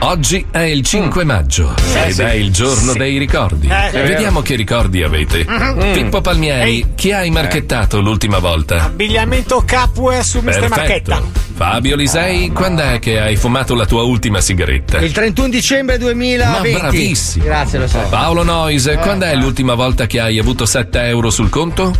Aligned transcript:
Oggi 0.00 0.44
è 0.50 0.58
il 0.60 0.82
5 0.84 1.24
maggio 1.24 1.74
Eh, 1.94 2.08
ed 2.08 2.12
sì. 2.12 2.22
è 2.22 2.32
il 2.32 2.52
giorno 2.52 2.92
Sì. 2.92 2.98
dei 2.98 3.18
ricordi. 3.18 3.68
Eh, 3.68 3.90
Vediamo 4.02 4.42
che 4.42 4.54
ricordi 4.54 5.02
avete. 5.02 5.44
Mhm. 5.48 5.92
Pippo 5.94 6.20
Palmieri, 6.20 6.92
chi 6.94 7.12
hai 7.12 7.30
marchettato 7.30 8.00
l'ultima 8.00 8.38
volta? 8.38 8.84
Abbigliamento 8.84 9.62
Capware 9.64 10.22
su 10.22 10.40
Mr. 10.40 10.68
Marchetta. 10.68 11.22
Fabio 11.56 11.96
Lisei, 11.96 12.52
quando 12.52 12.82
è 12.82 12.98
che 12.98 13.18
hai 13.18 13.34
fumato 13.34 13.74
la 13.74 13.86
tua 13.86 14.02
ultima 14.02 14.42
sigaretta? 14.42 14.98
Il 14.98 15.12
31 15.12 15.48
dicembre 15.48 15.96
2020. 15.96 16.70
Ma 16.72 16.78
bravissimo. 16.80 17.44
Grazie, 17.44 17.78
lo 17.78 17.88
so. 17.88 17.98
Paolo 18.10 18.42
Noise, 18.42 18.96
quando 18.96 19.24
è 19.24 19.34
l'ultima 19.34 19.72
volta 19.72 20.04
che 20.06 20.20
hai 20.20 20.38
avuto 20.38 20.66
7 20.66 21.00
euro 21.04 21.30
sul 21.30 21.48
conto? 21.48 21.96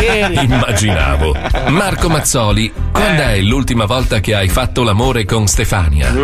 ieri. 0.00 0.38
Immaginavo. 0.46 1.34
Marco 1.70 2.08
Mazzoli, 2.08 2.72
quando 2.92 3.22
è 3.22 3.40
l'ultima 3.40 3.84
volta 3.84 4.20
che 4.20 4.36
hai 4.36 4.48
fatto 4.48 4.84
l'amore 4.84 5.24
con 5.24 5.48
Stefania? 5.48 6.14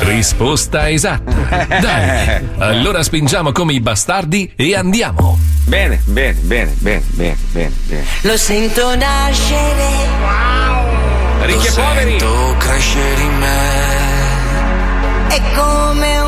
Risposta 0.00 0.90
esatta. 0.90 1.66
Dai, 1.68 2.48
allora 2.58 3.04
spingiamo 3.04 3.52
come 3.52 3.74
i 3.74 3.80
bastardi 3.80 4.50
e 4.56 4.74
andiamo. 4.74 5.38
Bene, 5.66 6.00
bene, 6.04 6.36
bene, 6.40 6.74
bene, 6.78 7.02
bene, 7.10 7.36
bene, 7.52 7.72
bene. 7.86 8.04
Lo 8.22 8.36
sento 8.36 8.96
nascere. 8.96 10.45
Ricchi 11.46 11.66
e 11.68 11.72
poveri. 11.72 12.18
Sento 12.18 12.54
crescere 12.58 13.20
in 13.20 13.38
me. 13.38 13.94
È 15.28 15.40
come 15.54 16.18
un 16.20 16.25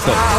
sono 0.00 0.35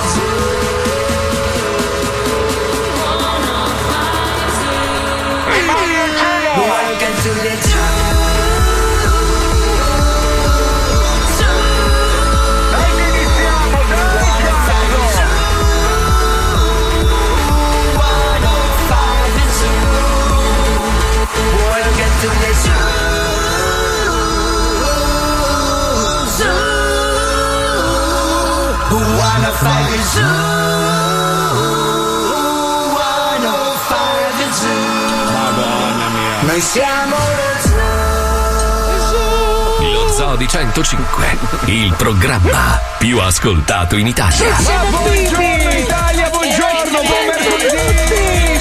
Noi 36.41 36.61
siamo 36.61 37.15
lo 37.15 37.59
zoo. 40.15 40.36
Di 40.37 40.47
105, 40.47 41.37
il 41.65 41.93
programma 41.97 42.80
più 42.99 43.19
ascoltato 43.19 43.95
in 43.95 44.05
Italia. 44.05 44.55
Ma 44.59 44.83
buongiorno 44.86 45.71
Italia, 45.71 46.30
buongiorno, 46.30 47.02
buon 47.02 47.25
mercoledì. 47.25 48.59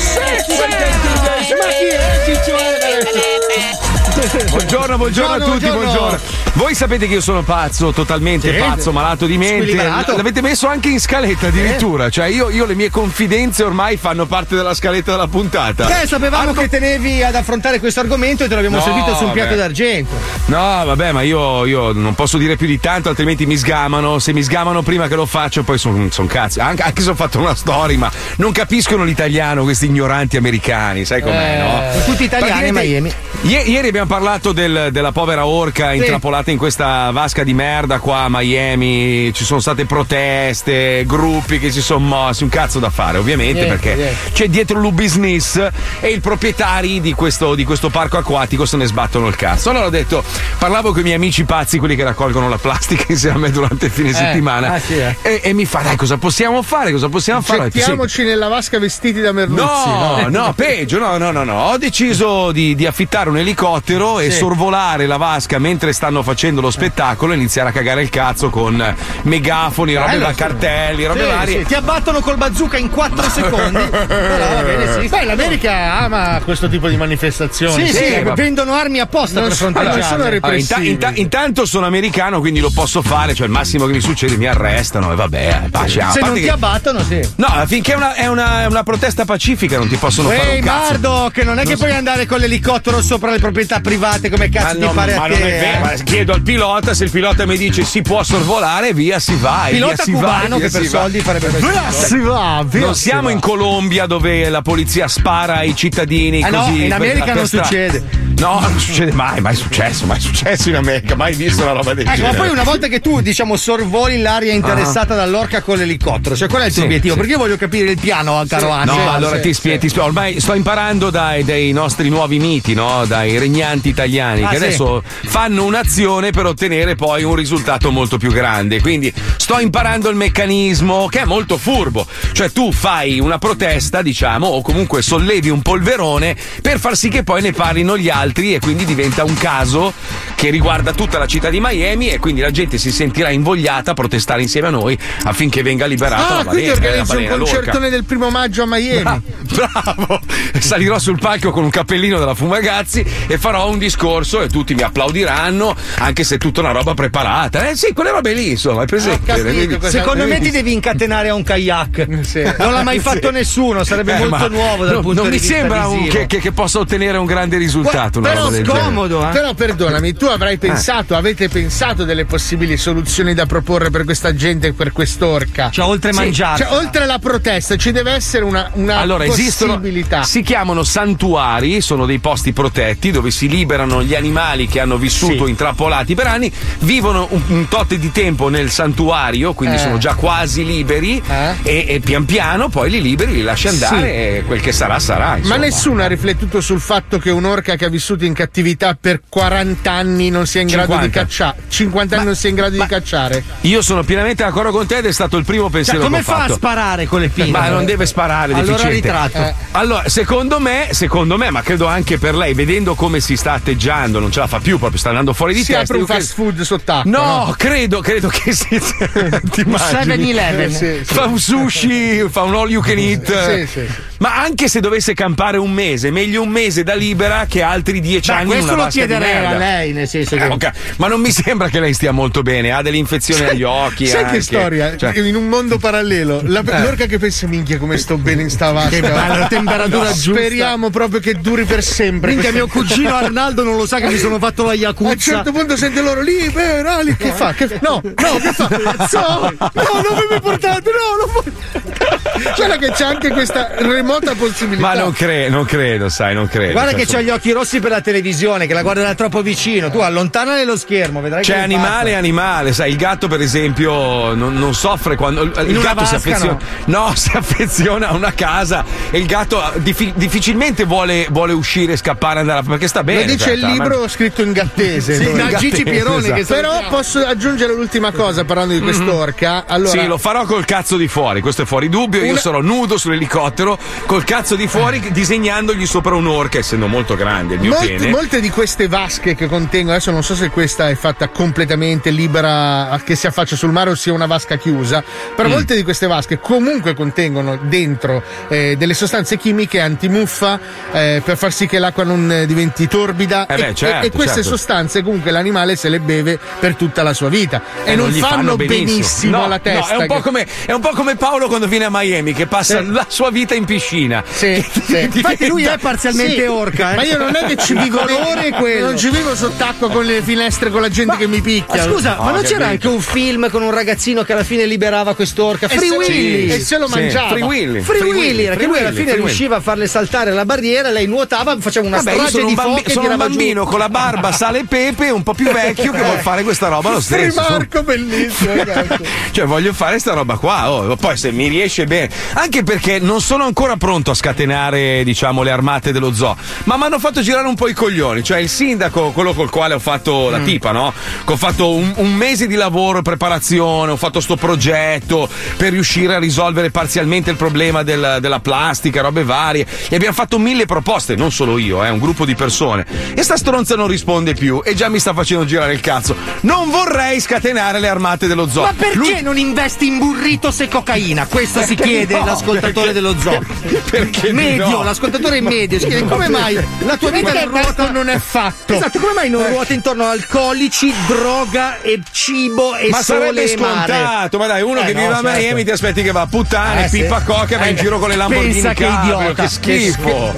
Ma 1.59 1.69
chi 1.69 1.87
è 1.87 2.23
Ciccione? 2.25 3.36
Buongiorno, 3.57 4.97
buongiorno 4.97 5.33
a 5.33 5.37
Buongiorno, 5.39 5.45
tutti, 5.45 5.67
buongiorno. 5.67 5.99
buongiorno. 5.99 6.19
Voi 6.55 6.75
sapete 6.75 7.07
che 7.07 7.15
io 7.15 7.21
sono 7.21 7.43
pazzo, 7.43 7.93
totalmente 7.93 8.51
Sì. 8.51 8.59
pazzo, 8.59 8.93
malato 8.93 9.27
di 9.27 9.37
mente. 9.37 9.75
L'avete 9.77 10.41
messo 10.41 10.67
anche 10.69 10.89
in 10.89 11.01
scaletta 11.01 11.49
addirittura. 11.49 12.09
Cioè, 12.09 12.27
io, 12.27 12.49
io 12.51 12.65
le 12.65 12.75
mie 12.75 12.91
confidenze 12.91 13.63
ormai 13.63 13.97
fanno 13.99 14.25
parte 14.27 14.57
della 14.57 14.73
scaletta 14.75 15.11
della 15.13 15.27
puntata. 15.27 16.01
Eh, 16.03 16.07
sapevamo 16.07 16.53
che 16.53 16.69
tenevi 16.69 17.23
ad 17.23 17.35
affrontare 17.35 17.79
questo 17.79 18.01
argomento 18.01 18.45
e 18.45 18.49
te 18.49 18.55
l'abbiamo 18.55 18.77
No, 18.77 18.83
servito 18.83 19.15
su 19.17 19.25
un 19.25 19.33
piatto 19.33 19.51
vabbè. 19.51 19.61
d'argento. 19.61 20.15
No, 20.47 20.85
vabbè, 20.85 21.13
ma 21.13 21.21
io, 21.23 21.67
io 21.67 21.93
non 21.93 22.15
posso 22.15 22.39
dire 22.39 22.57
più 22.57 22.67
di 22.67 22.81
tanto, 22.81 23.11
altrimenti 23.11 23.45
mi 23.45 23.57
sgamano. 23.57 24.19
Se 24.19 24.33
mi 24.33 24.43
sgamano 24.43 24.83
prima 24.83 25.09
che 25.09 25.15
lo 25.15 25.27
faccio, 25.27 25.63
poi 25.63 25.77
sono 25.79 26.09
son 26.11 26.27
cazzi. 26.27 26.59
Anche, 26.61 26.83
anche 26.83 27.03
se 27.03 27.11
ho 27.11 27.15
fatto 27.15 27.39
una 27.39 27.55
storia, 27.55 27.99
ma 27.99 28.11
non 28.37 28.53
capiscono 28.53 29.05
l'italiano, 29.05 29.63
questi 29.63 29.87
ignoranti 29.87 30.37
americani, 30.39 31.05
sai 31.05 31.21
com'è, 31.21 31.93
Eh, 31.93 31.97
no? 31.99 32.05
tutti 32.07 32.25
italiani 32.25 32.69
a 32.69 32.73
Miami. 32.73 33.13
Ie- 33.47 33.63
Ieri 33.63 33.89
abbiamo 33.89 34.09
parlato 34.09 34.51
del- 34.51 34.89
della 34.91 35.13
povera 35.13 35.47
orca 35.47 35.93
intrappolata 35.93 36.51
in 36.51 36.59
questa 36.59 37.11
vasca 37.13 37.45
di 37.45 37.55
merda 37.55 38.01
qua 38.01 38.23
a 38.23 38.27
Miami. 38.29 39.33
Ci 39.33 39.45
sono 39.45 39.61
state 39.61 39.85
proteste, 39.85 41.05
gruppi 41.07 41.61
che 41.61 41.71
si 41.71 41.81
sono 41.81 42.01
mossi, 42.05 42.43
un 42.43 42.49
cazzo 42.49 42.81
da 42.81 42.91
fare, 42.91 43.19
ovviamente, 43.19 43.61
Niente, 43.65 43.69
perché 43.71 43.95
niente. 43.95 44.31
c'è 44.33 44.49
dietro 44.49 44.81
lu 44.81 44.91
business 44.91 45.65
e 46.01 46.09
i 46.09 46.19
proprietari 46.19 47.01
di 47.01 47.13
questo, 47.13 47.55
di 47.55 47.63
questo 47.65 47.89
parco 47.89 48.17
acquatico 48.17 48.65
se 48.67 48.77
ne 48.79 48.87
sbattono 48.87 49.29
il 49.29 49.37
cazzo. 49.37 49.71
Allora 49.71 49.87
ho 49.87 49.91
detto, 49.91 50.25
parlavo 50.59 50.91
con 50.91 51.01
i 51.01 51.05
miei 51.05 51.15
amici 51.15 51.45
pazzi, 51.45 51.79
quelli 51.79 51.95
che 51.95 52.03
raccolgono 52.03 52.49
la 52.49 52.59
plastica 52.59 53.05
insieme 53.13 53.37
a 53.37 53.39
me 53.39 53.51
durante 53.53 53.87
il 53.87 53.93
fine 53.93 54.09
Eh, 54.11 54.15
settimana. 54.15 54.73
ah, 54.73 54.81
sì, 54.81 54.95
eh. 54.99 55.17
e, 55.23 55.41
e 55.45 55.53
mi 55.53 55.67
fa, 55.67 55.83
dai, 55.83 55.95
cosa 55.97 56.17
possiamo 56.17 56.63
fare? 56.63 56.91
Cosa 56.91 57.09
possiamo 57.09 57.43
fare? 57.43 57.59
Ho 57.61 57.63
detto, 57.65 57.75
"Sì, 57.75 57.79
Gettiamoci 57.85 58.25
nella 58.25 58.49
vasca 58.49 58.81
vestiti 58.81 59.21
da 59.21 59.31
Merluzzi. 59.31 59.63
No, 59.89 60.27
no, 60.29 60.53
peggio, 60.57 60.99
no, 60.99 61.17
no, 61.17 61.31
no, 61.31 61.45
no. 61.45 61.63
Ho 61.67 61.79
deciso 61.79 62.51
di, 62.51 62.75
di 62.75 62.87
affittare 62.87 63.29
un 63.29 63.35
elicottero 63.39 64.21
e 64.21 64.31
Sì. 64.31 64.39
sorvolare 64.39 65.07
la 65.07 65.17
vasca 65.17 65.59
mentre 65.59 65.93
stanno 65.93 66.23
facendo 66.23 66.61
lo 66.61 66.71
spettacolo 66.71 67.33
e 67.33 67.37
iniziare 67.37 67.69
a 67.71 67.73
cagare 67.73 68.03
il 68.03 68.09
cazzo 68.11 68.51
con 68.51 68.95
megafoni, 69.23 69.95
robe 69.95 70.11
Bello, 70.13 70.25
da 70.25 70.31
sì. 70.31 70.35
cartelli, 70.37 71.05
robe 71.07 71.23
Sì, 71.23 71.27
varie. 71.31 71.59
sì, 71.61 71.65
Ti 71.67 71.75
abbattono 71.75 72.21
col 72.21 72.37
bazooka 72.37 72.77
in 72.77 72.91
4 72.91 73.29
secondi. 73.31 73.83
Però 73.89 74.55
va 74.55 74.63
bene, 74.63 75.09
sì. 75.09 75.25
L'America 75.27 75.73
ama 76.01 76.41
questo 76.45 76.69
tipo 76.69 76.89
di 76.89 76.97
manifestazioni. 76.97 77.87
Sì, 77.89 77.95
sì, 77.97 78.05
Sì, 78.05 78.21
ma- 78.23 78.35
vendono 78.35 78.73
armi 78.75 79.01
apposta 79.01 79.41
Non 79.41 79.49
per 79.49 79.57
sono- 79.57 79.71
fronteggiarle. 79.73 80.01
non 80.01 80.09
sono 80.09 80.23
Allora, 80.23 80.35
inta- 80.37 80.49
repressivi. 80.49 80.89
inta- 80.91 81.11
intanto 81.15 81.67
sono 81.67 81.87
americano, 81.87 82.41
quindi 82.41 82.61
lo 82.61 82.71
posso 82.71 83.03
fare. 83.03 83.35
Cioè, 83.35 83.47
il 83.47 83.53
massimo 83.53 83.87
che 83.87 83.93
mi 83.93 84.01
succede 84.01 84.37
mi 84.37 84.47
arrestano 84.47 85.13
e 85.13 85.17
vabbè, 85.17 85.61
eh, 85.65 85.69
pace. 85.71 86.05
Se 86.13 86.21
non 86.21 86.35
ti 86.35 86.43
che- 86.43 86.51
abbattono, 86.51 87.03
sì. 87.03 87.21
No, 87.37 87.65
finché 87.67 87.93
è 87.93 87.97
una, 87.97 88.15
è 88.15 88.27
una- 88.27 88.63
è 88.63 88.67
una 88.67 88.83
protesta 88.83 89.25
pacifica, 89.25 89.79
non 89.79 89.89
ti 89.89 89.97
possono 89.97 90.29
fare 90.29 90.53
Ehi, 90.53 90.59
un 90.61 90.65
cazzo. 90.65 90.91
Mardo, 90.93 91.31
che 91.33 91.43
non 91.45 91.59
è 91.59 91.65
che 91.65 91.77
puoi 91.77 91.93
andare 91.93 92.27
con 92.27 92.39
l'elicottero 92.39 93.01
sopra 93.03 93.16
le 93.31 93.39
proprietà 93.39 93.81
private 93.81 94.31
come 94.31 94.49
Ma, 94.53 94.61
cazzo 94.61 94.79
non, 94.79 94.89
ti 94.91 94.95
pare 94.95 95.15
ma 95.17 95.27
non 95.27 95.39
è 95.39 95.59
vero, 95.61 95.81
ma 95.81 95.93
chiedo 96.05 96.33
al 96.33 96.43
pilota 96.43 96.95
se 96.95 97.05
il 97.05 97.11
pilota 97.11 97.47
mi 97.47 97.57
dice 97.57 97.85
si 97.85 98.03
può 98.03 98.23
sorvolare, 98.23 98.93
via 98.95 99.19
si 99.19 99.37
va. 99.37 99.67
e 99.69 99.73
Pilota 99.73 100.03
via 100.05 100.15
cubano 100.15 100.59
che 100.59 100.71
per 100.71 100.85
soldi 100.87 101.21
farebbe 101.21 101.49
questo. 101.49 101.69
Via 101.69 101.91
si 101.91 102.19
va, 102.19 102.65
via 102.69 102.81
non 102.87 102.95
si 102.95 103.03
siamo 103.03 103.29
in 103.29 103.41
Colombia 103.41 104.07
dove 104.07 104.49
la 104.49 104.63
polizia 104.63 105.09
spara 105.09 105.57
ai 105.57 105.75
cittadini 105.75 106.43
Ah, 106.43 106.49
no, 106.51 106.59
così. 106.65 106.83
in 106.83 106.89
per- 106.89 106.93
America 106.93 107.35
non 107.35 107.47
succede. 107.47 108.25
No, 108.39 108.61
non 108.61 108.79
succede 108.79 109.13
mai, 109.13 109.41
mai 109.41 109.55
successo, 109.55 110.05
mai 110.05 110.21
successo 110.21 110.69
in 110.69 110.77
America, 110.77 111.15
mai 111.17 111.35
visto 111.35 111.63
una 111.63 111.73
roba 111.73 111.95
del 111.95 112.07
Ecco, 112.07 112.11
ma 112.11 112.17
genere. 112.17 112.37
poi 112.37 112.49
una 112.51 112.65
volta 112.65 112.87
che 112.87 113.01
tu, 113.01 113.21
diciamo, 113.23 113.57
sorvoli 113.57 114.19
l'aria 114.19 114.53
interessata 114.53 115.15
dall'orca 115.15 115.63
con 115.63 115.79
l'elicottero, 115.79 116.37
cioè 116.37 116.47
qual 116.47 116.61
è 116.63 116.67
il 116.67 116.73
tuo 116.73 116.81
Sì, 116.83 116.87
obiettivo? 116.87 117.15
sì. 117.15 117.21
Perché 117.21 117.33
io 117.35 117.39
voglio 117.39 117.57
capire 117.57 117.91
il 117.93 117.99
piano, 117.99 118.45
caro 118.47 118.69
Anno. 118.71 118.95
No, 118.95 119.11
allora 119.11 119.41
ti 119.41 119.55
spiego, 119.55 119.79
ti 119.81 119.89
spiego. 119.89 120.09
Ormai 120.09 120.39
sto 120.39 120.53
imparando 120.53 121.09
dai, 121.09 121.45
dai 121.45 121.73
nostri 121.73 122.11
nuovi 122.11 122.39
miti, 122.39 122.75
no? 122.75 123.06
Dai 123.07 123.39
regnanti 123.39 123.89
italiani, 123.89 124.43
Ah, 124.45 124.49
che 124.51 124.57
sì. 124.59 124.65
adesso 124.65 125.03
fanno 125.25 125.65
un'azione 125.65 126.31
per 126.31 126.47
ottenere 126.47 126.95
poi 126.95 127.23
un 127.25 127.35
risultato 127.35 127.91
molto 127.91 128.19
più 128.19 128.31
grande. 128.33 128.81
Quindi 128.81 129.13
sto 129.37 129.59
imparando 129.59 130.09
il 130.09 130.17
meccanismo 130.17 131.07
che 131.09 131.21
è 131.21 131.25
molto 131.25 131.57
furbo. 131.59 132.07
Cioè 132.33 132.51
tu 132.51 132.73
fai 132.73 133.19
una 133.21 133.39
protesta, 133.39 134.03
diciamo, 134.03 134.47
o 134.47 134.63
comunque 134.63 135.03
sollevi 135.03 135.49
un 135.51 135.63
polverone 135.63 136.37
per 136.63 136.79
far 136.79 136.97
sì 136.97 137.09
che 137.09 137.23
poi 137.23 137.43
ne 137.43 137.53
parlino 137.53 137.97
gli 137.97 138.09
altri 138.09 138.55
e 138.55 138.61
quindi 138.61 138.85
diventa 138.85 139.25
un 139.25 139.35
caso 139.35 139.93
che 140.35 140.51
riguarda 140.51 140.93
tutta 140.93 141.19
la 141.19 141.27
città 141.27 141.49
di 141.51 141.61
Miami 141.61 142.09
e 142.09 142.19
quindi 142.19 142.41
la 142.41 142.51
gente 142.51 142.79
si 142.79 142.91
sentirà 142.93 143.31
invogliata 143.31 143.93
a 143.93 143.95
protestare 143.95 144.43
insieme 144.43 144.69
a 144.69 144.71
noi 144.71 144.97
affinché 145.25 145.63
venga 145.63 145.87
liberata 145.87 146.29
Ah, 146.29 146.43
la 146.43 146.45
quindi 146.45 146.69
balena, 146.71 146.75
la 146.81 146.87
organizzi 146.87 147.11
un 147.11 147.17
balena 147.17 147.37
l'orca. 147.37 147.55
concertone 147.55 147.91
del 147.91 148.05
primo 148.05 148.31
maggio 148.31 148.63
a 148.63 148.67
Miami. 148.67 149.21
Bravo! 149.55 150.21
Salirò 150.59 150.99
sul 150.99 151.19
palco 151.19 151.51
con 151.51 151.65
un 151.65 151.71
cappellino 151.71 152.19
della 152.19 152.35
Fumagazzi 152.35 152.96
e 153.27 153.39
farò 153.39 153.69
un 153.71 153.79
discorso 153.79 154.43
e 154.43 154.49
tutti 154.49 154.75
mi 154.75 154.83
applaudiranno, 154.83 155.75
anche 155.99 156.25
se 156.25 156.37
è 156.37 156.39
tutta 156.39 156.61
una 156.61 156.71
roba 156.73 156.95
preparata. 156.95 157.69
Eh 157.69 157.77
sì, 157.77 157.93
quelle 157.93 158.11
robe 158.11 158.33
lì, 158.33 158.51
insomma, 158.51 158.83
hai 158.83 158.87
presente? 158.87 159.33
Ho 159.33 159.37
capito 159.37 159.89
Secondo 159.89 160.27
me 160.27 160.41
ti 160.41 160.51
devi 160.51 160.73
incatenare 160.73 161.29
a 161.29 161.35
un 161.35 161.43
kayak. 161.43 162.05
Sì. 162.27 162.43
Non 162.59 162.73
l'ha 162.73 162.83
mai 162.83 162.99
fatto 162.99 163.31
nessuno, 163.31 163.85
sarebbe 163.85 164.17
Eh, 164.17 164.27
molto 164.27 164.49
nuovo 164.49 164.85
dal 164.85 164.95
non- 164.95 165.03
punto 165.03 165.23
non 165.23 165.31
di 165.31 165.37
mi 165.37 165.41
vista 165.43 165.57
sembra 165.59 165.87
un- 165.87 166.09
che, 166.09 166.27
che- 166.27 166.39
che 166.39 166.53
possa 166.53 166.79
ottenere 166.81 167.19
un 167.19 167.27
grande 167.27 167.57
risultato. 167.57 168.19
una 168.19 168.31
Però 168.31 168.51
scomodo, 168.53 169.29
eh. 169.29 169.33
Però 169.33 169.55
perdonami, 169.55 170.15
tu 170.15 170.27
avrai 170.27 170.59
pensato, 170.59 171.15
avete 171.15 171.49
pensato 171.49 172.05
delle 172.05 172.25
possibili 172.25 172.77
soluzioni 172.77 173.33
da 173.35 173.47
proporre 173.47 173.91
per 173.91 174.05
questa 174.05 174.35
gente 174.35 174.69
e 174.69 174.73
per 174.73 174.93
quest'orca? 174.93 175.71
Cioè, 175.71 175.87
oltre 175.87 176.13
mangiare. 176.13 176.65
Cioè, 176.65 176.73
oltre 176.77 177.05
alla 177.05 177.19
protesta, 177.19 177.77
ci 177.77 177.93
deve 177.93 178.13
essere 178.13 178.45
una, 178.45 178.71
una 178.75 178.97
Allora, 178.99 179.25
esistono, 179.25 179.75
possibilità. 179.75 180.23
si 180.25 180.43
chiamano 180.43 180.83
santuari, 180.83 181.81
sono 181.81 182.07
dei 182.07 182.19
posti 182.19 182.53
protetti 182.53 182.86
dove 183.11 183.31
si 183.31 183.49
liberano 183.49 184.03
gli 184.03 184.15
animali 184.15 184.67
che 184.67 184.81
hanno 184.81 184.97
vissuto 184.97 185.45
Sì. 185.45 185.51
intrappolati 185.51 186.15
per 186.15 186.27
anni, 186.27 186.53
vivono 186.81 187.27
un, 187.31 187.43
un 187.49 187.69
tot 187.69 187.95
di 187.95 188.13
tempo 188.13 188.49
nel 188.49 188.71
santuario, 188.71 189.53
quindi 189.55 189.77
Eh. 189.77 189.81
sono 189.81 189.99
già 189.99 190.15
quasi 190.15 190.65
liberi 190.65 191.23
Eh. 191.27 191.55
e, 191.63 191.85
e 191.89 192.01
pian 192.01 192.25
piano 192.25 192.69
poi 192.69 192.91
li 192.91 193.01
liberi, 193.03 193.33
li 193.33 193.43
lasci 193.43 193.69
andare 193.69 193.97
Sì. 193.99 194.05
e 194.05 194.43
quel 194.47 194.61
che 194.61 194.73
sarà 194.73 194.99
sarà. 194.99 195.29
Ma 195.31 195.37
insomma. 195.39 195.57
nessuno 195.57 196.03
ha 196.03 196.07
riflettuto 196.07 196.61
sul 196.61 196.81
fatto 196.81 197.19
che 197.19 197.31
un'orca 197.31 197.77
che 197.77 197.85
ha 197.85 197.89
vissuto 197.89 198.25
in 198.25 198.35
cattività 198.35 198.97
per 199.01 199.21
40 199.29 199.91
anni 199.91 200.31
non 200.31 200.47
sia 200.47 200.61
in 200.61 200.67
grado 200.69 200.95
di 200.97 201.03
50. 201.05 201.21
cacciare. 201.21 201.57
50 201.69 202.17
anni 202.17 202.25
non 202.25 202.37
sia 202.37 202.49
in 202.49 202.55
grado 202.55 202.75
di 202.77 202.87
cacciare. 202.87 203.45
Io 203.63 203.83
sono 203.83 204.03
pienamente 204.03 204.43
d'accordo 204.45 204.71
con 204.71 204.87
te 204.87 204.99
ed 204.99 205.07
è 205.07 205.13
stato 205.13 205.37
il 205.37 205.45
primo 205.45 205.65
Cioè, 205.65 205.73
pensiero 205.73 206.01
come 206.01 206.23
che 206.23 206.31
ho 206.31 206.35
fa 206.35 206.45
a 206.45 206.49
sparare 206.53 207.07
con 207.07 207.21
le 207.21 207.29
pinne? 207.29 207.51
Ma 207.51 207.69
non 207.69 207.85
deve 207.85 208.07
sparare, 208.07 208.53
Allora 208.55 208.67
deficiente. 208.77 208.95
ritratto. 208.95 209.39
Eh. 209.39 209.55
Allora, 209.73 210.09
secondo 210.09 210.59
me, 210.61 210.89
secondo 210.91 211.37
me, 211.37 211.51
ma 211.51 211.63
credo 211.63 211.87
anche 211.87 212.19
per 212.19 212.35
lei, 212.35 212.55
vedendo 212.77 212.95
come 212.95 213.21
si 213.21 213.37
sta 213.37 213.53
atteggiando, 213.53 214.21
non 214.21 214.31
ce 214.31 214.41
la 214.41 214.47
fa 214.47 214.59
più, 214.61 214.79
proprio 214.79 214.99
sta 214.99 215.09
andando 215.09 215.33
fuori 215.33 215.55
di 215.55 215.61
Si 215.61 215.73
testa. 215.73 215.81
apre 215.83 215.99
un 215.99 216.07
fast 216.07 216.35
food 216.35 216.61
sott'acqua. 216.61 217.11
No, 217.11 217.55
credo, 217.57 218.01
credo 218.01 218.29
che 218.29 218.53
si. 218.53 218.69
ti 219.51 219.63
immagini? 219.63 220.33
7-Eleven. 220.33 220.71
Sì, 220.71 221.05
sì. 221.05 221.15
Fa 221.15 221.25
un 221.25 221.39
sushi, 221.39 222.27
fa 222.29 222.43
un 222.43 222.55
all 222.55 222.69
you 222.69 222.83
can 222.83 222.99
eat. 222.99 223.67
Sì, 223.67 223.67
sì. 223.67 223.87
Ma 224.19 224.41
anche 224.41 224.69
se 224.69 224.81
dovesse 224.81 225.13
campare 225.15 225.59
un 225.59 225.71
mese, 225.73 226.11
meglio 226.11 226.41
un 226.43 226.49
mese 226.49 226.83
da 226.83 226.95
libera 226.95 227.45
che 227.49 227.63
altri 227.63 228.01
dieci 228.01 228.31
Beh, 228.31 228.37
anni 228.39 228.43
in 228.45 228.51
questo 228.51 228.73
una 228.73 228.77
lo 228.77 228.83
vasca 228.85 229.01
di 229.01 229.07
chiederei 229.07 229.45
a 229.47 229.57
lei, 229.57 229.93
nel 229.93 230.09
senso 230.09 230.37
che. 230.37 230.45
Eh, 230.45 230.49
ok, 230.49 230.71
Ma 230.97 231.09
non 231.09 231.21
mi 231.21 231.31
sembra 231.31 231.69
che 231.69 231.81
lei 231.81 231.93
stia 231.93 232.13
molto 232.13 232.43
bene, 232.43 232.71
ha 232.73 232.81
delle 232.83 232.97
infezioni 232.97 233.45
agli 233.45 233.63
occhi. 233.63 234.07
Sai 234.07 234.23
anche. 234.25 234.37
che 234.37 234.43
storia? 234.43 234.97
Cioè- 234.97 235.17
In 235.19 235.37
un 235.37 235.49
mondo 235.49 235.79
parallelo, 235.79 236.41
la, 236.45 236.63
l'orca 236.65 237.07
che 237.07 237.19
pensa, 237.19 237.47
minchia, 237.47 237.79
come 237.79 237.99
sto 237.99 238.17
bene 238.17 238.43
in 238.43 238.51
sta 238.51 238.73
vasca. 238.73 238.89
Che 238.91 239.01
bella 239.01 239.47
temperatura 239.49 240.11
giusta. 240.13 240.41
Speriamo 240.41 240.91
proprio 240.91 241.21
che 241.21 241.35
duri 241.35 241.65
per 241.65 241.83
sempre. 241.83 242.31
Minchia, 242.33 242.53
mio 242.53 242.67
cugino 242.69 243.15
Arnaldo 243.17 243.63
non 243.65 243.77
lo 243.77 243.87
sa 243.87 243.99
che 243.99 244.07
mi 244.09 244.19
sono 244.19 244.39
fatto 244.39 244.63
la 244.65 244.71
A 244.71 244.75
un 244.75 244.81
Yakuza. 244.81 245.17
certo 245.17 245.53
punto 245.53 245.77
sente 245.77 246.01
loro 246.01 246.21
liberali. 246.23 247.17
Che 247.17 247.33
fa? 247.33 247.53
Che 247.53 247.69
fa? 247.69 247.79
No, 247.83 248.01
no, 248.03 248.39
che 248.41 248.53
fa? 248.53 248.69
No, 249.17 249.53
no, 249.73 250.11
non 250.11 250.27
mi 250.31 250.41
portate, 250.41 250.91
no, 250.91 251.25
non 251.25 251.33
vo- 251.33 252.16
Guarda 252.57 252.77
che 252.77 252.91
c'è 252.93 253.05
anche 253.05 253.29
questa 253.31 253.69
remota 253.79 254.35
possibilità. 254.35 254.87
Ma 254.87 254.95
non, 254.95 255.13
cre- 255.13 255.49
non 255.49 255.65
credo, 255.65 256.09
sai, 256.09 256.35
non 256.35 256.49
credo. 256.49 256.73
Guarda 256.73 256.91
Cioè, 256.93 257.01
che 257.01 257.07
c'ha 257.07 257.21
gli 257.21 257.31
occhi 257.31 257.53
rossi 257.53 257.81
per 257.81 257.91
la 257.91 258.01
televisione, 258.01 258.67
che 258.67 258.75
la 258.75 258.83
guarda 258.83 259.03
da 259.03 259.15
troppo 259.15 259.43
vicino. 259.43 259.91
Tu 259.91 259.99
allontanale 259.99 260.65
lo 260.65 260.77
schermo, 260.77 261.21
vedrai 261.21 261.43
C'è 261.43 261.55
che 261.55 261.59
animale 261.61 262.11
e 262.11 262.15
animale, 262.15 262.73
sai, 262.73 262.91
il 262.91 262.97
gatto 262.97 263.29
per 263.29 263.41
esempio 263.41 264.35
non, 264.35 264.55
non 264.55 264.75
soffre 264.75 265.17
quando 265.17 265.43
il 265.43 265.53
In 265.69 265.77
una 265.77 265.93
gatto 265.95 266.05
si 266.05 266.13
vasca, 266.15 266.17
affeziona 266.17 266.59
no, 266.87 267.13
si 267.17 267.31
affeziona 267.37 268.09
a 268.09 268.15
una 268.15 268.33
casa 268.33 268.85
e 269.11 269.19
il 269.19 269.27
gatto 269.27 269.61
ah, 269.61 269.73
diffi- 269.77 270.13
difficilmente 270.17 270.85
vuole, 270.85 271.27
vuole 271.31 271.53
uscire, 271.53 271.97
scappare, 271.97 272.41
andare 272.41 272.61
a- 272.61 272.63
perché 272.63 272.89
sta 272.89 273.03
bene. 273.05 273.21
Lo 273.21 273.27
dice 273.33 273.45
cioè, 273.45 273.53
il 273.55 273.61
ma- 273.63 273.69
libro 273.73 274.09
scritto 274.09 274.43
in 274.43 274.53
gattese. 274.53 275.15
Sì, 275.17 275.33
da 275.33 275.55
Gigi 275.55 275.83
Pieroni 275.85 276.33
che 276.33 276.45
Però 276.45 276.71
salutiamo. 276.71 276.97
posso 276.97 277.25
aggiungere 277.25 277.75
l'ultima 277.75 278.11
cosa 278.13 278.45
parlando 278.45 278.75
di 278.75 278.81
quest'orca. 278.81 279.65
Allora, 279.67 279.91
Sì, 280.01 280.07
lo 280.07 280.19
farò 280.19 280.45
col 280.45 280.65
cazzo 280.65 280.97
di 280.97 281.09
fuori, 281.09 281.41
questo 281.41 281.63
è 281.63 281.65
fuori 281.65 281.89
dubbio. 281.89 282.23
Io 282.27 282.33
Una- 282.33 282.41
sarò 282.41 282.61
nudo 282.61 282.97
sull'elicottero 282.99 283.79
col 284.07 284.25
cazzo 284.25 284.55
di 284.57 284.67
fuori 284.67 285.01
disegnandogli 285.11 285.87
sopra 285.87 286.15
un'orca, 286.15 286.59
essendo 286.59 286.87
molto 286.87 287.15
grande 287.17 287.55
il 287.55 287.61
mio 287.61 287.71
Molte, 287.71 287.95
pene. 287.95 288.11
molte 288.11 288.41
di 288.41 288.51
queste 288.51 288.89
vasche 288.89 289.35
che 289.35 289.47
contengono, 289.47 289.93
adesso 289.95 290.11
non 290.11 290.23
so 290.23 290.35
se 290.35 290.51
questa 290.51 290.89
è 290.89 290.95
fatta 290.95 291.29
completamente 291.29 292.11
libera, 292.11 293.01
che 293.05 293.15
si 293.15 293.27
affaccia 293.27 293.57
sul 293.57 293.71
mare 293.73 293.91
o 293.91 293.95
sia 293.95 294.13
una 294.13 294.27
vasca 294.27 294.57
chiusa, 294.57 295.03
Mm. 295.07 295.35
però 295.35 295.49
molte 295.49 295.75
di 295.75 295.83
queste 295.83 296.07
vasche 296.07 296.39
comunque 296.39 296.95
contengono 296.95 297.57
dentro 297.63 298.23
eh, 298.49 298.77
delle 298.77 298.95
sostanze 298.95 299.37
chimiche 299.39 299.81
antimuffa 299.81 300.59
eh, 300.93 301.23
per 301.25 301.37
far 301.37 301.53
sì 301.53 301.67
che 301.67 301.79
l'acqua 301.79 302.05
non 302.05 302.31
eh, 302.31 302.47
diventi 302.47 302.87
torbida 302.89 303.47
Eh 303.47 303.57
beh, 303.57 303.67
e, 303.69 303.75
certo, 303.75 304.03
e- 304.05 304.07
e 304.07 304.11
queste 304.11 304.43
certo. 304.43 304.49
sostanze 304.57 305.03
comunque 305.03 305.31
l'animale 305.31 305.77
se 305.77 305.89
le 305.89 306.01
beve 306.01 306.39
per 306.61 306.75
tutta 306.75 307.03
la 307.03 307.13
sua 307.15 307.29
vita 307.29 307.63
e, 307.85 307.95
non, 307.97 308.11
gli 308.11 308.19
fanno 308.21 308.57
benissimo, 308.57 309.37
No, 309.39 309.45
alla 309.45 309.57
no, 309.57 309.61
testa. 309.63 309.95
è, 309.95 309.97
un 309.97 310.07
po 310.07 310.15
che- 310.17 310.23
come, 310.23 310.47
è 310.67 310.73
un 310.73 310.81
po' 310.81 310.91
come 310.91 311.17
Paolo 311.17 311.47
quando 311.49 311.67
viene 311.67 311.85
a 311.85 311.89
Miami, 311.91 312.16
che 312.25 312.47
passa 312.47 312.79
Sì. 312.81 312.91
la 312.91 313.07
sua 313.09 313.31
vita 313.31 313.55
in 313.55 313.65
piscina. 313.65 314.23
Sì, 314.31 314.65
sì. 314.87 315.09
Infatti 315.13 315.47
lui 315.49 315.65
è 315.65 315.79
parzialmente 315.79 316.43
Sì, 316.43 316.47
orca, 316.47 316.93
eh. 316.93 316.97
Ma 316.97 317.03
io 317.05 317.19
non 317.19 317.35
è 317.37 317.45
che 317.45 317.57
ci 317.57 317.75
vivo 317.79 317.99
colore 317.99 318.51
quello. 318.51 318.87
Non 318.87 318.99
ci 318.99 319.11
vivo 319.11 319.35
sott'acqua 319.35 319.91
con 319.91 320.05
le 320.05 320.23
finestre 320.23 320.71
con 320.71 320.81
la 320.81 320.89
gente 320.89 321.17
che 321.17 321.27
mi 321.27 321.39
Ma 321.39 321.43
picchia. 321.43 321.83
scusa, 321.85 322.17
ma 322.21 322.31
non 322.33 322.43
c'era 322.43 322.67
anche 322.69 322.89
un 322.89 323.01
film 323.01 323.51
con 323.51 323.63
un 323.63 323.71
ragazzino 323.71 324.23
che 324.23 324.33
alla 324.33 324.45
fine 324.45 324.65
liberava 324.67 325.15
quest'orca? 325.15 325.67
E 325.67 325.77
Free 325.77 325.89
se- 325.89 325.97
Willy! 325.97 326.51
e 326.51 326.61
se 326.61 326.79
lo 326.79 326.89
mangiava. 326.89 327.29
Free 327.31 327.43
Willy. 327.43 327.81
Free 327.81 328.03
Willy, 328.03 328.45
era 328.45 328.55
Free 328.55 328.65
che 328.67 328.71
lui 328.73 328.79
alla 328.79 328.91
fine 328.93 329.11
Free 329.11 329.17
riusciva 329.17 329.57
a 329.57 329.61
farle 329.61 329.87
saltare 329.87 330.33
la 330.33 330.45
barriera, 330.45 330.91
lei 330.91 331.07
nuotava, 331.07 331.57
faceva 331.61 331.87
una 331.87 331.97
Vabbè, 331.99 332.11
io 332.11 332.17
strage 332.27 332.31
sono 332.33 332.43
un, 332.45 332.49
di 332.51 332.55
bambi- 332.55 332.77
foche 332.77 332.89
e 332.89 332.93
sono 332.93 333.07
un 333.07 333.13
giù. 333.13 333.19
bambino 333.19 333.65
con 333.65 333.79
la 333.79 333.89
barba, 333.89 334.33
sale 334.33 334.59
e 334.61 334.65
pepe, 334.65 335.11
un 335.11 335.23
po' 335.23 335.35
più 335.35 335.51
vecchio 335.51 335.93
che 335.93 335.99
vuole 336.03 336.21
fare 336.21 336.43
questa 336.43 336.69
roba 336.69 336.91
lo 336.91 337.01
Free 337.01 337.31
stesso. 337.31 337.47
Marco, 337.51 337.83
bellissimo, 337.83 338.55
ragazzi. 338.55 339.05
Cioè, 339.37 339.45
voglio 339.45 339.73
fare 339.73 339.99
sta 339.99 340.13
roba 340.15 340.37
qua. 340.37 340.71
oh, 340.73 340.97
Poi 340.97 341.17
se 341.17 341.31
mi 341.33 341.49
riesce 341.49 341.85
bene. 341.85 342.06
Anche 342.35 342.63
perché 342.63 342.99
non 342.99 343.21
sono 343.21 343.45
ancora 343.45 343.77
pronto 343.77 344.11
a 344.11 344.15
scatenare, 344.15 345.03
diciamo, 345.05 345.43
le 345.43 345.51
armate 345.51 345.93
dello 345.93 346.13
zoo. 346.15 346.37
Ma 346.65 346.77
mi 346.77 346.85
hanno 346.85 346.99
fatto 346.99 347.21
girare 347.21 347.47
un 347.47 347.55
po' 347.55 347.69
i 347.69 347.73
coglioni. 347.75 348.23
Cioè, 348.23 348.39
il 348.39 348.49
sindaco, 348.49 349.11
quello 349.13 349.33
col 349.35 349.51
quale 349.51 349.75
ho 349.75 349.79
fatto 349.79 350.27
Mm. 350.29 350.31
la 350.31 350.39
tipa, 350.41 350.73
no? 350.73 350.93
Che 351.25 351.33
ho 351.33 351.37
fatto 351.37 351.71
un, 351.75 351.93
un 351.97 352.15
mese 352.15 352.47
di 352.47 352.55
lavoro, 352.55 353.03
preparazione, 353.03 353.93
ho 353.93 353.97
fatto 353.97 354.21
sto 354.21 354.37
progetto 354.37 355.29
per 355.57 355.73
riuscire 355.73 356.15
a 356.15 356.19
risolvere 356.19 356.71
parzialmente 356.71 357.31
il 357.31 357.37
problema 357.37 357.83
del- 357.83 358.19
della 358.21 358.41
plastica, 358.41 359.01
robe 359.03 359.25
varie. 359.25 359.67
E 359.89 359.95
abbiamo 359.97 360.15
fatto 360.15 360.39
mille 360.39 360.67
proposte, 360.67 361.15
non 361.17 361.31
solo 361.33 361.59
io, 361.59 361.85
eh, 361.85 361.89
un 361.91 361.99
gruppo 361.99 362.25
di 362.25 362.35
persone. 362.35 362.85
E 363.15 363.23
sta 363.23 363.37
stronza 363.37 363.75
non 363.77 363.87
risponde 363.89 364.35
più 364.35 364.61
e 364.65 364.75
già 364.75 364.89
mi 364.89 364.99
sta 364.99 365.13
facendo 365.15 365.45
girare 365.45 365.73
il 365.73 365.81
cazzo. 365.81 366.17
Non 366.43 366.71
vorrei 366.71 367.21
scatenare 367.21 367.81
le 367.81 367.89
armate 367.89 368.27
dello 368.27 368.49
zoo. 368.49 368.65
Ma 368.65 368.75
perché 368.77 368.97
Lui- 368.97 369.23
non 369.23 369.39
investi 369.39 369.87
in 369.87 369.99
burritos 369.99 370.61
e 370.61 370.69
cocaina? 370.69 371.27
Questo 371.27 371.63
si 371.63 371.75
chiede 371.75 371.96
no? 372.05 372.25
l'ascoltatore 372.25 372.93
Perché- 372.93 372.93
dello 372.93 373.17
zoo. 373.21 373.41
perché 373.91 374.27
di 374.29 374.33
medio, 374.33 374.69
no? 374.69 374.83
l'ascoltatore 374.83 375.41
medio 375.41 375.79
si 375.79 375.87
chiede 375.87 376.05
come 376.07 376.29
mai 376.29 376.55
la 376.85 376.97
tua 376.97 377.11
vita 377.11 377.33
non 377.33 377.49
ruota 377.49 377.91
non 377.91 378.09
è 378.09 378.19
fatto? 378.19 378.75
Esatto, 378.75 378.99
come 378.99 379.13
mai 379.15 379.31
non 379.31 379.47
ruota 379.47 379.73
intorno 379.73 380.05
a 380.05 380.11
alcolici, 380.11 380.93
droga 381.07 381.81
e 381.81 382.01
cibo 382.13 382.77
e 382.77 382.89
Ma 382.91 383.03
sole 383.03 383.27
sarebbe 383.33 383.49
scontato, 383.49 384.39
ma 384.39 384.47
dai, 384.47 384.63
uno 384.63 384.81
Eh, 384.81 384.85
che 384.87 384.93
no, 384.93 385.01
vive 385.01 385.13
a 385.13 385.21
certo. 385.23 385.39
Miami 385.39 385.65
ti 385.65 385.71
aspetti 385.71 386.03
che 386.03 386.13
va 386.13 386.21
a 386.23 386.27
puttane, 386.27 386.85
Eh, 386.85 386.89
sì. 386.89 387.01
pippa 387.01 387.21
coca, 387.23 387.59
va 387.59 387.67
in 387.67 387.77
Eh, 387.77 387.81
giro 387.81 387.99
con 387.99 388.09
le 388.09 388.17
Lamborghini 388.17 388.53
pensa 388.53 388.73
che 388.75 388.85
idiota. 388.87 389.43
che 389.43 389.49
schifo. 389.49 390.35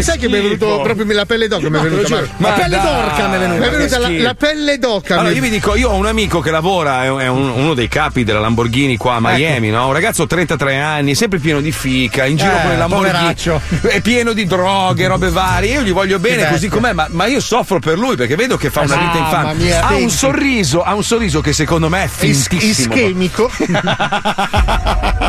Sai 0.00 0.18
che 0.18 0.28
mi 0.28 0.38
è 0.38 0.42
venuto 0.42 0.80
proprio 0.82 1.06
la 1.14 1.24
pelle 1.26 1.48
d'oca? 1.48 1.68
Mi 1.68 1.78
è 1.78 1.80
venuta. 1.82 2.22
Ma 2.38 2.48
La 2.50 2.54
pelle 2.54 2.80
d'orca 2.80 3.26
mi 3.28 3.34
è 3.34 3.38
venuta. 3.38 3.58
Mi 3.60 3.66
è 3.66 3.70
venuta 3.70 3.98
la, 3.98 4.34
pelle 4.34 4.78
d'oca. 4.78 5.18
Allora, 5.18 5.34
io 5.34 5.40
vi 5.42 5.50
dico, 5.50 5.74
io 5.76 5.90
ho 5.90 5.94
un 5.94 6.06
amico 6.06 6.40
che 6.40 6.50
lavora, 6.50 7.04
è 7.04 7.08
un- 7.08 7.20
è 7.20 7.26
un- 7.26 7.48
uno 7.50 7.74
dei 7.74 7.88
capi 7.88 8.24
della 8.24 8.40
Lamborghini 8.40 8.96
qua 8.96 9.14
a 9.16 9.20
Miami, 9.20 9.70
no? 9.70 9.86
Un 9.86 9.92
ragazzo 9.92 10.26
33 10.26 10.76
anni, 10.76 10.97
anni, 10.98 11.12
è 11.12 11.14
sempre 11.14 11.38
pieno 11.38 11.60
di 11.60 11.72
fica, 11.72 12.24
in 12.26 12.36
giro 12.36 12.56
Eh, 12.56 12.60
con 12.62 12.70
le 12.70 12.76
Lamborghini, 12.76 13.34
è 13.88 14.00
pieno 14.00 14.32
di 14.32 14.44
droghe, 14.46 15.06
robe 15.06 15.30
varie. 15.30 15.72
Io 15.72 15.82
gli 15.82 15.92
voglio 15.92 16.18
bene 16.18 16.48
così 16.48 16.68
com'è, 16.68 16.92
ma, 16.92 17.06
ma 17.10 17.26
io 17.26 17.40
soffro 17.40 17.78
per 17.78 17.98
lui 17.98 18.16
perché 18.16 18.36
vedo 18.36 18.56
che 18.56 18.70
fa 18.70 18.80
una 18.80 18.96
vita 18.96 19.18
infame. 19.18 19.54
mia, 19.54 19.86
ha 19.86 19.94
un 19.94 20.10
sorriso, 20.10 20.82
ha 20.82 20.94
un 20.94 21.02
sorriso 21.04 21.40
che 21.40 21.52
secondo 21.52 21.88
me 21.88 22.02
è 22.02 22.04
Is- 22.24 22.46
fintissimo. 22.48 22.94
ischemico. 22.94 23.50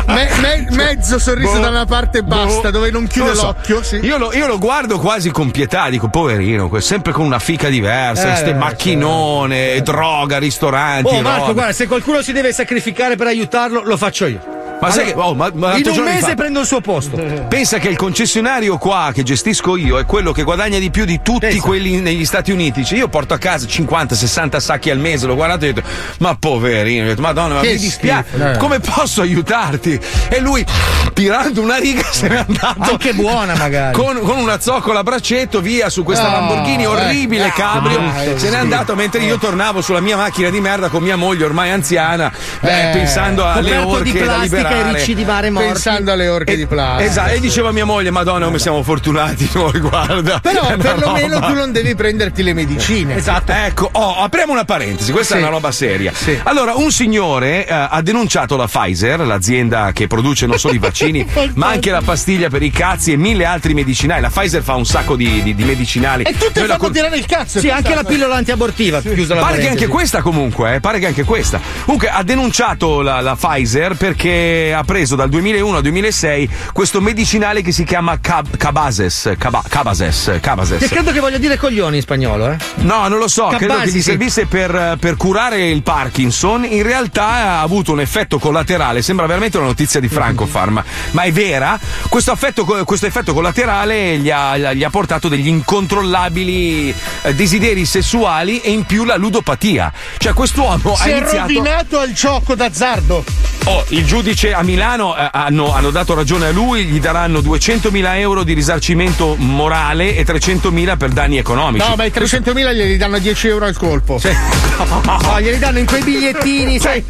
Me- 0.06 0.28
me- 0.40 0.66
mezzo 0.70 1.18
sorriso 1.18 1.52
Boh. 1.54 1.58
da 1.60 1.68
una 1.68 1.84
parte 1.84 2.18
e 2.18 2.22
basta, 2.22 2.62
Boh. 2.62 2.70
dove 2.70 2.90
non 2.90 3.06
chiude 3.06 3.34
so. 3.34 3.46
l'occhio. 3.46 3.82
Sì. 3.82 3.96
Io, 4.02 4.18
lo, 4.18 4.32
io 4.34 4.46
lo 4.46 4.58
guardo 4.58 4.98
quasi 4.98 5.30
con 5.30 5.50
pietà, 5.50 5.88
dico 5.88 6.08
poverino, 6.08 6.70
sempre 6.80 7.12
con 7.12 7.24
una 7.24 7.38
fica 7.38 7.68
diversa, 7.68 8.32
Eh, 8.32 8.36
ste 8.36 8.50
eh, 8.50 8.54
macchinone, 8.54 9.80
droga, 9.82 10.38
ristoranti. 10.38 11.14
Oh 11.14 11.20
Marco, 11.22 11.40
robe. 11.42 11.52
guarda, 11.54 11.72
se 11.72 11.86
qualcuno 11.86 12.22
si 12.22 12.32
deve 12.32 12.52
sacrificare 12.52 13.16
per 13.16 13.28
aiutarlo, 13.28 13.82
lo 13.84 13.96
faccio 13.96 14.26
io. 14.26 14.40
Ma 14.80 14.90
sai 14.90 15.06
che- 15.06 15.12
oh, 15.16 15.34
ma- 15.34 15.50
ma 15.54 15.76
in 15.76 15.86
un 15.88 16.02
mese 16.04 16.20
fa- 16.28 16.34
prendo 16.34 16.60
il 16.60 16.66
suo 16.66 16.80
posto. 16.80 17.16
Pensa 17.48 17.78
che 17.78 17.88
il 17.88 17.96
concessionario 17.96 18.78
qua 18.78 19.10
che 19.12 19.22
gestisco 19.22 19.76
io 19.76 19.98
è 19.98 20.04
quello 20.06 20.32
che 20.32 20.42
guadagna 20.42 20.78
di 20.78 20.90
più 20.90 21.04
di 21.04 21.20
tutti 21.22 21.40
Pensa. 21.46 21.60
quelli 21.66 22.00
negli 22.00 22.24
Stati 22.24 22.50
Uniti. 22.50 22.84
Cioè, 22.84 22.98
io 22.98 23.08
porto 23.08 23.34
a 23.34 23.38
casa 23.38 23.66
50-60 23.66 24.56
sacchi 24.58 24.90
al 24.90 24.98
mese, 24.98 25.26
l'ho 25.26 25.34
guardato 25.34 25.64
e 25.66 25.68
ho 25.70 25.72
detto, 25.72 25.88
ma 26.18 26.34
poverino, 26.36 27.04
ho 27.04 27.08
detto, 27.08 27.20
madonna, 27.20 27.54
ma 27.56 27.60
Che 27.60 27.72
mi 27.72 27.78
dispiace, 27.78 28.52
eh. 28.52 28.56
come 28.56 28.80
posso 28.80 29.20
aiutarti? 29.22 29.98
E 30.28 30.40
lui, 30.40 30.64
tirando 31.12 31.60
una 31.60 31.76
riga, 31.76 32.02
se 32.10 32.28
n'è 32.28 32.36
andato. 32.46 32.90
Anche 32.92 33.12
buona 33.14 33.54
magari. 33.56 33.94
Con, 33.94 34.18
con 34.20 34.38
una 34.38 34.58
zoccola 34.60 35.00
a 35.00 35.02
braccetto 35.02 35.60
via 35.60 35.88
su 35.90 36.02
questa 36.02 36.28
No, 36.28 36.32
Lamborghini 36.32 36.82
eh. 36.82 36.86
orribile 36.86 37.44
Ah, 37.46 37.50
cabrio 37.52 38.00
eh, 38.22 38.38
se 38.38 38.50
n'è 38.50 38.56
andato 38.56 38.94
mentre 38.94 39.20
io 39.22 39.36
tornavo 39.38 39.80
sulla 39.82 40.00
mia 40.00 40.16
macchina 40.16 40.48
di 40.50 40.60
merda 40.60 40.88
con 40.88 41.02
mia 41.02 41.16
moglie 41.16 41.44
ormai 41.44 41.70
anziana 41.70 42.30
beh, 42.60 42.90
Eh, 42.90 42.92
pensando 42.92 43.44
alle 43.44 43.76
orche 43.78 44.24
da 44.24 44.36
liberare 44.38 44.68
ricci 44.92 45.14
di 45.14 45.24
mare 45.24 45.50
morti. 45.50 45.68
Pensando 45.68 46.12
alle 46.12 46.28
orche 46.28 46.56
di 46.56 46.66
plastica. 46.66 47.08
Esatto, 47.10 47.30
e 47.32 47.40
diceva 47.40 47.72
mia 47.72 47.84
moglie, 47.84 48.10
Madonna, 48.10 48.46
come 48.46 48.58
siamo 48.58 48.82
fortunati 48.82 49.48
noi, 49.52 49.78
guarda. 49.80 50.40
Però 50.40 50.66
perlomeno 50.76 51.34
roba. 51.34 51.46
tu 51.46 51.52
non 51.54 51.72
devi 51.72 51.94
prenderti 51.94 52.42
le 52.42 52.52
medicine. 52.54 53.16
Esatto. 53.16 53.52
Ecco, 53.52 53.88
oh, 53.92 54.16
apriamo 54.22 54.52
una 54.52 54.64
parentesi, 54.64 55.12
questa 55.12 55.34
Sì. 55.34 55.40
è 55.40 55.42
una 55.42 55.52
roba 55.52 55.72
seria. 55.72 56.12
Sì. 56.14 56.38
Allora, 56.44 56.74
un 56.74 56.90
signore 56.90 57.66
eh, 57.66 57.72
ha 57.72 58.00
denunciato 58.02 58.56
la 58.56 58.66
Pfizer, 58.66 59.20
l'azienda 59.20 59.90
che 59.92 60.06
produce 60.06 60.46
non 60.46 60.58
solo 60.58 60.74
i 60.74 60.78
vaccini, 60.90 61.26
ma 61.54 61.68
anche 61.68 61.90
la 61.90 62.02
pastiglia 62.02 62.48
per 62.48 62.62
i 62.62 62.70
cazzi 62.70 63.12
e 63.12 63.16
mille 63.16 63.44
altri 63.44 63.74
medicinali. 63.74 64.20
La 64.20 64.30
Pfizer 64.30 64.62
fa 64.62 64.74
un 64.74 64.84
sacco 64.86 65.16
di, 65.16 65.42
di- 65.42 65.54
di 65.54 65.64
medicinali. 65.64 66.24
E 66.24 66.32
la 66.32 66.50
fanno 66.52 66.76
con- 66.76 66.92
tirare 66.92 67.16
il 67.16 67.26
cazzo. 67.26 67.58
Sì, 67.60 67.68
anche 67.70 67.94
la 67.94 68.04
pillola 68.04 68.34
antiabortiva, 68.36 69.00
chiusa 69.00 69.34
la 69.34 69.40
Pare 69.40 69.58
che 69.58 69.68
anche 69.68 69.86
questa 69.86 70.22
comunque, 70.22 70.74
eh, 70.76 70.80
pare 70.80 70.98
che 70.98 71.06
anche 71.06 71.24
questa. 71.24 71.60
Comunque 71.84 72.08
ha 72.08 72.22
denunciato 72.22 73.00
la, 73.02 73.20
la 73.20 73.36
Pfizer 73.36 73.94
perché 73.94 74.28
ha 74.74 74.82
preso 74.84 75.16
dal 75.16 75.28
2001 75.28 75.76
al 75.76 75.82
2006 75.82 76.50
questo 76.72 77.00
medicinale 77.00 77.62
che 77.62 77.72
si 77.72 77.84
chiama 77.84 78.18
Cab- 78.20 78.56
Cabases, 78.56 79.34
Caba- 79.38 79.62
Cabases, 79.68 80.38
Cabases. 80.40 80.78
Che 80.78 80.88
credo 80.88 81.12
che 81.12 81.20
voglia 81.20 81.38
dire 81.38 81.56
coglioni 81.56 81.96
in 81.96 82.02
spagnolo, 82.02 82.50
eh? 82.52 82.56
No, 82.76 83.08
non 83.08 83.18
lo 83.18 83.28
so, 83.28 83.46
credo 83.48 83.72
Cabasi, 83.74 83.92
che 83.92 83.98
gli 83.98 84.02
servisse 84.02 84.46
per, 84.46 84.96
per 85.00 85.16
curare 85.16 85.68
il 85.70 85.82
Parkinson. 85.82 86.64
In 86.64 86.82
realtà 86.82 87.26
ha 87.26 87.60
avuto 87.62 87.92
un 87.92 88.00
effetto 88.00 88.38
collaterale, 88.38 89.02
sembra 89.02 89.26
veramente 89.26 89.56
una 89.56 89.66
notizia 89.66 90.00
di 90.00 90.08
Francofarm, 90.08 90.82
ma 91.12 91.22
è 91.22 91.32
vera. 91.32 91.78
Questo, 92.08 92.30
affetto- 92.32 92.64
questo 92.84 93.06
effetto 93.06 93.32
collaterale 93.32 94.18
gli 94.18 94.30
ha, 94.30 94.56
gli 94.72 94.84
ha 94.84 94.90
portato 94.90 95.28
degli 95.28 95.48
incontrollabili 95.48 96.94
eh, 97.22 97.34
desideri 97.34 97.84
sessuali 97.84 98.60
e 98.60 98.70
in 98.70 98.84
più 98.84 99.04
la 99.04 99.16
ludopatia. 99.16 99.92
Cioè, 100.18 100.32
quest'uomo 100.32 100.94
Si 100.96 101.02
ha 101.02 101.12
è 101.12 101.16
iniziato. 101.18 101.40
rovinato 101.52 101.98
al 101.98 102.12
gioco 102.12 102.54
d'azzardo. 102.54 103.24
Oh, 103.64 103.84
il 103.88 104.04
giudice 104.06 104.49
a 104.52 104.62
Milano 104.62 105.16
eh, 105.16 105.28
hanno, 105.32 105.72
hanno 105.72 105.90
dato 105.90 106.14
ragione 106.14 106.46
a 106.46 106.50
lui, 106.50 106.84
gli 106.84 107.00
daranno 107.00 107.40
200.000 107.40 108.16
euro 108.18 108.42
di 108.42 108.52
risarcimento 108.52 109.36
morale 109.38 110.16
e 110.16 110.24
300.000 110.24 110.96
per 110.96 111.10
danni 111.10 111.38
economici. 111.38 111.86
No, 111.88 111.94
ma 111.96 112.04
i 112.04 112.12
300.000 112.14 112.52
glieli 112.54 112.96
danno 112.96 113.18
10 113.18 113.48
euro 113.48 113.64
al 113.66 113.76
colpo. 113.76 114.20
No, 114.80 115.38
glieli 115.40 115.58
danno 115.58 115.78
in 115.78 115.84
quei 115.84 116.02
bigliettini, 116.02 116.78
sai? 116.78 117.04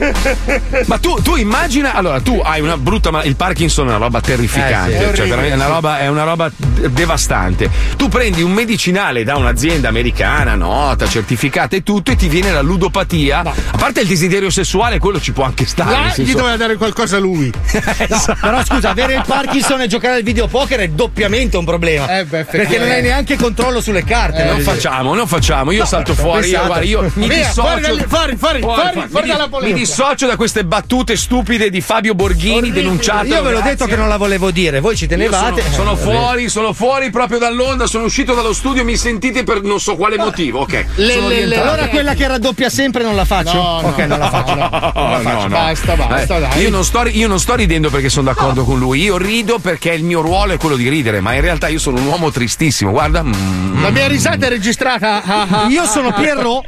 Ma 0.87 0.99
tu, 0.99 1.14
tu 1.23 1.37
immagina, 1.37 1.94
allora 1.94 2.20
tu 2.20 2.40
hai 2.42 2.61
una 2.61 2.76
brutta 2.76 3.11
ma 3.12 3.23
il 3.23 3.37
Parkinson 3.37 3.87
è 3.87 3.90
una 3.90 3.99
roba 3.99 4.20
terrificante, 4.20 4.97
Eh 4.97 4.99
sì, 4.99 5.04
è 5.04 5.14
cioè 5.14 5.30
orribile, 5.30 5.50
è 5.50 5.54
una 5.54 5.66
roba, 5.66 5.99
è 6.00 6.09
una 6.09 6.25
roba 6.25 6.50
devastante. 6.88 7.70
Tu 7.97 8.09
prendi 8.09 8.42
un 8.42 8.52
medicinale 8.52 9.23
da 9.25 9.37
un'azienda 9.37 9.88
americana, 9.88 10.54
nota, 10.54 11.06
certificata 11.06 11.76
e 11.76 11.82
tutto, 11.82 12.11
e 12.11 12.16
ti 12.16 12.28
viene 12.28 12.52
la 12.52 12.61
ludopatia. 12.62 13.40
A 13.40 13.76
parte 13.76 14.00
il 14.00 14.09
desiderio 14.09 14.50
sessuale, 14.50 14.99
quello 14.99 15.20
ci 15.20 15.32
può 15.32 15.44
anche 15.44 15.66
stare. 15.66 15.90
Là 15.90 16.12
gli 16.16 16.32
doveva 16.32 16.56
dare 16.56 16.76
qualcosa 16.76 17.18
lui. 17.18 17.29
Esatto. 17.99 18.37
Però 18.40 18.64
scusa, 18.64 18.90
avere 18.90 19.14
il 19.14 19.22
Parkinson 19.26 19.80
e 19.82 19.87
giocare 19.87 20.16
al 20.16 20.22
videopoker 20.22 20.80
è 20.80 20.88
doppiamente 20.88 21.56
un 21.56 21.64
problema. 21.64 22.18
Eh, 22.18 22.25
beh, 22.25 22.44
perché 22.44 22.78
non 22.78 22.90
hai 22.90 23.02
neanche 23.02 23.37
controllo 23.37 23.80
sulle 23.80 24.04
carte. 24.04 24.38
non 24.44 24.52
voglio 24.54 24.62
dire. 24.62 24.75
facciamo, 24.75 25.14
non 25.14 25.26
facciamo. 25.26 25.70
Io 25.72 25.84
salto 25.84 26.14
fuori. 26.14 26.49
Io, 26.49 26.64
guarda, 26.66 26.84
io 26.84 27.10
mi 27.14 27.28
Via, 27.28 27.46
dissocio. 27.46 27.60
fuori 27.62 28.04
fuori, 28.06 28.37
fuori, 28.37 28.60
fuori, 29.08 29.28
dalla 29.28 29.49
polemica. 29.49 29.75
Mi 29.78 29.84
dissocio 29.84 30.26
da 30.26 30.37
queste 30.37 30.64
battute 30.64 31.16
stupide 31.16 31.70
di 31.70 31.80
Fabio 31.80 32.14
Borghini 32.14 32.70
denunciate. 32.70 33.28
Io 33.28 33.42
ve 33.42 33.50
l'ho 33.52 33.60
detto 33.60 33.87
che 33.87 33.96
non 33.96 34.08
la 34.08 34.16
volevo 34.16 34.50
dire, 34.50 34.80
voi 34.80 34.96
ci 34.96 35.06
tenevate. 35.06 35.62
sono, 35.62 35.75
sono 35.75 35.92
Eh, 35.92 35.96
fuori, 35.96 36.49
sono 36.49 36.72
fuori 36.72 37.10
proprio 37.10 37.38
dall'onda, 37.38 37.87
sono 37.87 38.04
uscito 38.04 38.34
dallo 38.34 38.52
studio, 38.52 38.84
mi 38.84 38.96
sentite 38.96 39.44
per 39.44 39.62
non 39.62 39.80
so 39.80 39.96
quale 39.96 40.16
motivo. 40.16 40.60
Ok. 40.60 40.84
Le- 40.96 41.20
le- 41.20 41.46
le-. 41.46 41.60
Allora 41.60 41.88
quella 41.88 42.14
che 42.14 42.26
raddoppia 42.26 42.68
sempre 42.70 43.02
non 43.02 43.14
la 43.16 43.25
faccio? 43.25 43.52
No, 43.54 43.80
no, 43.80 43.88
ok, 43.88 43.99
non 44.00 44.18
la 44.18 44.30
faccio. 44.30 44.54
no, 44.54 44.68
no, 44.70 44.92
non 44.94 45.10
la 45.10 45.18
No, 45.18 45.22
faccio. 45.22 45.49
no. 45.49 45.49
Basta, 45.49 45.94
basta, 45.96 46.37
Eh, 46.37 46.40
dai. 46.40 46.62
Io 46.62 46.70
non, 46.70 46.84
sto, 46.84 47.02
io 47.12 47.29
non 47.29 47.38
sto 47.40 47.55
ridendo 47.55 47.90
perché 47.90 48.09
sono 48.09 48.26
d'accordo 48.26 48.64
con 48.64 48.79
lui, 48.79 49.00
io 49.02 49.17
rido 49.17 49.59
perché 49.59 49.93
il 49.93 50.02
mio 50.05 50.21
ruolo 50.21 50.52
è 50.52 50.57
quello 50.59 50.76
di 50.76 50.88
ridere, 50.88 51.21
ma 51.21 51.35
in 51.35 51.40
realtà 51.40 51.69
io 51.69 51.79
sono 51.79 51.99
un 52.00 52.07
uomo 52.07 52.31
tristissimo. 52.31 52.90
Guarda, 52.90 53.23
mm, 53.23 53.83
La 53.83 53.90
mia 53.90 54.07
risata 54.09 54.47
è 54.47 54.49
registrata. 54.49 55.23
Ah, 55.23 55.47
ah, 55.49 55.67
Io 55.69 55.85
sono 55.87 56.12
Pierrot. 56.12 56.64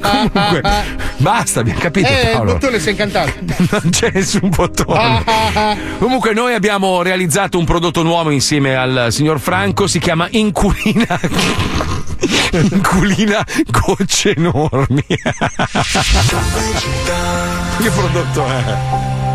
comunque, 0.00 0.62
basta, 1.18 1.60
abbiamo 1.60 1.80
capito 1.80 2.08
Eh, 2.08 2.20
il 2.22 2.30
Paolo. 2.32 2.52
bottone 2.52 2.78
si 2.78 2.88
è 2.88 2.90
incantato. 2.90 3.32
Non 3.70 3.90
c'è 3.90 4.10
nessun 4.12 4.48
bottone. 4.50 5.22
Comunque 5.98 6.32
noi 6.32 6.54
abbiamo 6.54 7.02
realizzato 7.02 7.58
un 7.58 7.64
prodotto 7.64 8.02
nuovo 8.02 8.30
insieme 8.30 8.74
al 8.74 9.06
signor 9.10 9.38
Franco, 9.40 9.86
si 9.86 9.98
chiama 9.98 10.26
Inculina. 10.30 11.18
Inculina 12.70 13.46
gocce 13.66 14.34
enormi. 14.34 15.04
che 17.80 17.90
prodotto 17.90 18.46
è? 18.46 18.76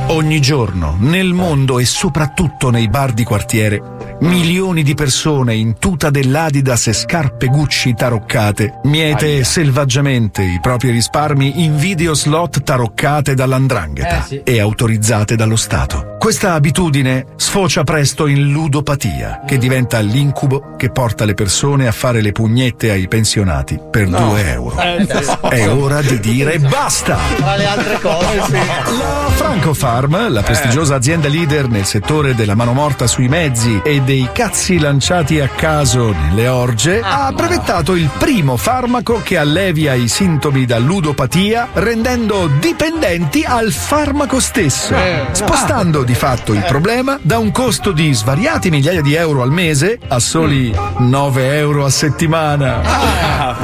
Ogni 0.08 0.40
giorno, 0.40 0.96
nel 1.00 1.34
mondo 1.34 1.80
e 1.80 1.86
soprattutto 1.86 2.70
nei 2.70 2.88
bar 2.88 3.14
di 3.14 3.24
quartiere, 3.24 3.95
milioni 4.22 4.84
di 4.84 4.94
persone 4.94 5.56
in 5.56 5.78
tuta 5.78 6.10
dell'Adidas 6.10 6.88
e 6.88 6.94
scarpe 6.94 7.48
Gucci 7.48 7.94
taroccate 7.94 8.80
miete 8.84 9.44
selvaggiamente 9.44 10.42
i 10.42 10.60
propri 10.62 10.92
risparmi 10.92 11.64
in 11.64 11.76
video 11.78 12.14
slot 12.14 12.64
taroccate 12.64 13.34
dall'andrangheta 13.34 14.20
Eh, 14.20 14.28
sì. 14.28 14.42
e 14.44 14.60
autorizzate 14.60 15.36
dallo 15.36 15.56
Stato. 15.56 16.16
Questa 16.18 16.54
abitudine 16.54 17.26
sfocia 17.36 17.84
presto 17.84 18.26
in 18.26 18.52
ludopatia, 18.52 19.42
che 19.46 19.58
diventa 19.60 20.00
l'incubo 20.00 20.76
che 20.76 20.90
porta 20.90 21.24
le 21.24 21.36
persone 21.36 21.86
a 21.88 21.92
fare 21.92 22.22
le 22.22 22.32
pugnette 22.32 22.90
ai 22.90 23.08
pensionati 23.08 23.80
per 23.92 24.08
2 24.08 24.52
euro. 24.52 24.76
È 24.78 25.70
ora 25.70 26.02
di 26.02 26.20
dire 26.20 26.58
basta! 26.58 27.18
Tra 27.36 27.56
le 27.56 27.66
altre 27.68 28.00
cose. 28.00 28.36
La 28.38 29.30
Francofarm, 29.36 30.32
la 30.32 30.42
prestigiosa 30.42 30.96
azienda 30.96 31.28
leader 31.28 31.68
nel 31.68 31.86
settore 31.86 32.34
della 32.34 32.56
manomorta 32.56 33.06
sui 33.06 33.28
mezzi 33.28 33.80
e 33.84 34.02
dei 34.06 34.30
cazzi 34.32 34.78
lanciati 34.78 35.40
a 35.40 35.48
caso 35.48 36.12
nelle 36.12 36.48
orge, 36.48 37.02
ha 37.04 37.32
brevettato 37.34 37.96
il 37.96 38.08
primo 38.20 38.56
farmaco 38.56 39.20
che 39.24 39.36
allevia 39.36 39.96
i 39.96 40.08
sintomi 40.08 40.66
da 40.66 40.78
ludopatia 40.78 41.70
rendendo 41.74 42.48
dipendenti 42.60 43.44
al 43.44 43.72
farmaco 43.72 44.40
stesso, 44.40 44.96
spostando 45.32 46.04
di 46.04 46.14
fatto 46.14 46.54
il 46.54 46.64
problema 46.68 47.18
da 47.20 47.40
un 47.40 47.52
costo 47.52 47.92
di 47.92 48.14
svariati 48.14 48.70
migliaia 48.70 49.02
di 49.02 49.16
euro 49.16 49.42
al 49.42 49.52
mese 49.52 49.98
a 50.08 50.20
soli 50.20 50.72
9 51.00 51.58
euro 51.58 51.86
a 51.86 51.90
settimana. 51.90 52.82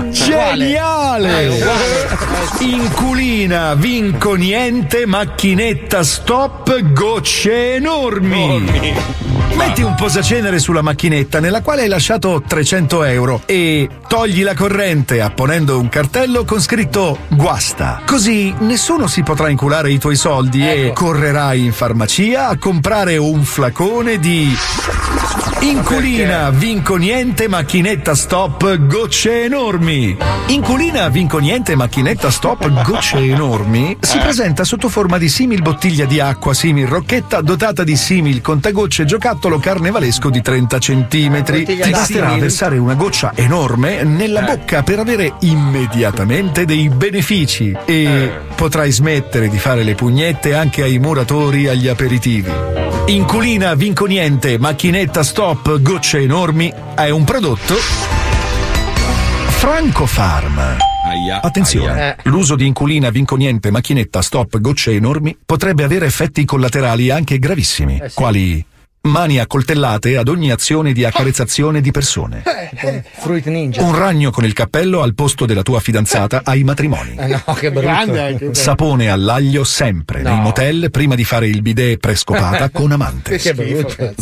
Geniale! 0.09 1.59
Inculina, 2.59 3.75
vinco 3.75 4.33
niente, 4.33 5.05
macchinetta 5.05 6.03
stop, 6.03 6.93
gocce 6.93 7.75
enormi. 7.75 9.19
Metti 9.55 9.81
un 9.83 9.93
posacenere 10.31 10.59
sulla 10.59 10.81
macchinetta 10.81 11.41
nella 11.41 11.61
quale 11.61 11.81
hai 11.81 11.89
lasciato 11.89 12.41
300 12.47 13.03
euro 13.03 13.41
e 13.45 13.89
togli 14.07 14.43
la 14.43 14.53
corrente 14.53 15.19
apponendo 15.19 15.77
un 15.77 15.89
cartello 15.89 16.45
con 16.45 16.61
scritto 16.61 17.17
guasta. 17.27 18.01
Così 18.05 18.53
nessuno 18.59 19.07
si 19.07 19.23
potrà 19.23 19.49
inculare 19.49 19.91
i 19.91 19.99
tuoi 19.99 20.15
soldi 20.15 20.65
e 20.65 20.93
correrai 20.93 21.65
in 21.65 21.73
farmacia 21.73 22.47
a 22.47 22.57
comprare 22.57 23.17
un 23.17 23.43
flacone 23.43 24.19
di 24.19 24.55
Inculina, 25.63 26.49
vinco 26.49 26.95
niente, 26.95 27.47
macchinetta 27.47 28.15
stop, 28.15 28.87
gocce 28.87 29.43
enormi. 29.43 30.17
Inculina, 30.47 31.07
vinco 31.09 31.37
niente, 31.37 31.75
macchinetta 31.75 32.31
stop, 32.31 32.67
gocce 32.81 33.17
enormi. 33.19 33.95
Si 33.99 34.17
presenta 34.17 34.63
sotto 34.63 34.89
forma 34.89 35.19
di 35.19 35.29
simil 35.29 35.61
bottiglia 35.61 36.05
di 36.05 36.19
acqua, 36.19 36.55
simil 36.55 36.87
rocchetta, 36.87 37.41
dotata 37.41 37.83
di 37.83 37.95
simil 37.95 38.41
contagocce 38.41 39.05
giocattolo 39.05 39.59
carnevalesco 39.59 40.31
di 40.31 40.41
30 40.41 40.79
centimetri. 40.79 41.59
Bottiglia 41.59 41.85
Ti 41.85 41.91
basterà 41.91 42.35
versare 42.37 42.79
una 42.79 42.95
goccia 42.95 43.33
enorme 43.35 44.01
nella 44.01 44.41
bocca 44.41 44.81
per 44.81 44.97
avere 44.97 45.35
immediatamente 45.41 46.65
dei 46.65 46.89
benefici. 46.89 47.77
E 47.85 48.31
potrai 48.55 48.91
smettere 48.91 49.47
di 49.47 49.59
fare 49.59 49.83
le 49.83 49.93
pugnette 49.93 50.55
anche 50.55 50.81
ai 50.81 50.97
muratori 50.97 51.65
e 51.65 51.69
agli 51.69 51.87
aperitivi. 51.87 52.71
Inculina, 53.07 53.73
vinco 53.73 54.05
niente, 54.05 54.57
macchinetta 54.57 55.23
stop, 55.23 55.50
gocce 55.59 56.19
enormi 56.19 56.71
è 56.95 57.09
un 57.09 57.23
prodotto 57.25 57.75
Franco 59.49 60.05
Farm. 60.05 60.57
Aia, 61.03 61.41
Attenzione, 61.41 61.91
aia. 62.01 62.15
l'uso 62.23 62.55
di 62.55 62.65
inculina, 62.65 63.09
vinco 63.09 63.35
niente, 63.35 63.69
macchinetta, 63.69 64.21
stop, 64.21 64.59
gocce 64.61 64.91
enormi 64.91 65.35
potrebbe 65.45 65.83
avere 65.83 66.05
effetti 66.05 66.45
collaterali 66.45 67.09
anche 67.09 67.37
gravissimi, 67.37 67.99
Eh 68.01 68.09
sì. 68.09 68.15
quali 68.15 68.65
mani 69.03 69.39
accoltellate 69.39 70.15
ad 70.15 70.27
ogni 70.29 70.51
azione 70.51 70.93
di 70.93 71.03
accarezzazione 71.03 71.81
di 71.81 71.89
persone, 71.91 72.43
Fruit 73.19 73.45
Ninja. 73.47 73.81
un 73.83 73.95
ragno 73.95 74.29
con 74.31 74.45
il 74.45 74.53
cappello 74.53 75.01
al 75.01 75.15
posto 75.15 75.45
della 75.45 75.63
tua 75.63 75.79
fidanzata 75.79 76.41
ai 76.45 76.63
matrimoni. 76.63 77.15
Eh 77.17 77.27
no, 77.27 77.53
che 77.53 77.71
brutto. 77.71 77.87
Grande, 77.87 78.35
che- 78.37 78.53
Sapone 78.55 79.09
all'aglio 79.09 79.63
sempre 79.63 80.21
nei 80.21 80.39
motel 80.39 80.89
prima 80.91 81.15
di 81.15 81.23
fare 81.23 81.47
il 81.47 81.61
bidet 81.61 81.97
prescopata 81.99 82.69
con 82.71 82.91
amante. 82.91 83.37
Che 83.37 83.53
brutto. 83.53 84.13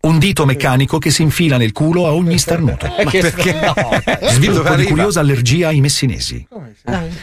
Un 0.00 0.18
dito 0.18 0.46
meccanico 0.46 0.98
che 0.98 1.10
si 1.10 1.22
infila 1.22 1.56
nel 1.56 1.72
culo 1.72 2.06
a 2.06 2.12
ogni 2.12 2.38
starnuto. 2.38 2.86
Ma 2.86 3.10
perché? 3.10 3.52
No. 3.60 3.74
Sviluppo 4.30 4.74
di 4.76 4.84
curiosa 4.84 5.20
allergia 5.20 5.68
ai 5.68 5.80
messinesi. 5.80 6.46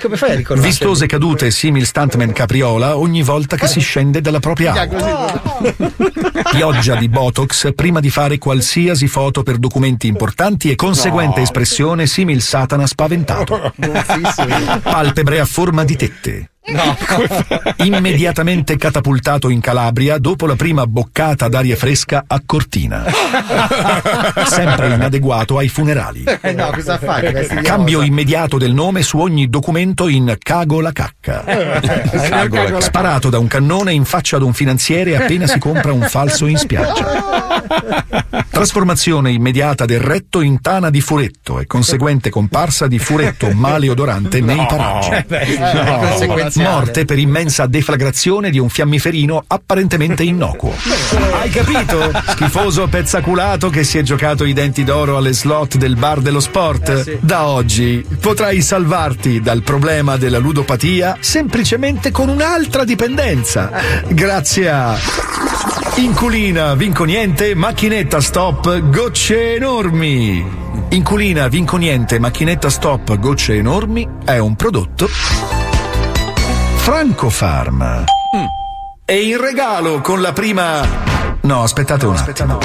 Come 0.01 0.17
fai 0.17 0.31
a 0.31 0.35
riconoscere? 0.35 0.71
Vistose 0.71 1.05
cadute 1.05 1.51
simil 1.51 1.85
stuntman 1.85 2.33
capriola 2.33 2.97
ogni 2.97 3.23
volta 3.23 3.55
che 3.55 3.67
si 3.67 3.79
scende 3.79 4.19
dalla 4.19 4.39
propria 4.39 4.73
auto. 4.73 5.53
Pioggia 6.51 6.95
di 6.95 7.07
Botox 7.07 7.73
prima 7.73 8.01
di 8.01 8.09
fare 8.09 8.37
qualsiasi 8.37 9.07
foto 9.07 9.41
per 9.41 9.57
documenti 9.57 10.07
importanti 10.07 10.69
e 10.69 10.75
conseguente 10.75 11.41
espressione 11.41 12.07
simil 12.07 12.41
Satana 12.41 12.85
spaventato. 12.85 13.73
Palpebre 14.83 15.39
a 15.39 15.45
forma 15.45 15.85
di 15.85 15.95
tette. 15.95 16.49
Immediatamente 17.77 18.75
catapultato 18.77 19.49
in 19.49 19.59
Calabria 19.59 20.17
dopo 20.17 20.47
la 20.47 20.55
prima 20.55 20.87
boccata 20.87 21.47
d'aria 21.47 21.75
fresca 21.75 22.23
a 22.25 22.41
Cortina. 22.45 23.03
Sempre 24.45 24.93
inadeguato 24.93 25.57
ai 25.57 25.67
funerali. 25.67 26.23
Eh 26.41 26.53
no, 26.53 26.71
cosa 26.71 26.97
fai? 26.97 27.31
Cambio 27.61 28.01
immediato 28.01 28.57
del 28.57 28.73
nome 28.73 29.03
su 29.03 29.19
ogni 29.19 29.47
documento 29.49 30.07
in 30.07 30.35
Cago 30.39 30.81
la 30.81 30.91
cacca. 30.91 31.43
Cago 31.43 32.69
la- 32.69 32.81
Sparato 32.81 33.29
da 33.29 33.37
un 33.39 33.47
cannone 33.47 33.93
in 33.93 34.05
faccia 34.05 34.37
ad 34.37 34.41
un 34.41 34.53
finanziere 34.53 35.15
appena 35.15 35.45
si 35.47 35.59
compra 35.59 35.91
un 35.93 36.01
falso 36.01 36.47
in 36.47 36.57
spiaggia. 36.57 37.63
Trasformazione 38.49 39.31
immediata 39.31 39.85
del 39.85 39.99
retto 39.99 40.41
in 40.41 40.61
tana 40.61 40.89
di 40.89 41.01
furetto 41.01 41.59
e 41.59 41.65
conseguente 41.67 42.29
comparsa 42.29 42.87
di 42.87 42.99
furetto 42.99 43.51
maleodorante 43.51 44.39
nei 44.41 44.65
paraggi. 44.67 45.09
Conseguenziale. 46.55 46.75
Morte 46.75 47.05
per 47.05 47.19
immensa 47.19 47.65
deflagrazione 47.65 48.49
di 48.49 48.59
un 48.59 48.69
fiammiferino 48.69 49.43
apparentemente 49.47 50.23
innocuo. 50.23 50.73
Hai 51.41 51.49
capito? 51.49 52.11
Schifoso 52.29 52.87
pezzaculato 52.87 53.69
che 53.69 53.83
si 53.83 53.97
è 53.97 54.01
giocato 54.01 54.45
i 54.45 54.53
denti 54.53 54.83
d'oro 54.83 55.17
alle 55.17 55.33
slot 55.33 55.77
del 55.77 55.95
bar 55.95 56.21
dello 56.21 56.39
sport. 56.39 57.19
Da 57.19 57.47
oggi 57.47 58.05
potrai 58.19 58.61
salvarti 58.61 59.41
dal 59.41 59.61
problema 59.61 60.17
della 60.17 60.37
ludopatia 60.37 61.17
semplicemente 61.19 62.11
con 62.11 62.29
un'altra 62.29 62.83
dipendenza. 62.83 63.71
Grazie 64.07 64.69
a 64.69 64.97
Inculina, 65.97 66.75
vinco 66.75 67.05
niente, 67.05 67.55
macchinetta 67.55 68.19
stop, 68.19 68.89
gocce 68.89 69.55
enormi. 69.55 70.63
Inculina, 70.89 71.47
vinco 71.47 71.77
niente, 71.77 72.19
macchinetta 72.19 72.69
stop, 72.69 73.17
gocce 73.17 73.55
enormi 73.55 74.07
è 74.25 74.37
un 74.37 74.55
prodotto 74.55 75.64
Franco 76.85 77.31
Farm. 77.31 78.03
E 79.05 79.23
in 79.23 79.41
regalo 79.41 80.01
con 80.01 80.21
la 80.21 80.33
prima. 80.33 80.87
No, 81.41 81.63
aspettate 81.63 82.05
un 82.05 82.15
attimo. 82.15 82.59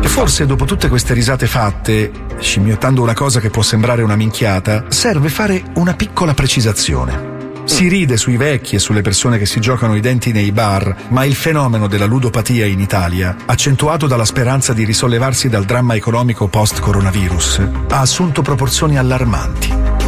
E 0.00 0.06
forse 0.06 0.46
dopo 0.46 0.66
tutte 0.66 0.88
queste 0.88 1.14
risate 1.14 1.48
fatte, 1.48 2.12
scimmiottando 2.38 3.02
una 3.02 3.12
cosa 3.12 3.40
che 3.40 3.50
può 3.50 3.62
sembrare 3.62 4.02
una 4.02 4.14
minchiata, 4.14 4.84
serve 4.86 5.28
fare 5.28 5.64
una 5.74 5.94
piccola 5.94 6.32
precisazione. 6.32 7.64
Si 7.64 7.88
ride 7.88 8.18
sui 8.18 8.36
vecchi 8.36 8.76
e 8.76 8.78
sulle 8.78 9.02
persone 9.02 9.36
che 9.36 9.46
si 9.46 9.58
giocano 9.58 9.96
i 9.96 10.00
denti 10.00 10.30
nei 10.30 10.52
bar, 10.52 11.08
ma 11.08 11.24
il 11.24 11.34
fenomeno 11.34 11.88
della 11.88 12.06
ludopatia 12.06 12.66
in 12.66 12.78
Italia, 12.78 13.34
accentuato 13.46 14.06
dalla 14.06 14.24
speranza 14.24 14.72
di 14.72 14.84
risollevarsi 14.84 15.48
dal 15.48 15.64
dramma 15.64 15.96
economico 15.96 16.46
post-coronavirus, 16.46 17.68
ha 17.88 17.98
assunto 17.98 18.42
proporzioni 18.42 18.96
allarmanti. 18.96 20.03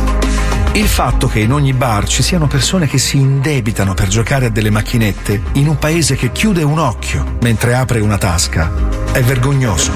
Il 0.76 0.88
fatto 0.88 1.26
che 1.26 1.40
in 1.40 1.52
ogni 1.52 1.72
bar 1.72 2.06
ci 2.06 2.22
siano 2.22 2.46
persone 2.46 2.86
che 2.86 2.98
si 2.98 3.16
indebitano 3.16 3.94
per 3.94 4.08
giocare 4.08 4.44
a 4.44 4.50
delle 4.50 4.68
macchinette 4.68 5.40
in 5.52 5.68
un 5.68 5.78
paese 5.78 6.16
che 6.16 6.30
chiude 6.32 6.62
un 6.62 6.78
occhio 6.78 7.38
mentre 7.40 7.74
apre 7.74 8.00
una 8.00 8.18
tasca 8.18 8.70
è 9.10 9.22
vergognoso. 9.22 9.90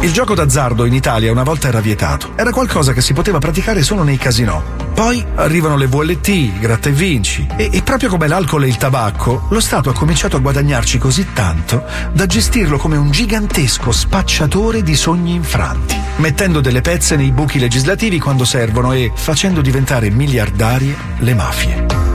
Il 0.00 0.12
gioco 0.12 0.34
d'azzardo 0.34 0.84
in 0.84 0.92
Italia 0.92 1.32
una 1.32 1.42
volta 1.42 1.68
era 1.68 1.80
vietato. 1.80 2.32
Era 2.36 2.50
qualcosa 2.50 2.92
che 2.92 3.00
si 3.00 3.14
poteva 3.14 3.38
praticare 3.38 3.82
solo 3.82 4.02
nei 4.02 4.18
casinò. 4.18 4.83
Poi 4.94 5.24
arrivano 5.34 5.76
le 5.76 5.88
VLT, 5.88 6.28
i 6.28 6.58
gratta 6.60 6.88
e 6.88 6.92
vinci. 6.92 7.46
E, 7.56 7.68
e 7.72 7.82
proprio 7.82 8.08
come 8.08 8.28
l'alcol 8.28 8.62
e 8.62 8.68
il 8.68 8.76
tabacco, 8.76 9.46
lo 9.50 9.60
Stato 9.60 9.90
ha 9.90 9.92
cominciato 9.92 10.36
a 10.36 10.40
guadagnarci 10.40 10.98
così 10.98 11.32
tanto 11.32 11.84
da 12.12 12.26
gestirlo 12.26 12.78
come 12.78 12.96
un 12.96 13.10
gigantesco 13.10 13.90
spacciatore 13.90 14.82
di 14.82 14.94
sogni 14.94 15.34
infranti, 15.34 16.00
mettendo 16.16 16.60
delle 16.60 16.80
pezze 16.80 17.16
nei 17.16 17.32
buchi 17.32 17.58
legislativi 17.58 18.20
quando 18.20 18.44
servono 18.44 18.92
e 18.92 19.10
facendo 19.14 19.60
diventare 19.60 20.10
miliardarie 20.10 20.96
le 21.18 21.34
mafie. 21.34 22.13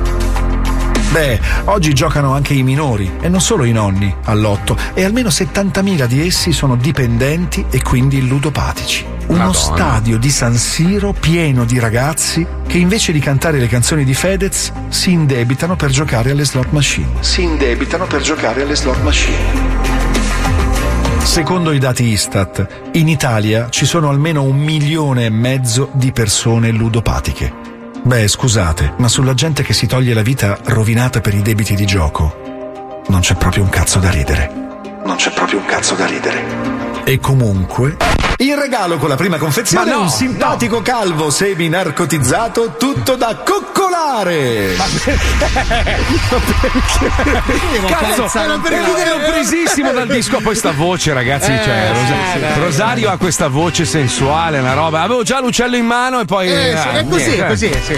Beh, 1.11 1.39
oggi 1.65 1.93
giocano 1.95 2.33
anche 2.33 2.53
i 2.53 2.61
minori 2.61 3.09
e 3.19 3.29
non 3.29 3.41
solo 3.41 3.63
i 3.63 3.71
nonni 3.71 4.13
all'otto 4.25 4.77
e 4.93 5.03
almeno 5.03 5.29
70.000 5.29 6.05
di 6.05 6.27
essi 6.27 6.51
sono 6.51 6.75
dipendenti 6.75 7.65
e 7.71 7.81
quindi 7.81 8.27
ludopatici. 8.27 9.05
Uno 9.27 9.37
Madonna. 9.37 9.53
stadio 9.53 10.19
di 10.19 10.29
San 10.29 10.55
Siro 10.55 11.13
pieno 11.13 11.65
di 11.65 11.79
ragazzi 11.79 12.45
che 12.67 12.77
invece 12.77 13.11
di 13.11 13.19
cantare 13.19 13.57
le 13.57 13.67
canzoni 13.67 14.03
di 14.03 14.13
Fedez 14.13 14.71
si 14.89 15.11
indebitano 15.11 15.75
per 15.75 15.89
giocare 15.89 16.29
alle 16.31 16.45
slot 16.45 16.69
machine. 16.69 17.07
Si 17.21 17.41
indebitano 17.41 18.05
per 18.05 18.21
giocare 18.21 18.61
alle 18.61 18.75
slot 18.75 19.01
machine. 19.01 19.77
Secondo 21.23 21.71
i 21.71 21.79
dati 21.79 22.03
Istat, 22.05 22.91
in 22.93 23.07
Italia 23.07 23.69
ci 23.69 23.85
sono 23.85 24.09
almeno 24.09 24.43
un 24.43 24.57
milione 24.57 25.25
e 25.25 25.29
mezzo 25.29 25.89
di 25.93 26.11
persone 26.11 26.69
ludopatiche. 26.69 27.68
Beh, 28.01 28.27
scusate, 28.27 28.93
ma 28.97 29.07
sulla 29.07 29.33
gente 29.33 29.61
che 29.61 29.73
si 29.73 29.85
toglie 29.85 30.13
la 30.13 30.21
vita 30.21 30.57
rovinata 30.65 31.21
per 31.21 31.33
i 31.33 31.41
debiti 31.41 31.75
di 31.75 31.85
gioco, 31.85 33.03
non 33.07 33.19
c'è 33.19 33.35
proprio 33.35 33.63
un 33.63 33.69
cazzo 33.69 33.99
da 33.99 34.09
ridere. 34.09 34.51
Non 35.05 35.15
c'è 35.15 35.31
proprio 35.31 35.59
un 35.59 35.65
cazzo 35.65 35.95
da 35.95 36.05
ridere. 36.05 37.03
E 37.03 37.19
comunque. 37.19 37.97
In 38.41 38.57
regalo 38.57 38.97
con 38.99 39.09
la 39.09 39.17
prima 39.17 39.37
confezione 39.37 39.89
Ma 39.89 39.97
no, 39.97 40.01
un 40.03 40.09
simpatico 40.09 40.81
calvo 40.81 41.29
semi-narcotizzato 41.29 42.75
tutto 42.77 43.15
da 43.15 43.35
coccolare. 43.43 44.77
Cazzo, 47.85 48.29
Era 48.39 48.57
per 48.59 48.71
ero 48.71 48.85
ridere. 48.85 49.09
ero 49.09 49.29
presissimo 49.29 49.91
dal 49.91 50.07
disco. 50.07 50.39
Poi 50.39 50.55
sta 50.55 50.71
voce, 50.71 51.11
ragazzi. 51.11 51.47
cioè, 51.47 51.91
Rosa- 51.91 52.53
Rosario 52.63 53.09
ha 53.09 53.17
questa 53.17 53.49
voce 53.49 53.83
sensuale, 53.83 54.59
una 54.59 54.73
roba. 54.73 55.01
Avevo 55.01 55.23
già 55.23 55.41
l'uccello 55.41 55.75
in 55.75 55.85
mano 55.85 56.21
e 56.21 56.25
poi. 56.25 56.47
Eh, 56.47 56.77
sì, 56.77 56.87
ah, 56.87 56.91
è 56.93 57.05
così, 57.05 57.25
niente. 57.25 57.43
è 57.45 57.47
così, 57.47 57.71
sì. 57.83 57.97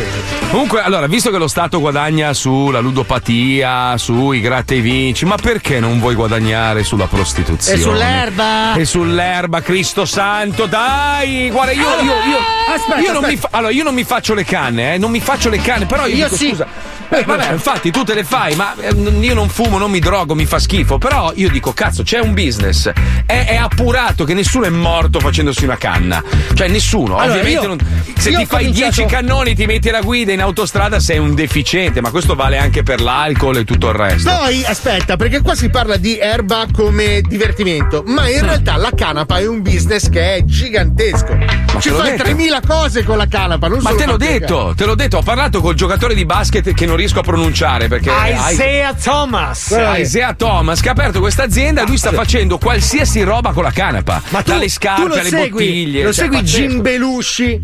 Comunque, 0.50 0.82
allora, 0.82 1.06
visto 1.06 1.30
che 1.30 1.38
lo 1.38 1.48
Stato 1.48 1.80
guadagna 1.80 2.34
sulla 2.34 2.80
ludopatia, 2.80 3.96
sui 3.98 4.42
gratta 4.42 4.74
e 4.74 4.80
vinci, 4.82 5.26
ma 5.26 5.36
perché 5.36 5.80
non 5.80 6.00
vuoi 6.00 6.16
guadagnare 6.16 6.84
sulla 6.84 7.06
prostituzione? 7.06 7.78
E 7.78 7.82
sull'erba? 7.82 8.74
E 8.74 8.86
sull'erba, 8.86 9.62
Cristo 9.62 10.06
santo, 10.06 10.30
dai! 10.40 11.50
Guarda, 11.50 11.72
io, 11.74 11.82
io, 11.82 12.04
io, 12.04 12.38
Aspetta, 12.74 13.00
io 13.00 13.12
non 13.20 13.38
fa- 13.38 13.50
allora, 13.52 13.72
io 13.74 13.84
non 13.84 13.94
mi 13.94 14.04
faccio 14.04 14.34
le 14.34 14.46
canne, 14.46 14.94
eh, 14.94 14.98
non 14.98 15.12
mi 15.12 15.20
faccio 15.20 15.50
le 15.50 15.58
canne, 15.58 15.86
però 15.86 16.06
io, 16.08 16.16
Io 16.16 16.24
dico, 16.26 16.36
sì. 16.38 16.50
scusa. 16.50 16.68
Eh, 17.14 17.24
vabbè, 17.26 17.52
infatti 17.52 17.92
tu 17.92 18.04
te 18.04 18.14
le 18.14 18.24
fai, 18.24 18.56
ma 18.56 18.74
eh, 18.80 18.94
io 19.20 19.34
non 19.34 19.50
fumo, 19.50 19.78
non 19.78 19.92
mi 19.92 20.00
drogo, 20.00 20.34
mi 20.34 20.46
fa 20.46 20.60
schifo. 20.60 20.98
Però 20.98 21.34
io 21.36 21.50
dico, 21.50 21.74
cazzo, 21.74 22.04
c'è 22.04 22.20
un 22.20 22.34
business. 22.34 22.90
È, 23.26 23.46
è 23.50 23.56
appurato 23.58 24.24
che 24.24 24.34
nessuno 24.34 24.64
è 24.66 24.70
morto 24.70 25.20
facendosi 25.20 25.66
una 25.66 25.76
canna. 25.78 26.24
Cioè, 26.54 26.70
nessuno. 26.70 27.18
Allora, 27.18 27.40
Ovviamente 27.40 27.62
io- 27.66 27.68
non- 27.68 27.80
se 28.18 28.30
ti 28.30 28.46
fai 28.46 28.64
cominciato- 28.68 28.92
10 29.02 29.06
cannoni, 29.06 29.54
ti 29.56 29.66
metti 29.66 29.90
la 29.90 30.00
guida 30.00 30.32
in 30.32 30.40
autostrada, 30.42 31.02
sei 31.02 31.18
un 31.18 31.36
deficiente. 31.36 32.00
Ma 32.00 32.12
questo 32.12 32.34
vale 32.36 32.58
anche 32.58 32.82
per 32.84 33.02
l'alcol 33.02 33.58
e 33.58 33.64
tutto 33.66 33.90
il 33.90 33.96
resto. 33.96 34.30
Poi 34.34 34.64
aspetta, 34.66 35.18
perché 35.18 35.42
qua 35.42 35.54
si 35.54 35.70
parla 35.70 35.98
di 35.98 36.18
erba 36.18 36.66
come 36.72 37.20
divertimento, 37.28 38.04
ma 38.08 38.30
in 38.30 38.40
realtà 38.42 38.78
la 38.78 38.92
canapa 38.96 39.38
è 39.40 39.46
un 39.48 39.62
business 39.62 40.08
che 40.10 40.21
è 40.22 40.44
gigantesco. 40.44 41.38
Ci 41.80 41.90
te 41.90 41.90
l'ho 41.90 41.98
fai 41.98 42.12
detto. 42.12 42.24
3000 42.24 42.62
cose 42.68 43.04
con 43.04 43.18
la 43.18 43.28
canapa, 43.28 43.68
non 43.68 43.80
Ma 43.82 43.94
te 43.94 44.06
l'ho 44.06 44.18
detto, 44.18 44.74
te 44.76 44.86
l'ho 44.86 44.96
detto, 44.96 45.18
ho 45.18 45.22
parlato 45.22 45.62
col 45.62 45.74
giocatore 45.74 46.14
di 46.14 46.26
basket 46.26 46.74
che 46.74 46.86
non 46.86 46.96
riesco 46.96 47.20
a 47.20 47.24
pronunciare 47.24 47.88
perché 47.88 48.12
Isaiah 48.52 48.94
Thomas. 48.94 49.76
Isaiah 49.98 50.34
Thomas 50.34 50.82
che 50.82 50.90
ha 50.90 50.92
aperto 50.92 51.20
questa 51.20 51.44
azienda, 51.44 51.84
lui 51.84 51.98
sta 51.98 52.12
facendo 52.12 52.58
qualsiasi 52.58 53.24
roba 53.24 53.52
con 53.52 53.64
la 53.64 53.72
canapa. 53.72 54.22
Ma 54.30 54.42
tu, 54.42 54.52
dalle 54.52 54.66
tu 54.66 54.72
scarpe 54.72 55.08
lo 55.08 55.14
alle 55.14 55.30
segui, 55.30 55.50
bottiglie. 55.50 56.04
lo 56.04 56.14
cioè, 56.14 56.24
segui 56.26 56.38
pazzesco. 56.38 56.68
Jim 56.68 56.82
Belushi? 56.82 57.60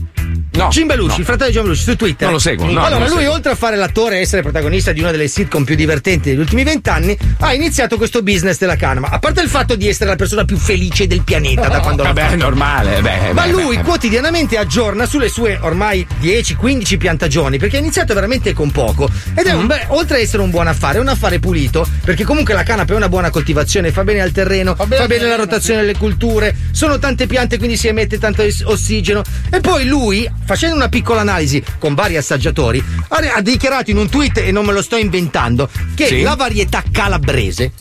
No, 0.58 0.68
Jim 0.70 0.88
Belushi, 0.88 1.08
no. 1.10 1.16
il 1.20 1.26
fratello 1.26 1.50
di 1.50 1.56
Jim 1.56 1.64
Belushi 1.64 1.84
su 1.84 1.96
Twitter. 1.96 2.24
Non 2.28 2.34
lo 2.34 2.40
seguo, 2.40 2.66
no, 2.72 2.84
allora, 2.84 3.08
lui, 3.08 3.18
seguo. 3.20 3.34
oltre 3.34 3.52
a 3.52 3.56
fare 3.56 3.76
l'attore 3.76 4.18
e 4.18 4.22
essere 4.22 4.42
protagonista 4.42 4.92
di 4.92 5.00
una 5.00 5.12
delle 5.12 5.28
sitcom 5.28 5.64
più 5.64 5.76
divertenti 5.76 6.30
degli 6.30 6.40
ultimi 6.40 6.64
vent'anni, 6.64 7.18
ha 7.40 7.54
iniziato 7.54 7.98
questo 7.98 8.22
business 8.24 8.58
della 8.58 8.76
canapa. 8.76 9.10
A 9.10 9.20
parte 9.20 9.42
il 9.42 9.50
fatto 9.50 9.76
di 9.76 9.88
essere 9.88 10.10
la 10.10 10.16
persona 10.16 10.44
più 10.46 10.58
felice 10.58 11.08
del 11.08 11.22
pianeta 11.24 11.68
da 11.68 11.80
quando 11.80 12.04
l'ha 12.04 12.14
Vabbè, 12.14 12.32
è 12.32 12.36
normale. 12.36 13.02
Beh, 13.02 13.34
Ma 13.34 13.44
beh, 13.46 13.52
lui 13.52 13.76
beh. 13.78 13.84
quotidianamente 13.84 14.58
aggiorna 14.58 15.06
sulle 15.06 15.30
sue 15.30 15.58
ormai 15.62 16.06
10-15 16.22 16.98
piantagioni 16.98 17.58
perché 17.58 17.78
ha 17.78 17.80
iniziato 17.80 18.14
veramente 18.14 18.54
con 18.54 18.72
poco 18.72 19.10
ed 19.36 19.46
è 19.46 19.54
Mm. 19.54 19.60
un 19.60 19.68
beh, 19.68 19.86
oltre 19.90 20.16
ad 20.18 20.22
essere 20.22 20.42
un 20.42 20.50
buon 20.50 20.68
affare, 20.68 20.98
è 20.98 21.02
un 21.02 21.08
affare 21.08 21.40
pulito 21.40 21.88
perché 22.04 22.24
comunque 22.24 22.54
la 22.54 22.64
canapa 22.64 22.94
è 22.94 22.96
una 22.96 23.10
buona 23.10 23.30
coltivazione, 23.30 23.92
fa 23.92 24.04
bene 24.04 24.22
al 24.22 24.32
terreno, 24.32 24.76
fa 24.76 24.86
bene, 24.86 25.26
la 25.28 25.36
rotazione 25.36 25.82
delle 25.82 25.98
culture, 25.98 26.56
sono 26.72 26.98
tante 27.00 27.28
piante 27.28 27.58
quindi 27.58 27.76
si 27.78 27.88
emette 27.88 28.18
tanto 28.20 28.44
os- 28.44 28.62
ossigeno 28.66 29.22
e 29.50 29.60
poi 29.60 29.86
lui, 29.86 30.30
facendo 30.48 30.78
una 30.78 30.88
piccola 30.88 31.20
analisi 31.20 31.62
con 31.78 31.94
vari 31.94 32.16
assaggiatori, 32.16 32.82
ha, 33.10 33.42
dichiarato 33.42 33.92
in 33.92 33.98
un 33.98 34.08
tweet 34.10 34.38
e 34.38 34.52
non 34.52 34.66
me 34.66 34.72
lo 34.72 34.82
sto 34.82 34.96
inventando 34.96 35.70
che 35.94 36.08
Sì? 36.08 36.22
la 36.22 36.36
varietà 36.36 36.82
calabrese 36.90 37.74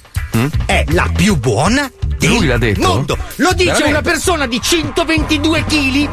è 0.67 0.85
la 0.91 1.09
più 1.15 1.37
buona 1.37 1.91
del 2.19 2.31
Lui 2.31 2.47
l'ha 2.47 2.59
detto? 2.59 2.81
mondo. 2.87 3.17
Lo 3.37 3.53
dice 3.53 3.65
Veramente? 3.73 3.91
una 3.91 4.03
persona 4.03 4.47
di 4.47 4.61
122 4.61 5.65
kg 5.65 6.09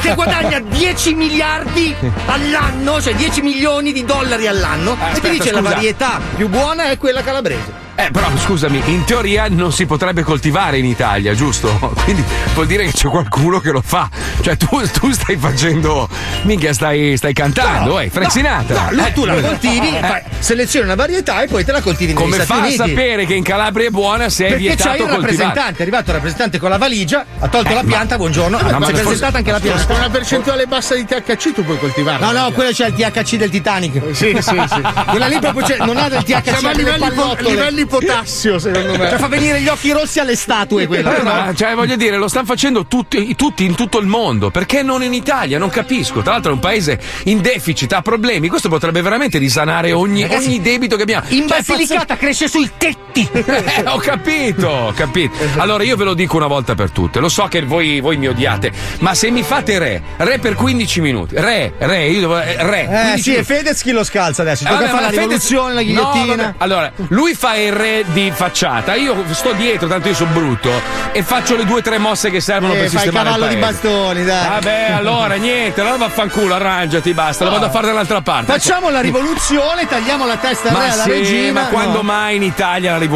che 0.00 0.14
guadagna 0.14 0.60
10 0.66 1.14
miliardi 1.14 1.94
all'anno, 2.26 3.00
cioè 3.00 3.14
10 3.14 3.40
milioni 3.42 3.92
di 3.92 4.04
dollari 4.04 4.46
all'anno. 4.46 4.92
e 4.92 4.96
ti 4.96 5.02
aspetta, 5.12 5.28
dice 5.32 5.52
la 5.52 5.58
scusa. 5.58 5.72
varietà 5.74 6.20
più 6.36 6.48
buona 6.48 6.90
è 6.90 6.98
quella 6.98 7.22
calabrese. 7.22 7.80
Eh, 7.94 8.10
però 8.10 8.26
scusami, 8.38 8.80
in 8.86 9.04
teoria 9.04 9.48
non 9.50 9.70
si 9.70 9.84
potrebbe 9.84 10.22
coltivare 10.22 10.78
in 10.78 10.86
Italia, 10.86 11.34
giusto? 11.34 11.68
Quindi 12.04 12.24
vuol 12.54 12.66
dire 12.66 12.86
che 12.86 12.92
c'è 12.92 13.08
qualcuno 13.08 13.60
che 13.60 13.70
lo 13.70 13.82
fa. 13.84 14.08
Cioè, 14.40 14.56
tu, 14.56 14.66
tu 14.92 15.12
stai 15.12 15.36
facendo. 15.36 16.08
Minchia, 16.44 16.72
stai, 16.72 17.16
stai 17.18 17.34
cantando, 17.34 17.98
eh, 18.00 18.08
Frank 18.08 18.32
Sinatra. 18.32 18.84
No, 18.84 18.90
lui- 18.92 19.04
Eh, 19.06 19.12
tu 19.12 19.24
la 19.26 19.34
eh, 19.36 19.42
coltivi, 19.42 19.94
eh, 19.94 20.00
fai- 20.00 20.22
selezioni 20.38 20.86
una 20.86 20.94
varietà 20.94 21.42
e 21.42 21.48
poi 21.48 21.64
te 21.66 21.70
la 21.72 21.82
coltivi 21.82 22.14
negli 22.14 22.22
Come 22.22 22.38
fa 22.38 22.62
a 22.62 22.70
sapere 22.70 23.26
che 23.26 23.31
in 23.34 23.42
Calabria 23.44 23.86
è 23.88 23.90
buona 23.90 24.28
se 24.28 24.46
è 24.46 24.48
Perché 24.50 24.64
c'hai 24.66 24.76
vietato 24.76 24.90
il 24.90 24.98
coltivare? 25.08 25.20
rappresentante, 25.20 25.78
è 25.78 25.82
arrivato 25.82 26.08
il 26.10 26.14
rappresentante 26.14 26.58
con 26.58 26.70
la 26.70 26.76
valigia, 26.78 27.24
ha 27.38 27.48
tolto 27.48 27.70
Eh, 27.70 27.74
la 27.74 27.82
ma- 27.82 27.88
pianta, 27.88 28.16
buongiorno, 28.16 28.58
ma 28.58 28.62
ha 28.62 28.70
se 28.70 28.76
presentato 28.78 29.08
fosse- 29.10 29.24
anche 29.36 29.50
la 29.50 29.60
pianta. 29.60 29.86
con 29.86 29.96
una 29.96 30.10
percentuale 30.10 30.66
bassa 30.66 30.94
di 30.94 31.04
THC 31.04 31.52
tu 31.52 31.64
puoi 31.64 31.78
coltivarla. 31.78 32.30
No, 32.30 32.38
no, 32.40 32.50
quello 32.52 32.70
c'è 32.70 32.86
il 32.88 32.94
THC 32.94 33.36
del 33.36 33.50
Titanic. 33.50 34.00
Sì, 34.14 34.36
sì, 34.40 34.62
sì. 34.68 34.80
Quella 35.10 35.26
lì 35.26 35.38
proprio 35.38 35.66
c'è- 35.66 35.76
non 35.78 35.96
ha 35.96 36.08
del 36.08 36.22
THC 36.22 36.48
Siamo 36.56 36.68
a 36.68 36.72
livelli, 36.72 37.10
po- 37.10 37.36
livelli 37.40 37.86
potassio, 37.86 38.58
secondo 38.58 38.96
me. 38.96 39.08
Cioè 39.08 39.18
fa 39.18 39.28
venire 39.28 39.60
gli 39.60 39.68
occhi 39.68 39.90
rossi 39.92 40.18
alle 40.20 40.36
statue 40.36 40.86
quella. 40.86 41.16
Eh, 41.18 41.22
ma, 41.22 41.52
cioè, 41.54 41.74
voglio 41.74 41.96
dire, 41.96 42.16
lo 42.16 42.28
stanno 42.28 42.46
facendo 42.46 42.86
tutti, 42.86 43.34
tutti 43.36 43.64
in 43.64 43.74
tutto 43.74 43.98
il 43.98 44.06
mondo. 44.06 44.50
Perché 44.50 44.82
non 44.82 45.02
in 45.02 45.12
Italia? 45.14 45.58
Non 45.58 45.70
capisco. 45.70 46.20
Tra 46.22 46.32
l'altro 46.32 46.50
è 46.50 46.54
un 46.54 46.60
paese 46.60 46.98
in 47.24 47.40
deficit, 47.40 47.92
ha 47.92 48.02
problemi. 48.02 48.48
Questo 48.48 48.68
potrebbe 48.68 49.00
veramente 49.02 49.38
risanare 49.38 49.92
ogni, 49.92 50.22
Ragazzi, 50.22 50.46
ogni 50.48 50.60
debito 50.60 50.96
che 50.96 51.02
abbiamo. 51.02 51.26
In 51.28 51.46
Cioè, 51.48 51.58
Basilicata 51.62 52.16
cresce 52.16 52.48
sui 52.48 52.70
tetti. 52.76 53.21
Eh, 53.32 53.84
ho 53.86 53.98
capito, 53.98 54.68
ho 54.68 54.92
capito. 54.92 55.36
Allora 55.56 55.82
io 55.84 55.96
ve 55.96 56.04
lo 56.04 56.14
dico 56.14 56.36
una 56.36 56.46
volta 56.46 56.74
per 56.74 56.90
tutte. 56.90 57.20
Lo 57.20 57.28
so 57.28 57.44
che 57.46 57.62
voi, 57.62 58.00
voi 58.00 58.16
mi 58.16 58.26
odiate, 58.28 58.70
ma 59.00 59.14
se 59.14 59.30
mi 59.30 59.42
fate 59.42 59.78
re, 59.78 60.02
re 60.16 60.38
per 60.38 60.54
15 60.54 61.00
minuti, 61.00 61.34
re, 61.38 61.72
re, 61.78 62.06
io 62.06 62.20
devo. 62.20 62.40
eh, 62.40 62.56
Re. 62.58 62.82
Eh 62.82 62.86
15 62.86 63.22
sì, 63.22 63.34
e. 63.36 63.44
Fedez 63.44 63.82
chi 63.82 63.90
lo 63.92 64.04
scalza 64.04 64.42
adesso? 64.42 64.64
Eh, 64.64 64.68
Tocca 64.68 64.78
vabbè, 64.80 64.90
fare 64.90 65.00
la 65.02 65.06
ma 65.08 65.12
Fedez- 65.12 65.48
rivoluzione, 65.48 65.74
la 65.74 65.80
No, 65.80 65.86
ghigliottina. 65.86 66.36
vabbè. 66.44 66.54
allora, 66.58 66.92
lui 67.08 67.34
fa 67.34 67.56
il 67.56 67.72
re 67.72 68.04
di 68.12 68.32
facciata, 68.34 68.94
io 68.94 69.24
sto 69.32 69.52
dietro, 69.52 69.88
tanto 69.88 70.08
io 70.08 70.14
sono 70.14 70.30
brutto, 70.32 70.70
e 71.12 71.22
faccio 71.22 71.56
le 71.56 71.64
due 71.64 71.78
o 71.78 71.82
tre 71.82 71.98
mosse 71.98 72.30
che 72.30 72.40
servono 72.40 72.72
Eh, 72.74 72.78
per 72.78 72.86
fai 72.88 72.94
il 72.94 73.00
sistemare 73.00 73.24
cavallo 73.30 73.44
il 73.46 73.54
di 73.54 73.60
bastoni, 73.60 74.24
dai. 74.24 74.48
Vabbè, 74.48 74.90
allora 74.92 75.34
niente, 75.34 75.80
allora 75.80 75.96
vaffanculo, 75.96 76.54
arrangiati, 76.54 77.12
basta, 77.14 77.44
lo 77.44 77.50
vado 77.50 77.66
a 77.66 77.70
fare 77.70 77.86
dall'altra 77.88 78.20
parte. 78.22 78.52
Facciamo 78.52 78.90
la 78.90 79.00
rivoluzione, 79.00 79.86
tagliamo 79.86 80.26
la 80.26 80.36
testa 80.36 80.70
Ma 80.70 80.78
re 80.80 80.90
alla 80.90 81.02
sì, 81.02 81.10
regina. 81.10 81.52
ma 81.62 81.66
quando 81.68 81.98
no. 81.98 82.02
mai 82.02 82.36
in 82.36 82.42
Italia 82.42 82.92
la 82.92 82.98
rivoluzione? 82.98 83.11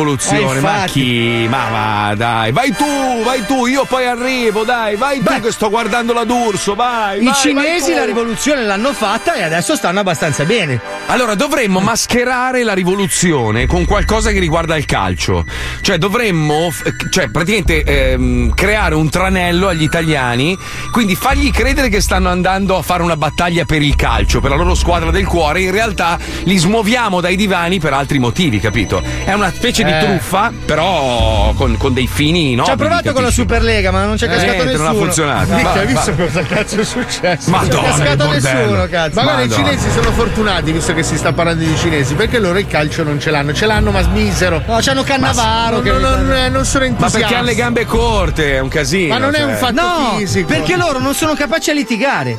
Eh, 0.56 0.60
ma 0.60 0.84
chi? 0.86 1.46
Ma 1.48 1.68
va, 1.70 2.14
dai, 2.14 2.52
vai 2.52 2.74
tu, 2.74 3.22
vai 3.24 3.44
tu, 3.46 3.66
io 3.66 3.84
poi 3.84 4.06
arrivo, 4.06 4.64
dai, 4.64 4.96
vai 4.96 5.22
tu 5.22 5.40
che 5.40 5.52
sto 5.52 5.70
guardando 5.70 6.12
la 6.12 6.24
D'Urso, 6.24 6.74
vai. 6.74 7.22
I 7.22 7.24
vai, 7.24 7.34
cinesi 7.34 7.90
vai 7.90 8.00
la 8.00 8.04
rivoluzione 8.04 8.64
l'hanno 8.64 8.92
fatta 8.92 9.34
e 9.34 9.42
adesso 9.42 9.76
stanno 9.76 10.00
abbastanza 10.00 10.44
bene. 10.44 10.80
Allora 11.06 11.34
dovremmo 11.34 11.80
mascherare 11.80 12.62
la 12.62 12.74
rivoluzione 12.74 13.66
con 13.66 13.84
qualcosa 13.84 14.30
che 14.30 14.38
riguarda 14.38 14.76
il 14.76 14.84
calcio. 14.84 15.44
Cioè 15.80 15.98
dovremmo, 15.98 16.72
cioè 17.10 17.28
praticamente 17.28 17.82
ehm, 17.84 18.54
creare 18.54 18.94
un 18.94 19.08
tranello 19.08 19.68
agli 19.68 19.82
italiani, 19.82 20.56
quindi 20.90 21.14
fargli 21.14 21.50
credere 21.50 21.88
che 21.88 22.00
stanno 22.00 22.28
andando 22.28 22.76
a 22.76 22.82
fare 22.82 23.02
una 23.02 23.16
battaglia 23.16 23.64
per 23.64 23.82
il 23.82 23.94
calcio, 23.96 24.40
per 24.40 24.50
la 24.50 24.56
loro 24.56 24.74
squadra 24.74 25.10
del 25.10 25.26
cuore, 25.26 25.60
in 25.60 25.70
realtà 25.70 26.18
li 26.44 26.56
smuoviamo 26.56 27.20
dai 27.20 27.36
divani 27.36 27.78
per 27.78 27.92
altri 27.92 28.18
motivi, 28.18 28.58
capito? 28.60 29.02
È 29.24 29.32
una 29.32 29.52
specie 29.52 29.84
di 29.86 29.92
Eh. 29.92 29.98
truffa, 30.00 30.52
però 30.64 31.52
con, 31.56 31.76
con 31.76 31.92
dei 31.94 32.06
fini 32.06 32.54
no. 32.54 32.64
Ci 32.64 32.70
ha 32.70 32.76
provato 32.76 33.12
con 33.12 33.22
la 33.22 33.30
Superlega, 33.30 33.90
ma 33.90 34.04
non 34.04 34.16
c'è 34.16 34.26
cascato 34.26 34.46
Niente, 34.52 34.64
nessuno. 34.66 34.84
non 34.88 34.94
ha 34.94 34.98
funzionato. 34.98 35.52
Mica, 35.54 35.68
Va, 35.72 35.80
hai 35.80 35.86
visto 35.86 36.14
va. 36.14 36.24
cosa 36.24 36.42
cazzo 36.42 36.80
è 36.80 36.84
successo? 36.84 37.50
Madonna, 37.50 37.88
Non 37.88 37.98
c'è 37.98 38.04
cascato 38.04 38.30
nessuno, 38.30 38.86
cazzo. 38.90 39.14
Ma 39.14 39.22
guarda, 39.22 39.42
i 39.42 39.50
cinesi 39.50 39.90
sono 39.90 40.10
fortunati 40.12 40.72
visto 40.72 40.94
che 40.94 41.02
si 41.02 41.16
sta 41.16 41.32
parlando 41.32 41.64
di 41.64 41.76
cinesi, 41.76 42.14
perché 42.14 42.38
loro 42.38 42.58
il 42.58 42.66
calcio 42.66 43.02
non 43.02 43.18
ce 43.20 43.30
l'hanno, 43.30 43.52
ce 43.52 43.66
l'hanno 43.66 43.90
ma 43.90 44.00
misero. 44.12 44.62
No, 44.66 44.78
c'hanno 44.80 45.02
Cannavaro. 45.02 45.76
Non, 45.76 45.82
che- 45.82 45.90
non- 45.92 46.26
non- 46.26 46.52
non 46.52 46.64
sono 46.64 46.84
Ma 46.84 46.90
entusiasti. 46.90 47.18
perché 47.20 47.34
hanno 47.34 47.46
le 47.46 47.54
gambe 47.54 47.84
corte, 47.86 48.54
è 48.56 48.58
un 48.58 48.68
casino. 48.68 49.14
Ma 49.14 49.18
non 49.18 49.34
è 49.34 49.38
cioè. 49.38 49.46
un 49.46 49.54
fatto 49.56 49.72
No, 49.80 50.14
fisico. 50.18 50.46
perché 50.48 50.76
loro 50.76 50.98
non 50.98 51.14
sono 51.14 51.34
capaci 51.34 51.70
a 51.70 51.74
litigare. 51.74 52.36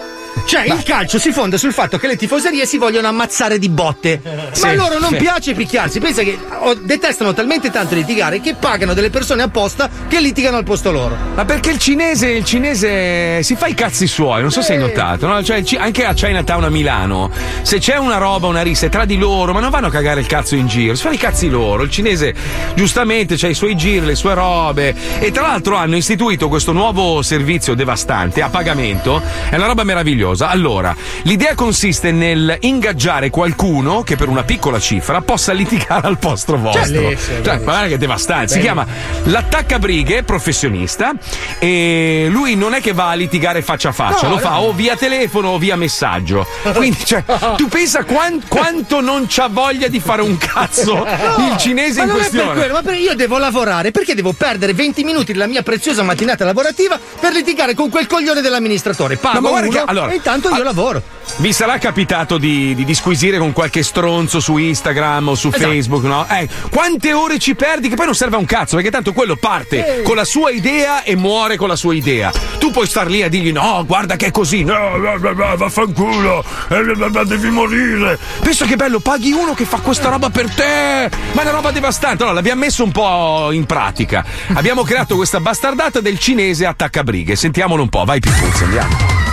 Cioè, 0.47 0.63
il 0.65 0.81
calcio 0.83 1.19
si 1.19 1.33
fonda 1.33 1.57
sul 1.57 1.73
fatto 1.73 1.97
che 1.97 2.07
le 2.07 2.15
tifoserie 2.15 2.65
si 2.65 2.77
vogliono 2.77 3.09
ammazzare 3.09 3.59
di 3.59 3.67
botte. 3.67 4.21
Ma 4.23 4.45
Sì, 4.53 4.67
a 4.67 4.73
loro 4.75 4.97
non 4.97 5.09
sì. 5.09 5.17
piace 5.17 5.53
picchiarsi. 5.53 5.99
Pensa 5.99 6.23
che 6.23 6.39
oh, 6.59 6.73
detestano 6.73 7.33
talmente 7.33 7.69
tanto 7.69 7.95
litigare 7.95 8.39
che 8.39 8.55
pagano 8.55 8.93
delle 8.93 9.09
persone 9.09 9.43
apposta 9.43 9.89
che 10.07 10.21
litigano 10.21 10.55
al 10.55 10.63
posto 10.63 10.89
loro. 10.91 11.17
Ma 11.35 11.43
perché 11.43 11.71
il 11.71 11.79
cinese, 11.79 12.29
il 12.29 12.45
cinese 12.45 13.43
si 13.43 13.57
fa 13.57 13.67
i 13.67 13.73
cazzi 13.73 14.07
suoi, 14.07 14.39
non 14.39 14.49
so 14.49 14.61
se 14.61 14.71
hai 14.71 14.79
notato, 14.79 15.27
no? 15.27 15.43
Cioè, 15.43 15.61
anche 15.77 16.05
a 16.05 16.13
Chinatown 16.13 16.63
a 16.63 16.69
Milano, 16.69 17.29
se 17.61 17.79
c'è 17.79 17.97
una 17.97 18.17
roba, 18.17 18.47
una 18.47 18.61
rissa 18.61 18.85
è 18.85 18.89
tra 18.89 19.03
di 19.03 19.17
loro, 19.17 19.51
ma 19.51 19.59
non 19.59 19.69
vanno 19.69 19.87
a 19.87 19.91
cagare 19.91 20.21
il 20.21 20.27
cazzo 20.27 20.55
in 20.55 20.67
giro, 20.67 20.95
si 20.95 21.01
fanno 21.01 21.15
i 21.15 21.19
cazzi 21.19 21.49
loro. 21.49 21.83
Il 21.83 21.91
cinese, 21.91 22.33
giustamente, 22.73 23.35
ha 23.41 23.49
i 23.49 23.53
suoi 23.53 23.75
giri, 23.75 24.05
le 24.05 24.15
sue 24.15 24.33
robe. 24.33 24.95
E 25.19 25.29
tra 25.31 25.41
l'altro 25.41 25.75
hanno 25.75 25.97
istituito 25.97 26.47
questo 26.47 26.71
nuovo 26.71 27.21
servizio 27.21 27.73
devastante 27.73 28.41
a 28.41 28.47
pagamento. 28.47 29.21
È 29.49 29.55
una 29.55 29.65
roba 29.65 29.83
meravigliosa. 29.83 30.36
Allora, 30.45 30.95
l'idea 31.23 31.55
consiste 31.55 32.11
nel 32.11 32.57
ingaggiare 32.61 33.29
qualcuno 33.29 34.03
che 34.03 34.15
per 34.15 34.27
una 34.27 34.43
piccola 34.43 34.79
cifra 34.79 35.21
possa 35.21 35.51
litigare 35.53 36.07
al 36.07 36.17
posto 36.17 36.57
vostro. 36.57 36.81
Bellissimo, 37.01 37.43
Cioè, 37.43 37.59
guarda 37.61 37.87
che 37.87 37.93
è 37.95 37.97
devastante. 37.97 38.53
Si 38.53 38.59
chiama 38.59 38.85
l'attaccabrighe 39.23 40.23
professionista 40.23 41.13
e 41.59 42.27
lui 42.29 42.55
non 42.55 42.73
è 42.73 42.81
che 42.81 42.93
va 42.93 43.09
a 43.09 43.13
litigare 43.13 43.61
faccia 43.61 43.89
a 43.89 43.91
faccia, 43.91 44.27
lo 44.27 44.37
fa 44.37 44.59
o 44.61 44.73
via 44.73 44.95
telefono 44.95 45.49
o 45.49 45.57
via 45.57 45.75
messaggio. 45.75 46.45
Quindi, 46.73 47.03
cioè, 47.05 47.23
tu 47.57 47.67
pensa 47.67 48.03
quan- 48.03 48.41
quanto 48.47 49.01
non 49.01 49.25
c'ha 49.27 49.47
voglia 49.49 49.87
di 49.87 49.99
fare 49.99 50.21
un 50.21 50.37
cazzo 50.37 51.05
il 51.05 51.57
cinese 51.57 51.99
ma 51.99 52.05
in 52.05 52.09
non 52.11 52.17
è 52.17 52.21
per 52.21 52.29
questione. 52.31 52.53
quello, 52.59 52.73
ma 52.73 52.81
per- 52.81 52.95
io 52.95 53.15
devo 53.15 53.37
lavorare 53.37 53.91
perché 53.91 54.15
devo 54.15 54.33
perdere 54.33 54.73
20 54.73 55.03
minuti 55.03 55.31
della 55.33 55.47
mia 55.47 55.61
preziosa 55.63 56.03
mattinata 56.03 56.43
lavorativa 56.45 56.99
per 57.19 57.33
litigare 57.33 57.73
con 57.73 57.89
quel 57.89 58.07
coglione 58.07 58.41
dell'amministratore. 58.41 59.17
Pago 59.17 59.35
No, 59.35 59.41
ma 59.41 59.49
guarda 59.49 59.67
uno 59.67 59.77
che 59.77 59.83
allora, 59.89 60.07
e 60.27 60.39
tanto 60.41 60.49
io 60.49 60.63
lavoro. 60.63 61.01
Vi 61.37 61.53
sarà 61.53 61.77
capitato 61.77 62.37
di, 62.37 62.73
di 62.75 62.83
disquisire 62.85 63.37
con 63.37 63.53
qualche 63.53 63.83
stronzo 63.83 64.39
su 64.39 64.57
Instagram 64.57 65.29
o 65.29 65.35
su 65.35 65.47
Esatto. 65.47 65.63
Facebook, 65.63 66.03
no? 66.03 66.25
Eh, 66.29 66.47
quante 66.69 67.13
ore 67.13 67.37
ci 67.39 67.55
perdi? 67.55 67.89
Che 67.89 67.95
poi 67.95 68.05
non 68.05 68.15
serve 68.15 68.35
a 68.35 68.39
un 68.39 68.45
cazzo, 68.45 68.75
perché 68.75 68.91
tanto 68.91 69.13
quello 69.13 69.35
parte 69.35 69.99
Eh. 69.99 70.01
con 70.03 70.15
la 70.15 70.25
sua 70.25 70.51
idea 70.51 71.03
e 71.03 71.15
muore 71.15 71.55
con 71.57 71.67
la 71.67 71.75
sua 71.75 71.93
idea. 71.93 72.31
Tu 72.59 72.71
puoi 72.71 72.87
star 72.87 73.07
lì 73.07 73.23
a 73.23 73.29
dirgli: 73.29 73.51
no, 73.51 73.83
guarda 73.85 74.15
che 74.15 74.27
è 74.27 74.31
così, 74.31 74.63
no, 74.63 74.97
no, 74.97 75.17
no, 75.17 75.31
no, 75.31 75.55
vaffanculo, 75.57 76.43
eh, 76.69 77.25
devi 77.25 77.49
morire. 77.49 78.17
Pensa 78.41 78.65
che 78.65 78.75
bello, 78.75 78.99
paghi 78.99 79.31
uno 79.31 79.53
che 79.53 79.65
fa 79.65 79.79
questa 79.79 80.09
roba 80.09 80.29
per 80.29 80.49
te, 80.49 81.09
ma 81.33 81.41
è 81.41 81.43
una 81.43 81.51
roba 81.51 81.71
devastante. 81.71 82.23
Allora, 82.23 82.33
l'abbiamo 82.37 82.61
messo 82.61 82.83
un 82.83 82.91
po' 82.91 83.51
in 83.51 83.65
pratica. 83.65 84.25
Abbiamo 84.53 84.83
creato 84.83 85.15
questa 85.15 85.39
bastardata 85.39 85.99
del 86.01 86.17
cinese 86.19 86.65
attaccabrighe. 86.65 87.35
Sentiamolo 87.35 87.81
un 87.81 87.89
po', 87.89 88.03
vai 88.05 88.19
Pippuzzi, 88.19 88.63
andiamo. 88.63 89.26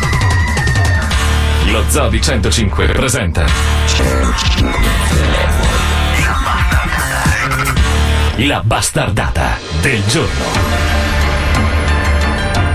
Lo 1.74 1.82
Zoo 1.88 2.08
di 2.08 2.22
105 2.22 2.86
presenta 2.86 3.44
La 8.36 8.62
bastardata 8.64 9.58
del 9.80 10.04
giorno. 10.06 10.44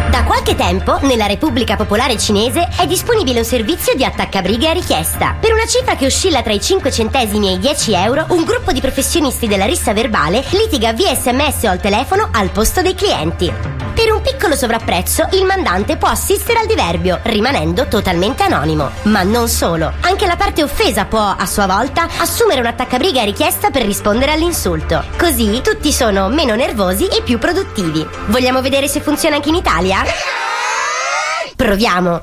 Da 0.09 0.23
qualche 0.25 0.55
tempo, 0.55 0.99
nella 1.03 1.27
Repubblica 1.27 1.77
Popolare 1.77 2.17
Cinese 2.17 2.67
è 2.77 2.85
disponibile 2.88 3.39
un 3.39 3.45
servizio 3.45 3.95
di 3.95 4.03
attaccabrighe 4.03 4.67
a 4.67 4.73
richiesta. 4.73 5.38
Per 5.39 5.53
una 5.53 5.65
cifra 5.65 5.95
che 5.95 6.05
oscilla 6.05 6.41
tra 6.41 6.51
i 6.51 6.59
5 6.59 6.91
centesimi 6.91 7.47
e 7.47 7.53
i 7.53 7.59
10 7.59 7.93
euro, 7.93 8.25
un 8.31 8.43
gruppo 8.43 8.73
di 8.73 8.81
professionisti 8.81 9.47
della 9.47 9.65
rissa 9.65 9.93
verbale 9.93 10.43
litiga 10.49 10.91
via 10.91 11.15
sms 11.15 11.63
o 11.63 11.69
al 11.69 11.79
telefono 11.79 12.27
al 12.33 12.49
posto 12.49 12.81
dei 12.81 12.95
clienti. 12.95 13.78
Per 14.01 14.13
un 14.13 14.21
piccolo 14.21 14.55
sovrapprezzo, 14.55 15.27
il 15.33 15.43
mandante 15.43 15.97
può 15.97 16.07
assistere 16.07 16.59
al 16.59 16.67
diverbio, 16.67 17.19
rimanendo 17.23 17.85
totalmente 17.89 18.43
anonimo. 18.43 18.89
Ma 19.03 19.23
non 19.23 19.49
solo, 19.49 19.91
anche 19.99 20.25
la 20.25 20.38
parte 20.38 20.63
offesa 20.63 21.03
può, 21.03 21.35
a 21.38 21.45
sua 21.45 21.67
volta, 21.67 22.07
assumere 22.17 22.62
un 22.62 22.67
attaccabriga 22.67 23.19
a 23.19 23.25
richiesta 23.25 23.71
per 23.71 23.83
rispondere 23.83 24.31
all'insulto. 24.31 25.03
Così 25.17 25.59
tutti 25.62 25.91
sono 25.91 26.29
meno 26.29 26.55
nervosi 26.55 27.07
e 27.07 27.21
più 27.23 27.39
produttivi. 27.39 28.07
Vogliamo 28.27 28.62
vedere 28.62 28.88
se 28.88 29.01
funziona 29.01 29.35
anche 29.35 29.49
in 29.49 29.55
Italia? 29.55 29.97
Proviamo! 31.57 32.21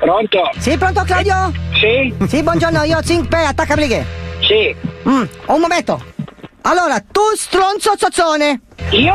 Pronto? 0.00 0.50
Sì, 0.58 0.76
pronto 0.76 1.04
Claudio? 1.04 1.52
Sì? 1.74 2.12
Sì, 2.26 2.42
buongiorno, 2.42 2.82
io 2.82 2.98
Zinc 3.00 3.32
attacca 3.32 3.76
brighe. 3.76 4.22
Sì. 4.52 4.76
Mm, 5.08 5.24
un 5.46 5.60
momento. 5.60 6.04
Allora, 6.62 7.00
tu 7.00 7.22
stronzo 7.36 7.92
zozzone. 7.96 8.60
Io? 8.90 9.14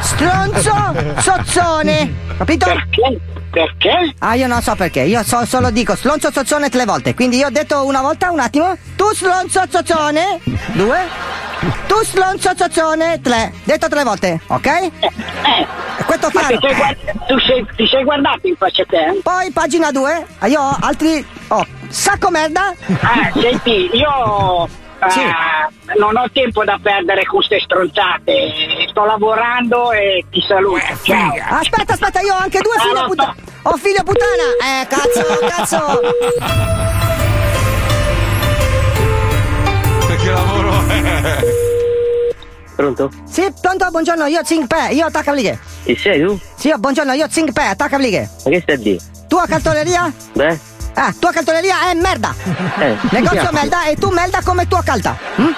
Stronzo 0.00 0.74
zozzone. 1.20 2.12
Capito? 2.36 2.66
Perché? 2.66 3.20
Perché? 3.50 4.14
Ah, 4.18 4.34
io 4.34 4.46
non 4.48 4.60
so 4.60 4.74
perché, 4.74 5.00
io 5.02 5.22
so- 5.22 5.44
solo 5.46 5.70
dico 5.70 5.94
stronzo 5.94 6.32
zozzone 6.32 6.68
tre 6.68 6.84
volte. 6.84 7.14
Quindi 7.14 7.36
io 7.36 7.46
ho 7.46 7.50
detto 7.50 7.84
una 7.86 8.00
volta, 8.00 8.30
un 8.32 8.40
attimo. 8.40 8.76
Tu 8.96 9.04
stronzo 9.14 9.62
zozzone. 9.70 10.40
Due. 10.72 10.98
Tu 11.86 12.02
stronzo 12.02 12.50
zozzone. 12.56 13.20
Tre. 13.22 13.52
Detto 13.62 13.88
tre 13.88 14.02
volte, 14.02 14.40
ok? 14.48 14.90
Questo 16.06 16.26
ti 16.28 16.38
chiaro? 16.38 16.58
sei, 16.60 16.74
guard- 16.74 17.26
tu 17.26 17.38
sei, 17.38 17.66
ti 17.76 17.86
sei 17.86 18.02
guardato 18.04 18.46
in 18.48 18.56
faccia 18.56 18.84
te? 18.88 19.20
Poi 19.22 19.50
pagina 19.52 19.92
2. 19.92 20.26
Io 20.46 20.60
ho 20.60 20.76
altri. 20.80 21.24
Oh, 21.54 21.66
sacco 21.88 22.30
merda. 22.30 22.74
Ah, 23.02 23.30
senti, 23.34 23.90
io 23.92 24.64
eh, 24.64 25.10
Sì. 25.10 25.20
non 25.98 26.16
ho 26.16 26.24
tempo 26.32 26.64
da 26.64 26.78
perdere 26.82 27.26
con 27.26 27.40
queste 27.40 27.60
stronzate. 27.60 28.86
Sto 28.88 29.04
lavorando 29.04 29.92
e 29.92 30.24
ti 30.30 30.40
saluto. 30.48 30.80
Ciao. 31.02 31.34
Aspetta, 31.50 31.92
aspetta, 31.92 32.20
io 32.20 32.32
ho 32.34 32.38
anche 32.38 32.60
due 32.60 32.74
Ah, 32.76 32.80
figlie 32.80 33.00
lo 33.00 33.06
puttana. 33.06 33.34
Ho 33.64 33.76
figlio 33.76 34.02
puttana. 34.02 34.80
Eh, 34.80 34.86
cazzo, 34.86 35.46
cazzo. 35.46 36.00
Perché 40.06 40.30
lavoro 40.30 40.70
è? 40.88 41.44
Pronto? 42.76 43.10
Sì, 43.26 43.52
pronto, 43.60 43.86
buongiorno, 43.90 44.24
io 44.24 44.42
Zing 44.42 44.66
Pe, 44.66 44.88
io 44.94 45.04
attacca 45.06 45.32
blighe. 45.32 45.58
Chi 45.84 45.96
sei 45.96 46.22
tu? 46.24 46.38
Sì, 46.56 46.70
oh, 46.70 46.78
buongiorno, 46.78 47.12
io 47.12 47.26
Zing 47.28 47.52
Pe, 47.52 47.62
attacca 47.62 47.98
blighe. 47.98 48.28
Ma 48.44 48.50
che 48.50 48.60
stai 48.62 48.74
a 48.74 48.78
dire? 48.78 48.98
Tua 49.28 49.46
cartoleria? 49.46 50.12
Beh? 50.32 50.58
Ah, 50.94 51.12
tua 51.18 51.32
cartoleria 51.32 51.88
è 51.90 51.94
merda. 51.94 52.34
Eh, 52.78 52.96
Negozio 53.10 53.48
merda 53.52 53.84
e 53.86 53.96
tu 53.96 54.10
merda 54.10 54.40
come 54.44 54.68
tua 54.68 54.82
calta. 54.82 55.16
Mm? 55.40 55.50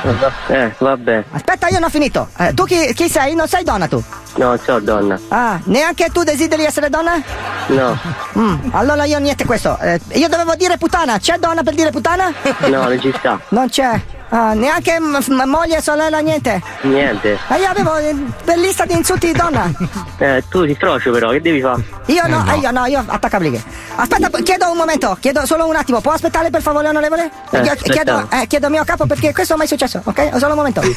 Eh, 0.48 0.74
vabbè. 0.78 1.24
Aspetta, 1.32 1.66
io 1.68 1.74
non 1.74 1.84
ho 1.84 1.90
finito. 1.90 2.28
Eh, 2.38 2.54
tu 2.54 2.64
chi, 2.64 2.92
chi 2.94 3.08
sei? 3.08 3.34
Non 3.34 3.48
sei 3.48 3.64
donna 3.64 3.88
tu. 3.88 4.02
No, 4.36 4.58
ciao 4.64 4.78
donna. 4.80 5.18
Ah, 5.28 5.58
neanche 5.64 6.08
tu 6.12 6.22
desideri 6.22 6.64
essere 6.64 6.88
donna? 6.88 7.20
No, 7.66 7.98
Mm, 8.38 8.70
allora 8.72 9.04
io 9.04 9.18
niente 9.18 9.44
questo. 9.44 9.78
Eh, 9.80 10.00
io 10.14 10.28
dovevo 10.28 10.54
dire 10.56 10.76
puttana. 10.76 11.18
C'è 11.18 11.36
donna 11.38 11.62
per 11.62 11.74
dire 11.74 11.90
puttana? 11.90 12.32
no, 12.66 12.82
non 12.88 13.00
ci 13.00 13.12
sta. 13.16 13.40
Non 13.48 13.68
c'è. 13.68 14.00
Ah, 14.36 14.52
neanche 14.52 14.98
m- 14.98 15.16
m- 15.28 15.42
moglie, 15.46 15.80
sorella, 15.80 16.18
niente. 16.18 16.60
Niente. 16.80 17.38
Ma 17.46 17.56
io 17.56 17.68
avevo 17.68 17.96
eh, 17.98 18.12
per 18.44 18.58
lista 18.58 18.84
di 18.84 18.92
insulti 18.94 19.28
di 19.28 19.32
donna. 19.32 19.70
Eh, 20.18 20.42
tu 20.50 20.64
sei 20.64 20.74
frocio 20.74 21.12
però, 21.12 21.30
che 21.30 21.40
devi 21.40 21.60
fare? 21.60 21.84
Io 22.06 22.26
no, 22.26 22.44
eh, 22.52 22.58
io 22.58 22.70
no, 22.72 22.84
io 22.86 23.04
attacca 23.06 23.38
blighe. 23.38 23.62
Aspetta, 23.94 24.30
p- 24.30 24.42
chiedo 24.42 24.68
un 24.72 24.76
momento, 24.76 25.16
chiedo 25.20 25.46
solo 25.46 25.68
un 25.68 25.76
attimo. 25.76 26.00
Può 26.00 26.10
aspettare 26.10 26.50
per 26.50 26.62
favore, 26.62 26.88
onorevole? 26.88 27.30
Eh, 27.50 27.60
Chiedo- 27.76 28.26
eh, 28.32 28.46
chiedo 28.48 28.68
mio 28.70 28.82
capo 28.82 29.06
perché 29.06 29.32
questo 29.32 29.54
è 29.54 29.56
mai 29.56 29.68
successo, 29.68 30.00
ok? 30.02 30.30
Solo 30.36 30.54
un 30.54 30.58
momento. 30.58 30.80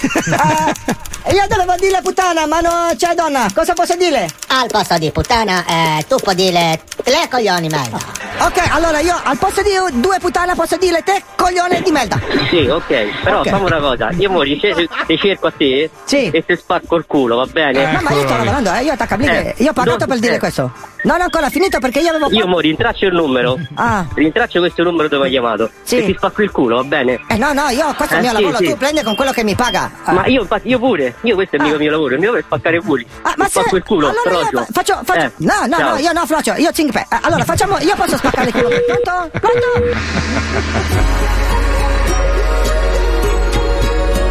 Eh, 1.29 1.33
io 1.33 1.43
dovevo 1.49 1.75
dire 1.77 1.99
puttana, 2.01 2.47
ma 2.47 2.61
non 2.61 2.95
c'è 2.95 3.13
donna. 3.13 3.47
Cosa 3.53 3.73
posso 3.73 3.95
dire? 3.97 4.29
Al 4.47 4.67
posto 4.67 4.97
di 4.97 5.11
puttana, 5.11 5.61
eh, 5.67 6.05
tu 6.07 6.15
puoi 6.23 6.35
dire 6.35 6.79
tre 7.03 7.27
coglioni 7.29 7.67
merda. 7.67 7.97
Ok, 8.39 8.61
allora 8.69 8.99
io 9.01 9.13
al 9.21 9.37
posto 9.37 9.61
di 9.61 9.71
due 9.99 10.19
puttana 10.19 10.55
posso 10.55 10.77
dire 10.77 11.03
te 11.03 11.21
coglione 11.35 11.81
di 11.81 11.91
merda. 11.91 12.17
Sì, 12.49 12.65
ok, 12.67 13.25
però 13.27 13.39
Ok. 13.41 13.49
fammi 13.49 13.65
una 13.65 13.79
cosa, 13.79 14.09
io 14.17 14.29
mo 14.29 14.41
rice- 14.41 14.73
ricerco 15.07 15.47
a 15.47 15.51
te 15.55 15.89
Sì. 16.05 16.29
e 16.29 16.45
ti 16.45 16.55
spacco 16.55 16.95
il 16.95 17.05
culo, 17.05 17.35
va 17.35 17.45
bene? 17.45 17.91
No, 17.91 17.99
ma 18.01 18.11
io 18.11 18.21
sto 18.21 18.37
lavorando, 18.37 18.73
eh, 18.73 18.83
io 18.83 18.91
attacca. 18.93 19.17
Eh, 19.17 19.53
Io 19.57 19.69
ho 19.69 19.73
pagato 19.73 19.97
no, 19.99 20.05
per 20.07 20.19
dire 20.19 20.35
eh. 20.35 20.39
questo. 20.39 20.71
Non 21.03 21.19
ho 21.19 21.23
ancora 21.23 21.49
finito 21.49 21.79
perché 21.79 21.99
io 21.99 22.09
avevo. 22.09 22.29
Io 22.31 22.47
mo 22.47 22.59
rintraccio 22.59 23.05
il 23.05 23.13
numero, 23.13 23.57
Ah. 23.75 24.05
rintraccio 24.13 24.59
questo 24.59 24.83
numero 24.83 25.07
dove 25.07 25.25
hai 25.25 25.31
chiamato 25.31 25.69
Sì. 25.83 25.97
e 25.97 26.05
ti 26.05 26.13
spacco 26.17 26.41
il 26.41 26.51
culo, 26.51 26.77
va 26.77 26.83
bene? 26.83 27.19
Eh 27.27 27.37
no, 27.37 27.53
no, 27.53 27.67
io 27.69 27.93
questo 27.95 28.15
è 28.15 28.19
il 28.19 28.25
Eh, 28.25 28.29
mio 28.29 28.37
sì, 28.37 28.41
lavoro, 28.43 28.57
sì. 28.57 28.69
tu 28.71 28.77
prendi 28.77 29.03
con 29.03 29.15
quello 29.15 29.31
che 29.31 29.43
mi 29.43 29.55
paga. 29.55 29.91
Ah. 30.03 30.11
Ma 30.13 30.25
io 30.27 30.41
infatti, 30.41 30.69
io 30.69 30.79
pure, 30.79 31.15
io 31.21 31.35
questo 31.35 31.55
è 31.55 31.59
il 31.59 31.65
mio, 31.65 31.75
Ah. 31.75 31.79
mio 31.79 31.91
lavoro, 31.91 32.13
il 32.13 32.19
mio 32.19 32.31
lavoro 32.31 32.43
è 32.43 32.45
spaccare 32.45 32.77
i 32.77 32.81
culi. 32.81 33.05
Ah, 33.23 33.33
ma 33.37 33.43
se... 33.45 33.59
spacco 33.59 33.75
il 33.75 33.83
culo, 33.83 34.07
allora 34.09 34.41
io 34.41 34.49
fa- 34.51 34.67
faccio, 34.71 34.99
faccio... 35.03 35.25
Eh, 35.25 35.31
no, 35.37 35.53
no, 35.67 35.77
ciao. 35.77 35.89
no, 35.91 35.97
io 35.97 36.11
no, 36.11 36.25
Frocio, 36.25 36.53
io. 36.57 36.69
Eh, 36.69 37.05
allora 37.21 37.43
facciamo, 37.43 37.77
io 37.79 37.95
posso 37.95 38.17
spaccare 38.17 38.47
il 38.47 38.53
culo. 38.53 38.69
Pronto? 38.87 39.29
Pronto? 39.39 41.56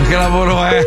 Che 0.08 0.16
lavoro 0.16 0.64
è? 0.64 0.80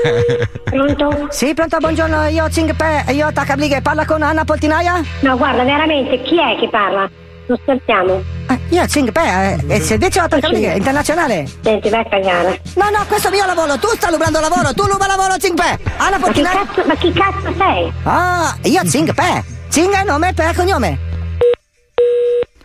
Pronto? 0.63 1.27
Sì, 1.29 1.53
pronto, 1.53 1.77
buongiorno, 1.77 2.27
io 2.27 2.49
Zingpe, 2.49 3.03
io 3.10 3.27
attacca 3.27 3.55
blighe, 3.55 3.82
parla 3.82 4.05
con 4.05 4.21
Anna 4.21 4.45
Poltinaia? 4.45 5.01
No, 5.21 5.36
guarda, 5.38 5.63
veramente, 5.63 6.21
chi 6.21 6.38
è 6.39 6.58
che 6.58 6.69
parla? 6.69 7.10
Non 7.47 7.58
scherziamo. 7.63 8.21
Eh, 8.47 8.60
io 8.69 8.88
Zingpe, 8.88 9.19
eh, 9.21 9.65
è 9.67 9.75
il 9.75 9.82
servizio 9.82 10.23
attacca 10.23 10.47
blighe 10.47 10.71
internazionale. 10.73 11.45
Senti, 11.62 11.89
vai 11.89 11.99
a 12.01 12.05
cagare. 12.05 12.62
No, 12.75 12.89
no, 12.89 13.03
questo 13.08 13.27
è 13.27 13.32
mio 13.32 13.45
lavoro, 13.45 13.77
tu 13.77 13.88
stai 13.88 14.12
rubando 14.12 14.39
lavoro, 14.39 14.73
tu 14.73 14.84
ruba 14.84 15.05
lavoro 15.05 15.34
Zingpe. 15.38 15.79
Anna 15.97 16.12
Ma 16.12 16.15
chi 16.17 16.21
Poltinaia? 16.23 16.65
cazzo, 16.65 16.84
ma 16.88 16.95
chi 16.95 17.12
cazzo 17.12 17.53
sei? 17.58 17.93
Ah, 18.03 18.55
io 18.63 18.86
Zingpe. 18.86 19.43
Zing 19.67 19.93
è 19.93 20.03
nome 20.03 20.34
per 20.34 20.55
cognome. 20.55 20.97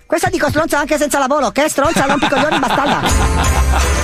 Questa 0.06 0.28
dico 0.28 0.48
stronza 0.50 0.78
anche 0.78 0.96
senza 0.98 1.18
lavoro, 1.18 1.50
che 1.50 1.68
stronza, 1.68 2.04
rompi 2.06 2.26
i 2.26 2.28
coglioni 2.28 2.58
bastarda. 2.60 4.02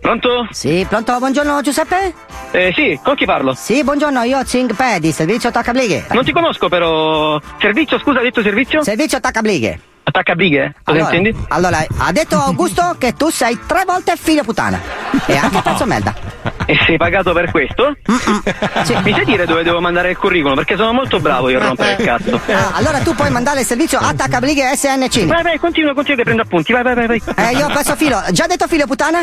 Pronto? 0.00 0.48
Sì, 0.50 0.84
pronto, 0.88 1.18
buongiorno 1.18 1.60
Giuseppe? 1.60 2.14
Eh 2.52 2.72
sì, 2.74 2.98
con 3.04 3.14
chi 3.16 3.26
parlo? 3.26 3.52
Sì, 3.54 3.84
buongiorno, 3.84 4.22
io 4.22 4.42
Zing 4.44 4.74
Pe 4.74 4.98
di 4.98 5.12
servizio 5.12 5.50
attaccablighe. 5.50 6.06
Non 6.12 6.24
ti 6.24 6.32
conosco 6.32 6.68
però. 6.68 7.38
Servizio, 7.60 7.98
scusa, 7.98 8.18
hai 8.18 8.24
detto 8.24 8.42
servizio? 8.42 8.82
Servizio 8.82 9.18
attaccablighe. 9.18 9.80
Attacca 10.10 10.34
bighe? 10.34 10.74
Cosa 10.82 10.98
Allora, 10.98 11.14
intendi? 11.16 11.44
allora, 11.48 11.86
ha 11.98 12.10
detto 12.12 12.36
Augusto 12.36 12.96
che 12.98 13.14
tu 13.14 13.30
sei 13.30 13.56
tre 13.64 13.84
volte 13.86 14.14
figlio 14.16 14.42
puttana. 14.42 14.80
E 15.26 15.36
anche 15.36 15.60
pezzo 15.62 15.86
merda. 15.86 16.12
E 16.66 16.76
sei 16.84 16.96
pagato 16.96 17.32
per 17.32 17.50
questo? 17.52 17.96
Sì. 18.84 18.96
Mi 19.02 19.12
sai 19.12 19.24
dire 19.24 19.46
dove 19.46 19.62
devo 19.62 19.80
mandare 19.80 20.10
il 20.10 20.16
curriculum? 20.16 20.56
Perché 20.56 20.76
sono 20.76 20.92
molto 20.92 21.20
bravo 21.20 21.48
io 21.48 21.60
a 21.60 21.66
rompere 21.66 21.96
il 21.98 22.04
cazzo. 22.04 22.40
Ah, 22.50 22.72
allora 22.74 22.98
tu 22.98 23.14
puoi 23.14 23.30
mandare 23.30 23.60
il 23.60 23.66
servizio 23.66 23.98
attaccablighe 24.00 24.74
SNC. 24.74 25.26
Vai, 25.26 25.42
vai, 25.42 25.58
continua, 25.58 25.94
continua 25.94 26.16
che 26.18 26.24
prendo 26.24 26.42
appunti. 26.42 26.72
Vai, 26.72 26.82
vai, 26.82 26.94
vai, 26.94 27.06
vai. 27.06 27.22
Eh, 27.36 27.56
io 27.56 27.66
ho 27.66 27.72
perso 27.72 27.94
filo. 27.94 28.20
Già 28.32 28.46
detto 28.46 28.66
figlio 28.66 28.86
puttana? 28.86 29.20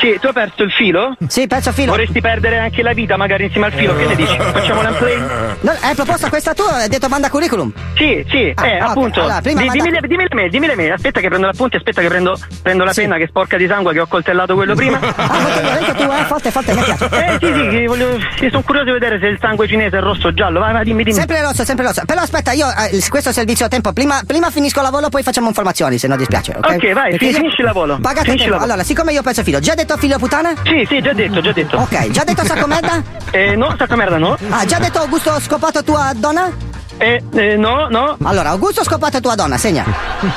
Sì, 0.00 0.18
tu 0.20 0.26
hai 0.28 0.32
perso 0.32 0.62
il 0.64 0.72
filo? 0.72 1.16
Sì, 1.28 1.46
perso 1.46 1.68
il 1.68 1.74
filo. 1.76 1.90
Vorresti 1.92 2.20
perdere 2.20 2.58
anche 2.58 2.82
la 2.82 2.92
vita 2.92 3.16
magari 3.16 3.44
insieme 3.44 3.66
al 3.66 3.72
filo, 3.72 3.94
che 3.96 4.04
ne 4.06 4.16
dici? 4.16 4.36
Facciamo 4.36 4.82
l'unplay? 4.82 5.16
No, 5.60 5.72
hai 5.80 5.94
proposto 5.94 6.28
questa 6.28 6.54
tu, 6.54 6.62
hai 6.62 6.88
detto 6.88 7.08
manda 7.08 7.30
curriculum. 7.30 7.72
Sì, 7.96 8.24
sì, 8.28 8.52
Ah, 8.56 8.66
eh, 8.66 8.82
ok, 8.82 8.88
appunto. 8.88 9.20
allora, 9.20 9.40
prima 9.40 9.60
Di- 9.60 9.66
manda- 9.68 9.84
dimmi, 9.84 10.00
le, 10.00 10.06
dimmi 10.12 10.26
le 10.28 10.34
mail, 10.34 10.50
dimmi 10.50 10.66
le 10.66 10.76
mail. 10.76 10.92
Aspetta 10.92 11.20
che 11.20 11.28
prendo 11.28 11.46
l'appunti, 11.46 11.76
aspetta 11.76 12.00
che 12.00 12.08
prendo, 12.08 12.38
prendo 12.62 12.84
la 12.84 12.92
penna 12.92 13.16
che 13.16 13.26
sporca 13.26 13.56
di 13.56 13.66
sangue 13.66 13.92
che 13.92 14.00
ho 14.00 14.06
coltellato 14.06 14.54
quello 14.54 14.74
prima. 14.74 15.00
Ah, 15.32 15.94
tu, 15.94 16.02
eh? 16.02 16.24
Forte, 16.24 16.50
forte, 16.50 16.74
mi 16.74 16.82
piace. 16.82 17.04
Eh 17.06 17.38
sì, 17.40 17.70
sì, 17.70 17.86
voglio, 17.86 18.18
sì, 18.38 18.48
sono 18.50 18.62
curioso 18.62 18.86
di 18.86 18.92
vedere 18.92 19.18
se 19.18 19.26
il 19.26 19.38
sangue 19.40 19.66
cinese 19.66 19.98
è 19.98 20.00
rosso 20.00 20.28
o 20.28 20.34
giallo. 20.34 20.60
Vai, 20.60 20.72
vai, 20.72 20.84
dimmi, 20.84 21.04
dimmi. 21.04 21.16
Sempre 21.16 21.40
rosso, 21.40 21.64
sempre 21.64 21.86
rosso. 21.86 22.02
Però 22.04 22.20
aspetta, 22.20 22.52
io 22.52 22.66
eh, 22.68 23.02
questo 23.08 23.32
servizio 23.32 23.66
a 23.66 23.68
tempo. 23.68 23.92
Prima, 23.92 24.20
prima 24.26 24.50
finisco 24.50 24.78
il 24.78 24.84
lavoro, 24.84 25.08
poi 25.08 25.22
facciamo 25.22 25.48
informazioni, 25.48 25.98
se 25.98 26.08
non 26.08 26.16
dispiace. 26.16 26.54
Ok, 26.56 26.70
Ok, 26.76 26.92
vai, 26.92 27.10
Perché 27.10 27.32
finisci 27.32 27.60
il 27.60 27.66
lavoro. 27.66 27.98
Pagate 28.00 28.24
Finisci 28.26 28.48
tempo. 28.48 28.62
Allora, 28.62 28.82
siccome 28.82 29.12
io 29.12 29.22
penso 29.22 29.42
figlio, 29.42 29.60
già 29.60 29.74
detto 29.74 29.96
figlio 29.96 30.18
puttana? 30.18 30.52
Sì, 30.64 30.84
sì, 30.88 31.00
già 31.00 31.12
detto, 31.12 31.40
già 31.40 31.52
detto. 31.52 31.76
Ok, 31.78 32.10
già 32.10 32.24
detto 32.24 32.44
sacco 32.44 32.66
merda? 32.66 33.02
Eh, 33.34 33.56
no, 33.56 33.74
sacco 33.78 33.96
merda 33.96 34.18
no. 34.18 34.36
Ah, 34.50 34.66
già 34.66 34.78
detto 34.78 34.98
Augusto 34.98 35.40
scopato 35.40 35.82
tua 35.82 36.12
donna? 36.14 36.50
Eh, 37.02 37.20
eh, 37.34 37.56
no, 37.56 37.88
no. 37.88 38.16
Allora, 38.22 38.50
Augusto 38.50 38.84
scopato 38.84 39.20
tua 39.20 39.34
donna, 39.34 39.58
segna. 39.58 39.84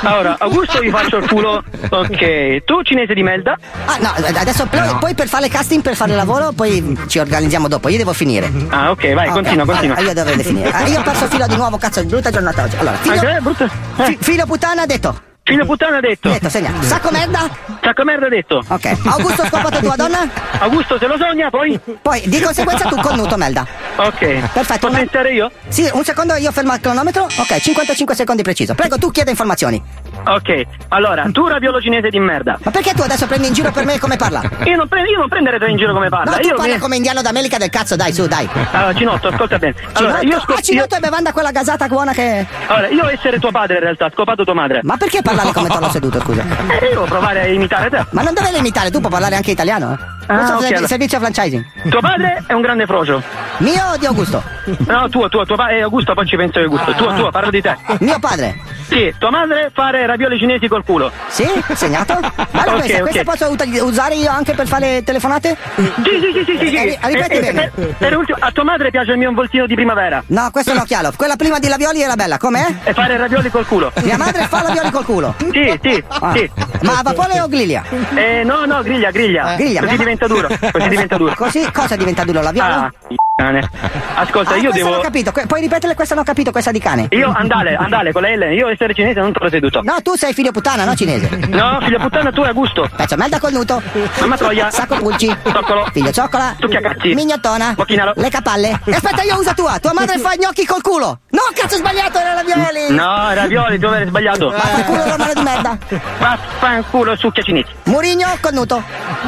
Allora, 0.02 0.34
Augusto 0.40 0.80
vi 0.80 0.90
faccio 0.90 1.18
il 1.18 1.28
culo. 1.28 1.62
Ok, 1.90 2.64
tu 2.64 2.82
cinese 2.82 3.14
di 3.14 3.22
merda. 3.22 3.56
Ah, 3.84 3.98
no, 4.00 4.12
adesso 4.36 4.66
poi, 4.66 4.80
poi 4.98 5.14
per 5.14 5.28
fare 5.28 5.46
casting, 5.48 5.80
per 5.82 5.94
fare 5.94 6.10
il 6.10 6.16
lavoro, 6.16 6.50
poi 6.50 6.98
ci 7.06 7.20
organizziamo 7.20 7.68
dopo. 7.68 7.88
Io 7.88 7.98
devo 7.98 8.12
finire. 8.12 8.50
Ah, 8.70 8.90
ok, 8.90 9.14
vai, 9.14 9.28
Ok, 9.28 9.34
continua, 9.34 9.64
continua. 9.64 10.00
io 10.00 10.12
dovrei 10.12 10.42
finire. 10.42 10.70
Ah, 10.72 10.88
io 10.88 10.98
ho 10.98 11.02
perso 11.02 11.28
filo 11.28 11.46
di 11.46 11.54
nuovo, 11.54 11.78
cazzo, 11.78 12.04
brutta 12.04 12.30
giornata 12.30 12.64
oggi. 12.64 12.76
Allora, 12.76 12.96
figlio, 12.96 13.28
Ah, 13.28 13.40
brutta? 13.40 13.68
fi- 14.02 14.18
figlio 14.20 14.44
puttana 14.46 14.82
ha 14.82 14.86
detto. 14.86 15.20
Figlio 15.46 15.64
puttana 15.64 15.98
ha 15.98 16.00
detto. 16.00 16.28
Detto, 16.28 16.48
segna. 16.48 16.72
Sacco 16.80 17.08
merda? 17.12 17.48
Sacco 17.80 18.02
merda 18.02 18.26
ha 18.26 18.28
detto. 18.28 18.64
Ok. 18.66 18.96
Augusto 19.04 19.44
scopato 19.46 19.78
tua 19.78 19.94
donna? 19.94 20.28
Augusto 20.58 20.98
se 20.98 21.06
lo 21.06 21.16
sogna, 21.16 21.50
poi? 21.50 21.78
Poi, 22.02 22.20
di 22.26 22.40
conseguenza 22.40 22.88
tu 22.88 22.96
connuto 23.00 23.36
merda. 23.36 23.64
Ok. 23.94 24.18
Perfetto. 24.52 24.88
Posso 24.88 24.98
iniziare 24.98 25.32
io? 25.32 25.52
Sì, 25.68 25.88
un 25.92 26.02
secondo, 26.02 26.34
io 26.34 26.50
fermo 26.50 26.74
il 26.74 26.80
cronometro. 26.80 27.22
Ok, 27.26 27.58
55 27.60 28.14
secondi 28.16 28.42
preciso. 28.42 28.74
Prego, 28.74 28.98
tu 28.98 29.12
chieda 29.12 29.30
informazioni. 29.30 29.80
Ok, 30.26 30.62
allora, 30.88 31.28
tu 31.30 31.46
cinese 31.80 32.08
di 32.08 32.18
merda. 32.18 32.58
Ma 32.62 32.70
perché 32.72 32.92
tu 32.94 33.02
adesso 33.02 33.26
prendi 33.28 33.46
in 33.46 33.52
giro 33.52 33.70
per 33.70 33.84
me 33.84 34.00
come 34.00 34.16
parla? 34.16 34.40
Io 34.64 34.74
non, 34.76 34.88
pre- 34.88 35.02
io 35.08 35.18
non 35.18 35.28
prendere 35.28 35.58
te 35.60 35.66
in 35.66 35.76
giro 35.76 35.92
come 35.92 36.08
parla. 36.08 36.32
No, 36.32 36.38
tu 36.38 36.48
io 36.48 36.54
parla 36.56 36.74
mi- 36.74 36.80
come 36.80 36.96
indiano 36.96 37.22
d'America 37.22 37.58
del 37.58 37.70
cazzo, 37.70 37.94
dai, 37.94 38.12
su, 38.12 38.26
dai. 38.26 38.48
Allora, 38.72 38.94
Cinotto, 38.94 39.28
ascolta 39.28 39.58
bene. 39.58 39.74
Allora, 39.92 40.14
io, 40.16 40.22
Cinotto? 40.22 40.40
scop- 40.40 40.58
ah, 40.58 40.62
Cinotto 40.62 40.96
e 40.96 40.98
bevanda 40.98 41.30
quella 41.32 41.52
gasata 41.52 41.86
buona 41.86 42.12
che... 42.12 42.44
allora, 42.66 42.88
io 42.88 43.08
essere 43.08 43.38
tuo 43.38 43.52
padre 43.52 43.74
in 43.76 43.82
realtà, 43.82 44.10
scopato 44.12 44.42
tua 44.42 44.54
madre. 44.54 44.80
Ma 44.82 44.96
perché 44.96 45.22
parlare 45.36 45.52
come 45.52 45.68
torno 45.68 45.90
seduto, 45.90 46.20
scusa? 46.20 46.42
Eh, 46.42 46.84
io 46.86 46.90
devo 46.90 47.04
provare 47.04 47.40
a 47.42 47.46
imitare 47.46 47.90
te. 47.90 48.04
Ma 48.10 48.22
non 48.22 48.34
dovevi 48.34 48.58
imitare, 48.58 48.90
tu 48.90 49.00
puoi 49.00 49.10
parlare 49.10 49.36
anche 49.36 49.50
italiano, 49.50 49.92
eh? 49.92 50.15
Ah, 50.26 50.34
Questo 50.36 50.52
è 50.52 50.56
ok, 50.56 50.62
il 50.62 50.72
allora. 50.72 50.86
servizio 50.88 51.18
franchising. 51.20 51.64
Tuo 51.88 52.00
padre 52.00 52.42
è 52.46 52.52
un 52.52 52.60
grande 52.60 52.86
frocio. 52.86 53.22
Mio 53.58 53.84
o 53.92 53.96
di 53.96 54.06
Augusto? 54.06 54.42
No, 54.86 55.08
tuo, 55.08 55.28
tuo, 55.28 55.44
tuo 55.44 55.56
padre. 55.56 55.78
Eh, 55.78 55.82
Augusto, 55.82 56.14
poi 56.14 56.26
ci 56.26 56.36
penso 56.36 56.58
io, 56.58 56.64
Augusto. 56.66 56.92
Tuo, 56.94 57.14
tuo, 57.14 57.30
parlo 57.30 57.50
di 57.50 57.60
te. 57.62 57.76
Mio 58.00 58.18
padre. 58.18 58.58
Sì, 58.88 59.12
tua 59.18 59.30
madre 59.30 59.70
fare 59.74 60.06
ravioli 60.06 60.38
cinesi 60.38 60.68
col 60.68 60.84
culo. 60.84 61.10
Sì? 61.28 61.46
Segnato? 61.74 62.14
Allora, 62.56 62.76
Ok, 62.78 62.84
questa, 62.86 62.96
ok. 62.96 63.10
questa 63.10 63.24
posso 63.46 63.50
ut- 63.52 63.80
usare 63.82 64.14
io 64.14 64.30
anche 64.30 64.54
per 64.54 64.66
fare 64.66 65.02
telefonate? 65.04 65.56
Sì, 65.76 65.82
sì, 65.84 66.32
sì, 66.32 66.44
sì, 66.46 66.58
sì. 66.58 66.68
sì. 66.68 66.74
Eh, 66.76 66.98
ripeti 67.02 67.32
Eh, 67.32 67.36
eh, 67.36 67.40
bene. 67.52 67.72
eh, 67.76 67.94
per 67.98 68.16
ultimo, 68.16 68.38
a 68.40 68.50
tua 68.50 68.64
madre 68.64 68.90
piace 68.90 69.12
il 69.12 69.18
mio 69.18 69.28
involtino 69.28 69.66
di 69.66 69.74
primavera. 69.74 70.22
No, 70.28 70.48
questo 70.50 70.70
è 70.70 70.74
un 70.74 70.80
occhialo. 70.80 71.12
Quella 71.16 71.36
prima 71.36 71.58
di 71.58 71.68
Lavioli 71.68 72.00
era 72.02 72.14
bella, 72.16 72.38
com'è? 72.38 72.66
E 72.84 72.92
fare 72.94 73.16
ravioli 73.18 73.50
col 73.50 73.66
culo. 73.66 73.92
Mia 74.02 74.16
madre 74.16 74.46
fa 74.48 74.62
lavioli 74.62 74.90
col 74.90 75.04
culo. 75.04 75.34
Sì, 75.52 75.78
sì, 75.82 76.02
Ah. 76.08 76.32
sì. 76.34 76.50
Ma 76.82 76.98
a 76.98 77.02
vapore 77.02 77.40
o 77.40 77.48
griglia? 77.48 77.82
Eh, 78.14 78.42
no, 78.44 78.64
no, 78.64 78.82
griglia, 78.82 79.10
griglia. 79.10 79.54
Griglia. 79.56 79.80
Così 79.82 79.96
diventa 80.16 80.26
duro. 80.26 80.48
Così 80.72 80.88
diventa 80.88 81.16
duro. 81.16 81.34
Così 81.34 81.70
cosa 81.70 81.96
diventa 81.96 82.24
duro? 82.24 82.40
Laviolo? 82.42 82.74
Ah, 82.74 82.92
cane. 83.36 83.68
Ascolta, 84.14 84.54
Ah, 84.54 84.56
io 84.56 84.70
devo. 84.72 84.88
non 84.88 84.98
ho 84.98 85.02
capito. 85.02 85.30
Que- 85.30 85.44
puoi 85.46 85.60
ripetere 85.60 85.94
questa 85.94 86.14
non 86.14 86.22
ho 86.24 86.26
capito, 86.26 86.50
questa 86.52 86.70
di 86.72 86.78
cane. 86.80 87.08
Io 87.10 87.30
andale, 87.36 87.74
andale 87.76 88.10
con 88.10 88.22
la 88.22 88.28
L, 88.34 88.54
io 88.54 88.68
essere 88.68 88.94
cinese 88.94 89.20
non 89.20 89.30
te 89.32 89.40
l'ho 89.42 89.50
seduto. 89.50 89.82
No, 89.82 89.96
tu 90.02 90.14
sei 90.16 90.32
figlio 90.32 90.52
puttana, 90.52 90.84
no 90.84 90.94
cinese. 90.94 91.28
No, 91.48 91.78
figlio 91.82 91.98
puttana, 91.98 92.32
tu 92.32 92.40
è 92.44 92.48
a 92.48 92.52
gusto. 92.52 92.88
Pezzo 92.96 93.14
merda 93.16 93.38
col 93.38 93.52
nuto. 93.52 93.82
Mamma 94.20 94.36
troia. 94.38 94.70
Sacco 94.70 94.96
pulci. 94.96 95.26
Zoccolo. 95.44 95.86
Figlio 95.92 96.10
cioccola. 96.12 96.56
Succhia 96.58 96.80
cazzi. 96.80 97.12
Mignottona. 97.12 97.74
Bocchinaro. 97.76 98.12
Le 98.16 98.30
capalle. 98.30 98.80
E 98.84 98.94
aspetta, 98.94 99.22
io 99.22 99.38
uso 99.38 99.52
tua. 99.54 99.78
Tua 99.80 99.92
madre 99.92 100.16
fa 100.18 100.30
gnocchi 100.38 100.64
col 100.64 100.80
culo. 100.80 101.18
No, 101.28 101.40
cazzo, 101.54 101.76
sbagliato, 101.76 102.18
era 102.18 102.32
lavioli. 102.32 102.94
No, 102.94 103.34
ravioli, 103.34 103.78
tu 103.78 103.84
aver 103.86 104.06
sbagliato. 104.08 104.48
Ma 104.48 104.58
fa 104.60 104.82
culo 104.84 105.04
romano 105.10 105.32
di 105.34 105.42
merda. 105.42 105.76
Vaffanculo, 106.18 107.14
succhia 107.16 107.42
cinese. 107.42 107.68
Murigno 107.84 108.28
col 108.40 108.54
nuto. 108.54 108.82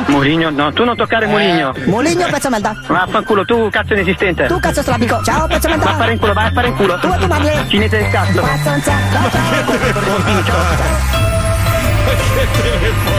Murigno, 0.07 0.49
no, 0.49 0.73
tu 0.73 0.85
non 0.85 0.97
toccare 0.97 1.27
Murigno. 1.27 1.75
Murigno, 1.85 2.27
pezzo 2.31 2.49
merda. 2.49 2.75
Vaffanculo, 2.87 3.45
tu 3.45 3.69
cazzo 3.71 3.97
inesistente. 4.01 4.47
Tu 4.47 4.59
cazzo 4.61 4.83
strabico. 4.83 5.21
Ciao, 5.23 5.47
pezzo 5.47 5.69
Va 5.69 5.75
a 5.75 5.77
merda. 5.77 5.95
fare 5.97 6.13
in 6.13 6.19
culo, 6.19 6.33
vai 6.33 6.47
a 6.47 6.51
fare 6.53 6.69
in 6.69 6.77
culo. 6.77 6.99
Tu 6.99 7.07
e 7.13 7.19
tu 7.19 7.27
madre. 7.27 7.65
Cinese 7.69 7.99
del 7.99 8.11
cazzo. 8.11 8.41
Pazzonza. 8.41 8.93
Ciao, 9.13 9.31
ciao. 9.31 10.59
Ma 13.05 13.18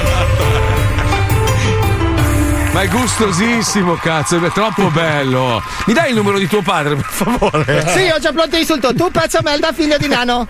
è 2.82 2.88
gustosissimo, 2.88 3.96
cazzo, 3.96 4.44
è 4.44 4.52
troppo 4.52 4.90
bello. 4.90 5.62
Mi 5.86 5.94
dai 5.94 6.10
il 6.10 6.16
numero 6.16 6.38
di 6.38 6.48
tuo 6.48 6.62
padre, 6.62 6.96
per 6.96 7.06
favore? 7.10 7.86
Sì, 7.90 8.10
ho 8.10 8.20
già 8.20 8.32
pronto 8.32 8.56
l'insulto. 8.56 8.94
Tu 8.94 9.12
pezzo 9.12 9.40
merda, 9.44 9.72
figlio 9.74 9.98
di 9.98 10.08
nano. 10.08 10.48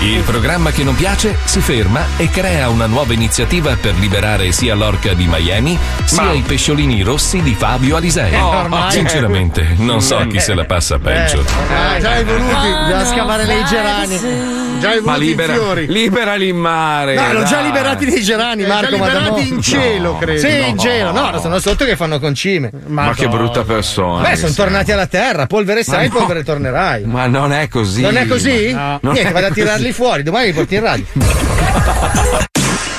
Il 0.00 0.20
programma 0.22 0.70
che 0.70 0.84
non 0.84 0.94
piace 0.94 1.36
si 1.44 1.60
ferma 1.60 2.02
e 2.16 2.28
crea 2.30 2.68
una 2.68 2.86
nuova 2.86 3.12
iniziativa 3.12 3.74
per 3.80 3.94
liberare 3.98 4.52
sia 4.52 4.74
l'orca 4.74 5.14
di 5.14 5.26
Miami 5.26 5.76
sia 6.04 6.22
Ma- 6.22 6.32
i 6.32 6.42
pesciolini 6.42 7.02
rossi 7.02 7.42
di 7.42 7.54
Fabio 7.54 7.96
Alisei. 7.96 8.34
Oh. 8.34 8.90
Sinceramente, 8.90 9.74
non 9.78 10.00
so 10.00 10.24
chi 10.28 10.38
se 10.40 10.54
la 10.54 10.64
passa 10.64 10.98
peggio. 10.98 11.40
Eh, 11.40 12.00
già 12.00 12.16
evoluti. 12.18 12.54
Bisogna 12.86 13.04
scavare 13.06 13.44
nei 13.46 13.64
gerani. 13.64 14.62
Già 14.80 14.90
Ma 15.02 15.14
in 15.14 15.20
libera, 15.20 15.52
fiori. 15.54 15.86
liberali 15.86 16.48
in 16.48 16.56
mare. 16.56 17.14
No, 17.14 17.32
l'ho 17.32 17.44
già 17.44 17.60
liberati 17.60 18.04
nei 18.04 18.22
gerani, 18.22 18.64
Eh, 18.64 18.66
Marco. 18.66 18.90
già 18.90 18.96
ma 18.98 19.06
liberati 19.06 19.48
in 19.48 19.60
cielo, 19.64 20.16
credo. 20.18 20.40
Sì, 20.40 20.58
No. 20.58 20.66
in 20.66 20.78
cielo. 20.78 21.12
No, 21.12 21.38
sono 21.40 21.58
sotto 21.58 21.84
che 21.84 21.96
fanno 21.96 22.18
concime. 22.20 22.70
Ma 22.86 23.12
che 23.14 23.28
brutta 23.28 23.62
persona. 23.64 24.22
Beh, 24.28 24.36
sono 24.36 24.52
sei. 24.52 24.64
tornati 24.64 24.92
alla 24.92 25.06
terra. 25.06 25.46
Polvere 25.46 25.82
sai, 25.82 26.08
no. 26.08 26.14
polvere 26.14 26.44
tornerai. 26.44 27.04
Ma 27.04 27.26
non 27.26 27.52
è 27.52 27.68
così. 27.68 28.02
Non 28.02 28.16
è 28.16 28.26
così? 28.26 28.72
Non 28.72 28.98
Niente, 29.02 29.28
è 29.28 29.32
vado 29.32 29.46
a 29.46 29.50
tirarli 29.50 29.92
fuori. 29.92 30.22
Domani 30.22 30.46
li 30.46 30.52
porti 30.52 30.74
in 30.74 30.80
radio. 30.80 31.04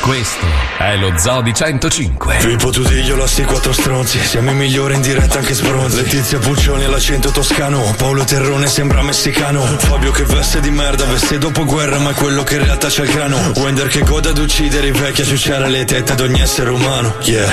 Questo 0.06 0.46
è 0.78 0.98
lo 0.98 1.18
Zoo 1.18 1.42
di 1.42 1.52
105. 1.52 2.36
Pippo 2.36 2.70
Tudiglio, 2.70 3.16
la 3.16 3.26
sti 3.26 3.44
quattro 3.44 3.74
stronzi. 3.74 4.20
Siamo 4.20 4.52
i 4.52 4.54
migliori 4.54 4.94
in 4.94 5.02
diretta 5.02 5.40
anche 5.40 5.56
sbronzi. 5.56 5.96
Letizia 5.96 6.38
Puccioni 6.38 6.84
all'accento 6.84 7.32
toscano. 7.32 7.82
Paolo 7.98 8.24
Terrone 8.24 8.68
sembra 8.68 9.02
messicano. 9.02 9.62
Fabio 9.62 10.12
che 10.12 10.22
veste 10.22 10.60
di 10.60 10.70
merda 10.70 11.06
Veste 11.06 11.40
dopo 11.40 11.66
guerra 11.66 11.98
ma 11.98 12.12
è 12.12 12.14
quello 12.14 12.44
che 12.44 12.58
in 12.58 12.66
realtà 12.66 12.88
c'ha 12.88 13.02
il 13.02 13.10
grano. 13.10 13.52
Wender 13.56 13.88
che 13.88 14.02
goda 14.02 14.30
ad 14.30 14.38
uccidere 14.38 14.86
i 14.86 14.92
vecchi 14.92 15.22
A 15.22 15.26
ciucciare 15.26 15.70
le 15.70 15.86
tette 15.86 16.12
ad 16.12 16.20
ogni 16.20 16.40
essere 16.40 16.70
umano. 16.70 17.16
Yeah. 17.24 17.52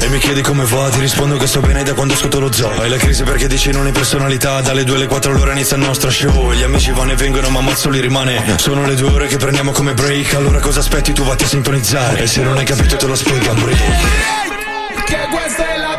E 0.00 0.08
mi 0.08 0.18
chiedi 0.18 0.42
come 0.42 0.64
va 0.64 0.88
Ti 0.88 0.98
rispondo 0.98 1.36
che 1.36 1.46
sto 1.46 1.60
bene 1.60 1.84
da 1.84 1.94
quando 1.94 2.14
ascolto 2.14 2.40
lo 2.40 2.50
zoo. 2.50 2.72
Hai 2.80 2.88
la 2.88 2.96
crisi 2.96 3.22
perché 3.22 3.46
dici 3.46 3.70
non 3.70 3.86
hai 3.86 3.92
personalità. 3.92 4.60
Dalle 4.62 4.82
2 4.82 4.96
alle 4.96 5.06
4 5.06 5.30
all'ora 5.30 5.52
inizia 5.52 5.76
il 5.76 5.84
nostro 5.84 6.10
show. 6.10 6.50
Gli 6.50 6.64
amici 6.64 6.90
vanno 6.90 7.12
e 7.12 7.14
vengono 7.14 7.50
ma 7.50 7.60
Mazzoli 7.60 8.00
rimane. 8.00 8.56
Sono 8.58 8.84
le 8.84 8.96
due 8.96 9.10
ore 9.10 9.26
che 9.28 9.36
prendiamo 9.36 9.70
come 9.70 9.94
break. 9.94 10.34
Allora 10.34 10.58
cosa 10.58 10.80
aspetti 10.80 11.12
tu? 11.12 11.22
Vatti 11.22 11.50
sintonizzare. 11.52 12.22
E 12.22 12.26
se 12.26 12.42
non 12.42 12.56
hai 12.56 12.64
capito 12.64 12.96
te 12.96 13.06
lo 13.06 13.14
spiego 13.14 13.52
break 13.52 15.04
Che 15.04 15.28
questa 15.30 15.74
è 15.74 15.76
la 15.76 15.98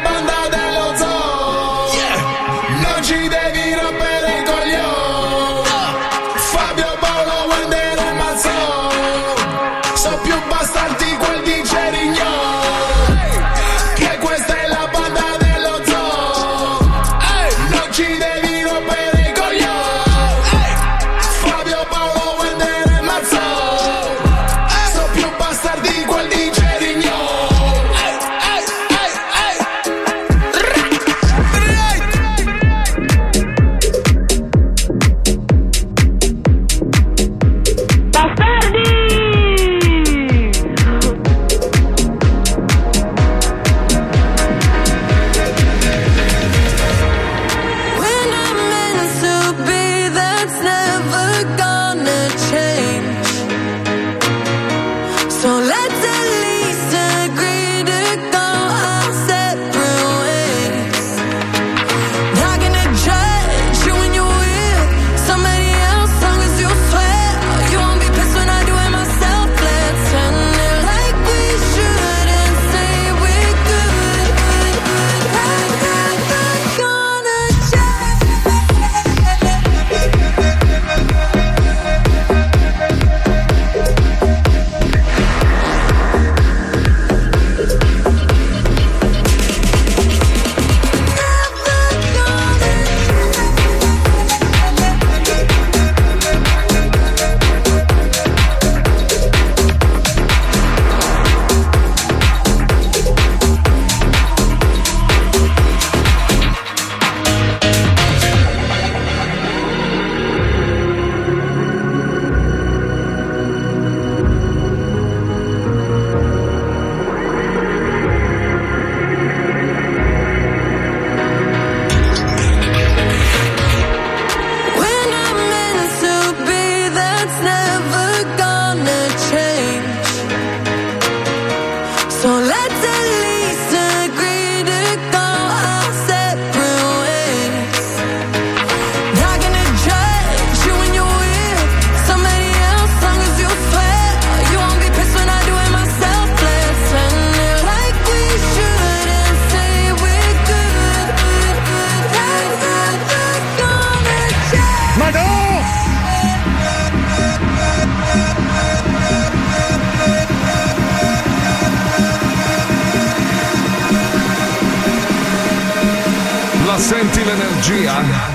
senti 167.63 167.83
l'energia? 167.83 167.93
Ma 167.93 168.01
no! 168.01 168.32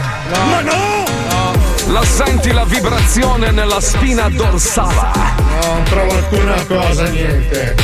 La 1.99 2.05
senti 2.05 2.53
la 2.53 2.64
vibrazione 2.64 3.51
nella 3.51 3.80
spina 3.80 4.28
dorsale? 4.28 5.34
Non 5.64 5.82
trovo 5.82 6.14
alcuna 6.14 6.64
cosa, 6.64 7.09
niente. 7.09 7.74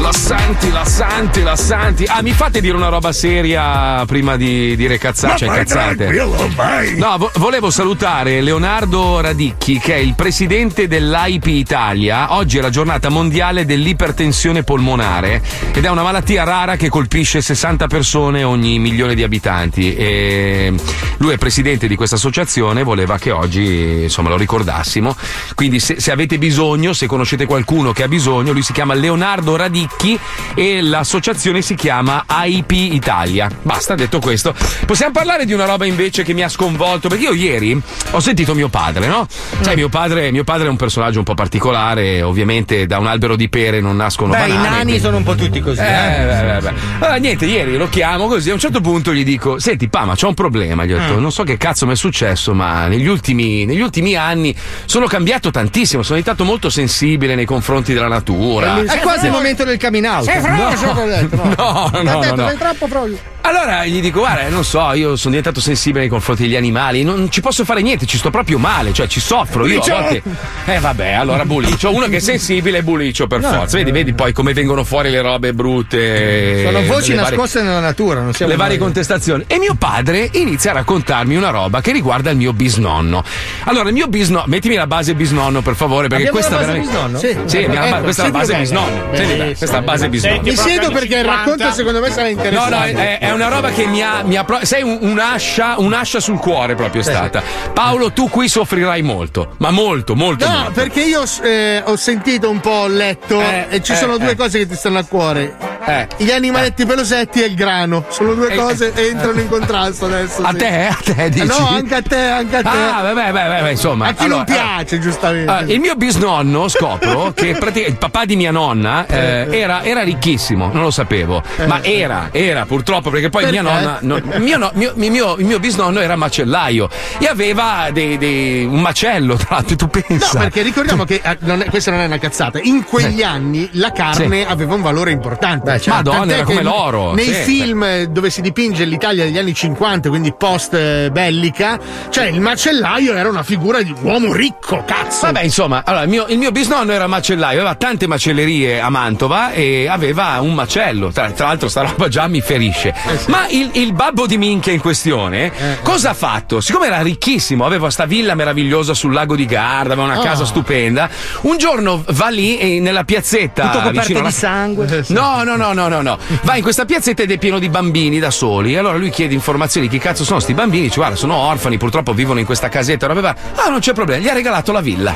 La 0.00 0.10
senti, 0.10 0.68
la 0.72 0.84
senti, 0.84 1.42
la 1.42 1.54
senti. 1.54 2.04
Ah, 2.06 2.22
mi 2.22 2.32
fate 2.32 2.60
dire 2.60 2.76
una 2.76 2.88
roba 2.88 3.12
seria 3.12 4.04
prima 4.04 4.36
di 4.36 4.74
dire 4.74 4.98
cazzacce 4.98 5.44
e 5.44 5.48
Ma 5.48 5.54
vai 5.54 5.64
cazzate? 5.64 6.96
No, 6.96 7.18
vo- 7.18 7.30
volevo 7.36 7.70
salutare 7.70 8.40
Leonardo 8.40 9.20
Radicchi, 9.20 9.78
che 9.78 9.94
è 9.94 9.98
il 9.98 10.14
presidente 10.16 10.88
dell'AIP 10.88 11.46
Italia. 11.46 12.34
Oggi 12.34 12.58
è 12.58 12.60
la 12.60 12.70
giornata 12.70 13.10
mondiale 13.10 13.64
dell'ipertensione 13.64 14.64
polmonare 14.64 15.40
ed 15.72 15.84
è 15.84 15.88
una 15.88 16.02
malattia 16.02 16.42
rara 16.42 16.74
che 16.74 16.88
colpisce 16.88 17.40
60 17.40 17.86
persone 17.86 18.42
ogni 18.42 18.80
milione 18.80 19.14
di 19.14 19.22
abitanti. 19.22 19.94
E 19.94 20.74
lui 21.18 21.32
è 21.32 21.38
presidente 21.38 21.86
di 21.86 21.94
questa 21.94 22.16
associazione 22.16 22.80
e 22.80 22.82
voleva 22.82 23.18
che 23.18 23.30
oggi 23.30 23.51
insomma 23.60 24.28
lo 24.28 24.36
ricordassimo. 24.36 25.14
Quindi 25.54 25.80
se, 25.80 26.00
se 26.00 26.10
avete 26.12 26.38
bisogno, 26.38 26.92
se 26.92 27.06
conoscete 27.06 27.46
qualcuno 27.46 27.92
che 27.92 28.02
ha 28.02 28.08
bisogno, 28.08 28.52
lui 28.52 28.62
si 28.62 28.72
chiama 28.72 28.94
Leonardo 28.94 29.56
Radicchi 29.56 30.18
e 30.54 30.80
l'associazione 30.80 31.62
si 31.62 31.74
chiama 31.74 32.24
AIP 32.26 32.70
Italia. 32.72 33.50
Basta, 33.62 33.94
detto 33.94 34.18
questo. 34.20 34.54
Possiamo 34.86 35.12
parlare 35.12 35.44
di 35.44 35.52
una 35.52 35.64
roba 35.64 35.84
invece 35.86 36.22
che 36.22 36.32
mi 36.32 36.42
ha 36.42 36.48
sconvolto, 36.48 37.08
perché 37.08 37.24
io 37.24 37.32
ieri 37.32 37.80
ho 38.10 38.20
sentito 38.20 38.54
mio 38.54 38.68
padre, 38.68 39.06
no? 39.06 39.26
Sai, 39.60 39.74
mio 39.76 39.88
padre, 39.88 40.30
mio 40.30 40.44
padre 40.44 40.66
è 40.66 40.70
un 40.70 40.76
personaggio 40.76 41.18
un 41.18 41.24
po' 41.24 41.34
particolare, 41.34 42.22
ovviamente 42.22 42.86
da 42.86 42.98
un 42.98 43.06
albero 43.06 43.36
di 43.36 43.48
pere 43.48 43.80
non 43.80 43.96
nascono 43.96 44.32
Beh, 44.32 44.46
i 44.48 44.52
nani 44.56 44.82
quindi- 44.82 45.00
sono 45.00 45.16
un 45.16 45.22
po' 45.22 45.34
tutti 45.34 45.60
così. 45.60 45.80
eh, 45.80 45.84
eh. 45.84 46.24
beh, 46.24 46.42
beh, 46.42 46.60
beh. 46.60 46.74
Allora, 46.98 47.16
niente, 47.16 47.46
ieri 47.46 47.76
lo 47.76 47.88
chiamo 47.88 48.26
così. 48.28 48.50
A 48.50 48.54
un 48.54 48.58
certo 48.58 48.80
punto 48.80 49.12
gli 49.12 49.24
dico: 49.24 49.58
Senti, 49.58 49.88
Pama, 49.88 50.14
c'ho 50.14 50.28
un 50.28 50.34
problema. 50.34 50.84
Gli 50.84 50.92
ho 50.92 50.98
detto: 50.98 51.14
Mm. 51.16 51.20
Non 51.20 51.32
so 51.32 51.42
che 51.44 51.56
cazzo 51.56 51.86
mi 51.86 51.92
è 51.92 51.96
successo, 51.96 52.54
ma 52.54 52.86
negli 52.86 53.06
ultimi, 53.06 53.41
negli 53.66 53.80
ultimi 53.80 54.14
anni 54.16 54.54
sono 54.84 55.06
cambiato 55.06 55.50
tantissimo. 55.50 56.02
Sono 56.02 56.18
diventato 56.18 56.44
molto 56.44 56.70
sensibile 56.70 57.34
nei 57.34 57.44
confronti 57.44 57.92
della 57.92 58.08
natura. 58.08 58.82
È 58.82 58.98
quasi 59.00 59.26
il 59.26 59.32
momento 59.32 59.64
del 59.64 59.78
coming 59.78 60.04
out. 60.06 60.24
Sei 60.24 60.40
frocio, 60.40 60.92
No. 60.92 61.00
ho 61.00 61.06
detto, 61.06 61.36
no. 61.36 61.44
No, 61.56 61.90
no, 61.92 62.02
no, 62.02 62.20
detto, 62.20 62.34
no. 62.36 62.54
troppo 62.58 62.86
frocio. 62.86 63.31
Allora 63.44 63.84
gli 63.84 64.00
dico, 64.00 64.20
guarda, 64.20 64.48
non 64.48 64.64
so, 64.64 64.92
io 64.92 65.16
sono 65.16 65.30
diventato 65.34 65.60
sensibile 65.60 66.00
nei 66.02 66.08
confronti 66.08 66.42
degli 66.42 66.54
animali, 66.56 67.02
non 67.02 67.28
ci 67.30 67.40
posso 67.40 67.64
fare 67.64 67.82
niente, 67.82 68.06
ci 68.06 68.16
sto 68.16 68.30
proprio 68.30 68.56
male, 68.58 68.92
cioè 68.92 69.06
ci 69.08 69.20
soffro. 69.20 69.66
Io 69.66 69.80
a 69.82 70.00
volte. 70.00 70.22
Eh 70.66 70.78
vabbè, 70.78 71.12
allora 71.12 71.44
bulicio. 71.44 71.92
Uno 71.92 72.06
che 72.06 72.16
è 72.16 72.20
sensibile 72.20 72.78
è 72.78 72.82
bulicio 72.82 73.26
per 73.26 73.40
No. 73.40 73.48
forza. 73.52 73.76
Vedi, 73.76 73.90
vedi 73.90 74.12
poi 74.14 74.32
come 74.32 74.52
vengono 74.52 74.84
fuori 74.84 75.10
le 75.10 75.20
robe 75.20 75.52
brutte. 75.52 76.62
Sono 76.64 76.82
voci 76.84 77.10
le 77.10 77.16
varie- 77.16 77.36
nascoste 77.36 77.62
nella 77.62 77.80
natura, 77.80 78.20
non 78.20 78.32
siamo 78.32 78.52
le 78.52 78.56
varie 78.58 78.76
noi. 78.76 78.84
contestazioni. 78.84 79.44
E 79.48 79.58
mio 79.58 79.74
padre 79.74 80.28
inizia 80.32 80.70
a 80.70 80.74
raccontarmi 80.74 81.34
una 81.36 81.50
roba 81.50 81.80
che 81.80 81.90
riguarda 81.92 82.30
il 82.30 82.36
mio 82.36 82.52
bisnonno. 82.52 83.24
Allora, 83.64 83.88
il 83.88 83.94
mio 83.94 84.06
bisnonno, 84.06 84.44
mettimi 84.46 84.76
la 84.76 84.86
base 84.86 85.14
bisnonno 85.14 85.62
per 85.62 85.74
favore, 85.74 86.06
perché 86.08 86.28
Abbiamo 86.28 86.38
questa 86.38 86.60
la 86.60 86.66
base 86.66 86.78
veramente. 86.78 87.18
bisnonno? 87.18 87.18
Sì, 87.48 87.56
Sì. 87.58 87.66
ba- 87.66 87.86
Ecco, 87.88 88.02
questa 88.02 88.22
è 88.22 88.26
la 88.26 88.30
base 88.32 88.52
bene. 88.52 88.62
bisnonno. 88.62 89.04
Senti 89.14 89.36
questa 89.56 89.66
è 89.66 89.70
la 89.72 89.82
base 89.82 90.08
bisnonno. 90.08 90.40
Mi 90.42 90.56
siedo 90.56 90.90
perché 90.92 91.16
il 91.16 91.24
racconto 91.24 91.72
secondo 91.72 92.00
me 92.00 92.10
sarà 92.10 92.22
No, 92.22 92.28
interessante. 92.30 92.92
no, 92.92 92.98
è, 93.00 93.18
è 93.18 93.31
una 93.32 93.48
roba 93.48 93.70
che 93.70 93.86
mi 93.86 94.02
ha. 94.02 94.22
Mi 94.24 94.36
ha 94.36 94.44
sei 94.62 94.82
un- 94.82 94.98
un'ascia, 95.00 95.74
un'ascia 95.78 96.20
sul 96.20 96.38
cuore 96.38 96.74
proprio 96.74 97.00
è 97.00 97.04
stata. 97.04 97.42
Paolo, 97.72 98.12
tu 98.12 98.28
qui 98.28 98.48
soffrirai 98.48 99.02
molto, 99.02 99.54
ma 99.58 99.70
molto, 99.70 100.14
molto. 100.14 100.46
No, 100.46 100.54
molto. 100.54 100.72
perché 100.72 101.00
io 101.02 101.22
eh, 101.42 101.82
ho 101.84 101.96
sentito 101.96 102.50
un 102.50 102.60
po', 102.60 102.70
ho 102.70 102.88
letto 102.88 103.40
Eh, 103.40 103.66
e 103.70 103.82
ci 103.82 103.92
eh, 103.92 103.96
sono 103.96 104.16
due 104.18 104.32
eh. 104.32 104.36
cose 104.36 104.58
che 104.58 104.66
ti 104.68 104.74
stanno 104.74 104.98
a 104.98 105.04
cuore. 105.04 105.54
Eh. 105.84 106.06
Gli 106.18 106.30
animaletti 106.30 106.86
pelosetti 106.86 107.42
e 107.42 107.46
il 107.46 107.54
grano. 107.54 108.04
Sono 108.08 108.34
due 108.34 108.50
Eh, 108.52 108.56
cose 108.56 108.92
che 108.92 109.08
entrano 109.08 109.40
in 109.40 109.48
contrasto 109.48 110.04
adesso. 110.06 110.42
A 110.42 110.50
sì. 110.50 110.56
te? 110.58 110.86
A 110.86 110.98
te 111.02 111.28
dici? 111.30 111.46
No, 111.46 111.66
anche 111.68 111.94
a 111.94 112.02
te, 112.02 112.16
anche 112.28 112.56
a 112.56 112.62
te. 112.62 112.68
Ah, 112.68 113.02
vabbè, 113.02 113.32
vabbè, 113.32 113.48
vabbè, 113.48 113.70
insomma. 113.70 114.06
a 114.08 114.12
chi 114.12 114.24
allora, 114.24 114.44
non 114.46 114.54
piace, 114.54 114.98
giustamente. 115.00 115.50
Ah, 115.50 115.60
il 115.66 115.80
mio 115.80 115.94
bisnonno 115.96 116.68
scopro 116.68 117.32
che 117.34 117.52
praticamente 117.52 117.90
il 117.90 117.96
papà 117.98 118.24
di 118.24 118.36
mia 118.36 118.50
nonna 118.52 119.06
eh, 119.06 119.48
era, 119.50 119.82
era 119.82 120.02
ricchissimo, 120.02 120.70
non 120.72 120.82
lo 120.82 120.90
sapevo, 120.92 121.42
ma 121.66 121.82
era, 121.82 122.28
era 122.30 122.64
purtroppo 122.64 123.10
perché 123.10 123.21
poi 123.30 123.50
mia 123.50 123.62
Perché? 123.62 123.84
nonna, 123.84 123.98
no, 124.00 124.20
mio, 124.38 124.56
no- 124.58 124.70
mio- 124.74 124.92
mio- 124.96 125.36
il 125.36 125.44
mio 125.46 125.58
bisnonno 125.58 126.00
era 126.00 126.16
macellaio 126.16 126.88
e 127.18 127.26
aveva 127.26 127.88
dei- 127.92 128.18
dei- 128.18 128.64
un 128.64 128.80
macello, 128.80 129.36
tra 129.36 129.56
l'altro, 129.56 129.76
tu 129.76 129.88
No, 129.92 130.02
pensa. 130.06 130.38
perché 130.38 130.62
ricordiamo 130.62 131.04
che 131.04 131.20
eh, 131.22 131.36
non 131.40 131.60
è- 131.62 131.66
questa 131.70 131.90
non 131.90 132.00
è 132.00 132.06
una 132.06 132.18
cazzata. 132.18 132.58
In 132.62 132.84
quegli 132.84 133.22
anni 133.22 133.68
la 133.72 133.92
carne 133.92 134.42
Sì. 134.42 134.46
aveva 134.48 134.74
un 134.74 134.82
valore 134.82 135.10
importante. 135.10 135.70
Beh, 135.72 135.80
certo. 135.80 136.10
Madonna, 136.10 136.34
era 136.34 136.44
come 136.44 136.62
l'oro, 136.62 137.12
Nei 137.12 137.24
sì, 137.26 137.32
film 137.42 137.82
eh, 137.84 138.06
dove 138.08 138.30
si 138.30 138.40
dipinge 138.40 138.84
l'Italia 138.84 139.24
degli 139.24 139.38
anni 139.38 139.54
50, 139.54 140.08
quindi 140.08 140.32
post 140.32 140.74
eh, 140.74 141.10
bellica, 141.12 141.78
cioè 142.10 142.26
il 142.26 142.40
macellaio 142.40 143.14
era 143.14 143.28
una 143.28 143.42
figura 143.42 143.82
di 143.82 143.94
uomo 144.02 144.32
ricco, 144.32 144.82
cazzo. 144.86 145.26
Vabbè, 145.26 145.42
insomma, 145.42 145.82
allora, 145.84 146.02
il, 146.04 146.08
mio, 146.08 146.26
il 146.28 146.38
mio 146.38 146.50
bisnonno 146.50 146.92
era 146.92 147.06
macellaio, 147.06 147.58
aveva 147.60 147.74
tante 147.74 148.06
macellerie 148.06 148.80
a 148.80 148.88
Mantova 148.90 149.52
e 149.52 149.86
aveva 149.88 150.38
un 150.40 150.54
macello. 150.54 151.10
Tra, 151.10 151.30
tra 151.30 151.46
l'altro, 151.46 151.68
sta 151.68 151.82
roba 151.82 152.08
già 152.08 152.26
mi 152.28 152.40
ferisce. 152.40 152.94
Ma 153.26 153.46
il, 153.48 153.70
il 153.74 153.92
babbo 153.92 154.26
di 154.26 154.36
minchia 154.38 154.72
in 154.72 154.80
questione, 154.80 155.52
cosa 155.82 156.10
ha 156.10 156.14
fatto? 156.14 156.60
Siccome 156.60 156.86
era 156.86 157.00
ricchissimo, 157.02 157.64
aveva 157.64 157.90
sta 157.90 158.04
villa 158.06 158.34
meravigliosa 158.34 158.94
sul 158.94 159.12
lago 159.12 159.36
di 159.36 159.46
Garda, 159.46 159.92
aveva 159.94 160.04
una 160.08 160.18
Oh. 160.18 160.22
casa 160.22 160.44
stupenda, 160.44 161.08
un 161.42 161.56
giorno 161.58 162.04
va 162.10 162.28
lì 162.28 162.58
e 162.58 162.80
nella 162.80 163.04
piazzetta. 163.04 163.68
Tutto 163.68 163.82
coperto 163.82 164.18
alla- 164.18 164.28
di 164.28 164.34
sangue. 164.34 165.04
No, 165.08 165.42
no, 165.42 165.56
no, 165.56 165.72
no, 165.72 165.88
no, 165.88 166.00
no. 166.02 166.18
Va 166.42 166.56
in 166.56 166.62
questa 166.62 166.84
piazzetta 166.84 167.22
ed 167.22 167.30
è 167.30 167.38
pieno 167.38 167.58
di 167.58 167.68
bambini 167.68 168.18
da 168.18 168.30
soli. 168.30 168.76
Allora 168.76 168.96
lui 168.98 169.10
chiede 169.10 169.34
informazioni: 169.34 169.88
chi 169.88 169.98
cazzo 169.98 170.24
sono 170.24 170.40
sti 170.40 170.54
bambini? 170.54 170.84
Dice, 170.84 170.96
guarda, 170.96 171.16
sono 171.16 171.34
orfani, 171.36 171.76
purtroppo 171.78 172.12
vivono 172.12 172.38
in 172.40 172.46
questa 172.46 172.68
casetta. 172.68 173.06
varia. 173.06 173.34
Ah, 173.56 173.68
non 173.68 173.80
c'è 173.80 173.92
problema, 173.92 174.22
gli 174.22 174.28
ha 174.28 174.32
regalato 174.32 174.72
la 174.72 174.80
villa. 174.80 175.14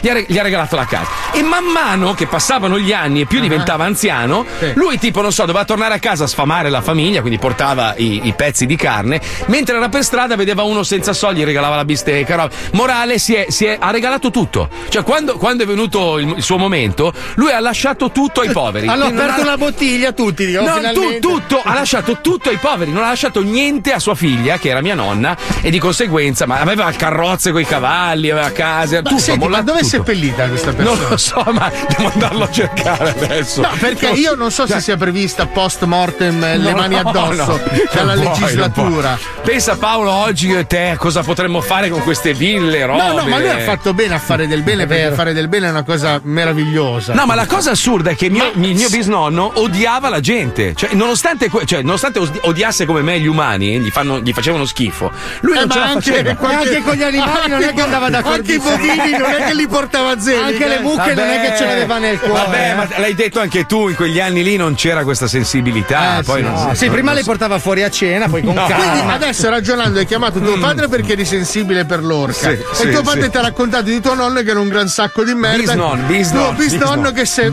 Gli 0.00 0.08
ha, 0.08 0.12
re- 0.12 0.26
gli 0.28 0.38
ha 0.38 0.42
regalato 0.42 0.76
la 0.76 0.84
casa. 0.84 1.06
E 1.32 1.42
man 1.42 1.64
mano 1.64 2.14
che 2.14 2.26
passavano 2.26 2.78
gli 2.78 2.92
anni 2.92 3.22
e 3.22 3.26
più 3.26 3.40
diventava 3.40 3.84
anziano, 3.84 4.44
lui, 4.74 4.96
tipo, 4.98 5.20
non 5.22 5.32
so, 5.32 5.44
doveva 5.44 5.64
tornare 5.64 5.94
a 5.94 5.98
casa 5.98 6.24
a 6.24 6.26
sfamare 6.28 6.70
la 6.70 6.80
famiglia, 6.82 7.20
quindi 7.20 7.37
portava 7.38 7.94
i, 7.96 8.20
i 8.26 8.32
pezzi 8.34 8.66
di 8.66 8.76
carne. 8.76 9.20
Mentre 9.46 9.76
era 9.76 9.88
per 9.88 10.04
strada, 10.04 10.36
vedeva 10.36 10.62
uno 10.62 10.82
senza 10.82 11.12
soldi, 11.12 11.40
gli 11.40 11.44
regalava 11.44 11.76
la 11.76 11.84
bistecca. 11.84 12.34
roba. 12.36 12.50
Morale, 12.72 13.18
si 13.18 13.34
è, 13.34 13.46
si 13.48 13.64
è- 13.64 13.76
ha 13.80 13.90
regalato 13.90 14.30
tutto. 14.30 14.68
Cioè, 14.88 15.02
quando, 15.02 15.36
quando 15.36 15.62
è 15.62 15.66
venuto 15.66 16.18
il, 16.18 16.34
il 16.36 16.42
suo 16.42 16.58
momento, 16.58 17.12
lui 17.34 17.50
ha 17.50 17.60
lasciato 17.60 18.10
tutto 18.10 18.40
ai 18.40 18.50
poveri. 18.50 18.86
Hanno 18.86 19.04
aperto 19.06 19.40
una 19.42 19.56
bottiglia 19.56 20.12
tutti, 20.12 20.46
dico, 20.46 20.62
No, 20.62 20.92
tu- 20.92 21.18
tutto, 21.20 21.60
ha 21.62 21.74
lasciato 21.74 22.18
tutto 22.20 22.48
ai 22.50 22.56
poveri, 22.56 22.90
non 22.92 23.02
ha 23.04 23.08
lasciato 23.08 23.42
niente 23.42 23.92
a 23.92 23.98
sua 23.98 24.14
figlia, 24.14 24.58
che 24.58 24.68
era 24.68 24.80
mia 24.80 24.94
nonna, 24.94 25.36
e 25.60 25.70
di 25.70 25.78
conseguenza, 25.78 26.46
ma 26.46 26.58
aveva 26.60 26.90
carrozze 26.92 27.52
con 27.52 27.60
i 27.60 27.64
cavalli, 27.66 28.30
aveva 28.30 28.50
case, 28.52 29.02
Ma 29.02 29.08
tutto, 29.08 29.20
senti, 29.20 29.46
ma 29.48 29.62
dove 29.62 29.80
è 29.80 29.84
seppellita 29.84 30.48
questa 30.48 30.72
persona? 30.72 30.98
Non 31.00 31.08
lo 31.10 31.16
so, 31.16 31.44
ma 31.52 31.70
devo 31.96 32.10
andarlo 32.12 32.44
a 32.44 32.50
cercare 32.50 33.10
adesso. 33.10 33.60
No, 33.60 33.70
perché 33.78 34.08
io 34.10 34.34
non 34.34 34.50
so 34.50 34.66
se 34.66 34.80
sia 34.80 34.96
prevista 34.96 35.46
post 35.46 35.84
mortem 35.84 36.42
eh, 36.42 36.56
le 36.58 36.74
mani 36.74 36.96
addosso 36.96 37.27
no, 37.34 37.60
dalla 37.92 38.12
puoi, 38.14 38.24
legislatura. 38.40 39.18
Pensa 39.42 39.76
Paolo 39.76 40.10
oggi 40.10 40.48
io 40.48 40.58
e 40.58 40.66
te 40.66 40.94
cosa 40.98 41.22
potremmo 41.22 41.60
fare 41.60 41.88
con 41.88 42.02
queste 42.02 42.34
ville, 42.34 42.84
robe. 42.86 43.02
No, 43.02 43.12
no, 43.20 43.26
ma 43.26 43.38
lui 43.38 43.48
ha 43.48 43.58
fatto 43.60 43.94
bene 43.94 44.14
a 44.14 44.18
fare 44.18 44.46
del 44.46 44.62
bene 44.62 44.86
perché 44.86 45.14
fare 45.14 45.32
del 45.32 45.48
bene 45.48 45.66
è 45.68 45.70
una 45.70 45.82
cosa 45.84 46.20
meravigliosa. 46.22 47.14
No, 47.14 47.26
ma 47.26 47.34
la 47.34 47.46
cosa 47.46 47.70
assurda 47.72 48.10
è 48.10 48.16
che 48.16 48.28
mio- 48.30 48.50
il 48.54 48.74
mio 48.74 48.88
bisnonno 48.88 49.52
odiava 49.54 50.08
la 50.08 50.20
gente. 50.20 50.74
Cioè, 50.74 50.90
nonostante, 50.92 51.50
cioè, 51.64 51.82
nonostante 51.82 52.18
os- 52.18 52.30
odiasse 52.42 52.84
come 52.86 53.00
me 53.02 53.18
gli 53.20 53.26
umani, 53.26 53.78
gli, 53.80 53.90
fanno- 53.90 54.20
gli 54.20 54.32
facevano 54.32 54.64
schifo. 54.66 55.10
Lui 55.40 55.56
Eh, 55.56 55.60
non 55.60 55.70
ce 55.70 55.78
ma 55.78 55.84
la 55.84 55.90
anche, 55.90 56.12
faceva. 56.12 56.48
anche 56.58 56.82
con 56.82 56.94
gli 56.94 57.02
animali 57.02 57.48
non 57.50 57.62
è 57.62 57.72
che 57.72 57.80
andava 57.80 58.08
d'accordo. 58.10 58.36
Anche 58.38 58.52
i 58.54 58.58
bovini 58.58 59.10
non 59.18 59.30
è 59.30 59.46
che 59.46 59.54
li 59.54 59.66
portava 59.66 60.10
a 60.10 60.20
zero. 60.20 60.42
Anche 60.44 60.66
le 60.66 60.78
mucche 60.80 61.14
non 61.14 61.28
è 61.28 61.40
che 61.40 61.56
ce 61.56 61.64
l'aveva 61.64 61.98
nel 61.98 62.18
cuore. 62.18 62.32
Vabbè, 62.42 62.70
eh. 62.70 62.74
ma 62.74 62.88
l'hai 62.96 63.14
detto 63.14 63.40
anche 63.40 63.64
tu, 63.66 63.88
in 63.88 63.94
quegli 63.94 64.20
anni 64.20 64.42
lì 64.42 64.56
non 64.56 64.74
c'era 64.74 65.02
questa 65.04 65.26
sensibilità. 65.26 66.18
Eh, 66.18 66.22
poi 66.22 66.38
sì, 66.38 66.42
non, 66.44 66.52
no. 66.54 66.62
non- 66.64 66.76
Sì, 66.76 66.88
prima 66.90 67.12
le 67.18 67.24
portava 67.24 67.58
fuori 67.58 67.82
a 67.82 67.90
cena, 67.90 68.28
poi 68.28 68.42
con 68.42 68.54
No. 68.54 68.64
Quindi 68.64 68.82
calma. 68.82 69.12
adesso 69.14 69.48
ragionando 69.48 69.98
hai 69.98 70.06
chiamato 70.06 70.40
tuo 70.40 70.58
padre 70.58 70.88
perché 70.88 71.12
eri 71.12 71.24
sensibile 71.24 71.84
per 71.84 72.02
l'orca. 72.02 72.32
Sì, 72.32 72.46
e 72.48 72.64
sì, 72.72 72.90
tuo 72.90 73.02
padre 73.02 73.22
sì. 73.24 73.30
ti 73.30 73.36
ha 73.36 73.40
raccontato 73.42 73.84
di 73.84 74.00
tuo 74.00 74.14
nonno 74.14 74.40
che 74.42 74.50
era 74.50 74.60
un 74.60 74.68
gran 74.68 74.88
sacco 74.88 75.22
di 75.24 75.34
merda. 75.34 75.56
Bisnonno, 75.58 76.02
bisnonno, 76.06 76.44
Tuo 76.46 76.52
bisnonno 76.64 77.10
che 77.12 77.24
si 77.26 77.40
è, 77.42 77.52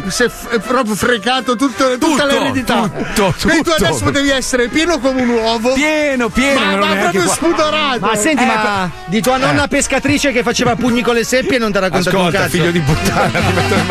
proprio 0.65 0.95
frecato 0.95 1.55
tutto- 1.55 1.97
tutta 1.97 2.05
Tutto, 2.05 2.25
l'eredità. 2.25 2.81
tutto, 2.81 3.33
Quindi 3.41 3.63
tu 3.63 3.71
tutto. 3.71 3.85
adesso 3.85 4.03
potevi 4.03 4.29
essere 4.29 4.67
pieno 4.67 4.99
come 4.99 5.21
un 5.21 5.29
uovo. 5.29 5.73
Pieno, 5.73 6.29
pieno, 6.29 6.59
Ma, 6.59 6.75
ma 6.75 6.95
proprio 6.95 7.23
qua. 7.23 7.33
spudorato. 7.33 7.99
Ma 8.05 8.15
senti, 8.15 8.43
ma 8.45 8.89
di 9.05 9.21
tua 9.21 9.37
nonna 9.37 9.67
pescatrice 9.67 10.31
che 10.31 10.43
faceva 10.43 10.75
pugni 10.75 11.01
con 11.01 11.15
le 11.15 11.23
seppie 11.23 11.57
non 11.57 11.71
ti 11.71 11.77
ha 11.77 11.81
raccontato 11.81 12.17
ascolta, 12.17 12.37
cazzo. 12.39 12.49
figlio 12.49 12.71
di 12.71 12.79
puttana, 12.79 13.39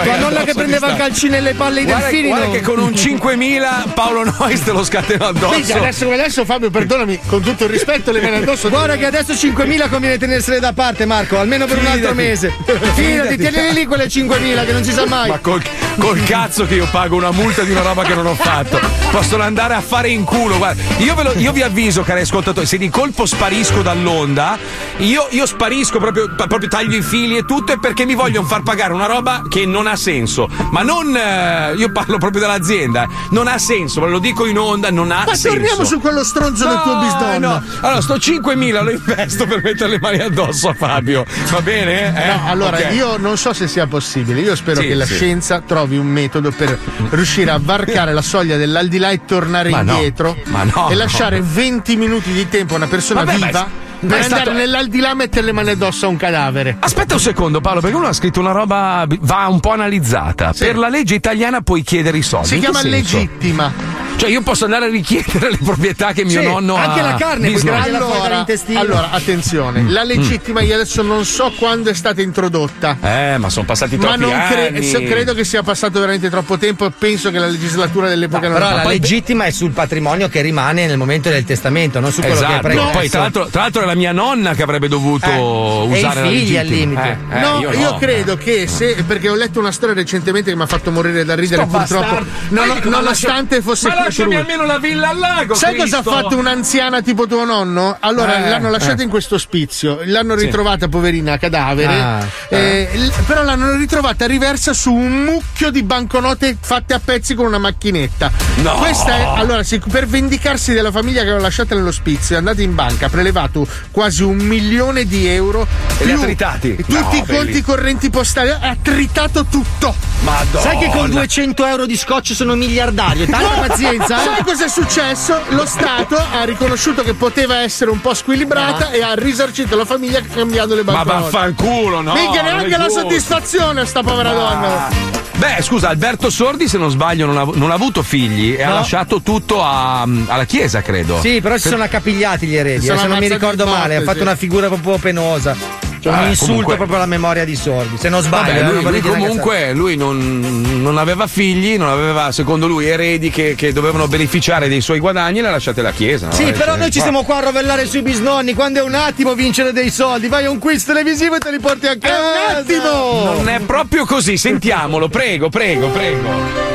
Tua 0.02 0.16
nonna 0.16 0.42
che 0.42 0.54
prendeva 0.54 0.94
calci 0.94 1.28
nelle 1.28 1.54
palle 1.54 1.80
ai 1.80 1.86
delfini. 1.86 2.28
guarda 2.28 2.50
che 2.50 2.60
con 2.60 2.78
un 2.78 2.94
5000 2.94 3.84
Paolo 3.94 4.24
Nois 4.24 4.62
te 4.62 4.72
lo 4.72 4.84
scateno 4.84 5.26
addosso. 5.26 5.53
Minchia, 5.54 5.76
adesso 5.78 6.10
adesso, 6.10 6.44
Fabio, 6.44 6.70
perdonami, 6.70 7.20
con 7.26 7.40
tutto 7.42 7.64
il 7.64 7.70
rispetto, 7.70 8.10
le 8.12 8.20
mani 8.20 8.36
addosso. 8.36 8.68
Guarda 8.68 8.96
che 8.96 9.06
adesso 9.06 9.32
5.000 9.32 9.88
conviene 9.88 10.18
tenersele 10.18 10.58
da 10.60 10.72
parte, 10.72 11.06
Marco, 11.06 11.38
almeno 11.38 11.66
per 11.66 11.78
un 11.78 11.86
altro 11.86 12.10
Fidati. 12.10 12.16
mese. 12.16 12.54
Fidati. 12.64 13.02
Fidati, 13.02 13.36
tienili 13.36 13.72
lì 13.74 13.86
quelle 13.86 14.06
5.000 14.06 14.66
che 14.66 14.72
non 14.72 14.84
si 14.84 14.92
sa 14.92 15.06
mai. 15.06 15.28
Ma 15.30 15.38
col, 15.38 15.62
col 15.98 16.22
cazzo 16.24 16.66
che 16.66 16.74
io 16.74 16.88
pago 16.90 17.16
una 17.16 17.30
multa 17.30 17.62
di 17.62 17.70
una 17.70 17.82
roba 17.82 18.02
che 18.04 18.14
non 18.14 18.26
ho 18.26 18.34
fatto. 18.34 18.78
Possono 19.10 19.42
andare 19.42 19.74
a 19.74 19.80
fare 19.80 20.08
in 20.10 20.24
culo. 20.24 20.56
Guarda, 20.58 20.82
io, 20.98 21.14
lo- 21.22 21.34
io 21.36 21.52
vi 21.52 21.62
avviso, 21.62 22.02
cari 22.02 22.20
ascoltatori, 22.22 22.66
se 22.66 22.78
di 22.78 22.88
colpo 22.90 23.26
sparisco 23.26 23.82
dall'onda, 23.82 24.58
io, 24.98 25.26
io 25.30 25.46
sparisco 25.46 25.98
proprio, 25.98 26.34
proprio 26.34 26.68
taglio 26.68 26.96
i 26.96 27.02
fili 27.02 27.36
e 27.36 27.44
tutto, 27.44 27.72
è 27.72 27.78
perché 27.78 28.04
mi 28.04 28.14
vogliono 28.14 28.46
far 28.46 28.62
pagare 28.62 28.92
una 28.92 29.06
roba 29.06 29.42
che 29.48 29.66
non 29.66 29.86
ha 29.86 29.96
senso. 29.96 30.48
Ma 30.70 30.82
non. 30.82 31.14
eh, 31.16 31.74
io 31.76 31.90
parlo 31.92 32.18
proprio 32.18 32.40
dell'azienda. 32.40 33.04
eh. 33.04 33.08
Non 33.30 33.46
ha 33.48 33.58
senso, 33.58 34.00
ve 34.00 34.08
lo 34.08 34.18
dico 34.18 34.46
in 34.46 34.58
onda, 34.58 34.90
non 34.90 35.10
ha 35.10 35.24
Ma 35.26 35.34
senso. 35.50 35.56
torniamo 35.58 35.84
su 35.84 36.00
quello 36.00 36.24
stronzo 36.24 36.66
del 36.68 36.80
tuo 36.82 36.94
No, 36.94 37.00
bisnonno. 37.00 37.48
no. 37.48 37.62
Allora, 37.80 38.00
sto 38.00 38.16
5.000 38.16 38.82
lo 38.82 38.90
investo 38.90 39.46
per 39.46 39.60
mettere 39.62 39.90
le 39.90 39.98
mani 40.00 40.18
addosso 40.20 40.68
a 40.68 40.74
Fabio. 40.74 41.24
Va 41.50 41.60
bene? 41.60 42.24
Eh? 42.24 42.26
No, 42.34 42.42
allora 42.48 42.76
Ok. 42.78 42.92
io 42.92 43.16
non 43.16 43.36
so 43.36 43.52
se 43.52 43.68
sia 43.68 43.86
possibile. 43.86 44.40
Io 44.40 44.54
spero 44.56 44.80
Sì, 44.80 44.88
che 44.88 44.94
la 44.94 45.06
sì. 45.06 45.14
scienza 45.14 45.60
trovi 45.60 45.96
un 45.96 46.06
metodo 46.06 46.50
per 46.50 46.78
riuscire 47.10 47.50
a 47.50 47.58
varcare 47.60 48.12
la 48.12 48.22
soglia 48.22 48.56
dell'aldilà 48.56 49.10
e 49.10 49.24
tornare 49.24 49.70
Ma 49.70 49.82
no, 49.82 49.92
indietro 49.92 50.36
ma 50.46 50.64
no, 50.64 50.88
e 50.88 50.92
no. 50.92 50.98
lasciare 50.98 51.40
20 51.42 51.96
minuti 51.96 52.32
di 52.32 52.48
tempo 52.48 52.74
a 52.74 52.76
una 52.76 52.86
persona 52.86 53.24
Vabbè, 53.24 53.36
viva 53.36 53.50
ma 53.60 53.82
per 54.08 54.18
è 54.18 54.22
andare 54.24 54.42
stato- 54.42 54.56
nell'aldilà 54.56 55.10
e 55.10 55.14
mettere 55.14 55.46
le 55.46 55.52
mani 55.52 55.70
addosso 55.70 56.06
a 56.06 56.08
un 56.08 56.16
cadavere. 56.16 56.76
Aspetta 56.80 57.14
un 57.14 57.20
secondo, 57.20 57.60
Paolo, 57.60 57.80
perché 57.80 57.96
uno 57.96 58.06
ha 58.06 58.12
scritto 58.12 58.40
una 58.40 58.52
roba 58.52 59.06
va 59.20 59.46
un 59.48 59.60
po' 59.60 59.70
analizzata. 59.72 60.52
Per 60.56 60.76
la 60.76 60.88
legge 60.88 61.14
italiana 61.14 61.60
puoi 61.62 61.82
chiedere 61.82 62.18
i 62.18 62.22
soldi. 62.22 62.48
Si 62.48 62.58
chiama 62.58 62.82
legittima. 62.82 64.02
Cioè, 64.16 64.30
io 64.30 64.42
posso 64.42 64.64
andare 64.64 64.86
a 64.86 64.88
richiedere 64.88 65.50
le 65.50 65.58
proprietà 65.62 66.12
che 66.12 66.24
mio 66.24 66.40
Sì, 66.40 66.46
nonno 66.46 66.76
ha. 66.76 66.84
anche 66.84 67.02
la 67.02 67.14
carne 67.14 67.50
puoi 67.50 67.62
dall'intestino. 67.64 68.78
Allora, 68.80 69.10
attenzione, 69.10 69.80
Mm. 69.82 69.90
la 69.90 70.04
legittima 70.04 70.62
io 70.62 70.74
adesso 70.76 71.02
non 71.02 71.24
so 71.24 71.52
quando 71.58 71.90
è 71.90 71.94
stata 71.94 72.22
introdotta. 72.22 72.96
Eh, 73.02 73.38
ma 73.38 73.48
sono 73.50 73.66
passati 73.66 73.96
Ma 73.96 74.04
troppi 74.14 74.20
non 74.20 74.30
cre- 74.48 74.68
anni. 74.68 74.82
se- 74.84 75.02
credo 75.02 75.34
che 75.34 75.42
sia 75.44 75.62
passato 75.64 75.98
veramente 75.98 76.30
troppo 76.30 76.56
tempo 76.58 76.88
penso 76.96 77.30
che 77.32 77.38
la 77.40 77.46
legislatura 77.48 78.08
dell'epoca 78.08 78.46
non 78.48 78.58
Però 78.58 78.70
la 78.76 78.84
legittima 78.86 79.44
è 79.46 79.50
sul 79.50 79.72
patrimonio 79.72 80.28
che 80.28 80.40
rimane 80.42 80.86
nel 80.86 80.96
momento 80.96 81.28
del 81.28 81.44
testamento, 81.44 81.98
non 81.98 82.12
su 82.12 82.20
quello 82.20 82.36
che 82.36 82.40
è 82.40 82.44
Esatto, 82.46 82.60
pregresso. 82.62 82.90
poi 82.90 83.08
tra 83.08 83.20
l'altro, 83.20 83.46
tra 83.46 83.60
l'altro 83.62 83.82
è 83.82 83.84
la 83.94 83.96
mia 83.96 84.12
nonna 84.12 84.54
che 84.54 84.62
avrebbe 84.62 84.88
dovuto 84.88 85.26
Eh, 85.30 85.86
i 85.86 85.98
usare 85.98 86.20
la 86.22 86.28
figli 86.28 86.56
al 86.56 86.66
limite. 86.66 87.18
Eh, 87.30 87.36
eh, 87.36 87.40
no, 87.40 87.60
io, 87.60 87.72
io, 87.72 87.90
no. 87.92 87.96
credo 87.98 88.36
che 88.36 88.66
se. 88.66 89.02
Perché 89.06 89.28
ho 89.28 89.34
letto 89.34 89.60
una 89.60 89.72
storia 89.72 89.94
recentemente 89.94 90.50
che 90.50 90.56
mi 90.56 90.62
ha 90.62 90.66
fatto 90.66 90.90
morire 90.90 91.24
da 91.24 91.34
ridere, 91.34 91.62
Sto 91.66 91.76
purtroppo. 91.78 92.24
non- 92.48 92.66
io- 92.66 92.74
ma 92.90 92.96
nonostante 92.98 93.62
fosse 93.62 93.88
ma 93.88 93.94
lasciami 93.94 94.34
almeno 94.36 94.64
la 94.66 94.78
villa 94.78 95.10
al 95.10 95.18
lago. 95.18 95.54
Sai 95.54 95.76
cosa 95.76 95.98
ha 95.98 96.02
Cristo? 96.02 96.20
fatto 96.20 96.36
un'anziana 96.36 97.00
tipo 97.02 97.26
tuo 97.26 97.44
nonno? 97.44 97.96
Allora 98.00 98.44
Eh, 98.44 98.48
l'hanno 98.50 98.70
lasciata 98.70 99.00
eh. 99.00 99.04
in 99.04 99.10
questo 99.10 99.36
ospizio, 99.36 100.00
l'hanno 100.04 100.36
Sì. 100.36 100.44
ritrovata 100.46 100.88
poverina 100.88 101.38
cadavere, 101.38 101.92
Ah, 101.94 102.26
eh, 102.48 102.88
però 103.26 103.42
l'hanno 103.42 103.74
ritrovata 103.76 104.26
riversa 104.26 104.72
su 104.72 104.92
un 104.92 105.22
mucchio 105.24 105.70
di 105.70 105.82
banconote 105.82 106.56
fatte 106.60 106.94
a 106.94 107.00
pezzi 107.02 107.34
con 107.34 107.46
una 107.46 107.58
macchinetta. 107.58 108.30
No. 108.56 108.72
Questa 108.74 109.16
è, 109.16 109.22
allora, 109.36 109.62
sì, 109.62 109.80
per 109.90 110.06
vendicarsi 110.06 110.72
della 110.72 110.90
famiglia 110.90 111.20
che 111.22 111.28
aveva 111.28 111.42
lasciata 111.42 111.74
nell'ospizio, 111.74 112.34
è 112.34 112.38
andata 112.38 112.60
in 112.62 112.74
banca, 112.74 113.06
ha 113.06 113.08
prelevato 113.08 113.66
quasi 113.90 114.22
un 114.22 114.36
milione 114.36 115.04
di 115.04 115.26
euro. 115.26 115.66
E 115.98 116.04
li 116.04 116.12
ha 116.12 116.18
tritati? 116.18 116.76
Tutti 116.76 116.92
No, 116.92 116.98
i 116.98 117.02
conti 117.02 117.22
belli- 117.22 117.60
correnti 117.62 118.10
postali, 118.10 118.50
ha 118.50 118.76
tritato 118.80 119.44
tutto. 119.46 119.94
Madonna. 120.20 120.60
Sai 120.60 120.78
che 120.78 120.88
con 120.88 121.10
200 121.10 121.66
euro 121.66 121.86
di 121.86 121.96
scotch 121.96 122.32
sono 122.34 122.54
miliardario? 122.54 123.26
Tanta 123.26 123.56
No, 123.60 123.66
pazienza, 123.66 124.20
eh? 124.20 124.24
Sai 124.24 124.42
cosa 124.44 124.64
è 124.64 124.68
successo? 124.68 125.40
Lo 125.50 125.66
Stato 125.66 126.16
ha 126.16 126.44
riconosciuto 126.44 127.02
che 127.02 127.14
poteva 127.14 127.60
essere 127.60 127.90
un 127.90 128.00
po' 128.00 128.14
squilibrata 128.14 128.90
e 128.90 129.02
ha 129.02 129.14
risarcito 129.14 129.76
la 129.76 129.84
famiglia 129.84 130.20
cambiando 130.22 130.74
le 130.74 130.82
Ma 130.82 130.92
banconote. 130.92 131.22
vaffanculo, 131.30 132.00
no? 132.00 132.14
Mica 132.14 132.42
neanche 132.42 132.76
la 132.76 132.88
soddisfazione 132.88 133.80
a 133.82 133.84
sta 133.84 134.02
povera 134.02 134.32
donna. 134.32 135.23
Beh, 135.36 135.62
scusa, 135.62 135.88
Alberto 135.88 136.30
Sordi, 136.30 136.68
se 136.68 136.78
non 136.78 136.90
sbaglio, 136.90 137.26
non 137.26 137.36
ha, 137.36 137.44
non 137.54 137.70
ha 137.70 137.74
avuto 137.74 138.02
figli 138.02 138.54
e 138.56 138.62
ha 138.62 138.68
No. 138.68 138.74
lasciato 138.76 139.20
tutto 139.20 139.62
a- 139.62 140.02
alla 140.02 140.44
chiesa, 140.44 140.80
credo. 140.80 141.20
Sì, 141.20 141.40
però 141.40 141.56
si 141.58 141.68
sono 141.68 141.82
accapigliati 141.82 142.46
gli 142.46 142.54
eredi, 142.56 142.86
eh, 142.86 142.96
se 142.96 143.06
non 143.06 143.18
mi 143.18 143.28
ricordo 143.28 143.66
male, 143.66 143.96
ha 143.96 144.02
fatto 144.02 144.18
sì. 144.18 144.22
una 144.22 144.36
figura 144.36 144.68
proprio 144.68 144.96
penosa. 144.98 145.56
Cioè, 146.04 146.12
un 146.12 146.18
Vabbè, 146.18 146.28
insulto 146.28 146.52
comunque- 146.52 146.76
proprio 146.76 146.96
alla 146.98 147.06
memoria 147.06 147.44
di 147.46 147.56
Sordi. 147.56 147.96
Se 147.96 148.10
non 148.10 148.20
sbaglio, 148.20 148.52
Vabbè, 148.60 148.68
eh, 148.68 148.82
lui, 148.82 148.90
lui 148.90 149.00
comunque 149.00 149.72
lui 149.72 149.96
non, 149.96 150.60
non 150.82 150.98
aveva 150.98 151.26
figli, 151.26 151.78
non 151.78 151.88
aveva, 151.88 152.30
secondo 152.30 152.66
lui, 152.66 152.86
eredi 152.86 153.30
che, 153.30 153.54
che 153.56 153.72
dovevano 153.72 154.06
beneficiare 154.06 154.68
dei 154.68 154.82
suoi 154.82 154.98
guadagni 154.98 155.38
e 155.38 155.40
le 155.42 155.48
ha 155.48 155.52
lasciate 155.52 155.80
la 155.80 155.92
chiesa. 155.92 156.26
no? 156.26 156.32
Sì, 156.34 156.42
Eh, 156.42 156.52
però 156.52 156.72
cioè, 156.72 156.76
noi 156.76 156.90
ci 156.90 156.98
stiamo 157.00 157.22
qua 157.22 157.38
a 157.38 157.40
rovellare 157.40 157.86
sui 157.86 158.02
bisnonni. 158.02 158.52
Quando 158.52 158.80
è 158.80 158.82
un 158.82 158.92
attimo 158.94 159.32
vincere 159.32 159.72
dei 159.72 159.88
soldi, 159.90 160.28
vai 160.28 160.44
a 160.44 160.50
un 160.50 160.58
quiz 160.58 160.84
televisivo 160.84 161.36
e 161.36 161.38
te 161.38 161.50
li 161.50 161.58
porti 161.58 161.86
a 161.86 161.96
casa. 161.98 162.50
un 162.50 162.56
attimo! 162.56 163.32
Non 163.36 163.48
è 163.48 163.60
proprio 163.60 164.04
così, 164.04 164.36
sentiamolo, 164.36 165.08
prego, 165.08 165.48
prego, 165.48 165.88
prego. 165.88 166.73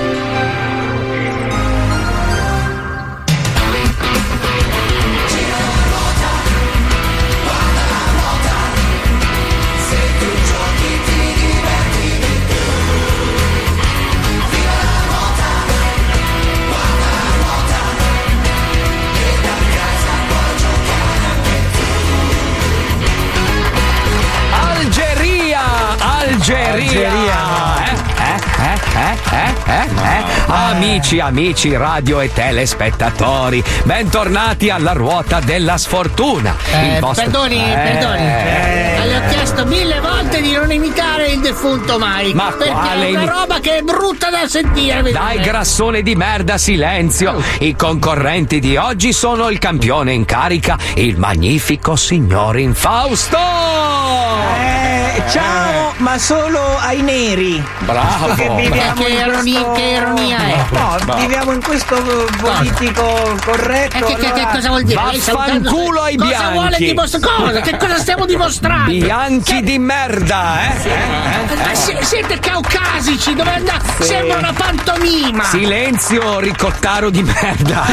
Eh, 28.96 29.36
eh, 29.36 29.72
eh, 29.72 29.74
eh, 29.74 30.18
eh. 30.18 30.24
Amici, 30.48 31.20
amici, 31.20 31.76
radio 31.76 32.20
e 32.22 32.32
telespettatori, 32.34 33.64
bentornati 33.84 34.70
alla 34.70 34.94
ruota 34.94 35.40
della 35.40 35.78
sfortuna. 35.78 36.56
Eh, 36.72 36.94
Il 36.96 37.00
vostro- 37.00 37.24
Perdoni, 37.30 37.56
Eh, 37.72 37.76
perdoni. 37.76 38.20
eh. 38.22 39.06
Le 39.06 39.16
ho 39.18 39.22
chiesto 39.30 39.66
mille 39.66 40.00
volte 40.00 40.42
di 40.42 40.52
non 40.52 40.72
imitare 40.72 41.28
il 41.28 41.40
defunto 41.40 41.98
Mike. 42.00 42.34
Ma 42.36 42.52
perché 42.52 42.72
quale 42.74 43.08
è 43.08 43.10
una 43.12 43.22
imi- 43.22 43.26
roba 43.30 43.60
che 43.60 43.78
è 43.78 43.82
brutta 43.82 44.30
da 44.30 44.48
sentire. 44.48 45.12
Dai 45.12 45.40
grassone 45.40 46.02
di 46.02 46.16
merda, 46.16 46.58
silenzio! 46.58 47.42
I 47.60 47.76
concorrenti 47.76 48.60
di 48.60 48.76
oggi 48.78 49.14
sono 49.14 49.50
il 49.50 49.60
campione 49.60 50.14
in 50.14 50.26
carica, 50.26 50.78
il 50.96 51.18
magnifico 51.18 51.96
signor 51.96 52.58
Infausto! 52.60 53.38
Eh, 53.38 55.22
ciao, 55.32 55.94
ma 55.98 56.18
solo 56.18 56.60
ai 56.80 57.02
neri. 57.02 57.64
Bravo! 57.80 58.56
Che 58.56 58.79
viviamo 58.80 59.04
Che 59.04 59.10
in 59.10 59.18
ironia- 59.18 59.62
questo... 59.64 59.72
che 59.72 59.82
ironia 59.96 60.38
è? 60.38 60.56
No, 60.72 60.96
Bravo. 61.04 61.20
viviamo 61.20 61.52
in 61.52 61.64
questo 61.64 61.96
politico 62.42 63.36
corretto. 63.46 63.98
Eh, 63.98 64.02
che, 64.02 64.16
che- 64.16 64.20
che 64.20 64.28
allora- 64.32 64.46
cosa 64.52 64.68
vuol 64.70 64.84
dire? 64.84 65.02
Vaffanculo 65.02 66.02
ai 66.02 66.16
cosa 66.16 66.30
bianchi. 66.30 66.54
vuole 66.54 66.76
dimostrare? 66.78 67.36
Cosa? 67.44 67.60
Che 67.62 67.78
cosa 67.78 67.98
stiamo 67.98 68.26
dimostrando? 68.26 68.92
Bianchi 68.92 69.62
di 69.64 69.80
merda, 69.80 70.62
eh? 70.74 70.90
Eh, 70.90 70.92
eh, 70.92 71.72
Eh, 71.72 71.76
si- 71.76 71.98
siete 72.02 72.40
caucasici, 72.40 73.34
dove 73.36 73.52
andate? 73.54 74.04
Sembra 74.04 74.38
una 74.38 74.54
pantomima. 74.54 75.44
Silenzio, 75.44 76.40
ricottaro 76.40 77.10
di 77.10 77.24
merda. 77.24 77.86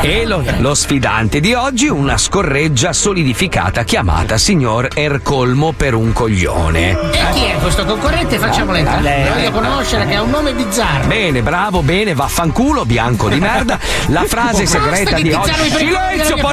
E 0.00 0.24
lo, 0.26 0.42
lo 0.58 0.74
sfidante 0.74 1.40
di 1.40 1.54
oggi, 1.54 1.88
una 1.88 2.16
scorreggia 2.18 2.92
solidificata 2.92 3.82
chiamata 3.84 4.38
signor 4.38 4.88
Ercolmo 4.94 5.72
per 5.72 5.94
un 5.94 6.12
coglione. 6.12 6.90
E 6.90 7.20
chi 7.32 7.44
è 7.44 7.56
questo 7.60 7.84
concorrente? 7.84 8.38
Facciamolo 8.38 8.78
entrare. 8.78 9.24
Lo 9.28 9.34
voglio 9.34 9.50
conoscere, 9.50 10.06
che 10.10 10.16
ha 10.16 10.22
un 10.22 10.30
nome 10.30 10.52
bizzarro. 10.52 11.06
Bene, 11.06 11.40
bravo, 11.40 11.82
bene, 11.82 12.14
vaffanculo, 12.14 12.84
bianco 12.84 13.28
di 13.28 13.38
merda. 13.38 13.78
La 14.08 14.24
frase 14.26 14.66
segreta 14.66 15.14
di 15.14 15.22
di 15.22 15.32
oggi. 15.32 15.52
Silenzio, 15.70 16.34
della 16.34 16.40
poi. 16.40 16.52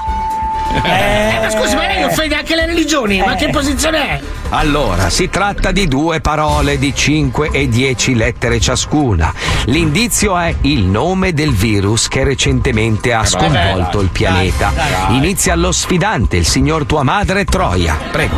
Eh, 0.83 1.39
ma 1.41 1.49
scusi, 1.49 1.75
ma 1.75 1.87
lei 1.87 2.03
offende 2.03 2.35
anche 2.35 2.55
le 2.55 2.67
religioni? 2.67 3.17
Ma 3.19 3.33
che 3.33 3.49
posizione 3.49 4.09
è? 4.09 4.21
Allora, 4.49 5.09
si 5.09 5.27
tratta 5.29 5.71
di 5.71 5.87
due 5.87 6.21
parole 6.21 6.77
di 6.77 6.93
5 6.93 7.49
e 7.51 7.67
10 7.67 8.13
lettere 8.13 8.59
ciascuna. 8.59 9.33
L'indizio 9.65 10.37
è 10.37 10.53
il 10.61 10.83
nome 10.83 11.33
del 11.33 11.53
virus 11.53 12.07
che 12.07 12.23
recentemente 12.23 13.11
ha 13.11 13.25
sconvolto 13.25 14.01
il 14.01 14.09
pianeta. 14.09 14.71
Inizia 15.09 15.55
lo 15.55 15.71
sfidante, 15.71 16.37
il 16.37 16.45
signor 16.45 16.85
tua 16.85 17.01
madre 17.01 17.43
Troia. 17.43 17.97
Prego. 18.11 18.35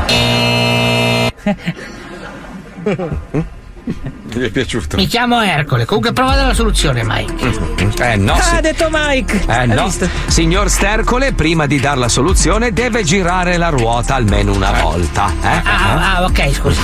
Mi 4.35 4.45
è 4.45 4.49
piaciuto. 4.51 4.95
Mi 4.97 5.07
chiamo 5.07 5.41
Ercole. 5.41 5.85
Comunque 5.85 6.13
prova 6.13 6.35
dalla 6.35 6.53
soluzione, 6.53 7.01
Mike. 7.03 7.51
Eh 8.03 8.15
no, 8.15 8.33
Ah, 8.33 8.41
si- 8.41 8.55
ha 8.55 8.61
detto 8.61 8.87
Mike. 8.91 9.43
eh 9.47 9.51
Hai 9.53 9.67
no. 9.67 9.85
visto? 9.85 10.07
Signor 10.27 10.69
Stercole, 10.69 11.33
prima 11.33 11.65
di 11.65 11.79
dar 11.79 11.97
la 11.97 12.07
soluzione 12.09 12.71
deve 12.71 13.03
girare 13.03 13.57
la 13.57 13.69
ruota 13.69 14.15
almeno 14.15 14.53
una 14.53 14.71
volta. 14.81 15.31
Eh? 15.41 15.61
Ah, 15.63 16.15
ah, 16.17 16.23
ok, 16.25 16.53
scusi. 16.53 16.79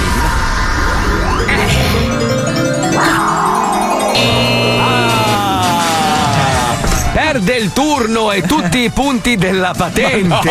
Il 7.38 7.74
turno 7.74 8.32
e 8.32 8.42
tutti 8.44 8.80
i 8.80 8.90
punti 8.90 9.36
della 9.36 9.74
patente. 9.76 10.50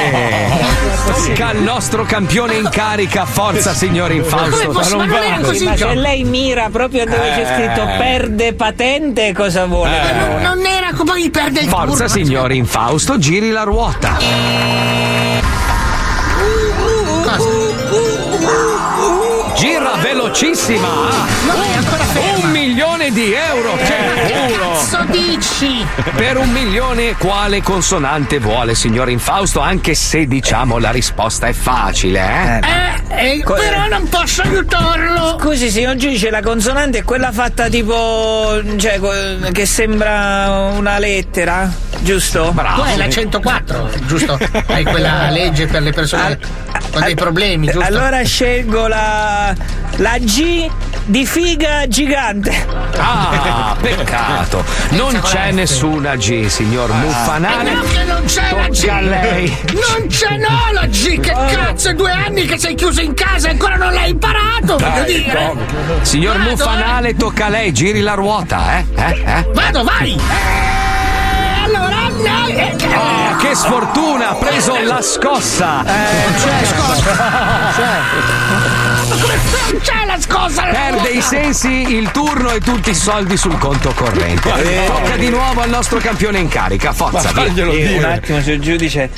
Tocca 1.07 1.49
al 1.49 1.59
nostro 1.63 2.05
campione 2.05 2.55
in 2.55 2.69
carica. 2.71 3.25
Forza, 3.25 3.73
signor 3.75 4.13
Infausto. 4.13 4.73
Ma, 4.73 4.83
ma 5.65 5.77
se 5.77 5.95
lei 5.95 6.25
mira 6.25 6.69
proprio 6.71 7.05
dove 7.05 7.33
c'è 7.35 7.55
scritto 7.55 7.89
Eh. 7.89 7.97
perde 7.97 8.55
patente, 8.55 9.33
cosa 9.33 9.65
vuole? 9.67 9.97
Eh. 9.97 10.13
noi? 10.15 10.43
Non 10.43 10.65
era 10.67 10.89
poi 11.05 11.31
perde 11.31 11.61
il 11.61 11.69
Forza, 11.69 12.07
turno. 12.07 12.09
signor 12.09 12.53
Infausto, 12.53 13.19
giri 13.19 13.51
la 13.51 13.63
ruota. 13.63 14.17
Gira 19.55 19.93
velocissima. 20.01 20.89
Un 22.43 22.51
milione 22.51 23.11
di 23.11 23.33
euro. 23.33 23.77
Che 23.77 24.33
culo. 24.33 24.74
Cazzo 24.75 25.05
dici? 25.05 25.87
Per 26.17 26.37
un 26.37 26.51
milione 26.51 27.15
quale 27.17 27.63
consonante 27.63 28.41
vuole, 28.41 28.75
signor 28.75 29.09
Infausto? 29.09 29.61
Anche 29.61 29.95
se 29.95 30.27
diciamo 30.27 30.79
la 30.79 30.91
risposta 30.91 31.47
è 31.47 31.53
facile, 31.53 32.21
eh? 32.21 32.61
Eh, 33.17 33.37
eh, 33.39 33.43
però 33.45 33.87
non 33.87 34.09
posso 34.09 34.43
aiutarlo. 34.43 35.39
Scusi, 35.41 35.71
signor 35.71 35.95
giudice, 35.95 36.29
la 36.29 36.43
consonante 36.43 36.99
è 36.99 37.03
quella 37.05 37.31
fatta 37.31 37.69
tipo. 37.69 38.61
cioè, 38.77 38.99
co- 38.99 39.51
che 39.53 39.65
sembra 39.65 40.73
una 40.77 40.99
lettera, 40.99 41.71
giusto? 42.01 42.53
Tu 42.53 42.81
hai 42.81 42.97
la 42.97 43.09
104, 43.09 43.91
giusto? 44.07 44.37
Hai 44.67 44.83
quella 44.83 45.31
legge 45.31 45.67
per 45.67 45.83
le 45.83 45.93
persone 45.93 46.37
con 46.91 47.03
dei 47.03 47.15
problemi, 47.15 47.67
giusto? 47.67 47.87
Allora 47.87 48.25
scelgo 48.25 48.89
la. 48.89 49.55
la 49.99 50.19
G 50.19 50.69
di 51.07 51.27
figa 51.27 51.87
gigante. 51.87 52.67
Ah, 52.97 53.77
peccato. 53.81 54.65
Non 54.91 55.21
c'è 55.23 55.51
nessuna 55.51 56.15
G, 56.17 56.47
signor 56.47 56.93
Muffanale. 56.93 57.71
Eh 57.71 57.75
no, 57.75 57.83
che 57.83 58.05
non 58.05 58.23
c'è 58.25 58.55
la 58.55 58.69
G! 58.69 58.89
A 58.89 59.01
lei. 59.01 59.57
Non 59.73 60.07
c'è 60.09 60.37
no 60.37 60.59
la 60.73 60.87
G! 60.87 61.21
Che 61.21 61.33
cazzo, 61.33 61.89
è 61.91 61.95
due 61.95 62.11
anni 62.13 62.45
che 62.47 62.59
sei 62.59 62.75
chiuso 62.75 63.01
in 63.01 63.15
casa 63.15 63.49
e 63.49 63.51
ancora 63.53 63.77
non 63.77 63.93
l'hai 63.93 64.11
imparato, 64.11 64.77
Dai, 64.77 65.05
dire! 65.05 65.53
Signor 66.03 66.37
Vado, 66.39 66.51
Muffanale, 66.51 67.15
tocca 67.17 67.47
a 67.47 67.49
lei, 67.49 67.73
giri 67.73 68.01
la 68.01 68.15
ruota, 68.15 68.79
eh? 68.79 68.85
eh? 68.95 69.23
eh? 69.25 69.47
Vado, 69.53 69.83
vai! 69.85 70.13
Eh, 70.13 71.65
allora, 71.65 72.09
no, 72.09 72.47
eh, 72.49 72.73
Oh, 72.97 73.37
che 73.37 73.55
sfortuna, 73.55 74.31
ha 74.31 74.35
preso 74.35 74.77
la 74.85 75.03
scossa. 75.03 75.83
non 75.83 76.35
c'è 76.37 76.65
scossa! 76.65 78.73
Non 79.07 79.81
c'è 79.81 80.07
la 80.07 80.19
scossa! 80.19 80.63
Perde 80.63 81.09
i 81.11 81.21
sensi, 81.21 81.69
il 81.69 82.11
turno 82.11 82.51
e 82.53 82.61
tutti 82.61 82.91
i 82.91 82.95
soldi 82.95 83.37
sul 83.37 83.59
conto 83.59 83.93
corrente. 83.95 84.51
Tocca 84.87 85.17
di 85.17 85.29
nuovo 85.29 85.61
al 85.61 85.69
nostro 85.69 85.99
campione 85.99 86.39
in 86.39 86.49
carica. 86.49 86.93
Forza, 86.93 87.31
via. 87.33 87.65
Eh, 87.67 87.99
un 87.99 88.05
attimo, 88.05 88.41
signor 88.41 88.59
giudice, 88.61 89.11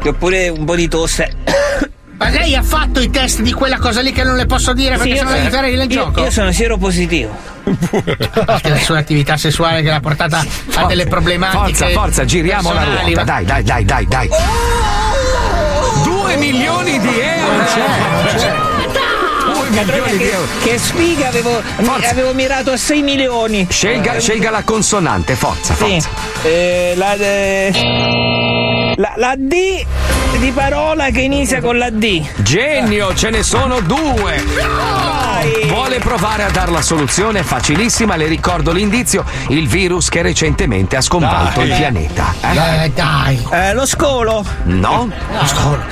che 0.00 0.08
ho 0.08 0.12
pure 0.14 0.48
un 0.48 0.64
po' 0.64 0.74
di 0.74 0.88
tosse. 0.88 1.36
Ma 2.16 2.28
lei 2.30 2.54
ha 2.54 2.62
fatto 2.62 3.00
i 3.00 3.10
test 3.10 3.40
di 3.40 3.52
quella 3.52 3.78
cosa 3.78 4.00
lì 4.00 4.12
che 4.12 4.22
non 4.22 4.36
le 4.36 4.46
posso 4.46 4.72
dire 4.72 4.96
perché 4.96 5.12
Sì, 5.12 5.18
sono 5.18 5.30
io- 5.30 5.36
entrare 5.36 5.70
nel 5.70 5.80
io- 5.80 5.86
gioco? 5.88 6.22
Io 6.22 6.30
sono 6.30 6.52
siero 6.52 6.78
positivo. 6.78 7.36
Anche 8.46 8.68
la 8.68 8.78
sua 8.78 8.98
attività 8.98 9.36
sessuale 9.36 9.82
che 9.82 9.88
l'ha 9.90 10.00
portata 10.00 10.42
a 10.76 10.84
delle 10.86 11.06
problematiche. 11.06 11.74
Forza, 11.76 11.88
forza, 12.00 12.24
giriamo 12.24 12.72
la 12.72 12.84
ruota. 12.84 13.24
Dai, 13.24 13.44
dai, 13.44 13.62
dai, 13.64 13.84
dai, 13.84 14.06
dai. 14.06 14.28
Due 16.02 16.36
milioni 16.36 16.98
di 17.00 17.20
euro. 17.20 17.64
Due 17.74 18.63
milioni 19.82 20.16
di 20.16 20.24
euro. 20.28 20.46
Che 20.62 20.78
sfiga, 20.78 21.28
avevo, 21.28 21.60
avevo 22.10 22.32
mirato 22.34 22.70
a 22.72 22.76
6 22.76 23.02
milioni. 23.02 23.66
Scelga, 23.68 24.18
scelga 24.20 24.50
la 24.50 24.62
consonante, 24.62 25.34
forza, 25.34 25.74
Sì. 25.74 25.84
forza. 25.84 26.08
Eh, 26.42 26.94
la, 26.96 27.14
eh, 27.14 28.94
la, 28.96 29.12
la 29.16 29.34
D 29.36 29.84
di 30.38 30.50
parola 30.50 31.10
che 31.10 31.20
inizia 31.20 31.60
con 31.60 31.78
la 31.78 31.90
D. 31.90 32.22
Genio, 32.42 33.14
ce 33.14 33.30
ne 33.30 33.42
sono 33.42 33.80
due. 33.80 34.42
Vuole 35.68 35.98
provare 35.98 36.42
a 36.44 36.50
dar 36.50 36.70
la 36.70 36.82
soluzione? 36.82 37.42
Facilissima, 37.42 38.16
le 38.16 38.26
ricordo 38.26 38.72
l'indizio: 38.72 39.24
il 39.48 39.68
virus 39.68 40.08
che 40.08 40.22
recentemente 40.22 40.96
ha 40.96 41.00
sconvolto 41.00 41.60
Dai. 41.60 41.68
il 41.70 41.76
pianeta. 41.76 42.34
eh? 42.40 42.84
Eh, 42.84 42.90
dai. 42.94 43.46
Eh, 43.50 43.72
lo 43.74 43.86
scolo. 43.86 44.44
No? 44.64 45.10
Lo 45.38 45.46
scolo. 45.46 45.82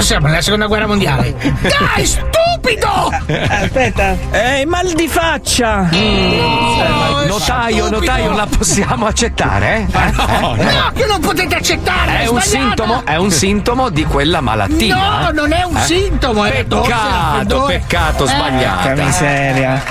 Siamo 0.00 0.26
nella 0.28 0.42
seconda 0.42 0.66
guerra 0.66 0.86
mondiale? 0.86 1.34
Dai, 1.60 2.04
stupido! 2.06 2.53
Aspetta. 2.66 4.16
Eh, 4.30 4.64
mal 4.66 4.90
di 4.94 5.06
faccia. 5.06 5.88
No, 5.90 7.24
Notaio, 7.26 7.86
stupido. 7.86 7.90
notaio, 7.90 8.32
la 8.34 8.46
possiamo 8.46 9.06
accettare? 9.06 9.86
eh? 9.92 10.10
No, 10.12 10.54
Eh? 10.56 10.64
no, 10.64 10.90
che 10.94 11.04
non 11.06 11.20
potete 11.20 11.56
accettare! 11.56 12.20
È 12.20 12.22
È 12.24 12.26
un, 12.28 12.40
sintomo, 12.40 13.02
è 13.04 13.16
un 13.16 13.30
sintomo 13.30 13.90
di 13.90 14.04
quella 14.04 14.40
malattia. 14.40 14.96
No, 14.96 15.28
eh? 15.28 15.32
non 15.32 15.52
è 15.52 15.62
un 15.64 15.76
Eh? 15.76 15.80
sintomo, 15.82 16.44
è 16.44 16.64
Peccato, 16.64 17.62
peccato, 17.64 18.24
Eh. 18.24 18.28
sbagliata. 18.28 18.92
Che 18.94 19.02
miseria. 19.02 19.82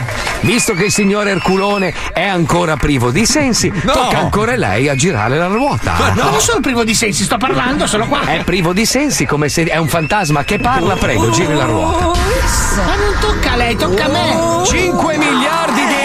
Visto 0.43 0.73
che 0.73 0.85
il 0.85 0.91
signor 0.91 1.27
Erculone 1.27 1.93
è 2.11 2.25
ancora 2.25 2.75
privo 2.75 3.11
di 3.11 3.25
sensi, 3.25 3.71
tocca 3.71 4.19
ancora 4.19 4.53
a 4.53 4.57
lei 4.57 4.89
a 4.89 4.95
girare 4.95 5.37
la 5.37 5.47
ruota. 5.47 5.93
Ma 5.97 6.09
non 6.13 6.41
sono 6.41 6.59
privo 6.59 6.83
di 6.83 6.93
sensi, 6.93 7.23
sto 7.23 7.37
parlando, 7.37 7.87
sono 7.87 8.07
qua. 8.07 8.25
È 8.25 8.43
privo 8.43 8.73
di 8.73 8.85
sensi, 8.85 9.25
come 9.25 9.47
se 9.47 9.63
è 9.63 9.77
un 9.77 9.87
fantasma 9.87 10.43
che 10.43 10.59
parla. 10.59 10.95
Prego, 10.95 11.29
giri 11.31 11.53
la 11.53 11.65
ruota. 11.65 12.07
Ma 12.07 12.95
non 12.95 13.15
tocca 13.21 13.53
a 13.53 13.55
lei, 13.55 13.75
tocca 13.77 14.05
a 14.05 14.09
me. 14.09 14.65
5 14.65 15.17
miliardi 15.17 15.81
di 15.85 16.03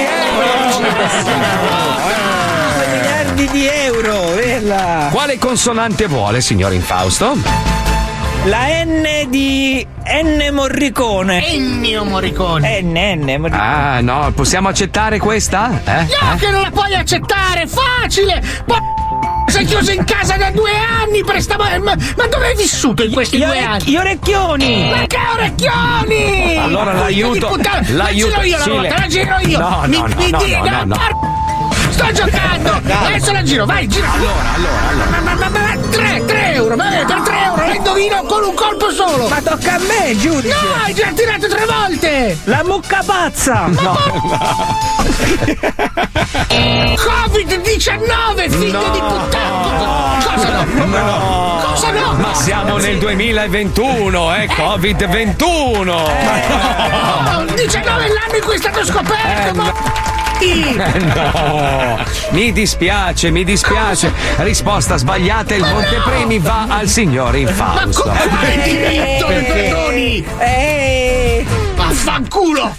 miliardi 2.78 3.48
di 3.50 3.66
euro, 3.66 4.34
bella. 4.34 5.08
Quale 5.10 5.38
consonante 5.38 6.06
vuole, 6.06 6.40
signor 6.40 6.72
Infausto? 6.72 7.87
La 8.48 8.82
N 8.84 9.06
di 9.28 9.86
N 10.06 10.48
Morricone. 10.54 11.46
Ennio 11.46 12.04
Morricone. 12.04 12.80
N, 12.80 12.92
N 12.92 13.36
Morricone. 13.40 13.50
Ah, 13.62 14.00
no, 14.00 14.32
possiamo 14.34 14.68
accettare 14.68 15.18
questa? 15.18 15.70
Eh? 15.84 16.02
No, 16.04 16.36
che 16.38 16.48
non 16.50 16.62
la 16.62 16.70
puoi 16.70 16.94
accettare, 16.94 17.66
facile! 17.66 18.42
Ma 18.66 18.76
sei 19.48 19.64
chiuso 19.66 19.90
in 19.92 20.04
casa 20.04 20.36
da 20.36 20.50
due 20.50 20.70
anni 20.70 21.22
per 21.24 21.42
sta... 21.42 21.56
Ma, 21.58 21.78
ma 21.78 22.26
dove 22.30 22.46
hai 22.46 22.56
vissuto 22.56 23.02
in 23.04 23.12
questi 23.12 23.36
Gli 23.38 23.44
due 23.44 23.58
anni? 23.58 23.82
gli 23.84 23.96
orecchioni! 23.96 24.90
Ma 24.94 25.06
che 25.06 25.18
orecchioni! 25.34 26.56
Allora 26.56 26.92
l'aiuto- 26.94 27.54
l'aiuto- 27.56 27.96
La 27.96 28.08
giro 28.12 28.42
io 28.42 28.58
la 28.58 28.64
ruota, 28.64 28.98
la 28.98 29.06
giro 29.08 29.36
io! 29.44 29.58
No, 29.58 29.82
Mi- 29.86 29.96
no, 29.98 30.06
no, 30.06 30.14
mi 30.16 30.30
no, 30.30 30.42
di- 30.42 30.52
no, 30.52 30.64
no, 30.64 30.84
no. 30.84 30.96
par- 30.96 31.16
Sto 31.98 32.12
giocando! 32.12 32.80
Adesso 33.06 33.32
la 33.32 33.42
giro, 33.42 33.64
vai, 33.66 33.88
gira! 33.88 34.12
Allora, 34.12 34.54
allora, 34.54 34.88
allora. 34.88 35.10
Ma, 35.10 35.18
ma, 35.18 35.34
ma, 35.34 35.48
ma, 35.48 35.58
ma, 35.58 35.76
tre, 35.90 36.24
tre 36.24 36.54
euro, 36.54 36.76
va 36.76 36.84
bene, 36.84 37.04
per 37.04 37.20
tre 37.22 37.42
euro 37.42 37.66
la 37.66 37.74
indovino 37.74 38.22
con 38.22 38.44
un 38.44 38.54
colpo 38.54 38.92
solo! 38.92 39.26
Ma 39.26 39.40
tocca 39.42 39.74
a 39.74 39.78
me, 39.78 40.16
giudice! 40.16 40.54
No, 40.54 40.84
hai 40.84 40.94
già 40.94 41.08
tirato 41.12 41.48
tre 41.48 41.66
volte! 41.66 42.38
La 42.44 42.62
mucca 42.62 43.02
pazza! 43.04 43.68
Covid-19, 46.46 48.48
figlio 48.48 48.90
di 48.90 48.98
puttana! 49.00 50.18
Cosa 50.22 50.48
no? 50.50 50.64
No. 50.84 51.60
Cosa 51.64 51.90
no? 51.90 52.12
Ma 52.12 52.32
siamo 52.34 52.76
nel 52.76 52.98
2021, 52.98 54.36
eh? 54.36 54.46
Covid-21! 54.46 55.84
No, 55.84 57.44
19 57.56 58.04
è 58.04 58.08
l'anno 58.08 58.36
in 58.36 58.42
cui 58.44 58.54
è 58.54 58.58
stato 58.58 58.84
scoperto, 58.84 59.54
ma... 59.56 59.72
Eh, 60.78 60.98
no, 60.98 61.98
mi 62.30 62.52
dispiace, 62.52 63.30
mi 63.30 63.44
dispiace. 63.44 64.12
Risposta 64.36 64.96
sbagliata, 64.96 65.54
il 65.54 65.64
montepremi 65.64 66.38
va 66.38 66.66
al 66.68 66.88
signor 66.88 67.32
Ma 67.32 67.38
Infausto. 67.38 68.02
come 68.02 68.18
hai 68.46 68.62
diritto, 68.62 69.28
mi 69.28 69.42
perdoni? 69.42 70.24
Eh, 70.38 71.46
Vaffanculo! 71.74 72.76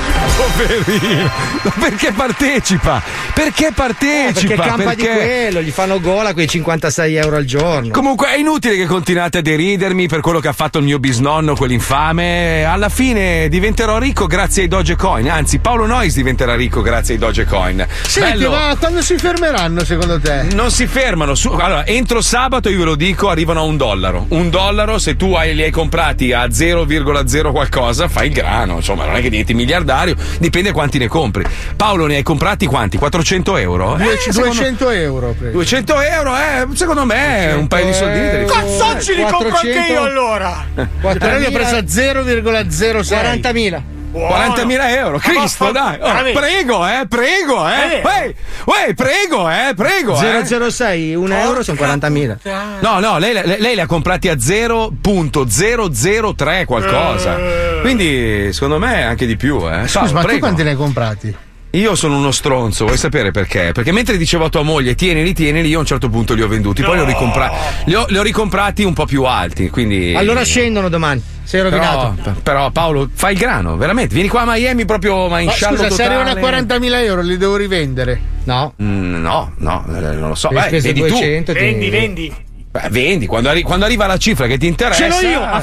Poverino, 0.36 1.30
perché 1.78 2.12
partecipa? 2.12 3.02
Perché 3.32 3.70
partecipa? 3.74 4.54
Perché 4.54 4.68
campa 4.68 4.94
di 4.94 5.02
quello, 5.06 5.62
gli 5.62 5.70
fanno 5.70 6.00
gola 6.00 6.32
quei 6.32 6.48
56 6.48 7.14
euro 7.14 7.36
al 7.36 7.44
giorno. 7.44 7.90
Comunque 7.90 8.28
è 8.28 8.36
inutile 8.38 8.76
che 8.76 8.86
continuate 8.86 9.38
a 9.38 9.40
deridermi 9.40 10.08
per 10.08 10.20
quello 10.20 10.40
che 10.40 10.48
ha 10.48 10.52
fatto 10.52 10.78
il 10.78 10.84
mio 10.84 10.98
bisnonno, 10.98 11.54
quell'infame. 11.54 12.64
Alla 12.64 12.88
fine 12.88 13.48
diventerò 13.48 13.98
ricco 13.98 14.26
grazie 14.26 14.62
ai 14.62 14.68
Dogecoin. 14.68 15.30
Anzi, 15.30 15.58
Paolo 15.58 15.86
Nois 15.86 16.14
diventerà 16.14 16.54
ricco 16.54 16.82
grazie 16.82 17.14
ai 17.14 17.20
Dogecoin. 17.20 17.86
Senti, 18.02 18.38
Bello. 18.38 18.50
ma 18.50 18.76
quando 18.78 19.02
si 19.02 19.16
fermeranno 19.16 19.84
secondo 19.84 20.20
te? 20.20 20.42
Non 20.52 20.70
si 20.70 20.86
fermano. 20.86 21.34
Su- 21.34 21.50
allora, 21.50 21.86
entro 21.86 22.20
sabato, 22.20 22.68
io 22.68 22.78
ve 22.78 22.84
lo 22.84 22.94
dico, 22.96 23.28
arrivano 23.30 23.60
a 23.60 23.64
un 23.64 23.76
dollaro. 23.76 24.26
Un 24.28 24.50
dollaro, 24.50 24.98
se 24.98 25.16
tu 25.16 25.34
hai- 25.34 25.54
li 25.54 25.62
hai 25.62 25.70
comprati 25.70 26.32
a 26.32 26.50
0,0 26.50 27.52
qualcosa, 27.52 28.08
fai 28.08 28.28
il 28.28 28.32
grano. 28.34 28.76
Insomma, 28.76 29.04
non 29.06 29.14
è 29.16 29.20
che 29.20 29.30
diventi 29.30 29.54
miliardario, 29.54 30.15
dipende 30.38 30.72
quanti 30.72 30.98
ne 30.98 31.08
compri. 31.08 31.44
Paolo, 31.76 32.06
ne 32.06 32.16
hai 32.16 32.22
comprati 32.22 32.66
quanti? 32.66 32.96
400 32.98 33.56
euro? 33.56 33.94
Due- 33.96 34.14
Eh, 34.14 34.18
secondo- 34.18 34.48
200 34.54 34.90
euro. 34.90 35.34
preso. 35.38 35.52
200 35.52 36.00
euro, 36.00 36.36
eh, 36.36 36.66
secondo 36.74 37.04
me 37.04 37.52
un 37.56 37.66
paio 37.66 37.86
di 37.86 37.92
soldini. 37.94 38.30
te 38.30 38.38
li- 38.40 38.46
Cazzocci 38.46 39.14
li 39.14 39.22
compro 39.22 39.36
anche 39.48 39.50
400? 39.50 39.92
io 39.92 40.02
allora! 40.02 40.64
Però 40.74 41.38
li 41.38 41.44
ho 41.46 41.50
preso 41.50 41.76
a 41.76 41.86
0,06. 41.86 43.14
40.000. 43.14 43.82
40.000 44.16 44.96
euro, 44.96 45.18
Cristo, 45.18 45.70
dai. 45.72 45.98
Oh, 46.00 46.12
prego, 46.32 46.86
eh, 46.86 47.04
prego, 47.08 47.68
eh. 47.68 48.00
Uè, 48.02 48.34
uè, 48.64 48.94
prego, 48.94 49.50
eh, 49.50 49.74
prego. 49.76 50.18
eh. 50.20 50.44
006, 50.70 51.14
un 51.14 51.32
euro 51.32 51.62
sono 51.62 51.76
40.000. 51.78 52.38
No, 52.80 52.98
no, 53.00 53.18
lei, 53.18 53.32
lei- 53.34 53.60
lei 53.60 53.74
li 53.74 53.80
ha 53.80 53.86
comprati 53.86 54.28
a 54.28 54.36
0.003 54.38 56.64
qualcosa. 56.64 57.36
Quindi, 57.82 58.52
secondo 58.52 58.78
me, 58.78 59.02
anche 59.04 59.26
di 59.26 59.36
più, 59.36 59.56
eh. 59.68 59.82
Scusa, 59.86 59.98
Paolo, 60.00 60.12
ma 60.12 60.20
tu 60.20 60.26
prego. 60.26 60.40
quanti 60.40 60.62
ne 60.62 60.70
hai 60.70 60.76
comprati? 60.76 61.36
Io 61.70 61.94
sono 61.94 62.16
uno 62.16 62.30
stronzo, 62.30 62.86
vuoi 62.86 62.96
sapere 62.96 63.32
perché? 63.32 63.72
Perché 63.74 63.92
mentre 63.92 64.16
dicevo 64.16 64.46
a 64.46 64.48
tua 64.48 64.62
moglie 64.62 64.94
tienili, 64.94 65.34
tienili, 65.34 65.68
io 65.68 65.76
a 65.76 65.80
un 65.80 65.86
certo 65.86 66.08
punto 66.08 66.32
li 66.32 66.40
ho 66.40 66.48
venduti, 66.48 66.82
poi 66.82 66.94
li 66.94 67.02
ho, 67.02 67.04
ricompra- 67.04 67.52
li 67.84 67.94
ho- 67.94 68.06
li 68.08 68.16
ho 68.16 68.22
ricomprati 68.22 68.82
un 68.82 68.94
po' 68.94 69.04
più 69.04 69.24
alti. 69.24 69.68
Quindi. 69.68 70.14
Allora 70.16 70.42
scendono 70.42 70.88
domani. 70.88 71.22
Sei 71.46 71.62
rovinato. 71.62 72.16
Però, 72.22 72.36
però, 72.42 72.70
Paolo, 72.70 73.08
fai 73.14 73.34
il 73.34 73.38
grano, 73.38 73.76
veramente. 73.76 74.12
Vieni 74.12 74.28
qua 74.28 74.42
a 74.42 74.44
Miami 74.46 74.84
proprio 74.84 75.28
ma 75.28 75.38
in 75.38 75.48
sciallo 75.50 75.76
scusa, 75.76 75.90
se 75.90 76.02
totale. 76.02 76.14
arrivano 76.22 76.46
a 76.46 76.50
40.000 76.50 77.04
euro 77.04 77.22
li 77.22 77.36
devo 77.36 77.54
rivendere? 77.56 78.20
No. 78.44 78.74
Mm, 78.82 79.20
no, 79.22 79.52
no, 79.58 79.84
eh, 79.96 80.00
non 80.00 80.28
lo 80.30 80.34
so. 80.34 80.48
Beh, 80.48 80.68
vedi 80.70 81.00
200, 81.00 81.52
tu. 81.52 81.58
ti- 81.58 81.64
Vendi, 81.64 81.88
vendi. 81.88 82.34
Beh, 82.72 82.88
vendi, 82.90 83.26
quando, 83.26 83.48
arri- 83.48 83.62
quando 83.62 83.84
arriva 83.84 84.06
la 84.06 84.16
cifra 84.16 84.46
che 84.48 84.58
ti 84.58 84.66
interessa. 84.66 85.08
Ce 85.08 85.08
l'ho 85.08 85.28
io, 85.28 85.40
eh. 85.40 85.62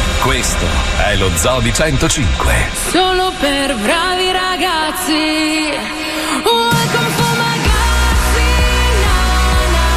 Questo 0.21 0.65
è 0.97 1.15
lo 1.15 1.29
Zoo 1.35 1.59
di 1.61 1.73
105. 1.73 2.53
Solo 2.91 3.31
per 3.39 3.75
bravi 3.75 4.31
ragazzi. 4.31 5.73
Welcome 6.43 7.09
for 7.17 7.37
my 7.37 7.57
ragazzi. 7.57 8.49
Na, 9.01 9.17
na, 9.73 9.87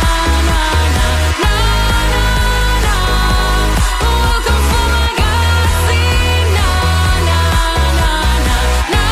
na, 0.49 0.62
na, 0.97 1.09
na, 1.43 1.57
na, 2.14 2.27
na. 2.85 2.97
Welcome 4.01 4.64
for 4.70 4.87
my 4.89 5.12
ragazzi. 5.12 6.05
Na, 6.57 6.70
na, 7.29 7.41
na, 8.01 8.12
na, 8.49 8.59
na, 8.95 9.07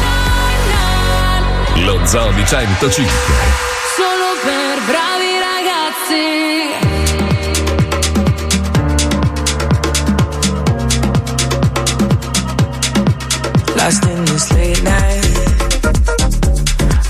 na, 0.00 0.84
na. 1.76 1.84
Lo 1.84 1.94
Zoo 2.06 2.30
di 2.32 2.42
105. 2.42 3.12
Solo 3.96 4.28
per 4.42 4.80
bravi 4.86 5.32
ragazzi. 5.50 6.93
Lost 13.84 14.06
in 14.06 14.24
this 14.24 14.50
late 14.54 14.82
night, 14.82 15.20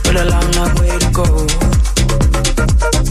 but 0.03 0.17
a 0.17 0.25
long, 0.25 0.51
long 0.57 0.75
way 0.81 0.99
to 0.99 1.11
go. 1.13 3.04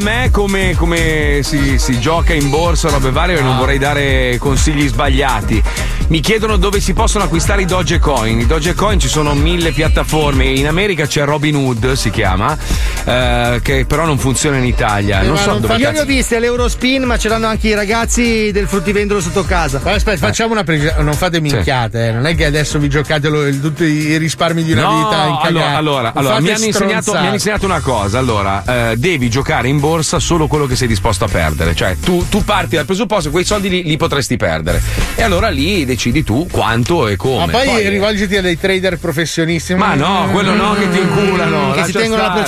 Me 0.00 0.30
come, 0.30 0.74
come 0.76 1.40
si, 1.42 1.78
si 1.78 2.00
gioca 2.00 2.32
in 2.32 2.50
borsa 2.50 2.88
robe 2.88 3.10
varie, 3.10 3.34
perché 3.34 3.48
non 3.48 3.58
vorrei 3.58 3.78
dare 3.78 4.36
consigli 4.38 4.86
sbagliati. 4.88 5.62
mi 6.08 6.20
chiedono 6.20 6.56
dove 6.56 6.80
si 6.80 6.92
possono 6.92 7.24
acquistare 7.24 7.62
i 7.62 7.66
Dogecoin. 7.66 8.40
I 8.40 8.46
Dogecoin 8.46 8.98
ci 8.98 9.08
sono 9.08 9.34
mille 9.34 9.72
piattaforme. 9.72 10.46
In 10.46 10.66
America 10.66 11.06
c'è 11.06 11.24
Robin 11.24 11.54
Hood, 11.54 11.92
si 11.92 12.10
chiama, 12.10 12.56
eh, 13.04 13.60
che 13.62 13.84
però 13.86 14.04
non 14.04 14.18
funziona 14.18 14.56
in 14.56 14.64
Italia. 14.64 15.22
Non 15.22 15.32
Ma 15.34 15.36
so 15.40 15.50
non 15.52 15.60
dove 15.60 15.74
fa- 15.74 15.78
Io 15.80 15.90
li 15.90 15.98
ho 15.98 16.04
visti 16.04 16.34
all'Eurospin, 16.34 17.02
ma 17.04 17.16
ce 17.18 17.28
l'hanno 17.28 17.46
anche 17.46 17.68
i 17.68 17.74
ragazzi 17.74 18.50
del 18.52 18.66
fruttivendolo 18.66 19.20
sotto 19.20 19.44
casa. 19.44 19.80
Ma 19.82 19.92
aspetta, 19.92 20.18
facciamo 20.18 20.52
una 20.52 20.64
precisione, 20.64 21.02
non 21.02 21.14
fate 21.14 21.40
minchiate, 21.40 22.08
eh. 22.08 22.12
non 22.12 22.26
è 22.26 22.34
che 22.34 22.44
adesso 22.44 22.78
vi 22.78 22.88
giocate 22.88 23.28
lo- 23.28 23.46
il- 23.46 23.60
tutti 23.60 23.84
i 23.84 24.16
risparmi 24.16 24.62
di 24.62 24.72
una 24.72 24.82
No, 24.82 24.96
vita 24.96 25.24
in 25.26 25.38
allora, 25.42 25.76
allora, 25.76 26.12
allora, 26.14 26.40
mi, 26.40 26.50
hanno 26.50 26.64
insegnato, 26.64 27.12
mi 27.12 27.18
hanno 27.18 27.34
insegnato 27.34 27.64
una 27.66 27.80
cosa. 27.80 28.18
Allora, 28.18 28.62
eh, 28.90 28.96
devi 28.96 29.28
giocare 29.30 29.68
in 29.68 29.78
borsa 29.80 30.18
solo 30.18 30.46
quello 30.46 30.66
che 30.66 30.76
sei 30.76 30.88
disposto 30.88 31.24
a 31.24 31.28
perdere. 31.28 31.74
Cioè, 31.74 31.96
tu, 32.02 32.26
tu 32.28 32.44
parti 32.44 32.76
dal 32.76 32.84
presupposto 32.86 33.24
che 33.24 33.30
quei 33.30 33.44
soldi 33.44 33.68
li, 33.68 33.82
li 33.84 33.96
potresti 33.96 34.36
perdere. 34.36 34.80
E 35.14 35.22
allora 35.22 35.48
lì 35.48 35.84
decidi 35.84 36.22
tu 36.24 36.46
quanto 36.50 37.08
e 37.08 37.16
come. 37.16 37.46
Ma 37.46 37.52
poi, 37.52 37.88
rivolgiti 37.88 38.36
a 38.36 38.42
dei 38.42 38.58
trader 38.58 38.98
professionisti. 38.98 39.74
Ma 39.74 39.94
no, 39.94 40.28
quello 40.32 40.54
no, 40.54 40.74
che 40.74 40.88
ti 40.90 40.98
inculano. 40.98 41.72
che 41.72 41.84
si 41.84 41.92
tengono 41.92 42.22
la 42.22 42.28
stare. 42.28 42.40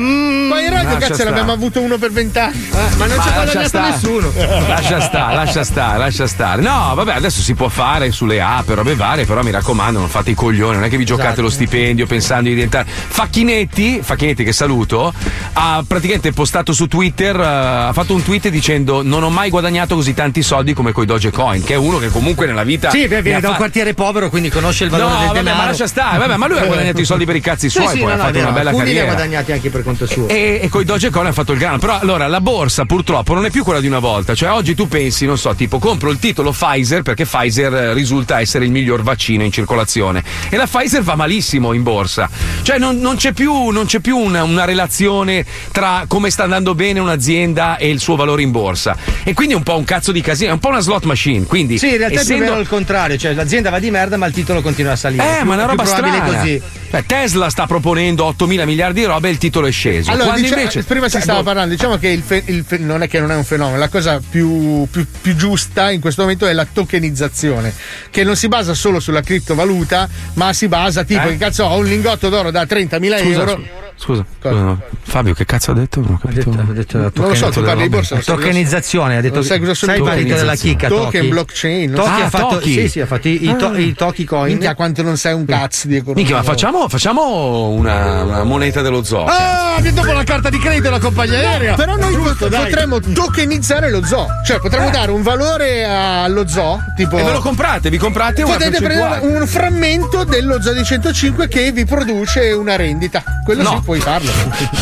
Percentuale. 0.00 0.48
Ma 0.50 0.60
in 0.60 0.70
radio, 0.70 0.96
cazzo, 0.98 1.14
stare. 1.14 1.30
l'abbiamo 1.30 1.52
avuto 1.52 1.80
uno 1.80 1.98
per 1.98 2.10
vent'anni. 2.12 2.68
ma 2.70 3.06
non 3.06 3.16
Ma 3.16 3.22
ci 3.22 3.28
ha 3.28 3.32
guadagnato 3.32 3.80
nessuno. 3.80 4.32
Lascia 4.68 5.00
stare, 5.00 5.34
lascia 5.34 5.64
stare, 5.64 5.98
lascia 5.98 6.26
stare. 6.26 6.62
No, 6.62 6.92
vabbè, 6.94 7.14
adesso 7.14 7.40
si 7.40 7.54
può 7.54 7.68
fare 7.68 8.10
sulle 8.10 8.40
app, 8.40 8.68
robe 8.70 8.94
varie, 8.94 9.24
però 9.26 9.42
mi 9.42 9.50
raccomando, 9.50 9.98
non 9.98 10.08
fate 10.08 10.30
i 10.30 10.34
coglioni, 10.34 10.74
non 10.76 10.84
è 10.84 10.88
che 10.88 10.96
vi 10.96 11.04
giocate 11.04 11.28
Esatto. 11.28 11.42
lo 11.42 11.50
stipendio 11.50 12.06
pensando 12.06 12.48
di 12.48 12.54
diventare. 12.54 12.86
Facchinetti, 12.88 14.00
Facchinetti 14.02 14.44
che 14.44 14.52
saluto, 14.52 15.12
ha 15.52 15.84
praticamente 15.86 16.32
postato 16.32 16.72
su 16.72 16.86
Twitter, 16.86 17.38
eh, 17.38 17.44
ha 17.88 17.92
fatto 17.92 18.14
un 18.14 18.22
tweet 18.22 18.48
dicendo 18.48 19.02
non 19.02 19.22
ho 19.22 19.30
mai 19.30 19.50
guadagnato 19.50 19.94
così 19.94 20.14
tanti 20.14 20.42
soldi 20.42 20.74
come 20.74 20.92
coi 20.92 21.06
Dogecoin, 21.06 21.62
che 21.62 21.74
è 21.74 21.76
uno 21.76 21.98
che 21.98 22.08
comunque 22.08 22.46
nella 22.46 22.64
vita. 22.64 22.90
Sì, 22.90 23.06
beh, 23.06 23.16
ne 23.16 23.22
viene 23.22 23.40
da 23.40 23.48
un 23.48 23.52
fa- 23.54 23.60
quartiere 23.60 23.94
povero, 23.94 24.28
quindi 24.30 24.48
conosce 24.50 24.84
il 24.84 24.90
valore 24.90 25.10
No, 25.12 25.18
del 25.18 25.26
vabbè, 25.28 25.38
denaro. 25.40 25.58
ma 25.58 25.64
lascia 25.66 25.86
stare, 25.86 26.18
vabbè, 26.18 26.36
ma 26.36 26.46
lui 26.48 26.58
ha 26.58 26.64
guadagnato 26.64 27.00
i 27.00 27.04
soldi 27.04 27.24
per 27.24 27.36
i 27.36 27.40
cazzi 27.40 27.68
Sì, 27.70 27.78
suoi, 27.80 27.88
sì, 27.94 27.98
poi 27.98 28.06
no, 28.08 28.12
ha 28.12 28.16
no, 28.16 28.22
fatto 28.24 28.38
una 28.38 28.50
bella 28.50 28.70
alcuni 28.70 28.86
li 28.92 28.98
ha 28.98 29.04
carriera. 29.04 29.14
guadagnati 29.14 29.52
anche 29.52 29.70
per 29.70 29.82
conto 29.90 30.06
suo. 30.06 30.28
E, 30.28 30.60
e 30.62 30.68
con 30.68 30.80
i 30.80 30.84
Dogecoin 30.84 31.26
ha 31.26 31.32
fatto 31.32 31.52
il 31.52 31.58
grano. 31.58 31.78
Però 31.78 31.98
allora 31.98 32.26
la 32.26 32.40
borsa 32.40 32.84
purtroppo 32.84 33.34
non 33.34 33.44
è 33.44 33.50
più 33.50 33.64
quella 33.64 33.80
di 33.80 33.86
una 33.86 33.98
volta. 33.98 34.34
Cioè, 34.34 34.50
oggi 34.50 34.74
tu 34.74 34.88
pensi, 34.88 35.26
non 35.26 35.38
so, 35.38 35.54
tipo, 35.54 35.78
compro 35.78 36.10
il 36.10 36.18
titolo 36.18 36.52
Pfizer 36.52 37.02
perché 37.02 37.24
Pfizer 37.24 37.72
eh, 37.74 37.94
risulta 37.94 38.40
essere 38.40 38.64
il 38.64 38.70
miglior 38.70 39.02
vaccino 39.02 39.42
in 39.44 39.52
circolazione. 39.52 40.22
E 40.48 40.56
la 40.56 40.66
Pfizer 40.66 41.02
va 41.02 41.14
malissimo 41.16 41.72
in 41.72 41.82
borsa. 41.82 42.28
Cioè, 42.62 42.78
non, 42.78 42.98
non 42.98 43.16
c'è 43.16 43.32
più, 43.32 43.68
non 43.70 43.86
c'è 43.86 44.00
più 44.00 44.16
una, 44.16 44.42
una 44.44 44.64
relazione 44.64 45.44
tra 45.72 46.04
come 46.06 46.30
sta 46.30 46.44
andando 46.44 46.74
bene 46.74 47.00
un'azienda 47.00 47.76
e 47.76 47.88
il 47.90 48.00
suo 48.00 48.16
valore 48.16 48.42
in 48.42 48.50
borsa. 48.50 48.96
E 49.24 49.34
quindi 49.34 49.54
è 49.54 49.56
un 49.56 49.62
po' 49.62 49.76
un 49.76 49.84
cazzo 49.84 50.12
di 50.12 50.20
casino, 50.20 50.50
è 50.50 50.52
un 50.52 50.58
po' 50.58 50.68
una 50.68 50.80
slot 50.80 51.04
machine. 51.04 51.44
Quindi, 51.46 51.78
Sì, 51.78 51.90
in 51.90 51.96
realtà 51.98 52.06
è 52.20 52.24
più 52.24 52.34
essendo- 52.34 52.44
vero 52.44 52.60
il 52.60 52.68
contrario, 52.68 53.16
cioè 53.16 53.32
l'azienda 53.34 53.70
va 53.70 53.78
di 53.78 53.90
merda, 53.90 54.16
ma 54.16 54.26
il 54.26 54.32
titolo 54.32 54.60
continua 54.62 54.92
a 54.92 54.96
salire. 54.96 55.22
Eh, 55.22 55.36
Più- 55.38 55.46
ma 55.46 55.52
è 55.54 55.56
una 55.56 55.66
roba 55.66 55.84
strana. 55.84 56.20
così. 56.22 56.60
Beh, 56.90 57.04
Tesla 57.06 57.48
sta 57.50 57.66
proponendo 57.66 58.24
8 58.24 58.46
mila 58.46 58.64
miliardi 58.64 59.00
di 59.00 59.06
roba 59.06 59.28
e 59.28 59.30
il 59.30 59.38
titolo 59.38 59.66
è 59.66 59.70
sceso. 59.80 60.10
Allora, 60.10 60.34
dice- 60.34 60.54
invece. 60.54 60.82
prima 60.82 61.06
si 61.06 61.12
cioè, 61.12 61.22
stava 61.22 61.38
boh, 61.38 61.44
parlando, 61.46 61.74
diciamo 61.74 61.96
che 61.96 62.08
il 62.08 62.22
fe- 62.22 62.42
il 62.46 62.64
fe- 62.66 62.78
non 62.78 63.02
è 63.02 63.08
che 63.08 63.18
non 63.18 63.30
è 63.32 63.34
un 63.34 63.44
fenomeno, 63.44 63.78
la 63.78 63.88
cosa 63.88 64.20
più, 64.20 64.86
più- 64.90 65.06
più 65.22 65.34
giusta 65.34 65.90
in 65.90 66.00
questo 66.00 66.20
momento 66.22 66.46
è 66.46 66.52
la 66.52 66.66
tokenizzazione, 66.70 67.72
che 68.10 68.22
non 68.24 68.36
si 68.36 68.48
basa 68.48 68.74
solo 68.74 69.00
sulla 69.00 69.22
criptovaluta, 69.22 70.08
ma 70.34 70.52
si 70.52 70.68
basa 70.68 71.04
tipo, 71.04 71.26
Eh? 71.28 71.30
che 71.30 71.36
cazzo, 71.38 71.64
ho 71.64 71.78
un 71.78 71.86
lingotto 71.86 72.28
d'oro 72.28 72.50
da 72.50 72.64
30.000 72.66 73.18
Scusa, 73.18 73.38
euro. 73.40 73.52
scusa, 73.52 73.68
Scusa, 74.00 74.24
scusa, 74.40 74.54
no. 74.54 74.80
Fabio, 75.02 75.34
che 75.34 75.44
cazzo 75.44 75.72
ha 75.72 75.74
detto? 75.74 76.00
Non 76.00 76.14
ho 76.14 76.18
capito. 76.18 76.48
Ha 76.48 76.72
detto 76.72 76.96
la 76.96 77.10
Non 77.14 77.28
lo 77.28 77.34
so, 77.34 77.50
tu 77.50 77.62
parli 77.62 77.82
di 77.82 77.88
borsa. 77.90 78.16
Tokenizzazione, 78.16 79.18
ha 79.18 79.20
detto 79.20 79.42
sai 79.42 79.58
cosa 79.58 79.74
sono 79.74 79.92
sai 79.92 80.00
partito 80.02 80.34
della 80.36 80.54
chicca. 80.54 80.88
Token, 80.88 81.28
blockchain. 81.28 81.92
Toki 81.92 82.08
so. 82.08 82.24
ha 82.24 82.30
fatto, 82.30 82.48
Toki. 82.54 82.72
sì, 82.72 82.88
sì, 82.88 83.00
ha 83.00 83.06
fatto 83.06 83.28
i, 83.28 83.50
i, 83.50 83.56
to- 83.56 83.76
i 83.76 83.92
Toki 83.92 84.24
coin. 84.24 84.52
Minchia, 84.52 84.74
quanto 84.74 85.02
non 85.02 85.18
sai 85.18 85.34
un 85.34 85.44
cazzo 85.44 85.86
di 85.86 85.96
economia. 85.96 86.22
Minchia, 86.22 86.36
ma 86.36 86.42
facciamo, 86.42 86.88
facciamo 86.88 87.68
una, 87.68 88.22
una 88.22 88.42
moneta 88.44 88.80
dello 88.80 89.04
zoo. 89.04 89.26
Ah, 89.26 89.78
che 89.82 89.92
dopo 89.92 90.12
la 90.12 90.24
carta 90.24 90.48
di 90.48 90.58
credito 90.58 90.88
la 90.88 90.98
compagnia 90.98 91.38
aerea. 91.38 91.74
Però 91.74 91.96
noi 91.96 92.16
pot- 92.16 92.48
potremmo 92.48 93.00
tokenizzare 93.00 93.90
lo 93.90 94.02
zoo. 94.04 94.26
Cioè, 94.46 94.60
potremmo 94.60 94.88
dare 94.88 95.10
un 95.10 95.20
valore 95.22 95.84
allo 95.84 96.48
zoo. 96.48 96.78
Tipo. 96.96 97.18
E 97.18 97.22
ve 97.22 97.32
lo 97.32 97.40
comprate, 97.40 97.90
vi 97.90 97.98
comprate 97.98 98.42
una 98.42 98.54
Potete 98.54 98.78
prendere 98.82 99.26
un 99.26 99.46
frammento 99.46 100.24
dello 100.24 100.62
zoo 100.62 100.72
di 100.72 100.84
105 100.84 101.48
che 101.48 101.70
vi 101.72 101.84
produce 101.84 102.50
una 102.52 102.76
rendita. 102.76 103.22
Quello 103.44 103.62
No. 103.62 103.70
sì, 103.76 103.82
puoi 103.90 103.98
farlo. 104.00 104.30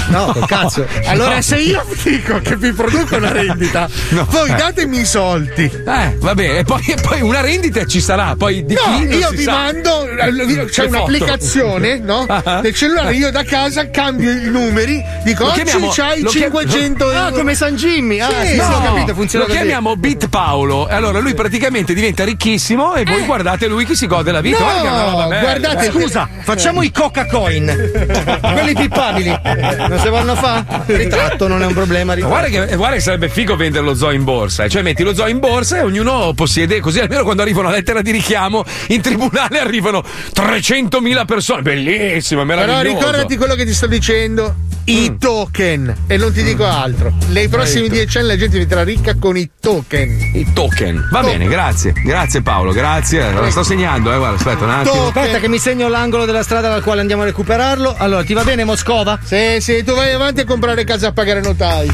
No, 0.08 0.26
col 0.34 0.46
cazzo. 0.46 0.86
Allora, 1.08 1.36
No. 1.36 1.42
se 1.42 1.56
io 1.56 1.82
dico 2.02 2.38
che 2.40 2.56
vi 2.56 2.72
produco 2.72 3.16
una 3.16 3.32
rendita, 3.32 3.88
No. 4.10 4.26
voi 4.28 4.50
Eh. 4.50 4.54
datemi 4.54 5.00
i 5.00 5.04
soldi. 5.06 5.62
Eh, 5.64 6.16
vabbè, 6.18 6.58
e 6.58 6.64
poi, 6.64 6.82
e 6.86 6.96
poi 7.00 7.22
una 7.22 7.40
rendita 7.40 7.86
ci 7.86 8.00
sarà, 8.02 8.34
poi 8.36 8.64
di 8.66 8.74
No, 8.74 9.02
io 9.02 9.30
vi 9.30 9.42
sa. 9.42 9.52
mando, 9.52 10.06
eh, 10.10 10.66
c'è 10.66 10.82
Le 10.82 10.88
un'applicazione 10.88 11.98
no? 12.00 12.26
Ah. 12.44 12.60
del 12.60 12.74
cellulare, 12.74 13.14
io 13.14 13.30
da 13.30 13.44
casa 13.44 13.88
cambio 13.90 14.30
i 14.30 14.50
numeri, 14.50 15.02
dico 15.24 15.44
Lo 15.44 15.50
oggi 15.52 15.62
chiamiamo- 15.62 15.92
c'hai 15.94 16.20
lo 16.20 16.30
chiam- 16.30 16.50
500 16.52 17.10
euro. 17.10 17.26
Ah, 17.26 17.30
come 17.32 17.54
San 17.54 17.74
Jimmy. 17.76 18.20
Ah, 18.20 18.28
Sì, 18.44 18.56
No, 18.56 18.64
sì, 18.64 18.72
ho 18.72 18.82
capito, 18.82 19.14
funziona 19.14 19.44
lo 19.46 19.50
così. 19.50 19.62
chiamiamo 19.62 19.96
Bit 19.96 20.28
Paolo 20.28 20.88
e 20.88 20.94
allora 20.94 21.18
lui 21.20 21.32
praticamente 21.34 21.94
diventa 21.94 22.24
ricchissimo 22.24 22.94
e 22.94 23.04
voi 23.04 23.22
guardate 23.24 23.66
lui 23.68 23.86
che 23.86 23.94
si 23.94 24.06
gode 24.06 24.32
la 24.32 24.40
vita. 24.42 24.58
No, 24.58 25.26
guardate, 25.40 25.86
Eh. 25.86 25.90
Scusa, 25.90 26.28
facciamo 26.42 26.82
i 26.82 26.90
Coca 26.92 27.24
Coin. 27.26 28.36
Quelli 28.52 28.74
pippabili. 28.98 29.86
Non 29.88 29.98
si 29.98 30.08
vanno 30.08 30.32
a 30.32 30.34
fa? 30.34 30.82
Ritratto, 30.86 31.46
non 31.46 31.62
è 31.62 31.66
un 31.66 31.74
problema. 31.74 32.16
Guarda 32.16 32.48
che, 32.48 32.76
guarda 32.76 32.96
che 32.96 33.02
sarebbe 33.02 33.28
figo 33.28 33.56
vendere 33.56 33.84
lo 33.84 33.94
zoo 33.94 34.10
in 34.10 34.24
borsa, 34.24 34.64
eh. 34.64 34.68
cioè 34.68 34.82
metti 34.82 35.02
lo 35.02 35.14
zoo 35.14 35.28
in 35.28 35.38
borsa 35.38 35.78
e 35.78 35.80
ognuno 35.82 36.32
possiede, 36.34 36.80
così 36.80 36.98
almeno 37.00 37.22
quando 37.22 37.42
arriva 37.42 37.60
una 37.60 37.70
lettera 37.70 38.02
di 38.02 38.10
richiamo 38.10 38.64
in 38.88 39.00
tribunale 39.00 39.60
arrivano 39.60 40.02
300.000 40.34 41.24
persone, 41.24 41.62
bellissimo, 41.62 42.44
Però 42.44 42.58
meraviglioso. 42.58 42.96
ricordati 42.96 43.36
quello 43.36 43.54
che 43.54 43.64
ti 43.64 43.72
sto 43.74 43.86
dicendo. 43.86 44.54
I 44.88 45.10
Mm. 45.10 45.16
token 45.18 45.94
e 46.06 46.16
non 46.16 46.32
ti 46.32 46.42
dico 46.42 46.64
altro. 46.64 47.12
Nei 47.28 47.48
prossimi 47.48 47.90
dieci 47.90 48.16
anni 48.18 48.28
la 48.28 48.36
gente 48.36 48.52
diventerà 48.54 48.82
ricca 48.84 49.14
con 49.18 49.36
i 49.36 49.50
token. 49.60 50.30
I 50.34 50.46
token. 50.54 51.08
Va 51.12 51.20
bene, 51.22 51.46
grazie, 51.46 51.92
grazie 51.92 52.40
Paolo, 52.40 52.72
grazie. 52.72 53.30
La 53.32 53.50
sto 53.50 53.62
segnando, 53.62 54.10
eh, 54.12 54.16
guarda, 54.16 54.36
aspetta 54.36 54.64
un 54.64 54.70
attimo. 54.70 55.06
Aspetta 55.08 55.38
che 55.40 55.48
mi 55.48 55.58
segno 55.58 55.88
l'angolo 55.88 56.24
della 56.24 56.42
strada 56.42 56.68
dal 56.70 56.82
quale 56.82 57.02
andiamo 57.02 57.20
a 57.22 57.26
recuperarlo. 57.26 57.96
Allora, 57.98 58.24
ti 58.24 58.32
va 58.32 58.44
bene 58.44 58.64
Moscova? 58.64 59.18
Sì, 59.22 59.58
sì, 59.60 59.82
tu 59.84 59.94
vai 59.94 60.12
avanti 60.12 60.40
a 60.40 60.44
comprare 60.46 60.84
casa 60.84 61.08
a 61.08 61.12
pagare 61.12 61.40
notai. 61.42 61.90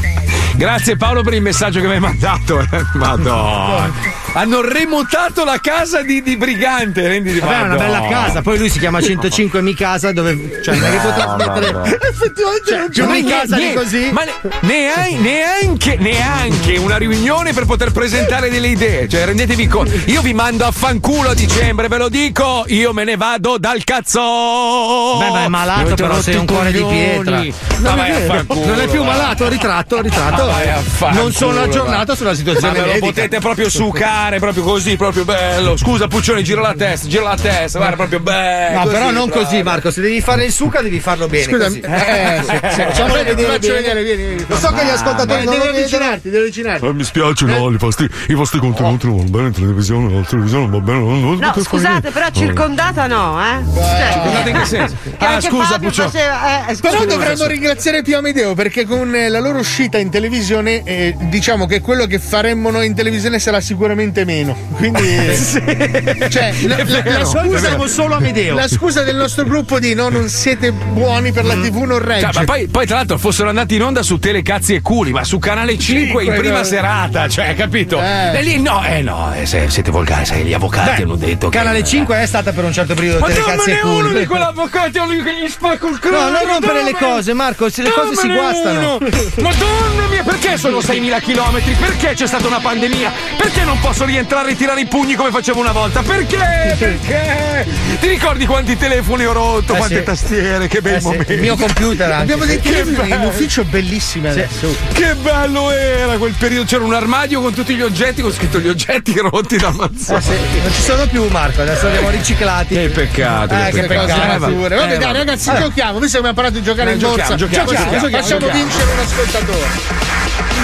Grazie 0.55 0.95
Paolo 0.95 1.21
per 1.21 1.33
il 1.33 1.41
messaggio 1.41 1.81
che 1.81 1.87
mi 1.87 1.93
hai 1.95 1.99
mandato. 1.99 2.59
eh. 2.61 2.67
Madonna. 2.93 3.91
Hanno 4.35 4.61
remotato 4.61 5.43
la 5.45 5.59
casa 5.61 6.01
di, 6.01 6.21
di 6.21 6.35
Brigante, 6.37 7.07
renditi 7.07 7.39
Vabbè, 7.39 7.57
è 7.57 7.61
una 7.63 7.75
bella 7.75 8.07
casa. 8.09 8.41
Poi 8.41 8.57
lui 8.57 8.69
si 8.69 8.79
chiama 8.79 9.01
105 9.01 9.61
mi 9.61 9.73
casa 9.73 10.11
dove. 10.13 10.61
Cioè, 10.63 10.75
non 10.75 10.85
è 10.85 10.91
che 10.91 10.97
potrà 10.97 11.25
No, 11.25 11.35
mettere. 11.37 11.71
vabbè. 11.73 11.97
Effettivamente 12.09 12.77
non 12.77 12.84
Una 12.97 13.19
Ma 13.19 13.29
casa 13.29 13.57
così. 13.73 14.09
Ma 14.11 14.23
ne- 14.23 14.33
neanche, 14.61 15.17
neanche, 15.17 15.95
neanche 15.97 16.77
una 16.77 16.97
riunione 16.97 17.53
per 17.53 17.65
poter 17.65 17.91
presentare 17.91 18.49
delle 18.49 18.67
idee. 18.67 19.07
Cioè, 19.07 19.25
rendetevi 19.25 19.67
conto. 19.67 19.91
Io 20.05 20.21
vi 20.21 20.33
mando 20.33 20.65
a 20.65 20.71
fanculo 20.71 21.29
a 21.29 21.33
dicembre, 21.33 21.87
ve 21.87 21.97
lo 21.97 22.09
dico. 22.09 22.63
Io 22.67 22.93
me 22.93 23.03
ne 23.03 23.15
vado 23.17 23.57
dal 23.57 23.83
cazzo. 23.83 25.17
Beh, 25.19 25.29
ma 25.29 25.43
è 25.43 25.47
malato, 25.47 25.79
avete 25.81 25.95
però 26.03 26.21
sei 26.21 26.35
un 26.35 26.45
cuore 26.45 26.71
di 26.71 26.83
pietra. 26.83 27.37
Non 27.79 27.99
è 27.99 28.11
a 28.11 28.19
vero. 28.19 28.33
fanculo, 28.33 28.65
Non 28.65 28.79
è 28.79 28.87
più 28.87 28.99
va. 29.03 29.11
malato, 29.11 29.47
ritratto, 29.47 30.01
ritratto. 30.01 30.51
Fanculo, 30.95 31.21
non 31.21 31.31
sono 31.33 31.61
aggiornato 31.61 32.11
va. 32.11 32.15
sulla 32.15 32.33
situazione 32.35 32.73
Ma 32.73 32.79
me 32.79 32.85
lo 32.85 32.93
medica. 32.93 33.05
potete 33.07 33.39
proprio 33.39 33.69
sucare, 33.69 34.39
proprio 34.39 34.63
così, 34.63 34.95
proprio 34.95 35.25
bello. 35.25 35.77
Scusa, 35.77 36.07
Puccioni, 36.07 36.43
gira 36.43 36.61
la 36.61 36.73
testa, 36.77 37.07
gira 37.07 37.23
la 37.23 37.37
testa, 37.37 37.77
guarda, 37.79 37.95
proprio 37.95 38.19
bello. 38.19 38.79
No, 38.79 38.85
però 38.85 39.11
non 39.11 39.27
bravo. 39.29 39.43
così, 39.43 39.63
Marco. 39.63 39.91
Se 39.91 40.01
devi 40.01 40.21
fare 40.21 40.45
il 40.45 40.51
suca, 40.51 40.81
devi 40.81 40.99
farlo 40.99 41.27
bene. 41.27 41.43
Scusa, 41.43 41.65
così. 41.65 41.79
eh, 41.81 42.41
sì, 42.71 42.74
sì, 42.75 42.81
facciamolo 42.81 43.13
Vedi, 43.23 43.43
vedere, 43.43 43.59
vedere, 43.59 44.03
vieni, 44.03 44.23
vieni. 44.25 44.45
Lo 44.47 44.55
so 44.57 44.67
che 44.71 44.85
gli 44.85 44.89
ascoltatori 44.89 45.43
non 45.45 45.57
devi 45.59 45.67
avvicinarti, 45.77 46.29
devi 46.29 46.37
avvicinarti. 46.43 46.85
Eh, 46.85 46.93
mi 46.93 47.03
spiace, 47.03 47.45
no, 47.45 47.69
i 47.71 47.77
vostri, 47.77 48.09
i 48.27 48.33
vostri 48.33 48.59
contenuti 48.59 49.07
non 49.07 49.17
vanno 49.17 49.29
bene 49.29 49.47
in 49.47 49.53
televisione, 49.53 50.13
la 50.13 50.21
televisione 50.27 50.67
va 50.67 50.79
bene. 50.79 50.99
Non, 50.99 51.19
non 51.21 51.37
No, 51.37 51.53
scusate, 51.61 52.11
però 52.11 52.27
circondata 52.31 53.07
no, 53.07 53.39
eh? 53.41 53.63
Cioè, 53.73 54.09
Circondata 54.13 54.49
in 54.49 54.57
che 54.59 54.65
senso? 54.65 54.95
che 55.03 55.25
Ah, 55.25 55.41
scusa, 55.41 55.79
Puccio. 55.79 56.03
faceva, 56.09 56.67
eh, 56.67 56.75
Però 56.81 57.05
dovremmo 57.05 57.45
ringraziare 57.45 58.01
Pio 58.01 58.17
Amedeo 58.19 58.53
perché 58.53 58.85
con 58.85 59.13
eh, 59.15 59.29
la 59.29 59.39
loro 59.39 59.59
uscita 59.59 59.97
in 59.97 60.09
televisione 60.09 60.83
eh, 60.83 61.15
diciamo 61.19 61.65
che 61.65 61.81
quello 61.81 62.05
che 62.05 62.19
faremmo 62.19 62.69
noi 62.71 62.85
in 62.87 62.95
televisione 62.95 63.39
sarà 63.39 63.59
sicuramente 63.61 64.25
meno. 64.25 64.55
Quindi 64.75 65.03
cioè, 66.29 66.53
la, 66.67 66.77
la- 66.83 67.17
la 67.19 67.25
scusa, 67.25 67.59
siamo 67.59 67.87
solo 67.87 68.15
Amedeo. 68.15 68.55
la 68.55 68.67
scusa 68.67 69.03
del 69.03 69.15
nostro 69.15 69.43
gruppo 69.45 69.79
di 69.79 69.93
no, 69.93 70.09
non 70.09 70.29
siete 70.29 70.71
buoni 70.71 71.31
per 71.31 71.45
la 71.45 71.53
TV 71.55 71.83
non 71.83 71.99
regge. 71.99 72.31
Cioè, 72.31 72.33
ma 72.33 72.43
poi, 72.43 72.64
poi, 72.69 72.85
tra 72.85 72.97
l'altro 72.97 73.17
fossero 73.17 73.49
andati 73.49 73.75
in 73.75 73.83
onda 73.83 74.01
su 74.03 74.17
Telecazzi 74.19 74.73
e 74.75 74.81
Culi, 74.81 75.11
ma 75.11 75.23
su 75.23 75.39
Canale 75.39 75.77
5 75.77 76.23
in 76.23 76.33
prima 76.35 76.63
serata, 76.63 77.27
cioè, 77.27 77.55
capito? 77.55 78.01
Eh. 78.01 78.37
E 78.37 78.41
lì 78.41 78.61
no, 78.61 78.83
eh 78.85 79.01
no, 79.01 79.33
eh, 79.33 79.45
se- 79.45 79.69
siete 79.69 79.91
volgari, 79.91 80.25
sai, 80.25 80.43
gli 80.43 80.53
avvocati 80.53 80.97
Beh, 80.97 81.03
hanno 81.03 81.15
detto 81.15 81.49
che. 81.49 81.57
Canale 81.57 81.83
5 81.83 82.21
è 82.21 82.25
stata 82.25 82.51
per 82.51 82.63
un 82.63 82.73
certo 82.73 82.93
periodo 82.93 83.19
Ma 83.19 83.27
telecazzi 83.27 83.71
e 83.71 83.79
culi. 83.79 84.19
di 84.19 84.25
quell'avvocato 84.25 85.05
lì 85.07 85.21
che 85.23 85.33
gli 85.43 85.49
spacco 85.49 85.87
il 85.87 85.99
cranio. 85.99 86.19
No, 86.19 86.29
non 86.29 86.45
rompere 86.47 86.83
le 86.83 86.93
cose, 86.93 87.33
Marco, 87.33 87.69
se 87.69 87.81
le 87.83 87.91
cose 87.91 88.15
si 88.15 88.27
guastano. 88.31 88.97
uno. 88.97 89.09
Madonna 89.37 90.07
mia, 90.09 90.23
perché 90.23 90.57
sono 90.57 90.79
6.000 90.79 91.19
chilometri? 91.21 91.73
Perché 91.73 92.13
c'è 92.13 92.27
stata 92.27 92.47
una 92.47 92.59
pandemia? 92.59 93.11
Perché 93.37 93.63
non 93.63 93.79
posso 93.79 94.05
rientrare 94.05 94.51
e 94.51 94.55
tirare 94.55 94.81
i 94.81 94.85
pugni 94.87 95.15
come 95.15 95.31
facevo 95.31 95.59
una 95.59 95.71
volta. 95.71 96.01
Perché? 96.01 96.75
Perché? 96.77 97.65
Ti 97.99 98.07
ricordi 98.07 98.45
quanti 98.45 98.77
telefoni 98.77 99.25
ho 99.25 99.33
rotto, 99.33 99.73
Eh, 99.73 99.77
quante 99.77 99.97
sì. 99.97 100.03
tastiere, 100.03 100.67
che 100.67 100.81
bei 100.81 100.95
Eh 100.95 100.99
sì, 100.99 101.05
momenti. 101.07 101.33
il 101.33 101.41
mio 101.41 101.55
computer 101.55 102.09
anche. 102.11 102.21
Abbiamo 102.23 102.45
dei 102.45 102.54
Che 102.61 102.69
telefoni 102.69 103.09
in 103.09 103.21
ufficio 103.21 103.63
bellissimi 103.65 104.31
Sì. 104.31 104.39
adesso. 104.39 104.75
Che 104.93 105.15
bello 105.15 105.71
era 105.71 106.17
quel 106.17 106.33
periodo, 106.37 106.65
c'era 106.67 106.83
un 106.83 106.93
armadio 106.93 107.41
con 107.41 107.53
tutti 107.53 107.75
gli 107.75 107.81
oggetti, 107.81 108.21
con 108.21 108.31
scritto 108.31 108.59
gli 108.59 108.67
oggetti 108.67 109.13
rotti 109.19 109.57
da 109.57 109.71
Mazzoni. 109.71 110.17
Eh 110.19 110.21
sì, 110.21 110.59
non 110.61 110.71
ci 110.73 110.81
sono 110.81 111.05
più 111.07 111.27
Marco, 111.29 111.61
adesso 111.61 111.83
li 111.87 111.95
abbiamo 111.95 112.09
riciclati. 112.09 112.75
Che 112.75 112.89
peccato, 112.89 113.53
Eh, 113.53 113.69
che 113.71 113.81
peccato. 113.83 114.07
cose 114.07 114.35
Eh. 114.35 114.75
Vabbè, 114.75 114.93
eh, 114.93 114.97
dai, 114.97 115.13
ragazzi, 115.13 115.49
Allora, 115.49 115.65
giochiamo. 115.65 115.99
Visto 115.99 116.21
che 116.21 116.27
abbiamo 116.27 116.35
parlato 116.35 116.57
di 116.59 116.63
giocare 116.63 116.89
Eh, 116.89 116.93
in 116.93 116.99
giochiamo, 116.99 117.17
borsa, 117.29 117.35
giochiamo, 117.35 117.69
giochiamo, 117.71 118.09
facciamo 118.09 118.39
giochiamo. 118.39 118.53
vincere 118.53 118.91
un 118.91 118.99
ascoltatore. 118.99 119.67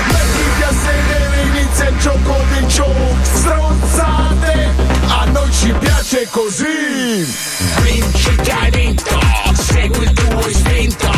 Mettiti 0.08 0.64
a 0.64 0.72
sedere, 0.72 1.42
inizia 1.60 1.88
il 1.90 1.98
gioco 2.00 2.44
dei 2.52 2.70
show 2.70 3.16
Stronzate, 3.22 4.70
a 5.08 5.26
noi 5.26 5.52
ci 5.52 5.74
piace 5.80 6.28
così 6.30 7.36
Vinci 7.82 8.36
che 8.36 8.52
hai 8.52 8.70
vinto, 8.72 9.20
segui 9.54 10.04
il 10.04 10.12
tuo 10.14 10.48
istinto 10.48 11.11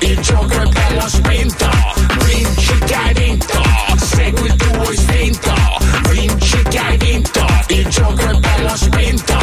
il 0.00 0.20
gioco 0.20 0.60
è 0.60 0.66
bello 0.68 1.08
spinto 1.08 1.68
Vinci 2.24 2.78
che 2.84 2.94
hai 2.94 3.14
vinto, 3.14 3.62
segui 3.96 4.46
il 4.46 4.56
tuo 4.56 4.90
istinto 4.92 5.52
Vinci 6.10 6.62
che 6.68 6.78
hai 6.78 6.96
vinto, 6.96 7.46
il 7.68 7.86
gioco 7.88 8.20
è 8.20 8.34
bello 8.34 8.76
spinto 8.76 9.34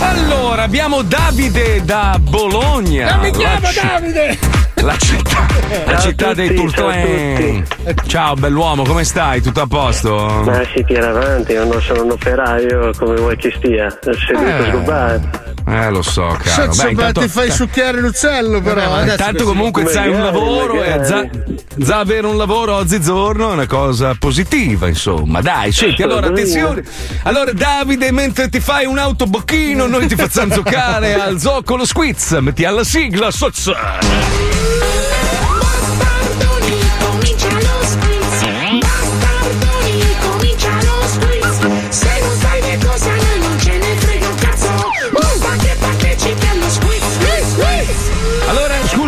Allora, 0.00 0.62
abbiamo 0.62 1.02
Davide 1.02 1.82
da 1.84 2.18
Bologna. 2.20 3.10
Non 3.12 3.20
mi 3.20 3.30
chiamo 3.30 3.60
La 3.60 3.68
ci- 3.68 3.86
Davide! 3.86 4.38
La 4.82 4.96
città, 4.98 5.46
la 5.86 5.92
Ciao 5.92 6.00
città 6.00 6.34
dei 6.34 6.54
tutti, 6.54 6.72
ciao 6.74 6.88
a 6.88 6.92
Turtlen. 6.92 7.64
Ciao, 8.08 8.34
bell'uomo, 8.34 8.82
come 8.82 9.04
stai? 9.04 9.40
Tutto 9.40 9.60
a 9.60 9.66
posto? 9.68 10.42
Ma 10.44 10.60
si 10.74 10.82
tira 10.84 11.10
avanti, 11.10 11.52
io 11.52 11.64
non 11.64 11.80
sono 11.80 12.02
un 12.02 12.10
operaio 12.10 12.90
come 12.98 13.14
vuoi 13.14 13.36
che 13.36 13.52
stia, 13.56 13.88
seduto 14.00 14.44
Eh. 14.44 14.68
sgobato. 14.70 15.41
Eh, 15.72 15.90
lo 15.90 16.02
so, 16.02 16.36
caro. 16.42 16.72
Sozzo, 16.72 16.82
Beh, 16.84 16.90
intanto, 16.90 17.20
ti 17.20 17.28
fai 17.28 17.50
succhiare 17.50 18.00
l'uccello, 18.00 18.60
però. 18.60 19.00
intanto 19.04 19.44
comunque 19.44 19.86
sai 19.86 20.10
un 20.10 20.22
lavoro 20.22 20.82
e 20.82 21.00
già, 21.02 21.26
già 21.76 21.98
avere 21.98 22.26
un 22.26 22.36
lavoro 22.36 22.74
oggigiorno 22.74 23.50
è 23.50 23.52
una 23.54 23.66
cosa 23.66 24.14
positiva, 24.18 24.86
insomma. 24.88 25.40
Dai, 25.40 25.72
senti, 25.72 26.02
allora 26.02 26.26
attenzione. 26.26 26.82
Allora, 27.22 27.52
Davide, 27.52 28.12
mentre 28.12 28.48
ti 28.50 28.60
fai 28.60 28.84
un 28.84 28.98
autobocchino, 28.98 29.86
noi 29.86 30.06
ti 30.06 30.14
facciamo 30.14 30.52
giocare 30.54 31.14
al 31.14 31.40
zoccolo 31.40 31.86
squiz. 31.86 32.32
Metti 32.40 32.64
alla 32.64 32.84
sigla, 32.84 33.30
sozzo. 33.30 33.74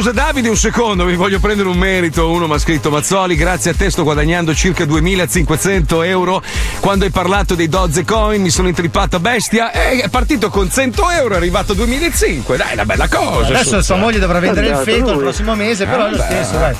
Scusa 0.04 0.12
Davide, 0.22 0.50
un 0.50 0.56
secondo, 0.56 1.06
vi 1.06 1.16
voglio 1.16 1.38
prendere 1.40 1.66
un 1.66 1.78
merito. 1.78 2.28
Uno 2.30 2.46
mi 2.46 2.52
ha 2.52 2.58
scritto 2.58 2.90
Mazzoli, 2.90 3.36
grazie 3.36 3.70
a 3.70 3.74
te 3.74 3.88
sto 3.88 4.02
guadagnando 4.02 4.54
circa 4.54 4.84
2500 4.84 6.02
euro. 6.02 6.42
Quando 6.80 7.06
hai 7.06 7.10
parlato 7.10 7.54
dei 7.54 7.70
Dogecoin 7.70 8.42
mi 8.42 8.50
sono 8.50 8.68
intrippato 8.68 9.16
a 9.16 9.20
bestia. 9.20 9.72
E 9.72 10.02
è 10.02 10.08
partito 10.10 10.50
con 10.50 10.70
100 10.70 11.10
euro, 11.10 11.34
è 11.34 11.36
arrivato 11.38 11.72
a 11.72 11.74
2005. 11.76 12.54
Dai, 12.58 12.74
una 12.74 12.84
bella 12.84 13.08
cosa. 13.08 13.46
Adesso 13.46 13.76
su. 13.78 13.82
sua 13.82 13.96
moglie 13.96 14.18
dovrà 14.18 14.40
vendere 14.40 14.68
il 14.68 14.76
feto 14.76 15.06
il 15.08 15.12
lui. 15.14 15.22
prossimo 15.22 15.54
mese, 15.54 15.86
però 15.86 16.04
è 16.04 16.10
lo 16.10 16.16
Ah, 16.22 16.26
beh. 16.26 16.34
stesso, 16.34 16.58
dai. 16.58 16.74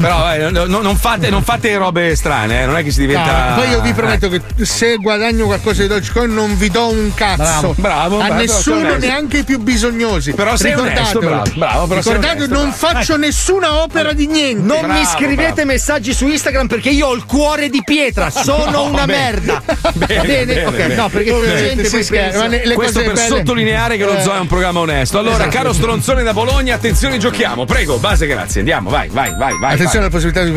Però 0.00 0.32
eh, 0.34 0.50
no- 0.50 0.64
no- 0.66 0.80
non, 0.80 0.96
fate, 0.96 1.28
non 1.30 1.42
fate 1.42 1.76
robe 1.76 2.14
strane, 2.16 2.62
eh, 2.62 2.66
non 2.66 2.76
è 2.76 2.82
che 2.82 2.90
si 2.90 3.00
diventa. 3.00 3.50
No, 3.50 3.54
poi 3.56 3.68
io 3.70 3.80
vi 3.80 3.90
eh. 3.90 3.94
prometto 3.94 4.28
che 4.28 4.40
se 4.64 4.96
guadagno 4.96 5.44
qualcosa 5.46 5.82
di 5.82 5.88
Dogecoin 5.88 6.32
non 6.32 6.56
vi 6.56 6.70
do 6.70 6.88
un 6.88 7.12
cazzo. 7.14 7.42
Bravo, 7.42 7.74
bravo, 7.76 8.20
a 8.20 8.24
bravo, 8.26 8.40
nessuno, 8.40 8.96
neanche 8.96 9.38
i 9.38 9.44
più 9.44 9.58
bisognosi. 9.58 10.32
Però 10.32 10.56
sei 10.56 10.74
onesto, 10.74 11.18
bravo, 11.18 11.42
bravo, 11.54 11.86
però 11.86 12.00
Ricordate, 12.00 12.36
onesto, 12.44 12.54
non 12.54 12.70
bravo. 12.70 12.76
faccio 12.94 13.16
nessuna 13.16 13.82
opera 13.82 14.12
di 14.12 14.26
niente. 14.26 14.62
Non 14.62 14.90
mi 14.90 15.04
scrivete 15.04 15.64
messaggi 15.64 16.12
su 16.14 16.26
Instagram 16.26 16.66
perché 16.66 16.90
io 16.90 17.08
ho 17.08 17.14
il 17.14 17.24
cuore 17.26 17.68
di 17.68 17.82
pietra, 17.84 18.30
sono 18.32 18.70
No, 18.70 18.84
una 18.84 19.04
bene. 19.06 19.18
merda. 19.30 19.62
Bene, 20.00 20.22
bene, 20.44 20.64
ok, 20.64 20.76
bene. 20.76 20.94
no, 20.94 21.08
perché 21.08 21.30
la 21.30 21.36
Ovviamente 21.36 21.74
gente 21.74 21.90
poi 21.90 22.02
scherza, 22.04 22.40
pensa- 22.40 22.56
ne- 22.56 22.66
le 22.66 22.74
Questo 22.74 23.00
cose 23.00 23.12
per 23.12 23.14
belle- 23.22 23.36
sottolineare 23.36 23.96
che 23.96 24.04
lo 24.04 24.16
Eh. 24.16 24.22
zoo 24.22 24.34
è 24.34 24.38
un 24.38 24.46
programma 24.46 24.80
onesto. 24.80 25.18
Allora, 25.18 25.36
Esatto. 25.36 25.50
caro 25.50 25.72
stronzone 25.72 26.22
da 26.22 26.32
Bologna, 26.32 26.74
attenzione, 26.74 27.18
giochiamo. 27.18 27.64
Prego, 27.64 27.98
base, 27.98 28.26
grazie. 28.26 28.60
Andiamo, 28.60 28.88
vai, 28.90 29.08
vai, 29.08 29.34
vai, 29.36 29.58
vai. 29.58 29.76
Attenzione 29.90 30.06
alla 30.06 30.14
possibilità 30.14 30.44
di. 30.44 30.52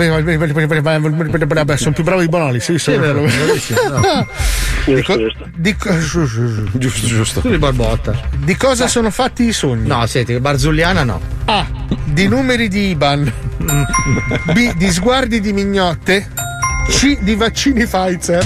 Sono 1.78 1.94
più 1.94 2.04
bravo 2.04 2.22
di 2.22 2.28
Bonoli, 2.28 2.60
sì, 2.60 2.78
sono 2.78 3.00
vero, 3.00 3.22
bravissimo, 3.22 3.80
no. 3.90 4.28
Di 4.86 5.02
co- 5.02 5.18
di 5.56 5.76
co- 5.76 5.98
Giusto, 6.74 7.08
giusto. 7.08 7.40
Tu 7.42 7.50
di 7.50 7.58
barbotta. 7.58 8.14
Di 8.36 8.56
cosa 8.56 8.86
sono 8.88 9.10
fatti 9.10 9.46
i 9.46 9.52
sogni? 9.54 9.88
No, 9.88 10.06
senti, 10.06 10.40
Barzulliana 10.40 11.04
no. 11.04 11.20
A. 11.46 11.66
Di 12.06 12.28
numeri 12.28 12.68
di 12.68 12.90
IBAN. 12.90 13.32
B. 14.54 14.74
Di 14.76 14.92
sguardi 14.92 15.40
di 15.40 15.52
mignotte. 15.54 16.30
C. 16.90 17.18
Di 17.22 17.34
vaccini 17.36 17.86
Pfizer. 17.86 18.46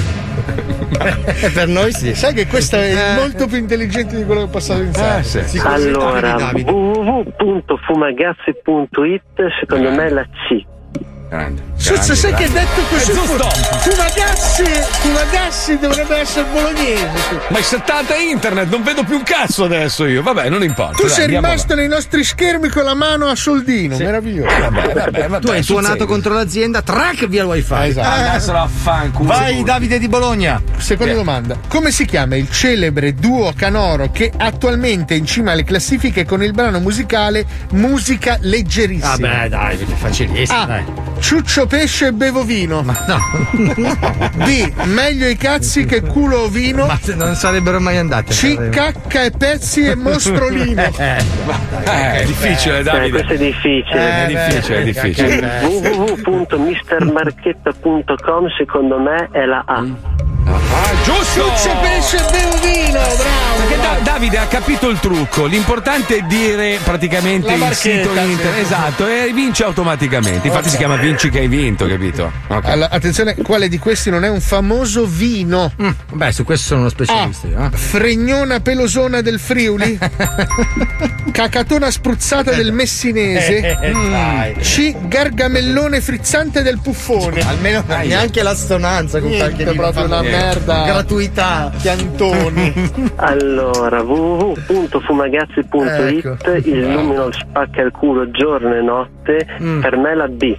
per 1.54 1.68
noi 1.68 1.92
sì. 1.92 2.16
Sai 2.16 2.34
che 2.34 2.48
questo 2.48 2.78
è 2.78 3.16
molto 3.16 3.46
più 3.48 3.58
intelligente 3.58 4.16
di 4.16 4.24
quello 4.24 4.46
che 4.46 4.52
posso 4.52 4.74
pensare. 4.76 5.22
Allora, 5.64 6.52
www.fumagazzi.it 6.54 9.22
secondo 9.60 9.92
me 9.92 10.06
è 10.06 10.10
la 10.10 10.24
C. 10.24 10.64
Grande. 11.30 11.62
Suzzo, 11.76 12.16
sai 12.16 12.34
che 12.34 12.50
detto 12.50 12.82
così? 12.90 13.12
Fumagassi, 13.12 14.64
Fumagassi 14.64 15.78
dovrebbe 15.78 16.18
essere 16.18 16.46
bolognese. 16.52 17.42
Ma 17.50 17.58
è 17.58 17.62
settata 17.62 18.16
internet, 18.16 18.70
non 18.70 18.82
vedo 18.84 19.04
più 19.04 19.16
un 19.18 19.24
cazzo 19.24 19.66
adesso 19.66 20.06
io. 20.06 20.24
Vabbè, 20.24 20.48
non 20.50 20.64
importa. 20.64 20.94
Tu 20.94 21.04
dai, 21.06 21.12
sei 21.12 21.28
rimasto 21.28 21.76
nei 21.76 21.88
nostri 21.88 22.24
schermi 22.24 22.70
con 22.70 22.84
la 22.86 22.94
mano 22.94 23.28
a 23.28 23.36
soldino, 23.36 23.98
meraviglioso. 23.98 24.58
Vabbè, 24.58 24.94
vabbè, 24.94 25.28
vabbè, 25.28 25.46
tu 25.46 25.52
hai 25.52 25.64
succede. 25.64 26.06
contro 26.06 26.34
l'azienda, 26.34 26.82
track 26.82 27.28
via 27.28 27.42
il 27.44 27.48
wifi. 27.50 27.74
Esatto. 27.74 28.08
Ah, 28.08 28.30
Adesso 28.32 28.52
la 28.54 28.68
fanculo. 28.72 29.28
Vai 29.28 29.64
Davide 29.64 30.00
di 30.00 30.08
Bologna. 30.08 30.62
Seconda 30.78 31.12
Sì. 31.12 31.18
domanda. 31.18 31.58
Come 31.68 31.92
si 31.92 32.06
chiama 32.06 32.36
il 32.38 32.50
celebre 32.50 33.14
duo 33.14 33.52
canoro 33.56 34.10
che 34.12 34.32
attualmente 34.36 35.14
è 35.14 35.18
in 35.18 35.26
cima 35.26 35.52
alle 35.52 35.64
classifiche 35.66 36.26
con 36.26 36.42
il 36.42 36.54
brano 36.54 36.80
musicale 36.80 37.46
Musica 37.72 38.38
leggerissima? 38.42 39.18
Vabbè, 39.18 39.50
dai, 39.50 39.78
facilissimo. 39.96 40.62
A. 40.62 40.66
dai. 40.66 40.84
Ciuccio 41.20 41.66
pesce 41.68 42.08
e 42.08 42.14
bevo 42.14 42.44
vino. 42.44 42.82
No. 42.82 42.94
B. 44.36 44.72
Meglio 44.86 45.28
i 45.28 45.36
cazzi 45.36 45.86
che 45.86 46.02
culo 46.02 46.38
o 46.40 46.48
vino. 46.48 46.86
Ma 46.86 46.98
non 47.16 47.36
sarebbero 47.36 47.80
mai 47.80 47.98
andate. 47.98 48.34
C. 48.34 48.70
Cacca 48.70 49.24
e 49.24 49.32
pezzi 49.32 49.86
e 49.86 49.96
mostrolino. 49.96 50.86
Eh, 51.88 52.22
è 52.22 52.26
difficile, 52.26 52.80
Eh, 52.80 52.84
Davide. 52.84 53.10
questo 53.10 53.34
è 53.34 53.38
difficile. 53.38 54.26
È 54.26 54.28
difficile, 54.28 54.78
è 54.80 54.84
difficile. 54.84 55.60
www.mistermarchetta.com 55.64 58.48
secondo 58.58 59.00
me 59.00 59.30
è 59.32 59.46
la 59.46 59.64
A. 59.66 59.86
Ah, 60.50 60.92
giusto! 61.04 61.44
Ciuccio 61.58 61.78
pesce 61.82 62.18
e 62.18 62.32
bevo 62.32 62.58
vino, 62.62 62.92
bravo. 63.00 63.58
Perché 63.58 63.78
Da- 63.82 63.98
Davide 64.02 64.38
ha 64.38 64.46
capito 64.48 64.90
il 64.90 65.00
trucco. 65.00 65.46
L'importante 65.46 66.18
è 66.18 66.22
dire 66.22 66.80
praticamente 66.84 67.52
il 67.54 67.74
sito 67.74 68.10
internet. 68.10 68.54
sì. 68.56 68.62
Esatto, 68.62 69.08
e 69.08 69.32
vince 69.34 69.64
automaticamente. 69.64 70.48
Infatti 70.48 70.70
si 70.70 70.78
chiama 70.78 70.96
Vinci 70.96 71.30
che 71.30 71.40
hai 71.40 71.48
vinto, 71.48 71.86
capito? 71.88 72.32
Ok. 72.48 72.66
Allora, 72.66 72.90
attenzione, 72.90 73.36
quale 73.36 73.68
di 73.68 73.78
questi 73.78 74.10
non 74.10 74.24
è 74.24 74.30
un 74.30 74.40
famoso 74.42 75.06
vino? 75.06 75.72
Beh, 76.14 76.32
su 76.32 76.44
questo 76.44 76.76
sono 76.76 76.86
A. 76.86 76.90
specialisti. 76.90 77.52
eh. 77.52 77.70
Fregnona 77.76 78.60
pelosona 78.62 79.22
del 79.22 79.40
Friuli. 79.40 79.98
Cacatona 81.32 81.92
spruzzata 81.92 82.52
del 82.54 82.72
Messinese. 82.72 83.78
Eh, 83.82 83.92
dai. 83.92 84.54
C. 84.62 84.96
Gargamellone 85.08 86.02
frizzante 86.02 86.62
del 86.64 86.80
Puffone. 86.82 87.42
Almeno 87.42 87.84
neanche 87.88 88.42
la 88.44 88.56
stonanza 88.56 89.20
con 89.20 89.30
Niente, 89.30 89.54
qualche 89.64 89.76
proprio 89.76 90.06
una. 90.06 90.22
Merda. 90.38 90.84
Gratuità. 90.86 91.72
Piantoni. 91.82 92.92
Allora, 93.18 94.02
www.fumagazzi.it 94.02 96.26
Ecco. 96.26 96.38
il 96.70 96.88
numero 96.88 97.32
spacca 97.32 97.82
il 97.82 97.92
culo 97.92 98.30
giorno 98.32 98.74
e 98.76 98.82
notte, 98.82 99.46
Mm. 99.62 99.82
per 99.82 99.98
me 99.98 100.16
la 100.16 100.28
B. 100.28 100.56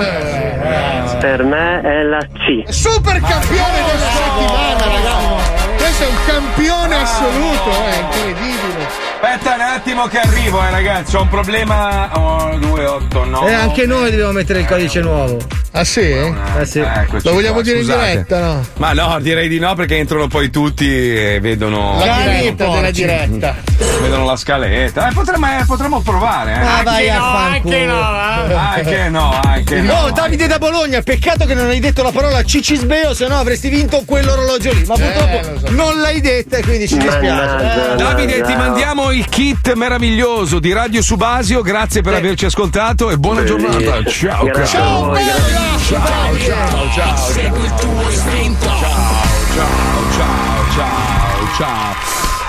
per 1.21 1.43
me 1.45 1.81
è 1.83 2.03
la 2.03 2.19
C. 2.19 2.65
Super 2.69 3.21
campione 3.21 3.83
della 3.87 4.11
settimana, 4.11 4.85
ragazzi! 4.85 5.55
Questo 5.77 6.03
è 6.05 6.09
un 6.09 6.17
campione 6.27 6.97
assoluto, 6.97 7.71
è 7.71 7.99
incredibile. 8.01 8.87
Aspetta 9.21 9.55
un 9.55 9.61
attimo 9.61 10.07
che 10.07 10.19
arrivo, 10.19 10.61
eh, 10.63 10.71
ragazzi. 10.71 11.17
Ho 11.17 11.23
un 11.23 11.29
problema. 11.29 12.11
Oh, 12.15 12.57
2, 12.59 12.87
8, 12.87 13.25
9. 13.25 13.51
E 13.51 13.55
anche 13.55 13.87
noi 13.87 14.11
dobbiamo 14.11 14.33
mettere 14.33 14.61
il 14.61 14.67
codice 14.67 15.01
nuovo. 15.01 15.39
Ah 15.77 15.85
sì? 15.85 16.01
Eh 16.01 16.65
sì. 16.65 16.79
Eccoci 16.79 17.27
Lo 17.27 17.35
vogliamo 17.35 17.53
qua, 17.55 17.63
dire 17.63 17.81
scusate. 17.81 18.07
in 18.07 18.11
diretta, 18.13 18.41
no? 18.41 18.67
Ma 18.79 18.93
no, 18.95 19.19
direi 19.21 19.47
di 19.47 19.59
no 19.59 19.75
perché 19.75 19.97
entrano 19.99 20.27
poi 20.27 20.49
tutti 20.49 20.89
e 20.89 21.39
vedono. 21.39 21.99
La 21.99 22.23
diretta 22.25 22.69
della 22.71 22.91
diretta. 22.91 23.57
Vedono 24.01 24.25
la 24.25 24.37
scaletta. 24.37 25.09
Eh, 25.09 25.13
potremmo, 25.13 25.47
eh, 25.47 25.65
potremmo 25.67 26.01
provare, 26.01 26.53
eh. 26.53 26.65
Ah, 26.67 26.83
vai 26.83 27.11
a 27.11 27.45
Anche 27.47 27.85
no, 27.85 28.01
eh. 28.49 28.55
Anche 28.55 29.09
no, 29.11 29.41
anche 29.45 29.81
no. 29.83 29.93
Oh, 29.93 30.11
Davide 30.13 30.47
da 30.47 30.57
Bologna, 30.59 31.03
peccato 31.03 31.45
che 31.45 31.53
non 31.53 31.67
hai 31.67 31.79
detto 31.81 32.03
la 32.03 32.11
parola 32.11 32.43
Cicisbeo, 32.43 33.13
se 33.13 33.27
no 33.29 33.37
avresti 33.39 33.69
vinto 33.69 34.03
quell'orologio 34.07 34.73
lì. 34.73 34.83
Ma 34.87 34.95
purtroppo 34.95 35.71
non 35.73 36.01
l'hai 36.01 36.23
detta 36.23 36.57
e 36.57 36.63
quindi 36.63 36.89
ci 36.89 36.97
dispiace. 36.97 37.93
Eh, 37.93 37.97
Davide, 37.97 38.41
ti 38.41 38.55
mandiamo 38.55 39.11
il 39.13 39.29
kit 39.29 39.75
meraviglioso 39.75 40.59
di 40.59 40.73
Radio 40.73 41.03
Subasio. 41.03 41.61
Grazie 41.61 42.01
per 42.01 42.15
averci 42.15 42.47
ascoltato 42.47 43.11
e 43.11 43.19
buona 43.19 43.45
giornata. 43.45 44.03
Ciao, 44.05 44.47
Grazie 44.47 44.79
caro. 44.79 45.66
Ciao, 45.89 46.37
ciao, 46.39 46.91
ciao. 46.93 47.17
Segui 47.17 47.65
il 47.65 47.75
tuo 47.75 48.09
istinto. 48.09 48.67
Ciao, 48.67 50.11
ciao, 50.17 50.71
ciao, 50.75 51.55
ciao. 51.57 51.95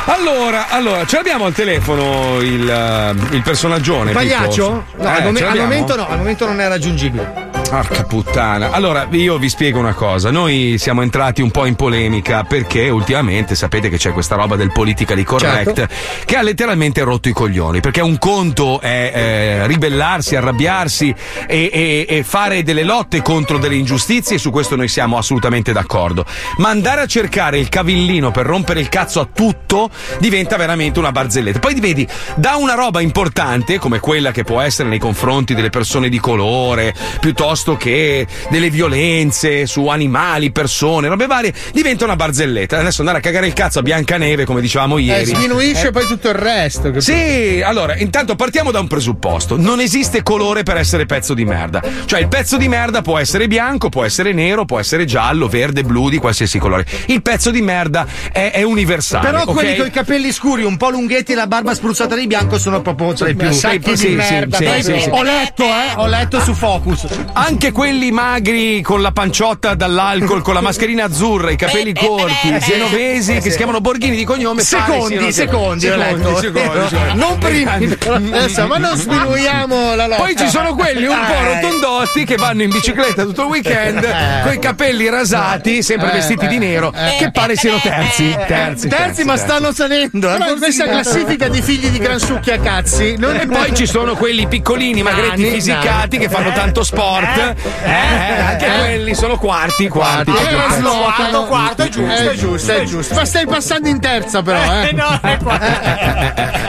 Allora, 0.06 0.68
allora, 0.70 1.06
ce 1.06 1.18
l'abbiamo 1.18 1.46
al 1.46 1.54
telefono 1.54 2.40
il, 2.40 2.70
eh, 2.70 3.36
il 3.36 3.42
personaggione. 3.42 4.12
Pagliaccio? 4.14 4.84
Pippo? 4.92 5.04
No, 5.04 5.10
Eh, 5.10 5.12
al, 5.12 5.24
mom- 5.24 5.44
al 5.44 5.58
momento 5.58 5.96
no, 5.96 6.08
al 6.08 6.18
momento 6.18 6.46
non 6.46 6.62
è 6.62 6.68
raggiungibile. 6.68 7.47
Porca 7.70 8.04
puttana. 8.06 8.72
Allora, 8.72 9.08
io 9.12 9.38
vi 9.38 9.50
spiego 9.50 9.78
una 9.78 9.94
cosa. 9.94 10.32
Noi 10.32 10.78
siamo 10.78 11.02
entrati 11.02 11.42
un 11.42 11.52
po' 11.52 11.66
in 11.66 11.76
polemica 11.76 12.44
perché 12.44 12.88
ultimamente 12.88 13.56
sapete 13.56 13.90
che 13.90 13.98
c'è 13.98 14.14
questa 14.14 14.36
roba 14.36 14.56
del 14.56 14.72
politically 14.72 15.24
correct 15.24 15.76
Certo. 15.76 15.94
che 16.26 16.38
ha 16.38 16.42
letteralmente 16.42 17.04
rotto 17.04 17.28
i 17.28 17.34
coglioni. 17.34 17.82
Perché 17.82 18.00
un 18.00 18.18
conto 18.20 18.80
è 18.80 19.12
eh, 19.14 19.68
ribellarsi, 19.68 20.38
arrabbiarsi 20.38 21.14
e, 21.46 21.70
e- 21.72 22.06
e 22.08 22.24
fare 22.24 22.64
delle 22.64 22.84
lotte 22.84 23.22
contro 23.22 23.58
delle 23.58 23.76
ingiustizie, 23.76 24.38
e 24.38 24.40
su 24.40 24.50
questo 24.50 24.78
noi 24.78 24.88
siamo 24.88 25.18
assolutamente 25.18 25.74
d'accordo. 25.74 26.26
Ma 26.58 26.70
andare 26.70 27.02
a 27.02 27.06
cercare 27.06 27.60
il 27.60 27.68
cavillino 27.68 28.32
per 28.32 28.46
rompere 28.46 28.80
il 28.80 28.88
cazzo 28.88 29.20
a 29.20 29.28
tutto 29.32 29.90
diventa 30.20 30.56
veramente 30.56 31.00
una 31.00 31.12
barzelletta. 31.12 31.60
Poi 31.60 31.78
vedi, 31.82 32.08
da 32.36 32.56
una 32.56 32.76
roba 32.76 33.02
importante 33.02 33.78
come 33.78 34.00
quella 34.00 34.32
che 34.32 34.46
può 34.46 34.62
essere 34.62 34.88
nei 34.88 35.00
confronti 35.00 35.54
delle 35.54 35.70
persone 35.70 36.08
di 36.08 36.20
colore, 36.20 36.96
piuttosto 37.20 37.56
che 37.78 38.28
delle 38.50 38.70
violenze 38.70 39.66
su 39.66 39.88
animali, 39.88 40.52
persone, 40.52 41.08
robe 41.08 41.26
varie, 41.28 41.54
diventa 41.74 42.04
una 42.06 42.16
barzelletta. 42.16 42.80
Adesso 42.80 43.02
andare 43.02 43.18
a 43.20 43.22
cagare 43.22 43.48
il 43.48 43.54
cazzo 43.54 43.80
a 43.80 43.82
Biancaneve, 43.82 44.46
come 44.46 44.62
dicevamo 44.62 44.98
Eh, 44.98 45.02
ieri. 45.02 45.26
sminuisce 45.26 45.88
Eh, 45.88 45.92
poi 45.92 46.06
tutto 46.06 46.30
il 46.30 46.36
resto. 46.36 46.82
capito? 46.84 47.02
sì, 47.02 47.62
allora, 47.64 47.96
intanto 47.98 48.36
partiamo 48.36 48.72
da 48.72 48.80
un 48.80 48.88
presupposto. 48.88 49.58
Non 49.58 49.80
esiste 49.80 50.24
colore 50.24 50.64
per 50.64 50.78
essere 50.78 51.06
pezzo 51.06 51.34
di 51.34 51.46
merda. 51.46 51.82
Cioè, 52.06 52.20
il 52.20 52.28
pezzo 52.28 52.58
di 52.58 52.68
merda 52.68 53.02
può 53.02 53.18
essere 53.18 53.48
bianco, 53.48 53.90
può 53.90 54.04
essere 54.04 54.34
nero, 54.34 54.66
può 54.66 54.80
essere 54.80 55.06
giallo, 55.06 55.48
verde, 55.48 55.84
blu, 55.84 56.10
di 56.10 56.18
qualsiasi 56.18 56.60
colore. 56.60 56.86
Il 57.08 57.22
pezzo 57.22 57.52
di 57.52 57.62
merda 57.62 58.06
è, 58.32 58.52
è 58.52 58.64
universale. 58.64 59.26
Però 59.30 59.42
ok? 59.44 59.54
quelli 59.54 59.76
con 59.76 59.86
i 59.88 59.92
capelli 59.92 60.32
scuri, 60.32 60.64
un 60.64 60.78
po' 60.78 60.90
lunghetti 60.90 61.32
e 61.32 61.36
la 61.36 61.48
barba 61.48 61.74
spruzzata 61.74 62.16
di 62.16 62.28
bianco 62.28 62.58
sono 62.58 62.82
proprio 62.82 63.14
tra 63.14 63.30
i 63.30 63.36
più. 63.36 63.52
Sacchi 63.52 63.96
sì, 63.96 64.08
di 64.16 64.22
sì, 64.24 64.32
merda. 64.32 64.58
sì, 64.58 64.66
sì, 64.84 65.00
sì. 65.00 65.10
Ho 65.10 65.24
letto, 65.24 65.64
eh? 65.64 65.94
Ho 65.96 66.08
letto 66.08 66.40
su 66.42 66.54
Focus. 66.54 67.06
Anche 67.48 67.72
quelli 67.72 68.12
magri 68.12 68.82
con 68.82 69.02
la 69.02 69.14
panciotta 69.14 69.74
dall'alcol, 69.74 70.42
con 70.42 70.54
la 70.54 70.60
mascherina 70.60 71.06
azzurra, 71.06 71.50
i 71.50 71.56
capelli 71.56 71.94
corti, 71.94 72.50
eh, 72.54 72.60
genovesi 72.60 73.32
eh, 73.32 73.36
che 73.36 73.42
sì. 73.44 73.52
si 73.52 73.56
chiamano 73.56 73.80
Borghini 73.80 74.18
di 74.18 74.26
cognome. 74.26 74.64
pare 74.70 74.84
Secondi, 74.84 75.32
secondi, 75.32 75.88
ho 75.88 75.92
secondi, 75.98 76.24
letto. 76.24 76.40
secondi, 76.42 76.88
secondi. 76.90 77.18
Non 77.18 77.38
primi. 77.38 77.98
Adesso, 78.36 78.68
ma 78.68 78.78
non 78.78 78.98
sminuiamo 78.98 79.96
la 79.96 80.08
lotta. 80.08 80.24
Poi 80.24 80.36
ci 80.36 80.50
sono 80.50 80.76
quelli 80.76 81.06
un 81.06 81.18
po' 81.26 81.34
Eh. 81.34 81.54
rotondotti 81.62 82.26
che 82.26 82.36
vanno 82.36 82.64
in 82.64 82.70
bicicletta 82.70 83.24
tutto 83.24 83.44
il 83.44 83.48
weekend 83.48 84.04
Eh. 84.04 84.42
con 84.44 84.52
i 84.54 84.60
capelli 84.60 85.08
rasati, 85.10 85.82
sempre 85.84 86.10
Eh, 86.10 86.16
vestiti 86.16 86.48
di 86.48 86.58
nero, 86.58 86.92
che 87.18 87.32
pare 87.32 87.56
siano 87.56 87.80
terzi. 87.82 88.36
Terzi, 88.46 88.90
Terzi, 88.90 89.24
ma 89.24 89.38
stanno 89.38 89.72
salendo. 89.72 90.28
Però 90.28 90.52
in 90.52 90.58
questa 90.58 90.84
classifica 90.84 91.48
di 91.48 91.62
figli 91.62 91.88
di 91.88 91.98
gran 91.98 92.20
succhi 92.20 92.52
a 92.52 92.60
cazzi. 92.60 93.16
Non 93.18 93.38
E 93.38 93.46
poi 93.48 93.74
ci 93.74 93.86
sono 93.88 94.16
quelli 94.16 94.48
piccolini, 94.48 95.02
magretti, 95.02 95.46
fisicati, 95.50 96.18
che 96.18 96.28
fanno 96.28 96.52
tanto 96.52 96.84
sport. 96.84 97.36
Eh, 97.38 97.56
eh, 97.90 98.42
anche 98.42 98.66
quelli 98.80 99.14
sono 99.16 99.38
quarti, 99.38 99.88
quarti. 99.88 100.32
Eh, 100.32 100.34
proprio 100.34 100.58
quarti. 100.58 100.80
slotano. 100.80 101.06
Quarto, 101.08 101.46
quarto, 101.46 101.82
è 101.84 101.90
giusto, 101.90 102.12
È 102.12 102.34
giusto, 102.36 102.72
è 102.74 102.84
giusto. 102.84 103.14
Ma 103.16 103.26
stai 103.26 103.46
passando 103.46 103.88
in 103.88 104.00
terza, 104.00 104.42
però, 104.42 104.60
eh. 104.82 104.88
Eh, 104.90 104.92
no, 104.94 105.20
è 105.22 105.38
qua. 105.38 105.60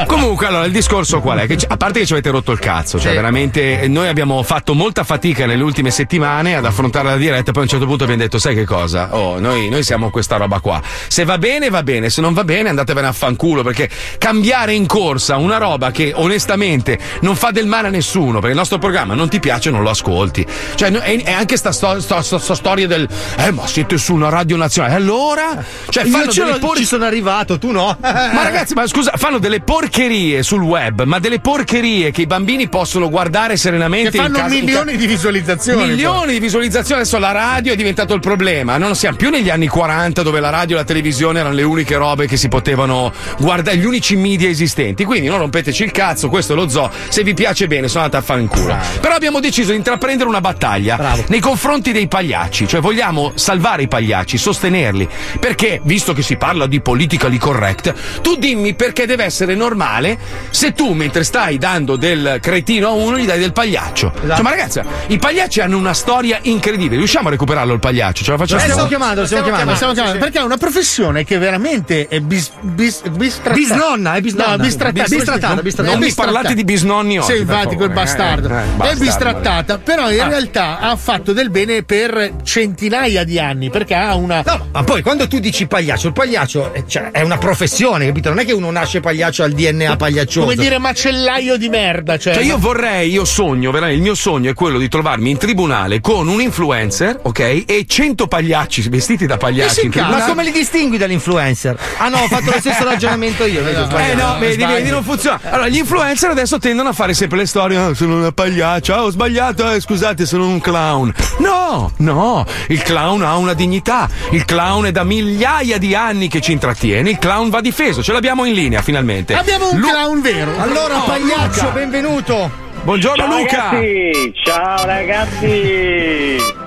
Comunque, 0.07 0.47
allora, 0.47 0.65
il 0.65 0.73
discorso 0.73 1.21
qual 1.21 1.39
è? 1.39 1.47
Che 1.47 1.57
c- 1.57 1.65
a 1.69 1.77
parte 1.77 2.01
che 2.01 2.07
ci 2.07 2.13
avete 2.13 2.31
rotto 2.31 2.53
il 2.53 2.59
cazzo, 2.59 2.99
cioè 2.99 3.11
Sì. 3.11 3.17
veramente 3.17 3.81
eh, 3.83 3.89
noi 3.89 4.09
abbiamo 4.09 4.43
fatto 4.43 4.75
molta 4.75 5.05
fatica 5.05 5.47
nelle 5.47 5.63
ultime 5.63 5.91
settimane 5.91 6.55
ad 6.55 6.65
affrontare 6.65 7.09
la 7.09 7.17
diretta, 7.17 7.51
poi 7.53 7.63
a 7.63 7.65
un 7.65 7.71
certo 7.71 7.87
punto 7.87 8.05
abbiamo 8.05 8.23
detto, 8.23 8.39
sai 8.39 8.55
che 8.55 8.65
cosa? 8.65 9.15
Oh, 9.17 9.39
noi, 9.39 9.69
noi 9.69 9.83
siamo 9.83 10.11
questa 10.11 10.37
roba 10.37 10.61
qua. 10.61 10.81
Se 11.09 11.25
va 11.25 11.39
bene, 11.39 11.69
va 11.71 11.83
bene, 11.83 12.11
se 12.11 12.21
non 12.21 12.33
va 12.33 12.45
bene, 12.45 12.69
andatevene 12.69 13.07
a 13.07 13.13
fanculo, 13.13 13.63
perché 13.63 13.89
cambiare 14.19 14.73
in 14.75 14.87
corsa 14.87 15.37
una 15.37 15.59
roba 15.59 15.91
che 15.91 16.13
onestamente 16.15 16.99
non 17.21 17.37
fa 17.37 17.51
del 17.51 17.67
male 17.67 17.89
a 17.89 17.91
nessuno, 17.91 18.35
perché 18.35 18.51
il 18.51 18.57
nostro 18.57 18.79
programma 18.79 19.15
non 19.15 19.29
ti 19.29 19.41
piace, 19.41 19.71
non 19.71 19.83
lo 19.83 19.91
ascolti. 19.91 20.47
Cioè, 20.75 20.91
è, 20.91 21.23
è 21.23 21.33
anche 21.33 21.57
sta, 21.57 21.73
sto- 21.73 22.01
sto- 22.01 22.23
sto- 22.23 22.39
sto 22.39 22.55
storia 22.55 22.87
del, 22.87 23.07
eh, 23.39 23.51
ma 23.51 23.67
siete 23.67 23.97
su 23.99 24.15
una 24.15 24.29
radio 24.29 24.57
nazionale, 24.57 24.95
e 24.95 24.97
allora? 24.97 25.65
Cioè, 25.89 26.05
Io 26.05 26.11
fanno 26.11 26.31
ci, 26.31 26.41
delle 26.41 26.55
ci 26.55 26.59
por- 26.61 26.79
sono 26.83 27.05
arrivato, 27.05 27.59
tu 27.59 27.71
no. 27.71 27.97
ma 28.01 28.43
ragazzi, 28.43 28.75
ma 28.75 28.87
scusa, 28.87 29.13
fanno 29.17 29.39
delle 29.39 29.61
porcherie 29.61 30.43
sul 30.43 30.63
web, 30.63 31.03
ma 31.05 31.19
delle 31.19 31.41
porcherie 31.41 32.11
che 32.11 32.23
i 32.23 32.27
bambini 32.27 32.69
possono 32.69 33.09
guardare 33.09 33.57
serenamente 33.57 34.11
Che 34.11 34.19
fanno 34.19 34.39
casa- 34.39 34.49
milioni 34.55 34.93
ca- 34.93 34.99
di 34.99 35.07
visualizzazioni. 35.07 35.87
Milioni 35.89 36.33
di 36.33 36.41
visualizzazioni, 36.41 37.01
adesso 37.01 37.19
la 37.19 37.33
radio 37.33 37.73
è 37.73 37.77
diventato 37.77 38.15
il 38.15 38.21
problema. 38.21 38.77
Non 38.77 38.95
siamo 38.95 39.17
più 39.17 39.31
negli 39.31 39.51
anni 39.51 39.67
40 39.69 40.23
dove 40.23 40.41
la 40.41 40.51
radio 40.51 40.77
e 40.77 40.79
la 40.81 40.85
televisione 40.85 41.41
erano 41.41 41.55
le 41.55 41.63
uniche 41.63 41.97
robe 41.97 42.27
che 42.27 42.37
si 42.37 42.49
potevano 42.49 43.13
guardare, 43.39 43.77
gli 43.77 43.85
unici 43.85 44.17
media 44.17 44.49
esistenti. 44.49 45.05
Quindi 45.05 45.29
non 45.29 45.39
rompeteci 45.39 45.83
il 45.85 45.91
cazzo, 45.91 46.29
questo 46.29 46.53
è 46.53 46.57
lo 46.57 46.69
zoo. 46.69 46.91
Se 47.09 47.23
vi 47.23 47.35
piace 47.35 47.67
bene, 47.67 47.89
sono 47.89 48.05
andate 48.05 48.23
a 48.23 48.27
fare 48.27 48.41
in 48.41 48.49
culo. 48.49 48.77
Però 49.01 49.15
abbiamo 49.15 49.41
deciso 49.41 49.71
di 49.71 49.77
intraprendere 49.77 50.29
una 50.29 50.41
battaglia 50.53 51.17
nei 51.29 51.41
confronti 51.41 51.93
dei 51.93 52.09
pagliacci, 52.09 52.67
cioè 52.67 52.81
vogliamo 52.81 53.33
salvare 53.35 53.83
i 53.83 53.89
pagliacci, 53.89 54.39
sostenerli. 54.39 55.07
Perché, 55.39 55.81
visto 55.85 56.13
che 56.13 56.23
si 56.23 56.37
parla 56.37 56.67
di 56.67 56.81
politically 56.81 57.37
correct, 57.39 58.21
tu 58.23 58.37
dimmi 58.37 58.75
perché 58.75 59.07
deve 59.07 59.25
essere 59.25 59.55
normale 59.55 60.19
se 60.51 60.73
tu 60.73 60.93
mentre 60.93 61.25
stai 61.25 61.59
dando 61.59 61.97
del 61.97 62.39
cretino 62.41 62.89
a 62.89 62.93
uno 62.93 63.19
gli 63.19 63.27
dai 63.27 63.39
del 63.39 63.53
pagliaccio. 63.53 64.13
Cioè, 64.27 64.41
ma 64.43 64.51
ragazzi, 64.51 64.81
i 65.09 65.19
pagliacci 65.19 65.61
hanno 65.61 65.77
una 65.77 65.95
storia 65.95 66.39
incredibile. 66.43 66.97
Riusciamo 66.97 67.29
a 67.29 67.31
recuperarlo 67.31 67.75
il 67.75 67.81
pagliaccio? 67.81 68.25
Ce 68.25 68.31
la 68.31 68.37
facciamo? 68.39 68.61
Eh, 68.63 68.69
stiamo 68.69 68.87
chiamando, 68.89 69.27
stiamo 69.27 69.45
chiamando. 69.45 69.75
stiamo 69.75 69.93
chiamando, 69.93 70.19
perché 70.19 70.39
è 70.39 70.43
una 70.43 70.57
professione 70.57 71.25
che 71.25 71.39
veramente 71.39 72.07
è 72.09 72.21
bis, 72.21 72.51
bis, 72.61 73.03
bistrattata. 73.09 73.55
Bisnonna, 73.55 74.15
è 74.15 74.21
bisnonna. 74.21 74.57
No, 74.57 74.63
bistrattata. 74.63 75.09
Bistrattata, 75.09 75.63
bistrattata. 75.63 75.95
Non 75.95 76.03
È 76.03 76.07
mi 76.07 76.15
parlate 76.15 76.55
di 76.55 76.65
bisnonni 76.65 77.19
oggi, 77.19 77.33
Sì, 77.35 77.41
infatti, 77.41 77.77
quel 77.77 77.89
favore. 77.89 77.95
bastardo. 77.95 78.49
Eh, 78.49 78.53
eh, 78.53 78.63
è 78.63 78.65
bastardo, 78.77 79.01
bistrattata, 79.05 79.79
però 79.79 80.11
in 80.11 80.21
Ah. 80.21 80.29
Realtà 80.39 80.79
ha 80.79 80.97
fatto 80.97 81.33
del 81.33 81.51
bene 81.51 81.83
per 81.83 82.35
centinaia 82.45 83.25
di 83.25 83.39
anni, 83.39 83.71
perché 83.71 83.95
ha 83.95 84.15
una... 84.15 84.43
No, 84.45 84.69
ma 84.73 84.85
poi 84.85 85.03
quando 85.03 85.27
tu 85.27 85.39
dici 85.39 85.67
pagliaccio, 85.67 86.07
il 86.09 86.13
pagliaccio 86.13 86.73
è, 86.73 86.85
cioè, 86.87 87.11
è 87.11 87.23
una 87.23 87.39
professione, 87.39 88.07
capito? 88.07 88.29
Non 88.29 88.39
è 88.39 88.45
che 88.45 88.53
uno 88.53 88.71
nasce 88.71 89.01
pagliaccio 89.01 89.43
al 89.43 89.53
DNA 89.53 89.97
pagliaccioso. 89.97 90.47
Come 90.47 90.55
dire 90.57 90.79
macellaio 90.79 91.57
di 91.57 91.69
merda. 91.69 92.19
Cioè, 92.19 92.35
Cioè, 92.35 92.43
io 92.45 92.59
vorrei, 92.59 93.11
io 93.11 93.25
sogno, 93.25 93.71
veramente, 93.71 93.97
il 93.99 94.03
mio 94.03 94.15
sogno 94.15 94.51
è 94.51 94.55
quello 94.55 94.79
di 94.79 94.89
trovarmi 94.89 95.31
in 95.31 95.37
tribunale 95.39 96.01
con 96.01 96.29
un 96.29 96.41
influencer, 96.41 97.19
ok? 97.23 97.65
E 97.67 97.85
100 97.87 98.27
pagliacci 98.27 98.89
vestiti 98.89 99.27
da 99.27 99.37
pagliacci. 99.37 99.87
in 99.87 99.93
ma 99.97 100.25
come 100.25 100.45
li 100.45 100.53
distingui 100.53 100.99
dall'influencer? 100.99 101.79
Ah 101.99 102.09
no, 102.09 102.19
ho 102.19 102.29
fatto 102.29 102.51
lo 102.51 102.59
stesso 102.61 102.85
ragionamento 102.85 103.45
io. 103.45 103.63
ho 103.63 103.69
Eh 103.69 103.73
sbagliato. 103.85 104.17
no, 104.35 104.39
vedi, 104.39 104.65
vedi, 104.65 104.91
non 104.91 105.03
funziona. 105.03 105.41
Allora, 105.45 105.69
gli 105.69 105.77
influencer 105.79 106.31
adesso 106.31 106.59
tendono 106.59 106.91
a 106.91 106.93
fare 106.93 107.15
sempre 107.15 107.39
le 107.39 107.47
storie. 107.47 107.77
"Ah, 107.77 107.95
sono 107.95 108.17
una 108.19 108.33
pagliaccia, 108.33 108.97
ah, 108.97 109.05
ho 109.05 109.11
sbagliato, 109.11 109.71
eh, 109.73 109.81
scusate, 109.81 110.18
sono 110.27 110.47
un 110.47 110.61
clown. 110.61 111.13
No, 111.39 111.91
no, 111.99 112.45
il 112.69 112.83
clown 112.83 113.23
ha 113.23 113.37
una 113.37 113.55
dignità. 113.55 114.09
Il 114.31 114.45
clown 114.45 114.87
è 114.87 114.93
da 114.93 115.05
migliaia 115.05 115.79
di 115.79 115.95
anni 115.95 116.29
che 116.29 116.41
ci 116.41 116.53
intrattiene. 116.53 117.11
Il 117.11 117.19
clown 117.19 117.51
va 117.51 117.61
difeso. 117.61 118.03
Ce 118.03 118.13
l'abbiamo 118.13 118.45
in 118.45 118.55
linea, 118.55 118.83
finalmente. 118.83 119.35
Abbiamo 119.35 119.71
un 119.71 119.79
Lu- 119.79 119.89
clown 119.89 120.21
vero. 120.21 120.53
Allora, 120.59 120.97
No, 120.99 121.05
pagliaccio, 121.05 121.61
Luca. 121.63 121.73
benvenuto. 121.75 122.51
Buongiorno, 122.83 123.25
Ciao 123.25 123.39
Luca. 123.39 123.57
ragazzi, 123.71 124.33
ciao 124.45 124.85
ragazzi. 124.87 126.67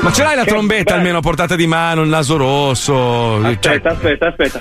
Ma 0.00 0.12
ce 0.12 0.22
l'hai 0.22 0.36
la 0.36 0.44
Che 0.44 0.50
trombetta 0.50 0.84
bello. 0.84 0.96
almeno 0.98 1.18
a 1.18 1.20
portata 1.20 1.56
di 1.56 1.66
mano, 1.66 2.02
il 2.02 2.08
naso 2.08 2.36
rosso? 2.36 3.40
Cioè, 3.42 3.74
Aspetta, 3.74 3.90
aspetta, 3.90 4.26
aspetta. 4.28 4.60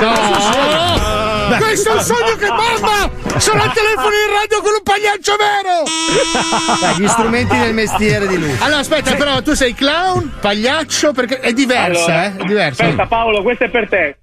No! 0.00 1.56
Questo 1.58 1.90
è 1.90 1.92
un 1.94 2.00
sogno 2.00 2.34
che 2.36 2.48
mamma! 2.48 3.10
Sono 3.38 3.62
al 3.62 3.72
telefono 3.72 4.08
in 4.08 4.32
radio 4.40 4.60
con 4.62 4.72
un 4.72 4.82
pagliaccio 4.82 5.36
vero! 5.36 6.80
Dai, 6.80 7.00
gli 7.02 7.08
strumenti 7.08 7.56
del 7.58 7.72
mestiere 7.74 8.26
di 8.26 8.38
lui. 8.38 8.54
Allora 8.60 8.80
aspetta, 8.80 9.14
però 9.14 9.40
tu 9.42 9.54
sei 9.54 9.74
clown, 9.74 10.32
pagliaccio, 10.40 11.12
perché 11.12 11.40
è 11.40 11.52
diversa, 11.52 12.04
Allora, 12.04 12.24
eh? 12.24 12.36
È 12.36 12.44
diversa. 12.44 12.84
Aspetta 12.84 13.06
Paolo, 13.06 13.42
questo 13.42 13.64
è 13.64 13.70
per 13.70 13.88
te. 13.88 14.16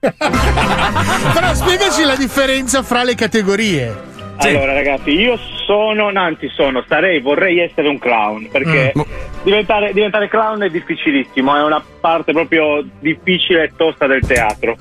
Però 0.08 1.54
spiegaci 1.54 2.04
la 2.04 2.14
differenza 2.14 2.82
fra 2.84 3.02
le 3.02 3.14
categorie. 3.16 4.07
Allora 4.38 4.72
ragazzi, 4.72 5.10
io 5.10 5.36
sono, 5.66 6.10
no, 6.10 6.20
anzi 6.20 6.48
sono, 6.48 6.84
sarei, 6.86 7.20
vorrei 7.20 7.58
essere 7.60 7.88
un 7.88 7.98
clown, 7.98 8.48
perché 8.50 8.92
Mm. 8.96 9.00
diventare, 9.42 9.92
diventare 9.92 10.28
clown 10.28 10.62
è 10.62 10.68
difficilissimo, 10.68 11.56
è 11.56 11.62
una 11.62 11.82
parte 12.00 12.32
proprio 12.32 12.84
difficile 13.00 13.64
e 13.64 13.70
tosta 13.76 14.06
del 14.06 14.20
teatro. 14.26 14.76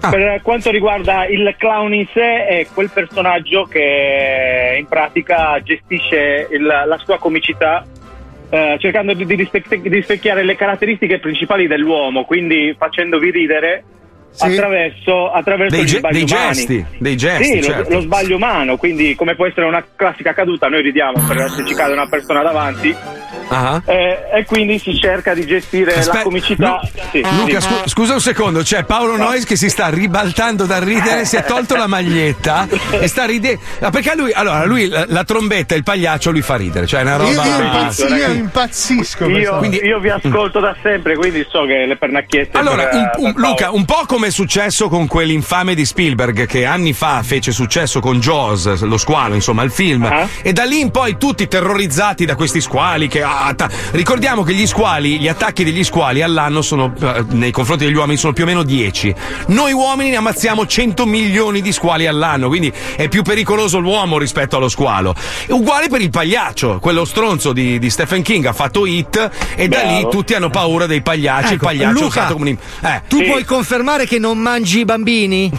Ah. 0.00 0.10
Per 0.10 0.40
quanto 0.42 0.70
riguarda 0.70 1.26
il 1.26 1.54
clown 1.58 1.92
in 1.92 2.06
sé, 2.12 2.46
è 2.46 2.66
quel 2.72 2.90
personaggio 2.92 3.64
che 3.64 4.76
in 4.78 4.86
pratica 4.86 5.60
gestisce 5.62 6.46
il- 6.50 6.62
la 6.64 6.98
sua 7.04 7.18
comicità 7.18 7.84
eh, 8.50 8.76
cercando 8.78 9.12
di, 9.12 9.26
di 9.26 9.34
rispec- 9.34 9.76
di 9.76 9.88
rispecchiare 9.90 10.42
le 10.42 10.56
caratteristiche 10.56 11.18
principali 11.18 11.66
dell'uomo, 11.66 12.24
quindi 12.24 12.74
facendovi 12.78 13.30
ridere 13.30 13.84
attraverso, 14.38 15.30
attraverso 15.30 15.74
Dei 15.76 15.84
gli 15.84 15.88
ge- 15.88 15.98
sbagli 15.98 16.12
dei 16.12 16.22
umani. 16.22 16.54
gesti, 16.54 16.84
dei 16.98 17.16
gesti, 17.16 17.44
Sì, 17.44 17.56
lo- 17.56 17.62
certo. 17.62 17.92
lo, 17.94 18.00
sbaglio 18.00 18.36
umano, 18.36 18.76
quindi 18.76 19.14
come 19.14 19.34
può 19.34 19.46
essere 19.46 19.66
una 19.66 19.84
classica 19.96 20.32
caduta, 20.34 20.68
noi 20.68 20.82
ridiamo 20.82 21.24
per 21.26 21.50
se 21.50 21.64
ci 21.64 21.74
cade 21.74 21.92
una 21.92 22.08
persona 22.08 22.42
davanti. 22.42 22.94
Ah. 23.50 23.80
eh, 23.86 24.18
e 24.34 24.44
quindi 24.44 24.78
si 24.78 24.94
cerca 24.98 25.32
di 25.32 25.46
gestire 25.46 25.92
la 25.94 26.00
Aspetta, 26.00 26.22
comicità. 26.22 26.80
Sì, 27.10 27.22
Luca, 27.22 27.60
sì. 27.60 27.66
scu- 27.66 27.88
scusa 27.88 28.12
un 28.12 28.20
secondo, 28.20 28.60
c'è 28.60 28.84
Paolo 28.84 29.16
Nois 29.16 29.46
che 29.46 29.56
si 29.56 29.70
sta 29.70 29.88
ribaltando 29.88 30.66
dal 30.66 30.82
ridere, 30.82 31.24
si 31.24 31.36
è 31.36 31.44
tolto 31.44 31.74
la 31.74 31.86
maglietta 31.86 32.68
e 32.90 33.06
sta 33.08 33.24
ridendo. 33.24 33.58
Perché 33.90 34.10
a 34.10 34.14
lui, 34.16 34.32
allora, 34.32 34.66
lui 34.66 34.88
la, 34.88 35.06
la 35.08 35.24
trombetta 35.24 35.74
e 35.74 35.78
il 35.78 35.82
pagliaccio 35.82 36.30
lui 36.30 36.42
fa 36.42 36.56
ridere, 36.56 36.86
cioè 36.86 37.00
è 37.00 37.02
una 37.04 37.16
roba. 37.16 37.30
Io, 37.30 37.50
io 37.56 37.62
impazz- 37.62 38.10
io 38.10 38.32
impazzisco. 38.34 39.28
Io, 39.28 39.56
questa- 39.56 39.84
io 39.86 39.98
vi 39.98 40.10
ascolto 40.10 40.60
da 40.60 40.76
sempre, 40.82 41.16
quindi 41.16 41.46
so 41.48 41.64
che 41.64 41.86
le 41.86 41.96
pernacchiette. 41.96 42.58
Allora, 42.58 42.86
per- 42.88 43.10
un- 43.16 43.26
un-. 43.28 43.32
Luca, 43.36 43.70
un 43.70 43.84
po' 43.86 44.02
come 44.06 44.17
è 44.26 44.30
successo 44.30 44.88
con 44.88 45.06
quell'infame 45.06 45.74
di 45.74 45.84
Spielberg 45.84 46.46
che 46.46 46.64
anni 46.64 46.92
fa 46.92 47.22
fece 47.22 47.52
successo 47.52 48.00
con 48.00 48.18
Jaws, 48.20 48.80
lo 48.82 48.96
squalo, 48.98 49.34
insomma, 49.34 49.62
il 49.62 49.70
film. 49.70 50.04
Ah. 50.04 50.28
E 50.42 50.52
da 50.52 50.64
lì 50.64 50.80
in 50.80 50.90
poi 50.90 51.16
tutti 51.16 51.46
terrorizzati 51.46 52.24
da 52.24 52.34
questi 52.34 52.60
squali 52.60 53.08
che 53.08 53.22
ah, 53.22 53.44
atta- 53.46 53.68
ricordiamo 53.92 54.42
che 54.42 54.54
gli 54.54 54.66
squali, 54.66 55.18
gli 55.18 55.28
attacchi 55.28 55.64
degli 55.64 55.84
squali 55.84 56.22
all'anno 56.22 56.62
sono 56.62 56.92
eh, 57.00 57.24
nei 57.30 57.50
confronti 57.50 57.84
degli 57.84 57.96
uomini 57.96 58.16
sono 58.16 58.32
più 58.32 58.44
o 58.44 58.46
meno 58.46 58.62
10. 58.62 59.14
Noi 59.48 59.72
uomini 59.72 60.10
ne 60.10 60.16
ammazziamo 60.16 60.66
100 60.66 61.06
milioni 61.06 61.60
di 61.60 61.72
squali 61.72 62.06
all'anno, 62.06 62.48
quindi 62.48 62.72
è 62.96 63.08
più 63.08 63.22
pericoloso 63.22 63.78
l'uomo 63.78 64.18
rispetto 64.18 64.56
allo 64.56 64.68
squalo. 64.68 65.14
E 65.46 65.52
uguale 65.52 65.88
per 65.88 66.00
il 66.00 66.10
pagliaccio, 66.10 66.78
quello 66.80 67.04
stronzo 67.04 67.52
di, 67.52 67.78
di 67.78 67.90
Stephen 67.90 68.22
King 68.22 68.44
ha 68.46 68.52
fatto 68.52 68.86
Hit 68.86 69.30
e 69.54 69.68
da 69.68 69.82
lì 69.82 70.00
Bravo. 70.00 70.08
tutti 70.08 70.34
hanno 70.34 70.50
paura 70.50 70.86
dei 70.86 71.02
pagliacci, 71.02 71.48
il 71.48 71.52
Ecco, 71.54 71.66
pagliaccio 71.66 71.90
è 71.90 72.02
Luca, 72.02 72.06
usato 72.06 72.34
come 72.34 72.50
un... 72.50 72.56
Eh. 72.88 73.02
Tu 73.08 73.24
puoi 73.24 73.44
confermare 73.44 74.06
che 74.08 74.18
non 74.18 74.38
mangi 74.38 74.80
i 74.80 74.84
bambini? 74.84 75.50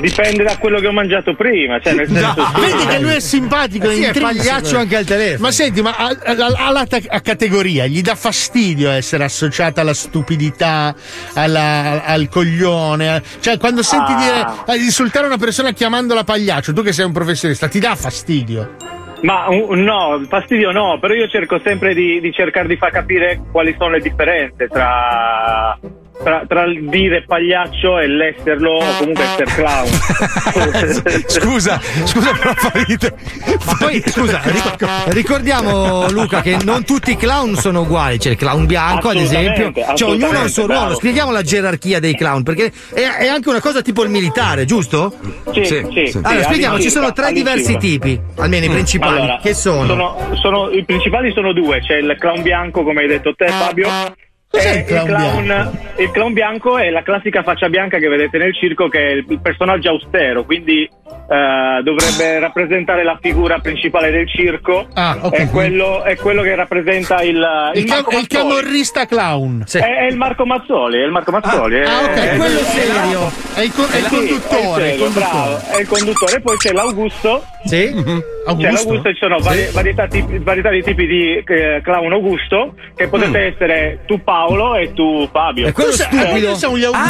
Dipende 0.00 0.42
da 0.42 0.56
quello 0.58 0.80
che 0.80 0.88
ho 0.88 0.92
mangiato 0.92 1.34
prima. 1.36 1.78
Cioè 1.80 1.92
nel 1.94 2.08
senso, 2.08 2.34
No, 2.36 2.52
vedi 2.60 2.86
che 2.86 2.98
lui 3.00 3.12
è 3.14 3.20
simpatico, 3.20 3.88
Eh 3.88 3.94
sì, 3.94 4.02
è 4.02 4.12
pagliaccio 4.20 4.76
anche 4.78 4.96
al 4.96 5.04
telefono. 5.04 5.38
Ma 5.46 5.50
senti, 5.52 5.80
ma 5.80 5.94
alla 6.24 6.86
categoria 7.22 7.86
gli 7.86 8.00
dà 8.02 8.16
fastidio 8.16 8.90
essere 8.90 9.22
associata 9.24 9.80
alla 9.82 9.94
stupidità, 9.94 10.92
alla- 11.34 12.02
al 12.04 12.28
coglione? 12.28 13.22
Cioè, 13.40 13.58
quando 13.58 13.82
senti 13.82 14.12
Ah. 14.12 14.16
dire 14.66 14.76
eh, 14.76 14.82
insultare 14.82 15.26
una 15.26 15.38
persona 15.38 15.70
chiamandola 15.72 16.24
pagliaccio, 16.24 16.72
tu 16.72 16.82
che 16.82 16.92
sei 16.92 17.04
un 17.04 17.12
professionista, 17.12 17.68
ti 17.68 17.78
dà 17.78 17.94
fastidio? 17.94 18.74
Ma 19.22 19.46
no, 19.50 20.20
fastidio 20.28 20.72
no, 20.72 20.98
però 21.00 21.14
io 21.14 21.28
cerco 21.28 21.60
sempre 21.64 21.94
di, 21.94 22.20
di 22.20 22.32
cercare 22.32 22.66
di 22.66 22.76
far 22.76 22.90
capire 22.90 23.40
quali 23.52 23.72
sono 23.78 23.90
le 23.90 24.00
differenze 24.00 24.66
tra, 24.66 25.78
tra, 26.22 26.44
tra 26.46 26.64
il 26.64 26.88
dire 26.88 27.24
pagliaccio 27.26 27.98
e 27.98 28.06
l'esserlo 28.06 28.72
o 28.72 28.96
comunque 28.98 29.24
essere 29.24 29.50
clown. 29.54 29.88
scusa, 31.26 31.80
scusa 32.04 32.32
però 32.32 32.52
fa 32.54 32.72
ridere. 32.86 33.14
Ma 33.64 33.76
poi, 33.78 34.02
scusa, 34.06 34.40
ric- 34.44 34.86
ricordiamo 35.08 36.08
Luca 36.10 36.40
che 36.42 36.58
non 36.62 36.84
tutti 36.84 37.12
i 37.12 37.16
clown 37.16 37.56
sono 37.56 37.80
uguali. 37.82 38.18
C'è 38.18 38.30
il 38.30 38.36
clown 38.36 38.66
bianco, 38.66 39.08
ad 39.08 39.16
esempio. 39.16 39.72
Cioè, 39.94 40.10
ognuno 40.10 40.38
ha 40.38 40.44
il 40.44 40.50
suo 40.50 40.66
ruolo. 40.66 40.80
bravo. 40.80 40.94
Spieghiamo 40.96 41.32
la 41.32 41.42
gerarchia 41.42 42.00
dei 42.00 42.14
clown, 42.14 42.42
perché 42.42 42.72
è, 42.94 43.00
è 43.00 43.26
anche 43.28 43.48
una 43.48 43.60
cosa 43.60 43.82
tipo 43.82 44.02
il 44.02 44.10
militare, 44.10 44.64
giusto? 44.64 45.14
Sì, 45.52 45.64
sì, 45.64 45.86
sì, 46.06 46.18
Allora, 46.22 46.44
spieghiamo, 46.44 46.78
ci 46.80 46.90
sono 46.90 47.12
tre 47.12 47.32
diversi 47.32 47.76
tipi, 47.76 48.18
almeno 48.36 48.66
i 48.66 48.68
principali. 48.70 49.18
Allora, 49.18 49.38
che 49.42 49.54
sono? 49.54 50.36
sono- 50.40 50.70
I 50.70 50.84
principali 50.84 51.32
sono 51.32 51.52
due, 51.52 51.80
c'è 51.80 51.96
il 51.96 52.16
clown 52.18 52.42
bianco 52.42 52.82
come 52.82 53.02
hai 53.02 53.08
detto 53.08 53.34
te 53.34 53.48
Fabio. 53.48 53.88
Cos'è 54.52 54.70
e 54.74 54.78
il 54.80 54.84
clown 54.84 55.46
bianco? 55.46 55.78
il 56.02 56.10
clown 56.10 56.32
bianco 56.34 56.78
è 56.78 56.90
la 56.90 57.02
classica 57.02 57.42
faccia 57.42 57.68
bianca 57.70 57.96
che 57.98 58.08
vedete 58.08 58.36
nel 58.38 58.54
circo 58.54 58.88
che 58.88 58.98
è 58.98 59.10
il, 59.12 59.24
il 59.28 59.40
personaggio 59.40 59.88
austero, 59.90 60.44
quindi 60.44 60.82
eh, 60.82 61.82
dovrebbe 61.82 62.38
rappresentare 62.38 63.02
la 63.02 63.18
figura 63.20 63.58
principale 63.60 64.10
del 64.10 64.28
circo. 64.28 64.86
Ah, 64.92 65.18
ok. 65.22 65.32
È 65.34 65.48
quello, 65.48 66.02
è 66.04 66.16
quello 66.16 66.42
che 66.42 66.54
rappresenta 66.54 67.22
il, 67.22 67.36
il, 67.74 67.80
Il, 67.80 67.84
ca- 67.86 67.94
Marco 67.94 68.18
il 68.18 68.26
camorrista 68.26 69.06
clown. 69.06 69.64
È, 69.70 69.78
è 69.78 70.06
il 70.10 70.16
Marco 70.18 70.44
Mazzoli, 70.44 70.98
è 71.00 71.04
il 71.04 71.10
Marco 71.10 71.30
Mazzoli. 71.30 71.76
è- 71.76 71.84
Ah, 71.84 72.02
ok, 72.04 72.14
è- 72.14 72.36
quello 72.36 72.58
è- 72.58 72.62
serio. 72.62 73.32
È 73.54 73.60
il, 73.62 73.72
co- 73.72 73.86
è 73.88 73.96
il 73.98 74.04
Sì, 74.04 74.16
conduttore. 74.16 74.84
è 74.84 74.92
il 74.92 74.92
il 74.92 74.98
serio, 74.98 75.04
conduttore. 75.04 75.26
bravo, 75.32 75.60
è 75.76 75.80
il 75.80 75.88
conduttore. 75.88 76.40
Poi 76.40 76.56
c'è 76.58 76.72
l'Augusto. 76.72 77.44
Sì? 77.64 77.92
C'è 77.94 78.48
Augusto? 78.48 78.72
l'Augusto 78.72 79.08
e 79.08 79.12
ci 79.14 79.20
sono 79.20 79.38
vari- 79.38 79.68
varietà, 79.72 80.06
tipi- 80.08 80.38
varietà 80.38 80.68
di 80.70 80.82
tipi 80.82 81.06
di 81.06 81.36
eh, 81.46 81.80
clown 81.82 82.12
Augusto, 82.12 82.74
che 82.96 83.06
potete 83.08 83.38
essere 83.52 84.00
tu 84.06 84.20
Paolo 84.42 84.74
e 84.74 84.92
tu 84.92 85.28
Fabio. 85.30 85.68
È 85.68 85.72
quello 85.72 85.90
Cos'è? 85.90 86.04
stupido. 86.04 86.24
Ah, 86.26 86.30
quelli 86.30 86.56
sono 86.56 86.76
gli 86.78 86.84
Augusti. 86.84 87.08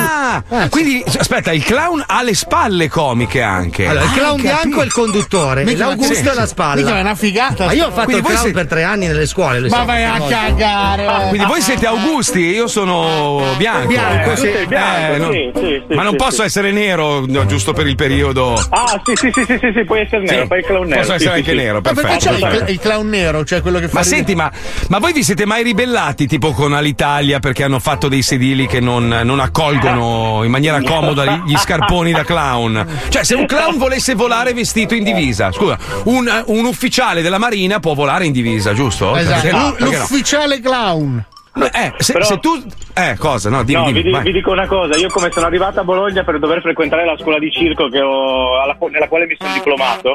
Ah, 0.51 0.69
quindi 0.69 1.05
aspetta, 1.19 1.53
il 1.53 1.65
clown 1.65 2.05
ha 2.07 2.23
le 2.23 2.35
spalle 2.35 2.89
comiche 2.89 3.41
anche. 3.41 3.87
Allora, 3.87 4.05
il 4.05 4.11
Ah, 4.11 4.15
clown 4.15 4.37
capito. 4.37 4.55
bianco 4.55 4.81
è 4.81 4.85
il 4.85 4.93
conduttore, 4.93 5.65
Mica, 5.65 5.87
l'Augusto 5.87 6.15
sì, 6.15 6.27
è 6.27 6.35
la 6.35 6.47
spalla. 6.47 6.75
Mica, 6.83 6.97
è 6.99 7.01
una 7.01 7.15
figata. 7.15 7.65
Ma 7.67 7.73
io 7.73 7.87
ho 7.87 7.91
fatto 7.91 8.05
Quindi 8.05 8.21
il 8.23 8.27
clown 8.27 8.39
siete- 8.43 8.59
per 8.59 8.67
tre 8.67 8.83
anni 8.83 9.07
nelle 9.07 9.27
scuole. 9.27 9.61
Ma 9.61 9.69
so. 9.79 9.85
vai 9.85 10.05
a 10.05 10.17
No. 10.19 10.27
cagare. 10.27 11.29
Quindi 11.29 11.47
voi 11.47 11.61
siete 11.63 11.87
Augusti 11.87 12.45
e 12.47 12.51
io 12.51 12.67
sono 12.67 13.43
bianco. 13.57 13.87
Bianco, 13.89 14.31
Eh, 14.33 14.37
sì. 14.37 14.51
Bianco, 14.67 15.15
eh, 15.15 15.19
no- 15.19 15.31
sì, 15.33 15.51
sì, 15.55 15.83
sì, 15.89 15.95
ma 15.95 16.03
non 16.03 16.13
sì, 16.13 16.17
posso 16.19 16.33
sì. 16.41 16.43
essere 16.43 16.71
nero 16.71 17.25
no, 17.27 17.47
giusto 17.47 17.73
per 17.73 17.87
il 17.87 17.95
periodo. 17.97 18.53
Ah, 18.71 19.01
sì, 19.05 19.13
sì, 19.17 19.31
sì, 19.33 19.45
sì, 19.47 19.59
sì, 19.59 19.73
sì, 19.75 19.85
puoi 19.85 20.01
essere 20.01 20.23
nero, 20.25 20.47
puoi 20.47 20.59
il 20.59 20.65
clown 20.67 20.87
nero. 20.87 21.01
Posso 21.01 21.15
essere 21.15 21.35
anche 21.35 21.55
nero, 21.55 21.75
Ma 21.77 21.81
perché 21.93 22.01
perfetto. 22.03 22.25
c'è 22.29 22.37
il, 22.37 22.57
cl- 22.65 22.71
il 22.71 22.79
clown 22.79 23.09
nero, 23.09 23.45
cioè 23.45 23.63
quello 23.63 23.79
che 23.79 23.89
fa 23.89 23.99
Ma 23.99 24.05
senti, 24.05 24.35
ma, 24.35 24.51
ma 24.89 24.99
voi 24.99 25.13
vi 25.15 25.23
siete 25.23 25.47
mai 25.47 25.63
ribellati 25.63 26.27
tipo 26.27 26.53
con 26.53 26.73
Alitalia 26.75 27.21
perché 27.41 27.65
hanno 27.65 27.79
fatto 27.79 28.09
dei 28.09 28.23
sedili 28.23 28.67
che 28.67 28.81
non, 28.81 29.07
non 29.09 29.41
accolgono 29.41 30.43
in 30.45 30.51
maniera 30.51 30.81
comoda 30.83 31.25
gli- 31.25 31.57
scarponi 31.57 32.13
da 32.13 32.25
clown? 32.25 32.87
Cioè, 33.09 33.25
se 33.25 33.35
un 33.35 33.47
clown 33.47 33.79
volesse 33.79 34.15
volare 34.15 34.53
vestito 34.53 34.95
in 34.95 35.05
divisa, 35.05 35.51
scusa, 35.53 35.79
un, 36.05 36.43
un 36.47 36.65
ufficiale 36.65 37.23
della 37.23 37.39
Marina 37.39 37.81
può 37.81 37.95
volare 37.95 38.27
in 38.27 38.33
divisa, 38.33 38.75
giusto? 38.75 39.17
Esatto. 39.17 39.41
Perché 39.41 39.57
no? 39.57 39.69
L'u- 39.69 39.77
Perché 39.77 39.97
no? 39.97 40.01
L'ufficiale 40.01 40.61
clown. 40.61 41.25
Eh, 41.55 41.93
se, 41.99 42.13
Però- 42.15 42.25
se 42.25 42.39
tu. 42.39 42.51
Eh, 42.95 43.15
cosa? 43.19 43.51
No, 43.51 43.63
dimmi, 43.63 43.79
No, 43.81 43.93
dimmi, 43.93 44.03
vi, 44.03 44.19
vi 44.23 44.33
dico 44.33 44.51
una 44.53 44.67
cosa, 44.67 44.97
io 44.99 45.09
come 45.11 45.31
sono 45.31 45.47
arrivato 45.47 45.81
a 45.81 45.85
Bologna 45.85 46.25
per 46.25 46.39
dover 46.39 46.61
frequentare 46.63 47.05
la 47.05 47.15
scuola 47.19 47.39
di 47.39 47.51
circo 47.53 47.89
che 47.91 48.01
ho- 48.01 48.59
alla- 48.61 48.77
nella 48.91 49.07
quale 49.09 49.27
mi 49.27 49.37
sono 49.39 49.53
diplomato, 49.53 50.15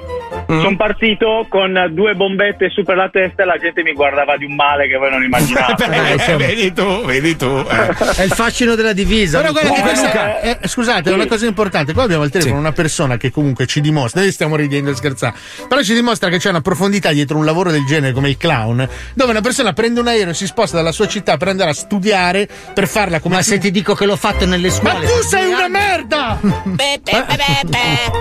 Mm. 0.51 0.61
sono 0.61 0.75
partito 0.75 1.45
con 1.49 1.89
due 1.91 2.15
bombette 2.15 2.69
su 2.71 2.83
per 2.83 2.95
la 2.95 3.09
testa 3.09 3.43
e 3.43 3.45
la 3.45 3.57
gente 3.57 3.83
mi 3.83 3.93
guardava 3.93 4.35
di 4.37 4.45
un 4.45 4.55
male 4.55 4.87
che 4.87 4.97
voi 4.97 5.11
non 5.11 5.21
immaginate. 5.29 5.85
Eh, 6.25 6.35
vedi 6.37 6.73
tu, 6.73 7.05
vedi 7.05 7.35
tu. 7.35 7.45
eh. 7.69 7.87
È 8.15 8.23
il 8.23 8.31
fascino 8.31 8.73
della 8.75 8.93
divisa. 8.93 9.39
Però 9.39 9.51
guarda 9.51 9.69
questa 9.81 10.39
è, 10.39 10.57
è- 10.59 10.67
scusate, 10.67 11.11
è 11.11 11.13
una 11.13 11.27
cosa 11.27 11.45
importante. 11.45 11.93
Qua 11.93 12.03
abbiamo 12.03 12.23
al 12.23 12.31
telefono 12.31 12.57
una 12.57 12.71
persona 12.71 13.17
che 13.17 13.29
comunque 13.31 13.67
ci 13.67 13.79
dimostra, 13.81 14.21
noi 14.21 14.31
stiamo 14.31 14.55
ridendo 14.55 14.89
e 14.89 14.95
scherzando, 14.95 15.37
però 15.67 15.81
ci 15.83 15.93
dimostra 15.93 16.29
che 16.29 16.37
c'è 16.39 16.49
una 16.49 16.61
profondità 16.61 17.11
dietro 17.11 17.37
un 17.37 17.45
lavoro 17.45 17.69
del 17.71 17.85
genere 17.85 18.13
come 18.13 18.29
il 18.29 18.37
clown, 18.37 18.87
dove 19.13 19.31
una 19.31 19.41
persona 19.41 19.73
prende 19.73 19.99
un 19.99 20.07
aereo 20.07 20.29
e 20.29 20.33
si 20.33 20.45
sposta 20.47 20.77
dalla 20.77 20.91
sua 20.91 21.07
città 21.07 21.26
per 21.35 21.49
andare 21.49 21.71
a 21.71 21.73
studiare, 21.73 22.47
per 22.73 22.87
farla 22.87 23.19
come 23.19 23.35
Ma 23.35 23.41
se 23.41 23.57
ti 23.57 23.71
dico 23.71 23.93
che 23.95 24.05
l'ho 24.05 24.15
fatto 24.15 24.45
nelle 24.45 24.69
Ma 24.69 24.73
scuole. 24.73 25.05
tu 25.05 25.21
sei 25.27 25.47
una 25.51 25.67
merda! 25.67 26.39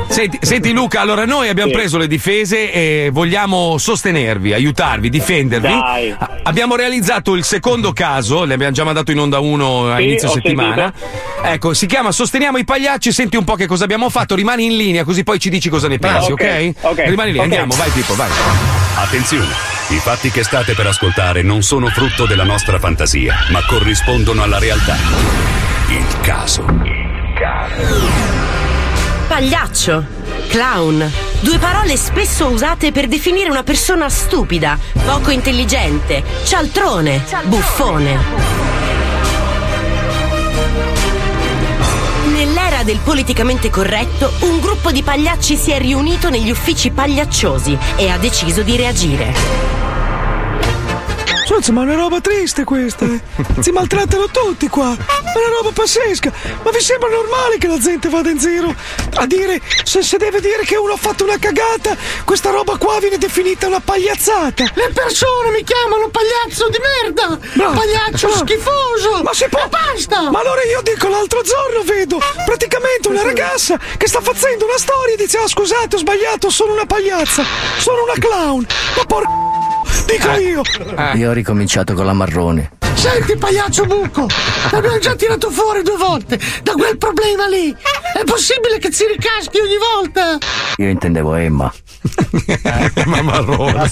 Senti, 0.08 0.38
senti, 0.40 0.72
Luca, 0.72 1.00
allora 1.00 1.24
noi 1.24 1.48
abbiamo 1.48 1.70
Sì. 1.70 1.76
preso 1.76 1.98
le 1.98 2.06
difese 2.06 2.72
e 2.72 3.10
vogliamo 3.12 3.76
sostenervi, 3.78 4.52
aiutarvi, 4.52 5.08
difendervi. 5.10 5.66
Dai. 5.68 6.10
A- 6.18 6.30
Abbiamo 6.44 6.76
realizzato 6.76 7.34
il 7.34 7.44
secondo 7.44 7.92
caso, 7.92 8.44
ne 8.44 8.54
abbiamo 8.54 8.72
già 8.72 8.84
mandato 8.84 9.10
in 9.10 9.18
onda 9.18 9.38
uno 9.40 9.92
a 9.92 9.96
Sì, 9.98 10.04
inizio 10.04 10.28
ho 10.28 10.32
settimana. 10.32 10.92
Ecco, 11.42 11.74
si 11.74 11.86
chiama 11.86 12.12
Sosteniamo 12.12 12.56
i 12.58 12.64
pagliacci, 12.64 13.12
senti 13.12 13.36
un 13.36 13.44
po' 13.44 13.54
che 13.54 13.66
cosa 13.66 13.84
abbiamo 13.84 14.08
fatto, 14.08 14.34
rimani 14.34 14.64
in 14.66 14.76
linea 14.76 15.04
così 15.04 15.22
poi 15.22 15.38
ci 15.38 15.50
dici 15.50 15.68
cosa 15.68 15.88
ne 15.88 15.98
pensi, 15.98 16.30
ok? 16.32 16.72
ok, 16.80 16.84
ok, 16.90 17.02
Rimani 17.06 17.32
lì, 17.32 17.38
ok. 17.38 17.44
andiamo, 17.44 17.74
vai 17.76 17.90
Pippo, 17.90 18.14
vai. 18.14 18.30
Attenzione! 18.96 19.75
I 19.88 19.98
fatti 19.98 20.32
che 20.32 20.42
state 20.42 20.74
per 20.74 20.88
ascoltare 20.88 21.42
non 21.42 21.62
sono 21.62 21.86
frutto 21.86 22.26
della 22.26 22.42
nostra 22.42 22.80
fantasia, 22.80 23.46
ma 23.50 23.64
corrispondono 23.64 24.42
alla 24.42 24.58
realtà. 24.58 24.96
Il 25.88 26.20
caso. 26.22 26.66
Pagliaccio, 29.28 30.04
clown, 30.48 31.08
due 31.38 31.58
parole 31.58 31.96
spesso 31.96 32.48
usate 32.48 32.90
per 32.90 33.06
definire 33.06 33.48
una 33.48 33.62
persona 33.62 34.08
stupida, 34.08 34.76
poco 35.04 35.30
intelligente, 35.30 36.24
cialtrone, 36.42 37.24
buffone. 37.44 39.05
Del 42.86 43.00
politicamente 43.00 43.68
corretto, 43.68 44.32
un 44.42 44.60
gruppo 44.60 44.92
di 44.92 45.02
pagliacci 45.02 45.56
si 45.56 45.72
è 45.72 45.78
riunito 45.78 46.30
negli 46.30 46.50
uffici 46.50 46.92
pagliacciosi 46.92 47.76
e 47.96 48.08
ha 48.08 48.16
deciso 48.16 48.62
di 48.62 48.76
reagire. 48.76 49.95
Sozzo, 51.46 51.72
ma 51.72 51.82
è 51.82 51.84
una 51.84 51.94
roba 51.94 52.20
triste 52.20 52.64
questa. 52.64 53.04
eh. 53.04 53.20
Si 53.62 53.70
maltrattano 53.70 54.26
tutti 54.30 54.66
qua. 54.68 54.92
È 54.92 55.38
una 55.38 55.56
roba 55.56 55.70
pazzesca. 55.72 56.32
Ma 56.64 56.70
vi 56.70 56.80
sembra 56.80 57.08
normale 57.08 57.56
che 57.58 57.68
la 57.68 57.78
gente 57.78 58.08
vada 58.08 58.30
in 58.30 58.38
giro 58.38 58.74
a 59.14 59.26
dire 59.26 59.60
se, 59.84 60.02
se 60.02 60.16
deve 60.18 60.40
dire 60.40 60.64
che 60.64 60.76
uno 60.76 60.94
ha 60.94 60.96
fatto 60.96 61.22
una 61.24 61.38
cagata, 61.38 61.96
questa 62.24 62.50
roba 62.50 62.76
qua 62.76 62.98
viene 62.98 63.16
definita 63.18 63.68
una 63.68 63.78
pagliazzata. 63.80 64.64
Le 64.74 64.90
persone 64.92 65.50
mi 65.50 65.62
chiamano 65.62 66.08
pagliazzo 66.08 66.68
di 66.68 66.78
merda! 66.78 67.38
Bravo, 67.54 67.78
pagliaccio 67.78 68.26
bravo. 68.26 68.44
schifoso! 68.44 69.22
Ma 69.22 69.32
si 69.32 69.46
può. 69.48 69.60
E 69.62 69.68
basta! 69.68 70.30
Ma 70.30 70.40
allora 70.40 70.62
io 70.64 70.80
dico 70.82 71.08
l'altro 71.08 71.42
giorno 71.42 71.82
vedo 71.84 72.18
praticamente 72.44 73.06
una 73.08 73.22
ragazza 73.22 73.78
che 73.96 74.08
sta 74.08 74.20
facendo 74.20 74.64
una 74.64 74.78
storia 74.78 75.14
e 75.14 75.16
dice: 75.16 75.38
Ah, 75.38 75.46
scusate, 75.48 75.94
ho 75.94 75.98
sbagliato, 76.00 76.50
sono 76.50 76.72
una 76.72 76.86
pagliazza, 76.86 77.44
sono 77.78 78.02
una 78.02 78.14
clown. 78.18 78.66
Ma 78.96 79.04
porca 79.04 79.28
dico 80.04 80.30
io. 80.32 80.62
Io 81.14 81.30
ho 81.30 81.32
ricominciato 81.32 81.94
con 81.94 82.04
la 82.06 82.12
marrone. 82.12 82.72
Senti, 82.94 83.36
pagliaccio 83.36 83.84
buco! 83.84 84.26
L'abbiamo 84.70 84.98
già 84.98 85.14
tirato 85.14 85.50
fuori 85.50 85.82
due 85.82 85.96
volte 85.96 86.38
da 86.62 86.72
quel 86.72 86.96
problema 86.96 87.46
lì! 87.46 87.70
È 87.70 88.24
possibile 88.24 88.78
che 88.78 88.90
ci 88.90 89.04
ricaschi 89.06 89.58
ogni 89.58 89.76
volta? 89.76 90.38
Io 90.76 90.88
intendevo 90.88 91.34
Emma. 91.34 91.72
Ma 93.04 93.22
marrone. 93.22 93.90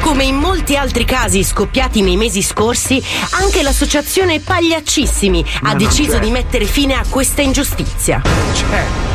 Come 0.00 0.24
in 0.24 0.36
molti 0.36 0.76
altri 0.76 1.04
casi 1.04 1.42
scoppiati 1.42 2.00
nei 2.00 2.16
mesi 2.16 2.40
scorsi, 2.40 3.02
anche 3.32 3.62
l'associazione 3.62 4.40
Pagliaccissimi 4.40 5.44
ha 5.64 5.74
deciso 5.74 6.18
di 6.18 6.30
mettere 6.30 6.64
fine 6.64 6.94
a 6.94 7.04
questa 7.08 7.42
ingiustizia. 7.42 8.22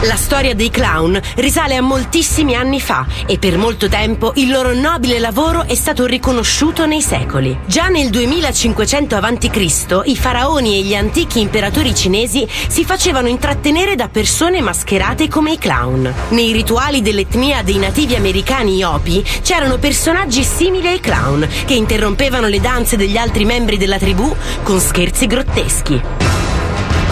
La 0.02 0.16
storia 0.16 0.54
dei 0.54 0.70
clown 0.70 1.20
risale 1.36 1.78
a 1.78 1.82
moltissimi 1.82 2.56
anni 2.56 2.82
fa 2.82 3.08
e 3.26 3.38
per 3.40 3.58
molto 3.58 3.88
tempo 3.88 4.34
il 4.36 4.52
loro 4.52 4.74
nobile 4.74 5.20
lavoro 5.20 5.66
è 5.66 5.76
stato 5.76 6.06
riconosciuto 6.06 6.86
nei 6.86 7.02
secoli. 7.02 7.58
Già 7.66 7.88
nel 7.88 8.10
2500 8.10 9.16
a.C. 9.16 10.02
i 10.06 10.18
faraoni 10.18 10.78
e 10.78 10.84
gli 10.84 10.96
antichi 10.96 11.40
imperatori 11.40 11.96
cinesi 11.96 12.48
si 12.68 12.84
facevano 12.84 13.30
intrattenere 13.30 13.96
da 13.96 14.10
persone 14.10 14.62
mascherate 14.62 15.28
come 15.28 15.54
i 15.54 15.58
clown. 15.58 16.14
Nei 16.30 16.52
rituali 16.52 17.02
dell'etnia 17.02 17.64
dei 17.64 17.78
nativi 17.78 18.16
americani 18.16 18.84
Hopi 18.84 19.24
c'erano 19.42 19.78
personaggi 19.78 20.44
simili 20.44 20.73
ai 20.82 21.00
clown 21.00 21.48
che 21.66 21.74
interrompevano 21.74 22.48
le 22.48 22.60
danze 22.60 22.98
degli 22.98 23.18
altri 23.18 23.46
membri 23.46 23.78
della 23.78 23.98
tribù 23.98 24.36
con 24.64 24.80
scherzi 24.80 25.28
grotteschi. 25.28 26.02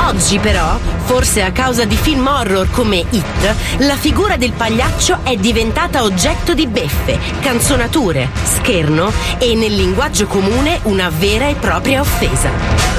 Oggi 0.07 0.39
però, 0.39 0.79
forse 1.03 1.43
a 1.43 1.51
causa 1.51 1.85
di 1.85 1.95
film 1.95 2.25
horror 2.25 2.69
come 2.71 2.97
It, 2.97 3.55
la 3.79 3.95
figura 3.95 4.35
del 4.35 4.51
pagliaccio 4.51 5.19
è 5.23 5.35
diventata 5.35 6.03
oggetto 6.03 6.53
di 6.53 6.65
beffe, 6.67 7.19
canzonature, 7.39 8.29
scherno 8.43 9.11
e 9.37 9.53
nel 9.55 9.75
linguaggio 9.75 10.25
comune 10.25 10.79
una 10.83 11.09
vera 11.09 11.47
e 11.47 11.55
propria 11.55 12.01
offesa. 12.01 12.49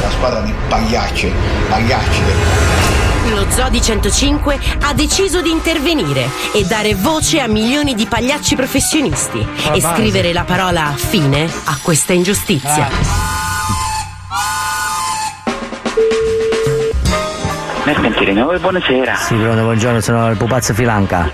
La 0.01 0.11
squadra 0.11 0.41
di 0.43 0.55
pagliacci, 0.69 1.33
pagliacci. 1.69 3.02
Lo 3.43 3.51
Zodi 3.51 3.83
105 3.83 4.57
ha 4.83 4.95
deciso 4.95 5.43
di 5.43 5.51
intervenire 5.51 6.29
e 6.55 6.63
dare 6.65 6.95
voce 6.95 7.41
a 7.41 7.49
milioni 7.49 7.97
di 7.97 8.07
pagliacci 8.07 8.55
professionisti 8.55 9.41
e 9.41 9.81
base. 9.81 9.81
scrivere 9.81 10.33
la 10.33 10.45
parola 10.45 10.93
fine 10.95 11.43
a 11.65 11.77
questa 11.83 12.13
ingiustizia. 12.13 12.89
Mercantile 17.85 18.33
nuovo 18.33 18.57
buonasera. 18.61 19.17
Sì, 19.17 19.35
pronto, 19.35 19.63
buongiorno, 19.63 20.01
sono 20.01 20.31
il 20.31 20.37
pupazzo 20.37 20.73
Filanca. 20.73 21.29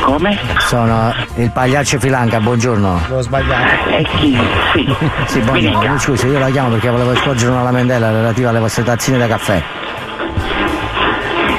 Come? 0.00 0.38
Sono 0.60 1.14
il 1.34 1.50
pagliaccio 1.50 1.98
Filanca, 1.98 2.40
buongiorno. 2.40 3.00
L'ho 3.08 3.20
sbagliato. 3.20 3.90
E 3.90 4.06
chi? 4.16 4.38
Sì. 4.72 4.96
Sì, 5.26 5.40
buongiorno. 5.40 5.92
Mi 5.92 5.98
scusi, 5.98 6.26
io 6.26 6.38
la 6.38 6.48
chiamo 6.48 6.70
perché 6.70 6.88
volevo 6.88 7.14
scorgere 7.16 7.50
una 7.50 7.62
lamentela 7.64 8.10
relativa 8.10 8.48
alle 8.48 8.60
vostre 8.60 8.82
tazzine 8.82 9.18
da 9.18 9.26
caffè. 9.26 9.62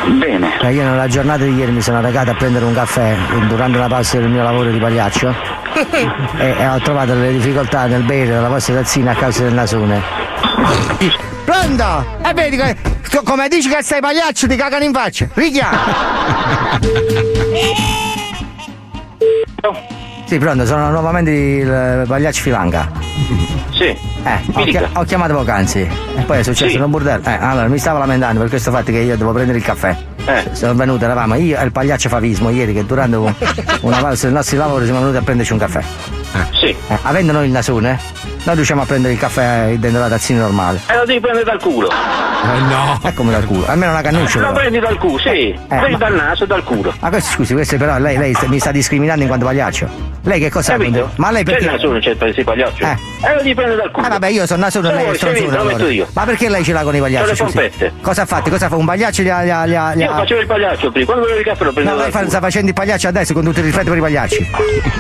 Bene. 0.08 0.58
io 0.72 0.84
nella 0.84 1.08
giornata 1.08 1.44
di 1.44 1.56
ieri 1.56 1.72
mi 1.72 1.82
sono 1.82 2.00
recato 2.00 2.30
a 2.32 2.36
prendere 2.36 2.66
un 2.66 2.74
caffè 2.74 3.16
durante 3.48 3.78
la 3.78 3.88
pausa 3.88 4.20
del 4.20 4.30
mio 4.30 4.44
lavoro 4.44 4.70
di 4.70 4.78
pagliaccio 4.78 5.34
e, 6.38 6.56
e 6.58 6.68
ho 6.68 6.80
trovato 6.80 7.14
delle 7.14 7.32
difficoltà 7.32 7.88
nel 7.88 8.04
bere 8.04 8.40
la 8.40 8.48
vostra 8.48 8.76
tazzina 8.76 9.12
a 9.12 9.16
causa 9.16 9.44
del 9.44 9.54
nasone. 9.54 10.02
Pronto? 11.44 12.06
E 12.24 12.34
vedi 12.34 12.58
che 12.58 12.76
co- 13.12 13.24
come 13.24 13.48
dici 13.48 13.68
che 13.68 13.82
sei 13.82 14.00
pagliaccio 14.00 14.48
ti 14.48 14.56
cagano 14.56 14.84
in 14.84 14.94
faccia. 14.94 15.28
Richiama. 15.34 15.80
Sì, 20.26 20.38
pronto, 20.40 20.66
sono 20.66 20.90
nuovamente 20.90 21.30
il 21.32 22.04
pagliaccio 22.08 22.42
Filanca. 22.42 22.90
Sì. 23.72 23.84
Eh, 23.86 24.40
ho, 24.54 24.64
chia- 24.64 24.90
ho 24.94 25.04
chiamato 25.04 25.36
poc'anzi 25.36 25.82
e 25.82 26.22
poi 26.26 26.40
è 26.40 26.44
successo 26.44 26.72
Sì. 26.72 26.78
un 26.78 26.90
bordello. 26.90 27.24
Eh, 27.26 27.38
allora 27.40 27.68
mi 27.68 27.78
stavo 27.78 28.00
lamentando 28.00 28.40
per 28.40 28.50
questo 28.50 28.72
fatto 28.72 28.92
che 28.92 28.98
io 29.00 29.16
devo 29.18 29.32
prendere 29.34 29.60
il 29.60 29.64
caffè. 29.64 29.96
Eh. 30.26 30.44
Sono 30.54 30.74
venuto, 30.74 31.04
eravamo 31.06 31.36
io 31.36 31.60
e 31.60 31.64
il 31.64 31.72
pagliaccio 31.72 32.10
Favismo 32.10 32.50
ieri 32.50 32.74
che 32.74 32.84
durante 32.86 33.16
un- 33.18 33.32
una 33.82 33.98
pausa 34.02 34.26
del 34.26 34.34
nostro 34.36 34.58
lavoro 34.58 34.84
siamo 34.84 35.00
venuti 35.02 35.18
a 35.18 35.22
prenderci 35.22 35.54
un 35.54 35.60
caffè. 35.60 35.84
Sì. 36.60 36.66
Eh, 36.70 36.98
avendo 37.04 37.32
noi 37.32 37.46
il 37.46 37.52
nasone, 37.52 38.00
noi 38.46 38.56
riusciamo 38.56 38.82
a 38.84 38.86
prendere 38.86 39.14
il 39.14 39.20
caffè 39.20 39.74
dentro 39.78 40.00
la 40.00 40.08
tazzina 40.08 40.42
normale. 40.42 40.80
E 40.88 40.96
lo 40.96 41.06
devi 41.06 41.20
prendere 41.20 41.44
dal 41.46 41.60
culo. 41.62 41.90
Eh 41.90 42.60
no! 42.70 43.00
È 43.02 43.14
come 43.14 43.32
dal 43.32 43.44
culo, 43.46 43.66
almeno 43.68 43.92
una 43.92 44.02
cannuccia. 44.02 44.40
Lo 44.40 44.48
però. 44.48 44.60
prendi 44.60 44.80
dal 44.80 44.98
culo, 44.98 45.18
sì. 45.18 45.60
prendi 45.68 45.92
ma- 45.92 45.98
dal 45.98 46.14
naso 46.14 46.44
e 46.44 46.48
dal 46.48 46.64
culo. 46.64 46.94
Ma 47.00 47.10
questo 47.10 47.32
scusi, 47.32 47.54
questo 47.54 47.78
però 47.78 47.98
lei, 47.98 48.18
lei 48.18 48.36
mi 48.48 48.60
sta 48.60 48.72
discriminando 48.72 49.22
in 49.22 49.28
quanto 49.28 49.46
pagliaccio. 49.46 50.14
Lei 50.22 50.40
che 50.40 50.50
cosa 50.50 50.74
ha? 50.74 50.78
Capito? 50.78 51.12
Ma 51.18 51.32
lei 51.32 51.44
C'è 51.44 51.52
perché. 51.52 51.66
il 51.66 51.72
nasone, 51.72 52.00
c'è 52.00 52.10
il 52.12 52.44
pagliaccio. 52.44 52.84
Eh. 52.84 52.98
E 53.28 53.34
lo 53.34 53.38
devi 53.38 53.54
prendere 53.56 53.82
dal 53.82 53.92
culo. 53.92 54.06
Eh 54.06 54.10
vabbè, 54.10 54.28
io 54.28 54.46
sono 54.46 54.62
nasone 54.64 54.88
e 54.88 54.92
Se 54.92 54.96
lei 54.98 55.12
è 55.12 55.16
stronzone. 55.16 55.46
lo 55.50 55.60
allora. 55.62 55.76
metto 55.78 55.90
io. 55.90 56.08
Ma 56.14 56.24
perché 56.26 56.50
lei 56.50 56.64
ce 56.64 56.74
l'ha 56.74 56.82
con 56.84 56.96
i 56.96 57.00
pagliacci? 57.00 57.24
C'ho 57.24 57.30
le 57.30 57.36
scusi? 57.36 57.54
pompette. 57.54 57.94
Cosa 58.02 58.22
ha 58.22 58.26
fatto? 58.26 58.50
Cosa 58.52 58.68
fa? 58.70 58.76
Un 58.76 58.86
pagliaccio 58.86 59.22
gli 59.24 59.30
ha. 59.30 59.44
Gli 59.46 59.50
ha, 59.50 59.66
gli 59.68 59.74
ha, 59.76 59.94
Io 59.96 60.12
facevo 60.14 60.40
il 60.42 60.48
pagliaccio 60.48 60.92
prima, 60.92 61.06
quando 61.06 61.24
volevo 61.24 61.40
il 61.40 61.46
caffè 61.46 61.64
lo 61.64 61.70
No, 61.70 61.74
prendevo 61.74 61.98
lei 62.02 62.12
dal 62.12 62.22
fa- 62.24 62.30
sta 62.30 62.40
facendo 62.40 62.68
il 62.68 62.74
pagliaccio 62.74 63.08
adesso 63.08 63.34
con 63.34 63.44
tutto 63.44 63.60
il 63.60 63.66
rispetto 63.66 63.90
per 63.90 63.98
i 63.98 64.02
pagliacci. 64.02 64.50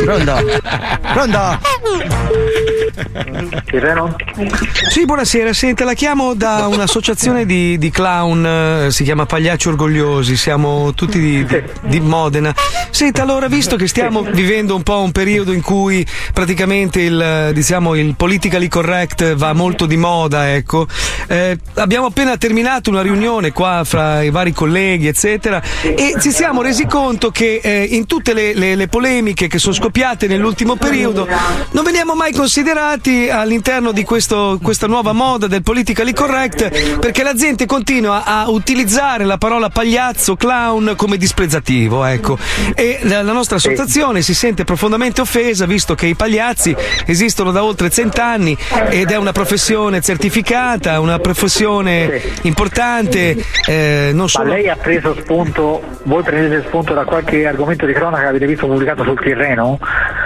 Pronto? 0.03 0.45
Pronto? 1.13 1.59
Sì, 4.89 5.05
buonasera. 5.05 5.51
Senta, 5.53 5.83
la 5.83 5.93
chiamo 5.93 6.33
da 6.33 6.67
un'associazione 6.67 7.45
di, 7.45 7.77
di 7.77 7.89
clown, 7.89 8.45
eh, 8.85 8.91
si 8.91 9.03
chiama 9.03 9.25
Pagliacci 9.25 9.67
Orgogliosi, 9.67 10.37
siamo 10.37 10.93
tutti 10.93 11.19
di, 11.19 11.45
di- 11.45 11.63
di 11.81 11.99
Modena. 11.99 12.53
Senta, 12.89 13.21
allora, 13.23 13.47
visto 13.47 13.75
che 13.75 13.87
stiamo 13.87 14.21
vivendo 14.21 14.75
un 14.75 14.83
po' 14.83 15.01
un 15.01 15.11
periodo 15.11 15.51
in 15.51 15.61
cui 15.61 16.05
praticamente 16.33 17.01
il, 17.01 17.51
diciamo, 17.53 17.95
il 17.95 18.15
politically 18.15 18.67
correct 18.67 19.33
va 19.35 19.53
molto 19.53 19.85
di 19.85 19.97
moda, 19.97 20.53
ecco, 20.53 20.87
eh, 21.27 21.57
abbiamo 21.75 22.07
appena 22.07 22.37
terminato 22.37 22.89
una 22.89 23.01
riunione 23.01 23.51
qua 23.51 23.81
fra 23.85 24.21
i 24.21 24.29
vari 24.29 24.53
colleghi, 24.53 25.07
eccetera, 25.07 25.61
e 25.81 26.15
ci 26.21 26.31
siamo 26.31 26.61
resi 26.61 26.85
conto 26.85 27.31
che 27.31 27.59
eh, 27.61 27.83
in 27.91 28.05
tutte 28.05 28.33
le, 28.33 28.53
le- 28.53 28.75
le 28.75 28.87
polemiche 28.87 29.47
che 29.47 29.59
sono 29.59 29.73
scoppiate 29.73 30.27
nell'ultimo 30.27 30.75
periodo 30.75 31.27
non 31.71 31.83
veniamo 31.83 32.13
mai 32.15 32.31
considerati 32.33 33.24
all'interno 33.29 33.91
di 33.91 34.03
questo- 34.03 34.59
questa 34.61 34.87
nuova 34.87 35.13
moda 35.13 35.47
del 35.47 35.61
politically 35.63 36.13
correct 36.13 36.97
perché 36.99 37.23
la 37.23 37.33
gente 37.33 37.65
continua 37.65 38.23
a 38.25 38.49
utilizzare 38.49 39.23
la 39.25 39.37
parola 39.37 39.69
pagliazzo, 39.69 40.35
clown 40.35 40.93
come 40.95 41.17
disprezzativo, 41.17 42.03
ecco. 42.05 42.37
E 42.75 42.99
la, 43.03 43.21
la 43.21 43.31
nostra 43.31 43.57
associazione 43.57 44.21
si 44.21 44.33
sente 44.33 44.63
profondamente 44.63 45.21
offesa 45.21 45.65
visto 45.65 45.95
che 45.95 46.07
i 46.07 46.15
pagliazzi 46.15 46.75
esistono 47.05 47.51
da 47.51 47.63
oltre 47.63 47.89
cent'anni 47.89 48.57
ed 48.89 49.11
è 49.11 49.15
una 49.17 49.31
professione 49.31 50.01
certificata, 50.01 50.99
una 50.99 51.19
professione 51.19 52.21
importante, 52.41 53.35
eh, 53.67 54.09
non 54.13 54.21
Ma 54.23 54.27
solo... 54.27 54.49
lei 54.49 54.69
ha 54.69 54.75
preso 54.75 55.15
spunto, 55.19 55.81
voi 56.03 56.23
prendete 56.23 56.63
spunto 56.67 56.93
da 56.93 57.03
qualche 57.03 57.45
argomento 57.45 57.85
di 57.85 57.93
cronaca 57.93 58.23
che 58.23 58.27
avete 58.29 58.45
visto 58.47 58.67
pubblicato 58.67 59.03
sul 59.03 59.19
Tirreno? 59.19 59.79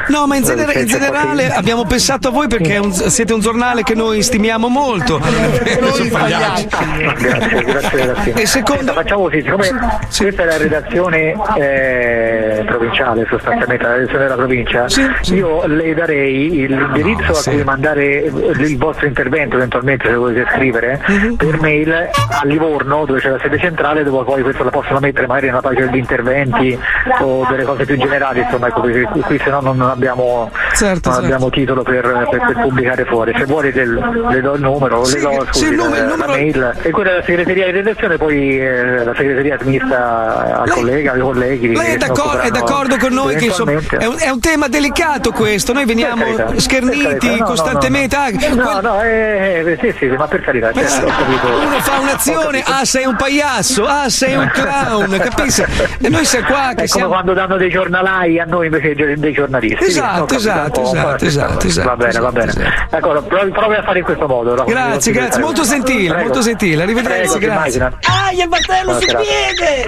No, 0.07 0.27
ma 0.27 0.35
in, 0.35 0.41
Dove 0.43 0.55
genera- 0.55 0.79
in 0.79 0.85
generale 0.87 1.51
abbiamo 1.51 1.85
pensato 1.85 2.27
a 2.29 2.31
voi 2.31 2.47
perché 2.47 2.75
è 2.75 2.77
un- 2.77 2.88
siete 2.91 3.33
un 3.33 3.39
giornale 3.39 3.83
che 3.83 3.95
noi 3.95 4.21
stimiamo 4.21 4.67
molto. 4.67 5.19
Noi 5.19 6.09
Grazie, 6.09 7.63
grazie, 7.63 8.05
grazie. 8.05 8.33
E 8.33 8.45
secondo- 8.45 8.93
facciamo 8.93 9.23
così, 9.23 9.41
siccome 9.41 9.69
questa 10.17 10.43
è 10.43 10.45
la 10.45 10.57
redazione 10.57 11.35
eh, 11.57 12.63
provinciale, 12.65 13.25
sostanzialmente 13.29 13.83
la 13.83 13.93
redazione 13.95 14.23
della 14.23 14.35
provincia, 14.35 14.85
io 15.33 15.65
le 15.67 15.93
darei 15.93 16.67
l'indirizzo 16.67 17.31
a 17.31 17.41
cui 17.51 17.63
mandare 17.63 18.05
il 18.31 18.77
vostro 18.77 19.07
intervento, 19.07 19.55
eventualmente 19.55 20.07
se 20.07 20.15
volete 20.15 20.45
scrivere, 20.53 21.01
Mhm. 21.07 21.35
per 21.35 21.59
mail 21.59 21.91
a 21.91 22.41
Livorno, 22.43 23.05
dove 23.05 23.19
c'è 23.19 23.29
la 23.29 23.39
sede 23.41 23.57
centrale, 23.59 24.03
dove 24.03 24.23
poi 24.23 24.41
questo 24.43 24.63
la 24.63 24.69
possono 24.71 24.99
mettere 24.99 25.27
magari 25.27 25.47
in 25.47 25.53
una 25.53 25.61
pagina 25.61 25.87
di 25.87 25.99
interventi 25.99 26.77
o 27.19 27.45
delle 27.49 27.63
cose 27.63 27.85
più 27.85 27.97
generali, 27.97 28.41
insomma, 28.41 28.67
ecco, 28.67 28.81
perché 28.81 29.03
qui, 29.03 29.21
qui 29.21 29.39
se 29.43 29.49
no 29.49 29.59
non 29.61 29.81
abbiamo, 29.81 30.49
Certo, 30.73 30.83
non 30.83 30.99
certo. 31.01 31.09
abbiamo 31.19 31.49
titolo 31.49 31.83
per, 31.83 32.01
per- 32.29 32.39
per 32.45 32.59
pubblicare 32.61 32.77
fuori. 33.05 33.33
Se 33.37 33.45
vuole 33.45 33.71
del- 33.71 33.93
le 34.29 34.41
do 34.41 34.53
il 34.53 34.61
numero, 34.61 35.03
Sì, 35.05 35.15
le 35.15 35.21
do 35.21 35.29
sì, 35.29 35.59
scusi, 35.59 35.65
il 35.65 35.75
numero- 35.75 35.89
la, 35.91 35.97
il 35.97 36.03
la 36.05 36.09
numero- 36.15 36.31
mail 36.31 36.73
e 36.81 36.89
quella 36.91 37.09
della 37.11 37.23
segreteria 37.23 37.65
di 37.65 37.71
redazione, 37.71 38.17
poi 38.17 38.59
eh, 38.59 39.03
la 39.03 39.13
segreteria 39.15 39.57
smista 39.59 40.59
al 40.61 40.69
collega, 40.69 41.11
ai 41.13 41.19
colleghi. 41.19 41.75
Lei 41.75 41.85
è, 41.87 41.91
che 41.91 41.97
d'accor- 41.97 42.37
è 42.39 42.49
d'accordo 42.49 42.97
con 42.97 43.13
noi 43.13 43.35
che 43.35 43.45
insomma, 43.45 43.71
è 43.71 44.05
un, 44.05 44.15
è 44.17 44.29
un 44.29 44.39
tema 44.39 44.67
delicato 44.67 45.31
questo, 45.31 45.73
noi 45.73 45.85
veniamo 45.85 46.23
carità, 46.23 46.59
scherniti 46.59 47.37
no, 47.39 47.45
costantemente. 47.45 48.15
Ah, 48.15 48.27
No, 48.29 48.55
no, 48.55 48.63
quel- 48.63 48.81
no, 48.83 49.01
eh, 49.03 49.63
eh, 49.65 49.77
sì, 49.81 49.95
sì, 49.97 50.05
ma 50.07 50.27
per 50.27 50.41
carità, 50.41 50.71
certo, 50.73 51.05
ho 51.05 51.09
capito. 51.09 51.47
uno 51.67 51.79
fa 51.79 51.99
un'azione, 51.99 52.63
ah 52.65 52.85
sei 52.85 53.05
un 53.05 53.15
pagliasso, 53.15 53.85
ah 53.85 54.09
sei 54.09 54.35
un 54.35 54.49
clown, 54.53 55.17
capisci? 55.17 55.63
E 56.01 56.09
noi 56.09 56.25
siamo 56.25 56.47
qua 56.47 56.57
che 56.69 56.71
È 56.71 56.75
come 56.75 56.87
siamo... 56.87 57.09
quando 57.09 57.33
danno 57.33 57.57
dei 57.57 57.69
giornalai 57.69 58.39
a 58.39 58.45
noi 58.45 58.65
invece 58.67 58.93
dei 59.17 59.31
giornalisti. 59.33 59.85
Esatto, 59.85 60.35
esatto, 60.35 60.81
esatto, 60.83 61.25
esatto, 61.25 61.67
esatto, 61.67 61.87
Va 61.87 61.95
bene, 61.95 62.19
va 62.19 62.31
bene. 62.31 62.53
D'accordo, 62.89 63.21
provi, 63.23 63.51
provi 63.51 63.75
a 63.75 63.83
fare 63.83 63.99
in 63.99 64.05
questo 64.05 64.27
modo. 64.27 64.55
no? 64.55 64.63
Grazie, 64.65 65.11
grazie, 65.11 65.41
molto 65.41 65.63
gentile, 65.63 66.09
Prego. 66.09 66.23
molto 66.23 66.41
gentile, 66.41 66.83
arrivederci, 66.83 67.37
Prego, 67.37 67.53
grazie. 67.53 67.81
Ah, 67.83 68.31
il 68.31 68.47
battello 68.47 68.99
sul 68.99 69.17
piede! 69.17 69.87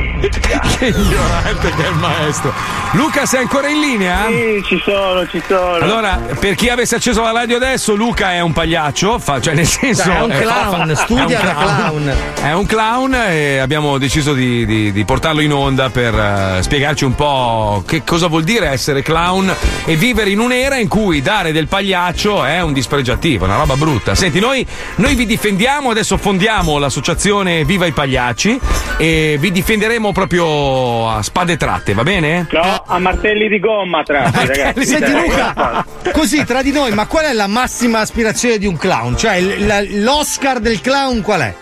che 0.29 0.85
ignorante 0.87 1.69
che 1.75 1.85
è 1.85 1.89
il 1.89 1.95
maestro. 1.95 2.53
Luca, 2.93 3.25
sei 3.25 3.41
ancora 3.41 3.67
in 3.69 3.79
linea? 3.79 4.27
Sì, 4.27 4.61
ci 4.65 4.81
sono, 4.83 5.27
ci 5.27 5.41
sono. 5.47 5.75
Allora, 5.75 6.19
per 6.39 6.55
chi 6.55 6.69
avesse 6.69 6.95
acceso 6.95 7.21
la 7.21 7.31
radio 7.31 7.55
adesso, 7.55 7.95
Luca 7.95 8.33
è 8.33 8.41
un 8.41 8.51
pagliaccio, 8.53 9.19
fa- 9.19 9.39
cioè 9.39 9.53
nel 9.53 9.67
senso. 9.67 10.03
Cioè, 10.03 10.17
è 10.17 10.21
un 10.21 10.29
clown, 10.29 10.87
fa- 10.87 10.95
studia 10.95 11.39
è 11.39 11.41
un 11.41 11.45
da 11.45 11.53
clown. 11.53 12.13
È 12.41 12.51
un 12.53 12.65
clown 12.65 13.13
e 13.29 13.57
abbiamo 13.59 13.97
deciso 13.97 14.33
di, 14.33 14.65
di- 14.65 14.91
di 14.91 15.05
portarlo 15.05 15.41
in 15.41 15.53
onda 15.53 15.89
per 15.89 16.13
eh, 16.13 16.61
spiegarci 16.61 17.03
un 17.05 17.15
po' 17.15 17.83
che 17.87 18.03
cosa 18.03 18.27
vuol 18.27 18.43
dire 18.43 18.67
essere 18.69 19.01
clown 19.01 19.53
e 19.85 19.95
vivere 19.95 20.29
in 20.29 20.39
un'era 20.39 20.77
in 20.77 20.87
cui 20.87 21.21
dare 21.21 21.51
del 21.51 21.67
pagliaccio 21.67 22.43
è 22.43 22.61
un 22.61 22.73
dispregiativo, 22.73 23.45
una 23.45 23.55
roba 23.57 23.75
brutta. 23.75 24.15
Senti, 24.15 24.39
noi, 24.39 24.65
noi 24.95 25.15
vi 25.15 25.25
difendiamo, 25.25 25.89
adesso 25.91 26.17
fondiamo 26.17 26.77
l'associazione 26.77 27.63
Viva 27.63 27.85
i 27.85 27.91
Pagliacci 27.91 28.59
e 28.97 29.37
vi 29.39 29.51
difenderemo 29.51 30.10
proprio 30.11 31.09
a 31.09 31.21
spade 31.21 31.57
tratte, 31.57 31.93
va 31.93 32.03
bene? 32.03 32.47
No, 32.51 32.83
a 32.85 32.99
martelli 32.99 33.47
di 33.47 33.59
gomma, 33.59 34.03
tratti, 34.03 34.45
ragazzi. 34.47 34.85
Senti 34.85 35.11
Luca, 35.11 35.85
così 36.11 36.43
tra 36.45 36.61
di 36.61 36.71
noi, 36.71 36.91
ma 36.93 37.05
qual 37.07 37.25
è 37.25 37.33
la 37.33 37.47
massima 37.47 37.99
aspirazione 37.99 38.57
di 38.57 38.65
un 38.67 38.77
clown? 38.77 39.17
Cioè 39.17 39.35
il- 39.35 39.65
la- 39.65 39.81
l'Oscar 39.81 40.59
del 40.59 40.81
clown 40.81 41.21
qual 41.21 41.41
è? 41.41 41.53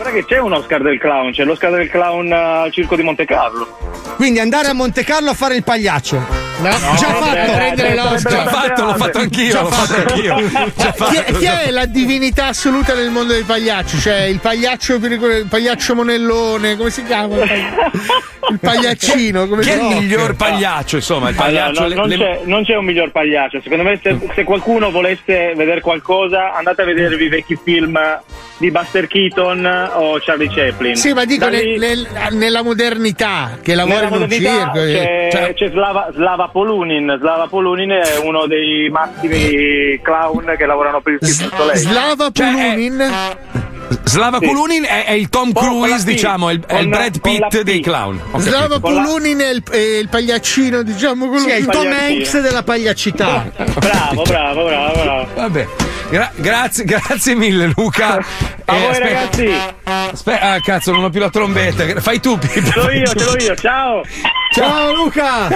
Guarda 0.00 0.18
che 0.18 0.24
c'è 0.24 0.38
un 0.38 0.54
Oscar 0.54 0.80
del 0.80 0.98
clown, 0.98 1.30
c'è 1.30 1.44
l'Oscar 1.44 1.72
del 1.72 1.90
clown 1.90 2.32
eh, 2.32 2.34
al 2.34 2.72
circo 2.72 2.96
di 2.96 3.02
Monte 3.02 3.26
Carlo. 3.26 3.68
Quindi 4.16 4.38
andare 4.38 4.68
a 4.68 4.72
Monte 4.72 5.04
Carlo 5.04 5.28
a 5.28 5.34
fare 5.34 5.56
il 5.56 5.62
pagliaccio. 5.62 6.16
già 6.62 6.70
fatto. 6.72 7.30
beh, 7.34 7.52
prendere 7.52 7.94
l'Oscar. 7.94 8.32
Già 8.32 8.46
fatto, 8.46 8.84
l'ho 8.86 8.94
fatto 8.94 9.18
anch'io, 9.18 9.50
Già 9.52 9.60
l'ho 9.60 9.70
fatto 9.70 10.00
anch'io. 10.00 10.36
Già 10.74 10.92
Chi 10.92 11.16
è, 11.16 11.32
chi 11.34 11.44
è 11.44 11.70
la 11.70 11.84
divinità 11.84 12.46
assoluta 12.46 12.94
del 12.94 13.10
mondo 13.10 13.34
dei 13.34 13.42
pagliacci? 13.42 13.98
Cioè 13.98 14.22
il 14.22 14.38
pagliaccio, 14.38 14.94
il 14.94 15.46
pagliaccio 15.50 15.94
monellone, 15.94 16.78
come 16.78 16.88
si 16.88 17.04
chiama? 17.04 17.34
Il 17.36 17.46
pagli- 17.46 18.52
Il 18.52 18.58
pagliaccino, 18.58 19.46
come 19.48 19.60
Chi 19.62 19.68
è 19.68 19.74
il 19.74 19.82
miglior 19.82 20.34
pagliaccio, 20.34 20.96
insomma, 20.96 21.28
il 21.28 21.36
Allora, 21.38 21.64
pagliaccio. 21.70 21.80
no, 21.82 21.88
le- 21.88 21.94
non, 21.94 22.08
le- 22.08 22.16
c'è, 22.16 22.40
non 22.44 22.64
c'è 22.64 22.74
un 22.74 22.84
miglior 22.86 23.10
pagliaccio. 23.10 23.60
Secondo 23.62 23.84
me, 23.84 24.00
se, 24.02 24.18
se 24.34 24.44
qualcuno 24.44 24.90
volesse 24.90 25.52
vedere 25.54 25.82
qualcosa, 25.82 26.54
andate 26.54 26.80
a 26.82 26.84
vedervi 26.86 27.24
i 27.24 27.28
vecchi 27.28 27.58
film 27.62 27.98
di 28.56 28.70
Buster 28.70 29.06
Keaton 29.06 29.89
o 29.94 30.18
Charlie 30.20 30.48
Chaplin. 30.48 30.94
Sì, 30.96 31.12
ma 31.12 31.24
dico 31.24 31.48
nel- 31.48 31.64
lì- 31.72 31.78
nel- 31.78 32.06
nella 32.32 32.62
modernità 32.62 33.58
che 33.62 33.74
lavora 33.74 33.96
Nella 34.04 34.06
in 34.08 34.12
un 34.14 34.20
modernità 34.20 34.50
circo. 34.72 34.78
eh. 34.78 34.92
c'è, 34.92 35.28
Cioè, 35.30 35.54
c'è 35.54 35.70
Slava, 35.70 36.08
Slava 36.14 36.48
Polunin. 36.48 37.16
Slava 37.20 37.46
Polunin 37.46 37.90
è 37.90 38.16
uno 38.22 38.46
dei 38.46 38.88
massimi 38.90 39.98
clown 40.02 40.54
che 40.56 40.66
lavorano 40.66 41.00
per 41.00 41.12
il 41.14 41.18
du 41.20 41.26
Soleil. 41.26 41.76
Slava 41.78 42.30
Pulunin. 42.30 43.10
Slava 44.04 44.38
Sì. 44.40 44.46
Pulunin 44.46 44.84
è, 44.84 45.04
è 45.06 45.12
il 45.12 45.28
Tom 45.28 45.50
la 45.52 45.60
Cruise, 45.60 46.04
P. 46.04 46.06
diciamo, 46.06 46.48
è 46.48 46.52
il, 46.52 46.64
è 46.64 46.78
il 46.78 46.88
Brad 46.88 47.18
la 47.22 47.46
Pitt 47.48 47.60
dei 47.62 47.80
clown. 47.80 48.20
Ho 48.30 48.38
Slava. 48.38 48.78
Pulunin 48.78 49.38
è 49.40 49.50
il, 49.50 49.62
è 49.68 49.76
il 49.76 50.08
pagliaccino, 50.08 50.82
diciamo 50.82 51.26
quello 51.28 51.44
Sì, 51.44 51.50
è 51.50 51.56
il 51.56 51.66
Tom. 51.66 51.86
Hanks 51.90 52.40
della 52.40 52.62
pagliacità. 52.62 53.50
Bravo, 53.78 54.22
bravo, 54.22 54.64
bravo, 54.64 55.02
bravo. 55.02 55.28
Vabbè. 55.34 55.66
Gra- 56.10 56.30
grazie, 56.34 56.84
grazie 56.84 57.34
mille, 57.34 57.72
Luca. 57.76 58.14
A 58.64 58.74
Eh, 58.76 58.78
voi 58.78 58.90
aspetta- 58.90 59.04
ragazzi, 59.08 59.52
Aspetta, 60.12 60.50
ah, 60.52 60.60
cazzo, 60.60 60.92
non 60.92 61.04
ho 61.04 61.10
più 61.10 61.20
la 61.20 61.30
trombetta. 61.30 61.84
Fai 62.00 62.20
tu, 62.20 62.36
Pippo. 62.38 62.70
ce 62.70 62.72
l'ho 62.80 62.90
io, 62.90 63.06
ce 63.06 63.24
l'ho 63.24 63.36
io, 63.38 63.54
ciao! 63.56 64.02
Ciao 64.52 64.92
Luca! 64.92 65.48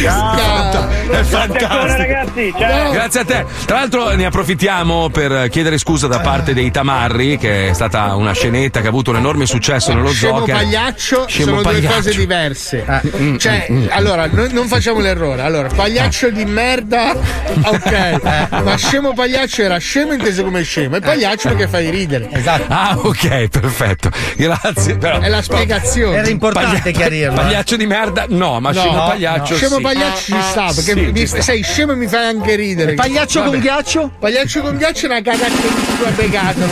Ciao! 0.00 0.88
È 0.88 1.06
Grazie 1.06 1.36
ancora 1.36 1.58
fantastico. 1.58 1.96
ragazzi, 1.96 2.54
ciao! 2.58 2.90
Grazie 2.92 3.20
a 3.20 3.24
te. 3.24 3.46
Tra 3.66 3.76
l'altro 3.78 4.10
ne 4.14 4.24
approfittiamo 4.26 5.08
per 5.10 5.48
chiedere 5.48 5.78
scusa 5.78 6.06
da 6.06 6.20
parte 6.20 6.54
dei 6.54 6.70
Tamarri, 6.70 7.38
che 7.38 7.68
è 7.68 7.72
stata 7.72 8.14
una 8.14 8.32
scenetta 8.32 8.80
che 8.80 8.86
ha 8.86 8.90
avuto 8.90 9.10
un 9.10 9.16
enorme 9.16 9.46
successo 9.46 9.92
nello 9.92 10.10
Scemo 10.12 10.38
Zocker. 10.38 10.54
pagliaccio 10.54 11.26
Scemo 11.28 11.44
sono 11.50 11.62
due 11.62 11.72
pagliaccio. 11.72 11.94
cose 11.94 12.14
diverse. 12.14 12.84
mm, 13.16 13.36
cioè, 13.36 13.66
mm, 13.70 13.76
mm. 13.82 13.86
allora, 13.90 14.26
noi 14.30 14.52
non 14.52 14.66
facciamo 14.68 15.00
l'errore. 15.00 15.42
Allora, 15.42 15.68
pagliaccio 15.68 16.30
di 16.30 16.44
merda, 16.44 17.12
ok. 17.64 18.20
Ma 18.62 18.76
scemo 18.76 19.12
pagliaccio 19.14 19.47
era 19.56 19.78
scemo 19.78 20.12
inteso 20.12 20.44
come 20.44 20.62
scemo, 20.62 20.96
e 20.96 21.00
pagliaccio 21.00 21.48
perché 21.48 21.68
fai 21.68 21.90
ridere. 21.90 22.28
Esatto. 22.30 22.64
Ah, 22.68 22.96
ok, 22.98 23.48
perfetto. 23.48 24.10
Grazie. 24.36 24.96
Però, 24.98 25.20
È 25.20 25.28
la 25.28 25.42
spiegazione. 25.42 26.16
Era 26.16 26.28
importante 26.28 26.76
Paglia- 26.80 26.90
chiarirlo. 26.98 27.32
eh. 27.32 27.36
Pagliaccio 27.44 27.76
di 27.76 27.86
merda, 27.86 28.26
no, 28.28 28.60
ma 28.60 28.70
No, 28.70 28.80
scemo 28.80 28.96
no, 28.96 29.06
pagliaccio. 29.08 29.54
Scemo 29.56 29.76
sì. 29.76 29.82
pagliaccio 29.82 30.20
ci 30.34 30.36
sta, 30.42 30.64
perché 30.66 30.92
Sì, 30.92 31.00
mi- 31.00 31.14
ci 31.16 31.26
sta. 31.26 31.40
sei 31.42 31.62
scemo 31.62 31.92
e 31.92 31.96
mi 31.96 32.06
fai 32.06 32.26
anche 32.26 32.54
ridere. 32.54 32.92
E 32.92 32.94
pagliaccio 32.94 33.42
con 33.42 33.58
ghiaccio? 33.58 34.12
Pagliaccio 34.18 34.60
con 34.62 34.76
ghiaccio 34.76 35.06
è 35.06 35.10
una 35.10 35.22
cagata 35.22 35.46
ha 36.06 36.10
begato, 36.10 36.58
non 36.58 36.68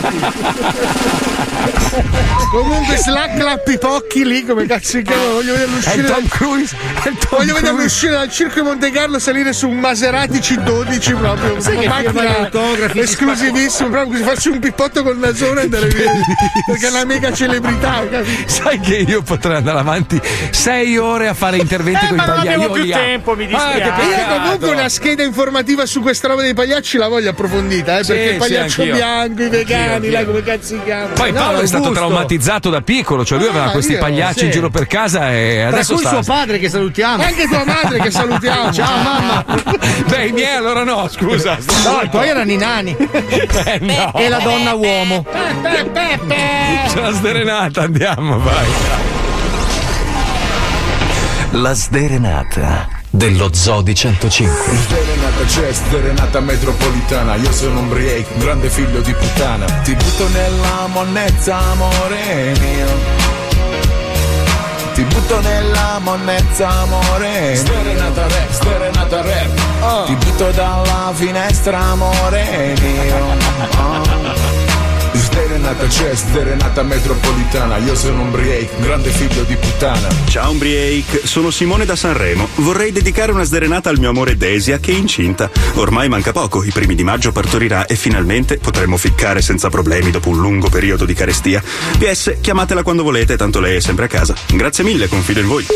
sentito. 0.00 1.24
Comunque 2.50 2.96
slacca 2.96 3.56
pipocchi 3.58 4.24
lì, 4.24 4.44
come 4.44 4.66
cazzo 4.66 4.98
si 4.98 5.02
chiama? 5.02 5.22
Voglio 5.32 5.52
vederlo 5.52 5.74
È 5.74 5.78
uscire. 5.78 6.00
il 6.00 6.04
Tom 6.06 6.20
dal- 6.20 6.28
Cruise. 6.28 6.76
È 6.76 7.02
Tom 7.02 7.38
Voglio 7.38 7.54
vederlo 7.54 7.82
uscire 7.82 8.12
dal 8.12 8.30
circo 8.30 8.60
di 8.60 8.66
Monte 8.66 8.90
Carlo 8.90 9.18
salire 9.18 9.52
su 9.52 9.68
un 9.68 9.78
Maserati 9.78 10.38
C12 10.38 11.16
proprio. 11.18 11.60
Sai 11.60 11.78
che 11.78 11.88
gli 12.22 12.26
autografi, 12.26 12.98
esclusivissimo, 13.00 13.88
proprio 13.90 14.10
così 14.12 14.22
farsi 14.22 14.48
un 14.48 14.58
pippotto 14.58 15.02
col 15.02 15.18
nasone 15.18 15.60
e 15.60 15.64
andare 15.64 15.88
via. 15.88 16.10
Perché 16.66 16.86
è 16.86 16.90
una 16.90 17.04
mega 17.04 17.32
celebrità, 17.32 18.02
capito? 18.10 18.48
Sai 18.50 18.80
che 18.80 18.96
io 18.96 19.22
potrei 19.22 19.56
andare 19.56 19.78
avanti 19.78 20.20
sei 20.50 20.96
ore 20.98 21.28
a 21.28 21.34
fare 21.34 21.56
interventi 21.58 22.04
Eh, 22.04 22.08
con 22.08 22.16
i 22.16 22.18
ma 22.18 22.24
non 22.26 22.34
pagliacci. 22.36 22.54
abbiamo 22.54 22.76
Io 22.76 22.82
più 22.82 22.92
tempo, 22.92 23.34
mi 23.36 23.44
Ah, 23.44 23.46
dispiace. 23.46 23.78
Io 23.78 24.16
peccato. 24.16 24.40
comunque 24.42 24.70
una 24.70 24.88
scheda 24.88 25.22
informativa 25.22 25.86
su 25.86 26.00
questa 26.00 26.28
roba 26.28 26.42
dei 26.42 26.54
pagliacci 26.54 26.96
la 26.96 27.08
voglio 27.08 27.30
approfondita, 27.30 27.98
eh, 27.98 28.04
Sì, 28.04 28.12
perché 28.12 28.24
il 28.24 28.32
sì, 28.32 28.38
pagliaccio 28.38 28.80
anch'io. 28.82 28.94
bianco, 28.96 29.42
i 29.42 29.48
vegani, 29.48 30.10
là 30.10 30.24
come 30.24 30.42
cazzo 30.42 30.66
si 30.66 30.80
chiama? 30.84 31.06
Poi 31.14 31.32
No, 31.32 31.38
Paolo 31.40 31.60
è 31.60 31.66
stato 31.66 31.90
traumatizzato 31.90 32.70
da 32.70 32.80
piccolo, 32.80 33.24
cioè 33.24 33.38
lui 33.38 33.48
aveva 33.48 33.66
Ah, 33.66 33.70
questi 33.70 33.92
io, 33.92 33.98
pagliacci 33.98 34.38
sì. 34.40 34.44
in 34.46 34.50
giro 34.50 34.70
per 34.70 34.86
casa 34.86 35.32
e 35.32 35.56
Tra 35.60 35.68
adesso 35.76 35.92
cui 35.94 36.02
sta. 36.02 36.10
suo 36.10 36.22
padre 36.22 36.58
che 36.58 36.68
salutiamo. 36.68 37.22
Anche 37.22 37.46
tua 37.48 37.64
madre 37.64 37.98
che 38.00 38.10
salutiamo. 38.10 38.72
Ciao 38.72 38.96
mamma. 39.02 39.44
Beh, 40.08 40.26
i 40.26 40.32
miei 40.32 40.54
allora 40.56 40.84
no, 40.84 41.08
scusa. 41.08 41.58
No, 41.84 42.05
i 42.06 42.10
tuoi 42.10 42.28
erano 42.28 42.52
i 42.52 42.56
nani. 42.56 42.96
Eh, 43.66 43.78
no. 43.80 44.12
E 44.14 44.28
la 44.28 44.38
donna 44.38 44.74
uomo. 44.74 45.24
C'è 45.24 47.00
la 47.00 47.10
sdrenata, 47.10 47.82
andiamo, 47.82 48.38
vai. 48.38 48.66
La 51.50 51.72
sderenata 51.72 52.88
dello 53.10 53.52
Zodi 53.52 53.94
105. 53.94 54.54
Sderenata 54.54 55.44
c'è, 55.46 55.72
sderenata 55.72 56.40
metropolitana 56.40 57.34
Io 57.36 57.52
sono 57.52 57.80
un 57.80 57.88
break, 57.88 58.26
un 58.34 58.40
grande 58.40 58.68
figlio 58.68 59.00
di 59.00 59.12
puttana 59.12 59.64
Ti 59.64 59.94
butto 59.94 60.28
nella 60.28 60.86
monnezza, 60.92 61.56
amore 61.56 62.54
mio 62.60 63.24
ti 64.96 65.02
butto 65.02 65.40
nella 65.40 65.98
monnezza, 66.02 66.68
amore 66.68 67.54
Sderenata 67.54 68.22
rap, 68.28 68.50
sderenata 68.50 69.20
rap 69.20 69.65
Ti 70.06 70.14
butto 70.14 70.50
dalla 70.52 71.12
finestra, 71.14 71.78
amore 71.78 72.74
mio 72.80 73.36
Ah. 73.78 74.64
Sderenata 75.12 75.86
c'è, 75.86 76.14
sderenata 76.14 76.82
metropolitana 76.82 77.76
Io 77.78 77.94
sono 77.94 78.22
un 78.22 78.30
break, 78.30 78.80
grande 78.80 79.10
figlio 79.10 79.42
di 79.44 79.54
puttana 79.56 80.08
Ciao 80.28 80.50
Umbriake, 80.50 81.26
sono 81.26 81.50
Simone 81.50 81.84
da 81.84 81.96
Sanremo. 81.96 82.48
Vorrei 82.56 82.92
dedicare 82.92 83.32
una 83.32 83.44
sderenata 83.44 83.88
al 83.90 83.98
mio 83.98 84.10
amore 84.10 84.36
Desia 84.36 84.78
che 84.78 84.92
è 84.92 84.94
incinta. 84.94 85.50
Ormai 85.74 86.08
manca 86.08 86.32
poco, 86.32 86.64
i 86.64 86.70
primi 86.70 86.94
di 86.94 87.04
maggio 87.04 87.32
partorirà 87.32 87.86
e 87.86 87.96
finalmente 87.96 88.58
potremo 88.58 88.96
ficcare 88.96 89.40
senza 89.40 89.68
problemi 89.68 90.10
dopo 90.10 90.30
un 90.30 90.38
lungo 90.38 90.68
periodo 90.68 91.04
di 91.04 91.14
carestia. 91.14 91.62
PS, 91.98 92.36
chiamatela 92.40 92.82
quando 92.82 93.02
volete, 93.02 93.36
tanto 93.36 93.60
lei 93.60 93.76
è 93.76 93.80
sempre 93.80 94.06
a 94.06 94.08
casa. 94.08 94.34
Grazie 94.46 94.84
mille, 94.84 95.08
confido 95.08 95.40
in 95.40 95.46
voi. 95.46 95.66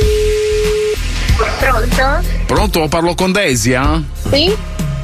Pronto? 1.59 2.27
Pronto? 2.47 2.89
Parlo 2.89 3.15
con 3.15 3.33
Desia? 3.33 4.03
Sì? 4.31 4.55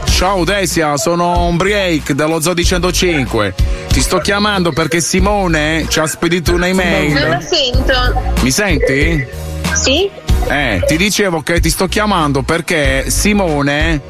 Ciao 0.05 0.45
Desia, 0.45 0.97
sono 0.97 1.47
un 1.47 1.57
break 1.57 2.13
dello 2.13 2.41
Zodi 2.41 2.65
105. 2.65 3.55
Ti 3.89 4.01
sto 4.01 4.19
chiamando 4.19 4.73
perché 4.73 5.01
Simone 5.01 5.87
ci 5.89 5.99
ha 5.99 6.07
spedito 6.07 6.53
Non 6.53 6.61
la 6.61 6.67
un'email. 6.67 7.39
sento. 7.43 8.35
Mi 8.43 8.51
senti? 8.51 9.27
Sì? 9.75 10.11
Eh, 10.49 10.83
ti 10.87 10.97
dicevo 10.97 11.41
che 11.43 11.61
ti 11.61 11.71
sto 11.71 11.87
chiamando 11.87 12.43
perché 12.43 13.05
Simone 13.09 14.01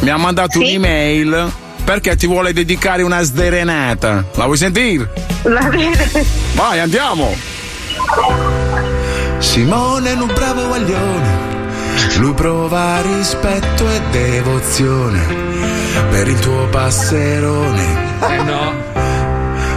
mi 0.00 0.08
ha 0.10 0.16
mandato 0.16 0.58
un'email 0.58 1.50
perché 1.84 2.14
ti 2.16 2.26
vuole 2.26 2.52
dedicare 2.52 3.02
una 3.02 3.22
sderenata. 3.22 4.24
La 4.34 4.44
vuoi 4.44 4.56
sentire? 4.56 5.10
Va 5.42 5.60
bene. 5.68 6.10
Vai, 6.52 6.78
andiamo! 6.78 7.34
Simone 9.38 10.10
è 10.10 10.14
un 10.14 10.26
bravo 10.32 10.66
guaglione 10.66 11.49
Lui 12.18 12.34
prova 12.34 13.00
rispetto 13.00 13.88
e 13.88 14.00
devozione 14.10 15.20
Per 16.10 16.28
il 16.28 16.38
tuo 16.38 16.68
passerone. 16.68 18.18
Eh 18.28 18.42
no. 18.42 18.72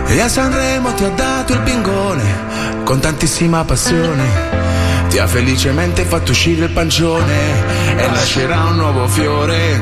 E 0.05 0.19
a 0.19 0.27
Sanremo 0.27 0.93
ti 0.93 1.03
ha 1.03 1.09
dato 1.09 1.53
il 1.53 1.59
bingone 1.59 2.83
Con 2.83 2.99
tantissima 2.99 3.63
passione. 3.63 4.51
Ti 5.09 5.19
ha 5.19 5.27
felicemente 5.27 6.03
fatto 6.03 6.31
uscire 6.31 6.65
il 6.65 6.71
pancione 6.71 7.95
E 7.95 8.09
lascerà 8.09 8.63
un 8.65 8.75
nuovo 8.75 9.07
fiore. 9.07 9.81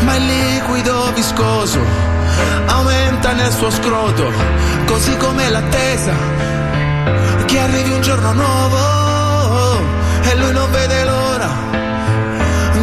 Ma 0.00 0.16
il 0.16 0.26
liquido 0.26 1.12
viscoso 1.14 1.80
Aumenta 2.66 3.32
nel 3.32 3.52
suo 3.52 3.70
scroto 3.70 4.30
Così 4.86 5.16
come 5.16 5.48
l'attesa 5.50 6.62
che 7.46 7.60
arrivi 7.60 7.92
un 7.92 8.00
giorno 8.00 8.32
nuovo 8.32 9.03
e 10.30 10.34
lui 10.36 10.52
non 10.52 10.70
vede 10.70 11.04
l'ora 11.04 11.48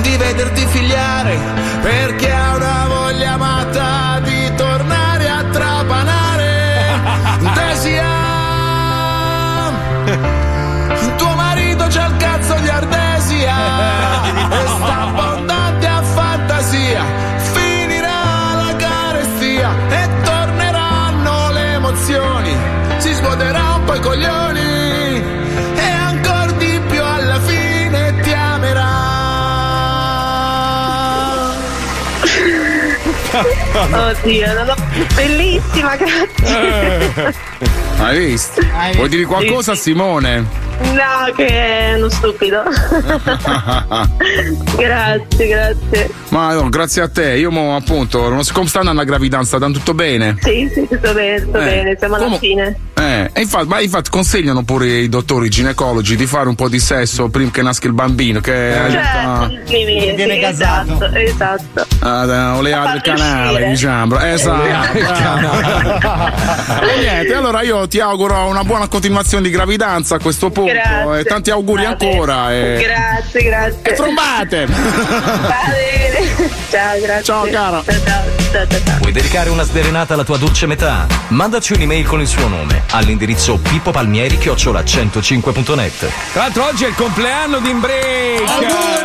di 0.01 0.17
vederti 0.17 0.65
figliare 0.67 1.37
perché 1.81 2.31
ha 2.31 2.55
una 2.55 2.85
voglia 2.87 3.37
matta 3.37 4.19
di 4.21 4.53
tornare 4.55 5.27
a 5.29 5.43
trapanare. 5.51 6.99
Desia 7.53 8.21
tuo 11.17 11.35
marito 11.35 11.85
c'ha 11.87 12.05
il 12.07 12.17
cazzo 12.17 12.55
di 12.55 12.69
Ardesia. 12.69 13.55
E 14.51 14.67
sta 14.67 15.01
abbondante 15.03 15.87
a 15.87 16.01
fantasia. 16.01 17.03
Finirà 17.53 18.53
la 18.55 18.75
carestia 18.75 19.69
e 19.89 20.09
torneranno 20.23 21.51
le 21.51 21.73
emozioni. 21.73 22.55
Si 22.97 23.13
svuoterà 23.13 23.75
un 23.75 23.83
po' 23.85 23.95
i 23.95 23.99
coglioni 23.99 24.60
Oddio, 34.21 34.53
non 34.53 34.69
ho... 34.69 34.75
bellissima, 35.15 35.95
grazie. 35.95 37.33
Hai 37.97 38.25
visto? 38.25 38.61
Vuoi 38.95 39.09
dire 39.09 39.25
qualcosa 39.25 39.71
a 39.71 39.75
Simone? 39.75 40.70
No, 40.81 41.31
che 41.35 41.47
è 41.47 41.93
uno 41.95 42.09
stupido. 42.09 42.63
grazie, 44.77 45.47
grazie. 45.47 46.09
Ma 46.29 46.53
no, 46.53 46.69
grazie 46.69 47.01
a 47.03 47.09
te. 47.09 47.37
Io 47.37 47.51
mo, 47.51 47.75
appunto, 47.75 48.29
non 48.29 48.43
so 48.43 48.53
come 48.53 48.67
sta 48.67 48.79
andando 48.79 48.99
la 49.01 49.07
gravidanza, 49.07 49.57
sta 49.57 49.67
tutto 49.69 49.93
bene? 49.93 50.37
Sì, 50.41 50.69
sì, 50.73 50.87
tutto 50.87 51.13
bene, 51.13 51.41
tutto 51.41 51.59
Eh, 51.59 51.63
bene, 51.63 51.95
siamo 51.97 52.15
alla 52.15 52.23
come- 52.25 52.37
fine. 52.39 52.75
Eh, 53.01 53.29
e 53.33 53.41
infatti, 53.41 53.67
ma 53.67 53.79
infatti 53.81 54.09
consigliano 54.11 54.63
pure 54.63 54.87
i 54.87 55.09
dottori 55.09 55.49
ginecologi 55.49 56.15
di 56.15 56.25
fare 56.27 56.47
un 56.47 56.55
po' 56.55 56.69
di 56.69 56.79
sesso 56.79 57.29
prima 57.29 57.49
che 57.49 57.63
nasca 57.63 57.87
il 57.87 57.93
bambino, 57.93 58.39
che 58.41 58.53
aiuta 58.77 59.47
Certo, 59.49 59.59
sì, 59.65 59.75
sì, 59.77 60.13
viene 60.15 60.47
esatto, 60.47 61.05
esatto. 61.13 61.87
ad 61.99 62.29
uh, 62.29 62.57
oleare 62.57 62.97
il 62.97 63.01
canale, 63.01 63.67
diciamo. 63.69 64.19
Esatto. 64.19 64.97
e 66.83 66.99
niente, 66.99 67.33
allora 67.33 67.61
io 67.63 67.87
ti 67.87 67.99
auguro 67.99 68.45
una 68.47 68.63
buona 68.63 68.87
continuazione 68.87 69.43
di 69.43 69.49
gravidanza 69.49 70.15
a 70.15 70.19
questo 70.19 70.49
punto. 70.51 70.70
Grazie. 70.73 71.19
E 71.19 71.23
tanti 71.23 71.51
auguri 71.51 71.83
Va 71.83 71.95
bene. 71.95 72.11
ancora. 72.11 72.53
E... 72.53 72.79
Grazie, 72.81 73.43
grazie. 73.43 73.79
E! 73.83 74.65
Va 74.65 75.63
bene. 75.69 76.49
Ciao, 76.69 76.99
grazie. 76.99 77.23
Ciao, 77.23 77.47
cara. 77.49 77.83
Ciao, 77.85 78.67
ciao. 78.67 78.97
Vuoi 78.99 79.11
dedicare 79.11 79.49
una 79.49 79.63
sderenata 79.63 80.13
alla 80.13 80.23
tua 80.23 80.37
dolce 80.37 80.65
metà? 80.65 81.07
Mandaci 81.29 81.73
un'email 81.73 82.05
con 82.05 82.19
il 82.21 82.27
suo 82.27 82.47
nome 82.47 82.83
all'indirizzo 82.91 83.57
pippopalmieri 83.57 84.37
105.net. 84.37 86.11
Tra 86.33 86.41
l'altro 86.41 86.65
oggi 86.65 86.83
è 86.83 86.87
il 86.87 86.95
compleanno 86.95 87.59
di 87.59 87.69
Embrick 87.69 88.99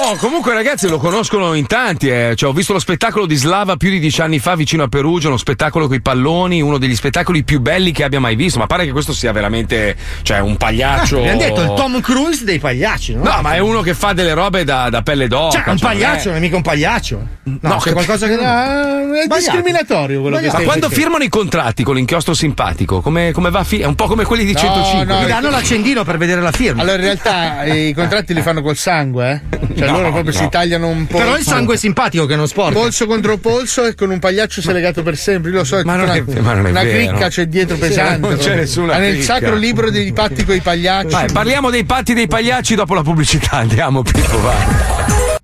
Oh, 0.00 0.14
comunque 0.16 0.52
ragazzi 0.54 0.88
lo 0.88 0.98
conoscono 0.98 1.54
in 1.54 1.66
tanti, 1.66 2.08
eh. 2.08 2.34
Cioè, 2.36 2.48
ho 2.50 2.52
visto 2.52 2.72
lo 2.72 2.78
spettacolo 2.78 3.26
di 3.26 3.34
Slava 3.34 3.76
più 3.76 3.90
di 3.90 3.98
dieci 3.98 4.20
anni 4.20 4.38
fa 4.38 4.54
vicino 4.54 4.84
a 4.84 4.88
Perugia, 4.88 5.26
uno 5.26 5.36
spettacolo 5.36 5.86
con 5.88 5.96
i 5.96 6.00
palloni, 6.00 6.60
uno 6.62 6.78
degli 6.78 6.94
spettacoli 6.94 7.42
più 7.42 7.60
belli 7.60 7.90
che 7.90 8.04
abbia 8.04 8.20
mai 8.20 8.36
visto, 8.36 8.60
ma 8.60 8.66
pare 8.66 8.84
che 8.84 8.92
questo 8.92 9.12
sia 9.12 9.32
veramente 9.32 9.96
cioè, 10.22 10.38
un 10.38 10.56
pagliaccio. 10.56 11.18
Mi 11.20 11.28
hanno 11.30 11.38
detto 11.38 11.60
il 11.62 11.72
Tom 11.74 12.00
Cruise 12.00 12.44
dei 12.44 12.60
pagliacci, 12.60 13.14
no? 13.14 13.24
No, 13.24 13.42
ma 13.42 13.54
è 13.54 13.58
uno 13.58 13.80
che 13.80 13.92
fa 13.94 14.12
delle 14.12 14.34
robe 14.34 14.62
da, 14.62 14.88
da 14.88 15.02
pelle 15.02 15.26
d'oca. 15.26 15.50
Cioè, 15.62 15.68
un 15.70 15.76
cioè, 15.76 15.88
non 15.92 15.96
è- 15.98 16.04
pagliaccio, 16.04 16.28
non 16.28 16.36
è 16.36 16.40
mica 16.40 16.56
un 16.56 16.62
pagliaccio. 16.62 17.26
No, 17.42 17.58
No, 17.60 17.76
c'è 17.78 17.82
che- 17.88 17.92
qualcosa 17.92 18.26
che 18.28 18.34
Ah, 18.34 19.00
è 19.00 19.26
discriminatorio 19.34 20.20
quello 20.20 20.36
che 20.36 20.44
Ma 20.44 20.48
stai 20.50 20.64
quando 20.64 20.82
facendo. 20.88 21.02
firmano 21.02 21.24
i 21.24 21.28
contratti 21.28 21.82
con 21.82 21.96
l'inchiostro 21.96 22.34
simpatico, 22.34 23.00
come, 23.00 23.32
come 23.32 23.50
va 23.50 23.60
a 23.60 23.64
fi- 23.64 23.80
È 23.80 23.86
un 23.86 23.96
po' 23.96 24.06
come 24.06 24.24
quelli 24.24 24.44
di 24.44 24.52
No, 24.52 24.58
105. 24.60 25.04
no, 25.12 25.20
Mi 25.20 25.26
danno 25.26 25.50
l'accendino 25.50 26.04
per 26.04 26.18
vedere 26.18 26.40
la 26.40 26.52
firma. 26.52 26.82
Allora, 26.82 26.96
in 26.98 27.02
realtà 27.02 27.64
i 27.64 27.92
contratti 27.94 28.32
li 28.32 28.42
fanno 28.42 28.62
col 28.62 28.76
sangue, 28.76 29.42
eh? 29.50 29.56
Cioè, 29.78 29.87
No, 29.90 29.98
loro 29.98 30.12
proprio 30.12 30.32
no. 30.32 30.38
si 30.38 30.48
tagliano 30.48 30.88
un 30.88 31.06
po'. 31.06 31.18
Però 31.18 31.36
il 31.36 31.42
sangue 31.44 31.74
è 31.74 31.78
simpatico 31.78 32.26
che 32.26 32.36
non 32.36 32.46
sporca. 32.46 32.78
Polso 32.78 33.06
contro 33.06 33.36
polso 33.38 33.84
e 33.84 33.94
con 33.94 34.10
un 34.10 34.18
pagliaccio 34.18 34.60
sei 34.60 34.74
legato 34.74 35.02
per 35.02 35.16
sempre. 35.16 35.50
Io 35.50 35.58
lo 35.58 35.64
so, 35.64 35.78
è 35.78 35.84
Ma 35.84 35.96
non 35.96 36.08
è- 36.10 36.22
una, 36.26 36.40
ma 36.40 36.52
non 36.54 36.66
è 36.66 36.70
una 36.70 36.82
vero. 36.82 37.08
cricca 37.08 37.28
c'è 37.28 37.46
dietro 37.46 37.76
pesante. 37.76 38.28
non 38.28 38.36
c'è 38.38 38.54
nessuna 38.54 38.94
Ma 38.94 38.98
nel 38.98 39.22
sacro 39.22 39.54
libro 39.54 39.90
dei 39.90 40.12
patti 40.12 40.44
con 40.44 40.54
i 40.54 40.60
pagliacci. 40.60 41.10
Vai, 41.12 41.30
parliamo 41.32 41.70
dei 41.70 41.84
patti 41.84 42.14
dei 42.14 42.26
pagliacci 42.26 42.74
dopo 42.74 42.94
la 42.94 43.02
pubblicità. 43.02 43.56
Andiamo, 43.58 44.02
Pippo, 44.02 44.40
vai. 44.40 45.36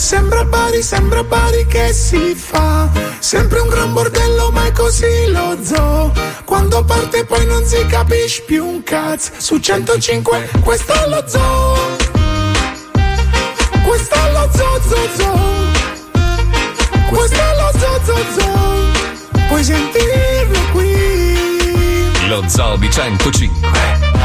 Sembra 0.00 0.44
Bari, 0.44 0.82
sembra 0.82 1.22
Bari 1.22 1.66
che 1.66 1.92
si 1.92 2.34
fa. 2.34 2.88
Sempre 3.18 3.60
un 3.60 3.68
gran 3.68 3.92
bordello, 3.92 4.50
ma 4.50 4.64
è 4.64 4.72
così 4.72 5.26
lo 5.26 5.58
zoo. 5.62 6.10
Quando 6.44 6.82
parte 6.84 7.24
poi 7.24 7.44
non 7.46 7.64
si 7.64 7.84
capisce 7.86 8.42
più 8.42 8.64
un 8.64 8.82
cazzo. 8.82 9.32
Su 9.36 9.58
105, 9.58 10.50
questo 10.64 10.92
è 10.94 11.06
lo 11.06 11.22
zoo. 11.26 11.76
Questo 13.84 14.14
è 14.14 14.32
lo 14.32 14.50
zoo, 14.52 14.80
zoo, 14.88 15.08
zoo. 15.16 15.38
Questo 17.10 17.38
è 17.38 17.54
lo 17.56 17.78
zoo, 17.78 18.00
zoo, 18.04 18.24
zoo. 18.38 19.48
Puoi 19.48 19.62
sentirlo 19.62 20.60
qui. 20.72 22.26
Lo 22.26 22.42
Zoo 22.48 22.76
di 22.76 22.90
105. 22.90 24.19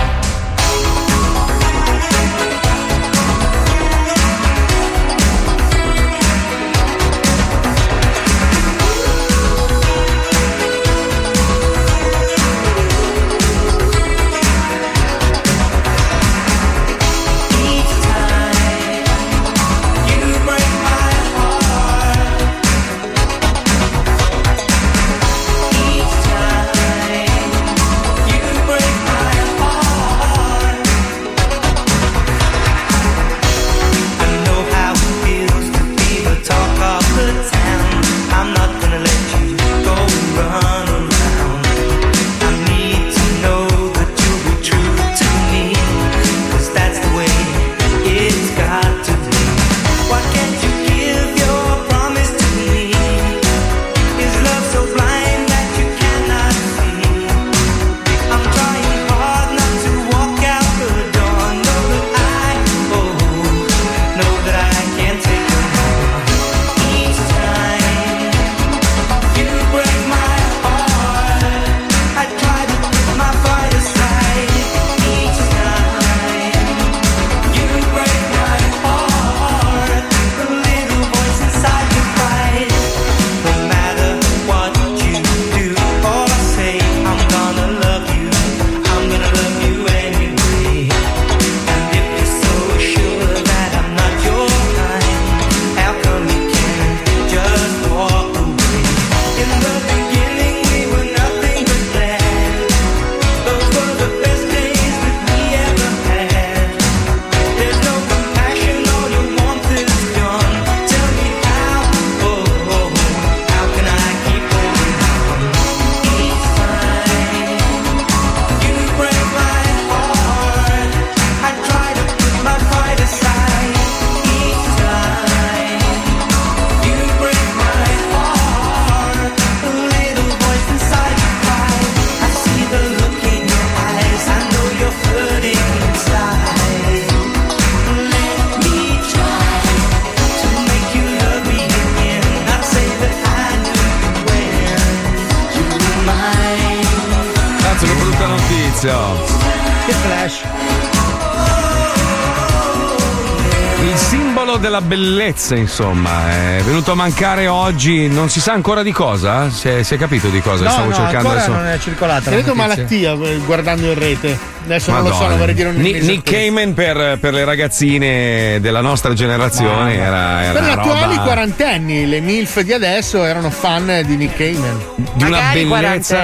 Bellezza, 155.46 155.56
insomma, 155.56 156.58
è 156.58 156.62
venuto 156.64 156.92
a 156.92 156.96
mancare 156.96 157.48
oggi, 157.48 158.08
non 158.08 158.30
si 158.30 158.40
sa 158.40 158.54
ancora 158.54 158.82
di 158.82 158.92
cosa? 158.92 159.50
Si 159.52 159.68
è, 159.70 159.84
si 159.84 159.94
è 159.94 159.98
capito 159.98 160.30
di 160.30 160.42
cosa? 160.42 160.64
No, 160.64 160.70
Stavo 160.72 160.90
no, 160.90 160.96
cercando 160.96 161.18
ancora 161.18 161.34
adesso. 161.44 161.52
non 161.52 161.68
è 161.68 161.78
circolata. 161.78 162.30
la 162.30 162.36
Credo 162.38 162.56
malattia 162.56 163.12
eh, 163.14 163.38
guardando 163.46 163.86
in 163.92 164.00
rete. 164.00 164.54
Adesso 164.66 164.92
non 164.92 165.02
lo 165.04 165.08
so, 165.08 165.14
Madonna. 165.14 165.30
non 165.30 165.38
vorrei 165.40 165.54
dire 165.54 165.70
un 165.70 165.76
Nick, 165.76 166.02
Nick 166.04 166.30
Cayman 166.32 166.74
per, 166.74 167.18
per 167.20 167.34
le 167.34 167.46
ragazzine 167.46 168.60
della 168.60 168.82
nostra 168.82 169.14
generazione 169.14 169.96
era, 169.96 170.44
era 170.44 170.54
Per 170.60 170.64
gli 170.64 170.70
attuali 170.72 171.16
quarantenni, 171.18 172.08
le 172.08 172.20
MILF 172.20 172.60
di 172.62 172.74
adesso 172.74 173.24
erano 173.24 173.50
fan 173.50 174.02
di 174.06 174.16
Nick 174.16 174.36
Cayman. 174.38 174.80
di 175.14 175.24
una 175.24 175.52
bellezza. 175.54 176.24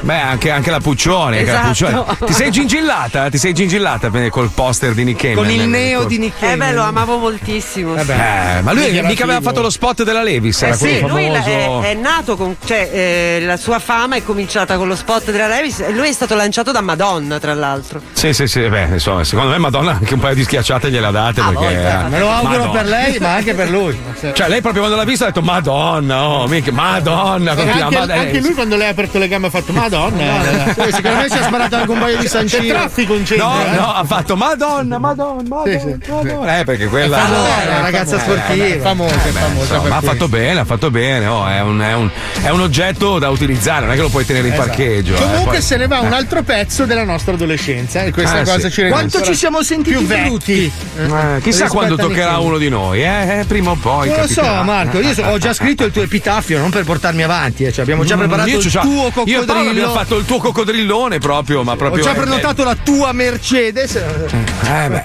Beh, 0.00 0.14
anche, 0.20 0.50
anche 0.50 0.70
la 0.70 0.80
Puccione. 0.80 1.38
anche 1.38 1.50
la 1.52 1.70
Esatto. 1.70 2.04
Puccione. 2.04 2.26
Ti 2.26 2.32
sei 2.32 2.50
gingillata? 2.50 3.28
Ti 3.30 3.38
sei 3.38 3.52
gingillata 3.54 4.10
col 4.30 4.50
poster 4.54 4.92
di 4.94 5.04
Nick 5.04 5.20
Cayman? 5.20 5.44
Nick 5.46 6.42
Eh 6.42 6.56
beh, 6.56 6.72
lo 6.72 6.82
amavo 6.82 7.18
moltissimo. 7.18 7.96
sì. 8.02 8.10
Eh, 8.10 8.60
ma 8.62 8.72
lui 8.72 8.90
mica 9.02 9.24
aveva 9.24 9.40
fatto 9.40 9.60
lo 9.60 9.70
spot 9.70 10.04
della 10.04 10.22
Levis, 10.22 10.62
Eh 10.62 10.66
era 10.68 10.74
sì, 10.76 11.00
lui 11.00 11.28
la- 11.28 11.44
è, 11.44 11.80
è 11.90 11.94
nato 11.94 12.36
con. 12.36 12.56
cioè, 12.64 12.88
eh, 12.92 13.40
la 13.44 13.56
sua 13.56 13.78
fama 13.78 14.16
è 14.16 14.22
cominciata 14.24 14.76
con 14.76 14.88
lo 14.88 14.96
spot 14.96 15.30
della 15.30 15.48
Levis 15.48 15.80
e 15.80 15.90
lui 15.90 16.08
è 16.08 16.12
stato 16.12 16.34
lanciato 16.34 16.72
da 16.72 16.80
Madonna, 16.80 17.38
tra 17.38 17.52
l'altro. 17.54 17.73
Sì, 18.12 18.32
sì, 18.32 18.46
sì, 18.46 18.68
beh, 18.68 18.88
insomma, 18.92 19.24
secondo 19.24 19.50
me 19.50 19.58
Madonna 19.58 19.92
anche 19.92 20.14
un 20.14 20.20
paio 20.20 20.34
di 20.34 20.44
schiacciate 20.44 20.90
gliela 20.90 21.10
date 21.10 21.42
perché. 21.42 21.72
era- 21.72 22.08
Me 22.08 22.18
lo 22.18 22.30
auguro 22.30 22.58
Madonna. 22.58 22.72
per 22.80 22.86
lei, 22.86 23.18
ma 23.18 23.34
anche 23.34 23.54
per 23.54 23.70
lui. 23.70 23.98
Cioè, 24.32 24.48
lei 24.48 24.60
proprio 24.60 24.82
quando 24.82 24.96
l'ha 24.98 25.04
visto 25.04 25.24
ha 25.24 25.26
detto 25.28 25.42
Madonna, 25.42 26.26
oh, 26.28 26.46
mica, 26.46 26.72
Madonna, 26.72 27.54
continua, 27.54 27.84
anche, 27.86 27.96
ma- 28.06 28.14
anche 28.14 28.30
eh, 28.38 28.40
lui 28.40 28.54
quando 28.54 28.76
lei 28.76 28.86
ha 28.86 28.90
aperto 28.90 29.18
le 29.18 29.28
gambe 29.28 29.46
ha 29.48 29.50
fatto 29.50 29.72
Madonna. 29.72 30.42
Sì, 30.74 30.92
secondo 30.92 31.16
me 31.18 31.30
ci 31.30 31.36
ha 31.38 31.42
sparato 31.42 31.76
anche 31.76 31.90
un 31.90 31.98
paio 31.98 32.18
di 32.18 32.28
sancine. 32.28 32.62
C'è 32.62 32.68
traffico 32.68 33.14
in 33.14 33.24
centro. 33.26 33.46
No, 33.48 33.60
eh. 33.64 33.70
no, 33.76 33.92
ha 33.94 34.04
fatto 34.04 34.36
Madonna, 34.36 34.98
Madonna, 34.98 35.42
Madonna, 35.48 35.92
Madonna. 36.08 36.58
Eh, 36.58 36.64
perché 36.64 36.86
quella. 36.86 37.18
famosa, 37.18 37.62
è 37.62 37.68
una 37.68 37.80
ragazza 37.80 38.18
sportiva. 38.18 38.64
Eh, 38.64 38.78
famosa, 38.80 39.14
famosa 39.18 39.80
ma 39.82 39.96
ha 39.96 40.00
fatto 40.00 40.28
bene, 40.28 40.60
ha 40.60 40.64
fatto 40.64 40.90
bene. 40.90 41.26
oh, 41.26 41.46
è, 41.46 41.60
un, 41.60 41.80
è 41.80 41.94
un- 41.94 42.10
è 42.42 42.48
un 42.50 42.60
oggetto 42.60 43.18
da 43.18 43.28
utilizzare, 43.30 43.82
non 43.84 43.92
è 43.92 43.96
che 43.96 44.02
lo 44.02 44.08
puoi 44.08 44.24
tenere 44.24 44.46
in 44.48 44.52
Esatto. 44.54 44.68
parcheggio. 44.68 45.14
eh, 45.14 45.18
Comunque 45.20 45.52
poi- 45.52 45.62
se 45.62 45.76
ne 45.76 45.86
va 45.86 46.00
un 46.00 46.12
eh. 46.12 46.16
altro 46.16 46.42
pezzo 46.42 46.84
della 46.84 47.04
nostra 47.04 47.32
adolescenza 47.34 48.02
e 48.02 48.10
questa 48.12 48.38
Ah, 48.40 48.44
cosa 48.44 48.58
sì. 48.60 48.70
ci 48.70 48.80
rende 48.82 48.96
Quanto 48.96 49.22
ci 49.22 49.34
siamo 49.34 49.62
sentiti 49.62 49.96
più 49.96 50.06
vecchi. 50.06 50.28
brutti. 50.28 50.72
Eh, 50.98 51.40
chissà 51.42 51.68
quando 51.68 51.96
toccherà 51.96 52.38
uno 52.38 52.58
di 52.58 52.68
noi, 52.68 53.02
eh, 53.02 53.40
eh, 53.40 53.44
prima 53.46 53.70
o 53.70 53.76
poi. 53.80 54.08
Non 54.14 54.26
lo 54.26 54.26
so. 54.32 54.42
Marco. 54.62 55.00
Io 55.00 55.12
so- 55.14 55.22
ho 55.22 55.38
già 55.38 55.52
scritto 55.52 55.84
il 55.84 55.92
tuo 55.92 56.02
epitaffio, 56.02 56.58
non 56.58 56.70
per 56.70 56.84
portarmi 56.84 57.22
avanti. 57.22 57.64
eh, 57.64 57.72
cioè, 57.72 57.82
abbiamo 57.82 58.04
già 58.04 58.14
Mm, 58.16 58.18
preparato 58.20 58.48
io 58.48 58.58
il 58.58 58.70
c'ho- 58.72 58.80
tuo 58.80 58.92
Io 58.92 59.02
e 59.02 59.10
Paolo 59.12 59.22
abbiamo 59.24 59.42
coccodrillo. 59.64 59.92
fatto 59.92 60.16
il 60.18 60.24
tuo 60.24 60.38
coccodrillone 60.38 61.18
proprio, 61.18 61.62
ma 61.62 61.72
Ho 61.72 61.76
proprio. 61.76 62.02
già 62.04 62.12
eh, 62.12 62.14
prenotato 62.14 62.64
la 62.64 62.76
tua 62.82 63.12
Mercedes. 63.12 63.94
Eh, 63.96 64.88
beh, 64.88 65.02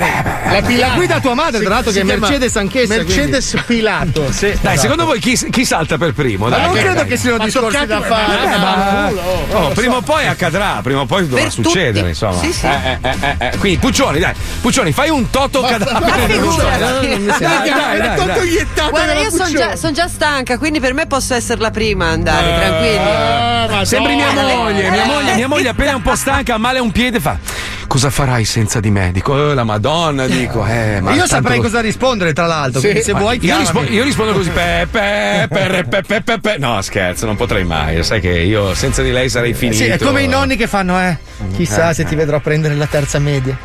La 0.51 0.61
Pilato. 0.65 0.95
guida 0.95 1.19
tua 1.19 1.33
madre, 1.33 1.59
tra 1.61 1.69
l'altro, 1.75 1.91
che 1.91 2.01
è 2.01 2.03
Mercedes 2.03 2.55
anch'essa. 2.55 2.93
Mercedes 2.95 3.55
Pilato. 3.65 4.31
Sì, 4.31 4.47
Dai, 4.47 4.73
esatto. 4.73 4.79
secondo 4.79 5.05
voi 5.05 5.19
chi, 5.19 5.37
chi 5.49 5.65
salta 5.65 5.97
per 5.97 6.13
primo? 6.13 6.45
Ma 6.47 6.55
Dai, 6.55 6.61
non 6.65 6.73
dai, 6.73 6.83
credo 6.83 6.99
dai. 6.99 7.07
che 7.07 7.17
siano 7.17 7.37
Ma 7.37 7.45
discorsi 7.45 7.85
da 7.85 8.01
fare. 8.01 8.25
ma- 8.27 8.43
Eh, 8.53 8.57
ma- 8.57 9.11
ma- 9.11 9.57
Oh, 9.59 9.69
prima 9.69 9.95
o 9.97 10.01
poi 10.01 10.25
accadrà, 10.27 10.79
prima 10.83 11.01
o 11.01 11.05
poi 11.05 11.27
dovrà 11.27 11.43
Per 11.43 11.51
succedere, 11.51 11.91
tutti. 11.93 12.07
insomma. 12.09 12.39
Sì, 12.41 12.53
sì. 12.53 12.65
Eh, 12.65 12.97
eh, 13.01 13.15
eh, 13.19 13.35
eh. 13.51 13.57
Quindi, 13.57 13.79
Puccioni, 13.79 14.19
dai, 14.19 14.33
Puccioni, 14.61 14.91
fai 14.91 15.09
un 15.09 15.29
toto 15.29 15.61
cadavere. 15.61 16.37
ma 16.39 16.55
dai. 16.55 17.07
Non 17.09 17.21
mi 17.21 17.25
Dai, 17.25 17.35
sembra. 17.37 17.59
dai, 17.59 17.97
dai, 17.99 18.15
Tutto 18.15 18.25
dai. 18.27 18.39
Guarda, 19.03 19.21
io 19.21 19.29
sono 19.29 19.49
già, 19.49 19.75
son 19.75 19.93
già 19.93 20.07
stanca, 20.07 20.57
quindi 20.57 20.79
per 20.79 20.93
me 20.93 21.07
posso 21.07 21.33
essere 21.33 21.59
la 21.61 21.71
prima 21.71 22.07
a 22.07 22.11
andare, 22.11 22.53
Ah, 22.53 22.59
tranquilli. 22.59 23.75
ma 23.77 23.85
Sembri 23.85 24.15
mia 24.15 24.31
moglie, 24.33 24.89
mia 24.89 25.05
moglie, 25.05 25.35
mia 25.35 25.47
moglie 25.47 25.69
appena 25.69 25.95
un 25.95 26.01
po' 26.01 26.15
stanca, 26.15 26.57
male 26.57 26.79
a 26.79 26.81
un 26.81 26.91
piede, 26.91 27.19
fa. 27.19 27.37
Cosa 27.87 28.11
farai 28.11 28.45
senza 28.45 28.79
di 28.79 28.91
me? 28.91 29.11
Dico, 29.11 29.49
eh, 29.51 29.53
la 29.55 29.63
Madonna, 29.63 30.27
dico, 30.27 30.63
eh, 30.63 30.99
ma 31.01 31.09
Io 31.11 31.17
tanto 31.21 31.27
saprei 31.35 31.57
lo- 31.57 31.63
cosa 31.63 31.79
rispondere, 31.81 32.33
tra 32.33 32.45
l'altro. 32.45 32.79
Sì. 32.81 33.01
se 33.01 33.13
Ma 33.13 33.19
vuoi, 33.19 33.39
io, 33.41 33.57
rispondo, 33.57 33.89
io 33.91 34.03
rispondo 34.03 34.33
così 34.33 34.49
pe, 34.51 34.87
pe, 34.91 35.47
pe, 35.49 35.85
pe, 35.89 36.01
pe, 36.05 36.21
pe, 36.21 36.39
pe. 36.39 36.57
no 36.59 36.79
scherzo 36.83 37.25
non 37.25 37.35
potrei 37.35 37.63
mai 37.63 38.03
sai 38.03 38.19
che 38.21 38.29
io 38.29 38.75
senza 38.75 39.01
di 39.01 39.11
lei 39.11 39.27
sarei 39.27 39.53
finito 39.55 39.77
Sì, 39.83 39.85
è 39.89 39.97
come 39.97 40.21
i 40.21 40.27
nonni 40.27 40.55
che 40.55 40.67
fanno, 40.67 40.99
eh. 40.99 41.17
Chissà 41.55 41.89
Eh, 41.89 41.93
se 41.95 42.03
eh. 42.03 42.05
ti 42.05 42.13
vedrò 42.15 42.39
prendere 42.39 42.75
la 42.75 42.85
terza 42.85 43.17
media. 43.17 43.57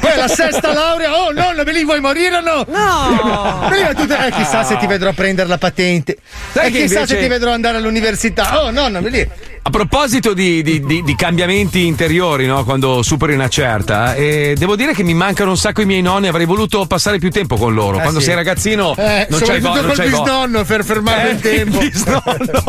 Poi 0.00 0.16
la 0.16 0.28
sesta 0.28 0.72
laurea, 0.72 1.14
oh 1.16 1.32
nonno, 1.32 1.62
me 1.64 1.72
li 1.72 1.84
vuoi 1.84 2.00
morire 2.00 2.36
o 2.36 2.40
no? 2.40 2.64
No! 2.68 3.66
Prima 3.68 3.92
tu 3.94 4.06
te- 4.06 4.26
eh, 4.26 4.30
chissà 4.32 4.64
se 4.64 4.76
ti 4.78 4.86
vedrò 4.86 5.12
prendere 5.12 5.48
la 5.48 5.58
patente. 5.58 6.16
Sai 6.52 6.68
e 6.68 6.70
che 6.70 6.80
chissà 6.82 7.00
invece- 7.00 7.14
se 7.16 7.20
ti 7.22 7.28
vedrò 7.28 7.52
andare 7.52 7.76
all'università. 7.78 8.64
Oh 8.64 8.70
nonno, 8.70 9.00
vedi. 9.02 9.28
a 9.66 9.70
proposito 9.70 10.32
di, 10.32 10.62
di- 10.62 10.80
di- 10.84 11.02
di 11.02 11.14
cambiamenti 11.16 11.86
interiori 11.86 12.46
no? 12.46 12.62
quando 12.64 13.02
superi 13.02 13.34
una 13.34 13.48
certa 13.48 14.14
eh, 14.14 14.54
devo 14.56 14.76
dire 14.76 14.92
che 14.94 15.02
mi 15.02 15.12
mancano 15.12 15.50
un 15.50 15.56
sacco 15.56 15.80
i 15.80 15.86
miei 15.86 16.02
nonni 16.02 16.28
avrei 16.28 16.46
voluto 16.46 16.86
passare 16.86 17.18
più 17.18 17.32
tempo 17.32 17.56
con 17.56 17.74
loro 17.74 17.98
Eh, 17.98 18.02
quando 18.02 18.20
sì. 18.20 18.26
sei 18.26 18.36
ragazzino 18.36 18.94
Eh, 18.96 19.26
non 19.28 19.40
c'hai 19.40 19.58
voglia 19.58 19.82
col 19.82 19.96
bisnonno 20.08 20.62
per 20.62 20.84
fermare 20.84 21.30
Eh, 21.30 21.32
il 21.32 21.40
tempo. 21.40 21.80
il 21.80 21.90
bisnonno. 21.90 22.64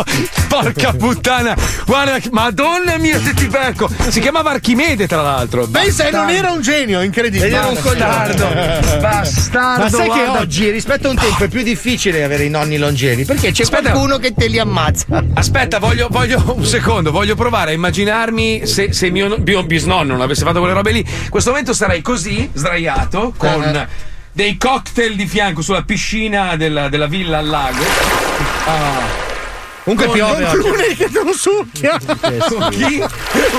Porca 0.48 0.94
puttana, 0.94 1.56
guarda, 1.86 2.18
madonna 2.32 2.98
mia, 2.98 3.19
se 3.22 3.34
ti 3.36 3.45
becco. 3.48 3.88
Si 4.07 4.19
chiamava 4.19 4.52
Archimede, 4.52 5.06
tra 5.07 5.22
l'altro. 5.22 5.68
Pensa, 5.68 6.10
non 6.10 6.30
era 6.32 6.52
un 6.52 6.61
genio, 6.61 6.86
incredibile. 6.89 7.47
Era 7.49 7.68
un 7.68 7.80
coglione. 7.80 8.80
Bastardo. 8.99 9.84
Ma 9.84 9.89
sai 9.89 10.09
che 10.09 10.27
oggi, 10.27 10.69
rispetto 10.69 11.07
a 11.07 11.11
un 11.11 11.18
tempo, 11.18 11.43
è 11.43 11.47
più 11.47 11.64
difficile 11.64 12.23
avere 12.23 12.43
i 12.45 12.49
nonni 12.49 12.77
longevi? 12.77 13.26
Perché 13.26 13.51
c'è 13.51 13.64
Aspetta. 13.64 13.91
qualcuno 13.91 14.18
che 14.18 14.34
te 14.34 14.47
li 14.47 14.59
ammazza. 14.59 15.23
Aspetta, 15.34 15.80
voglio, 15.80 16.07
voglio 16.09 16.53
un 16.55 16.65
secondo, 16.65 17.11
voglio 17.11 17.35
provare 17.35 17.72
a 17.72 17.73
immaginarmi 17.73 18.65
se, 18.65 18.93
se 18.93 19.09
mio, 19.09 19.38
mio 19.43 19.64
bisnonno 19.64 20.11
non 20.14 20.22
avesse 20.22 20.43
fatto 20.43 20.59
quelle 20.59 20.73
robe 20.73 20.91
lì. 20.91 20.99
In 20.99 21.30
questo 21.30 21.49
momento 21.51 21.73
sarei 21.73 22.01
così, 22.01 22.49
sdraiato, 22.53 23.34
con 23.38 23.64
Eh. 23.64 23.88
dei 24.31 24.57
cocktail 24.57 25.15
di 25.15 25.26
fianco 25.26 25.61
sulla 25.61 25.84
piscina 25.84 26.55
della, 26.55 26.89
della 26.89 27.07
villa 27.07 27.39
al 27.39 27.47
lago. 27.47 27.84
Ah. 28.65 29.35
Comunque 29.88 30.09
piove 30.11 30.43
Con 30.43 30.43
oggi. 30.43 30.57
Clooney 30.59 30.95
che 30.95 31.09
te 31.09 31.23
lo 31.23 31.31
succhia. 31.34 31.97
Con 32.49 32.69
chi? 32.72 32.99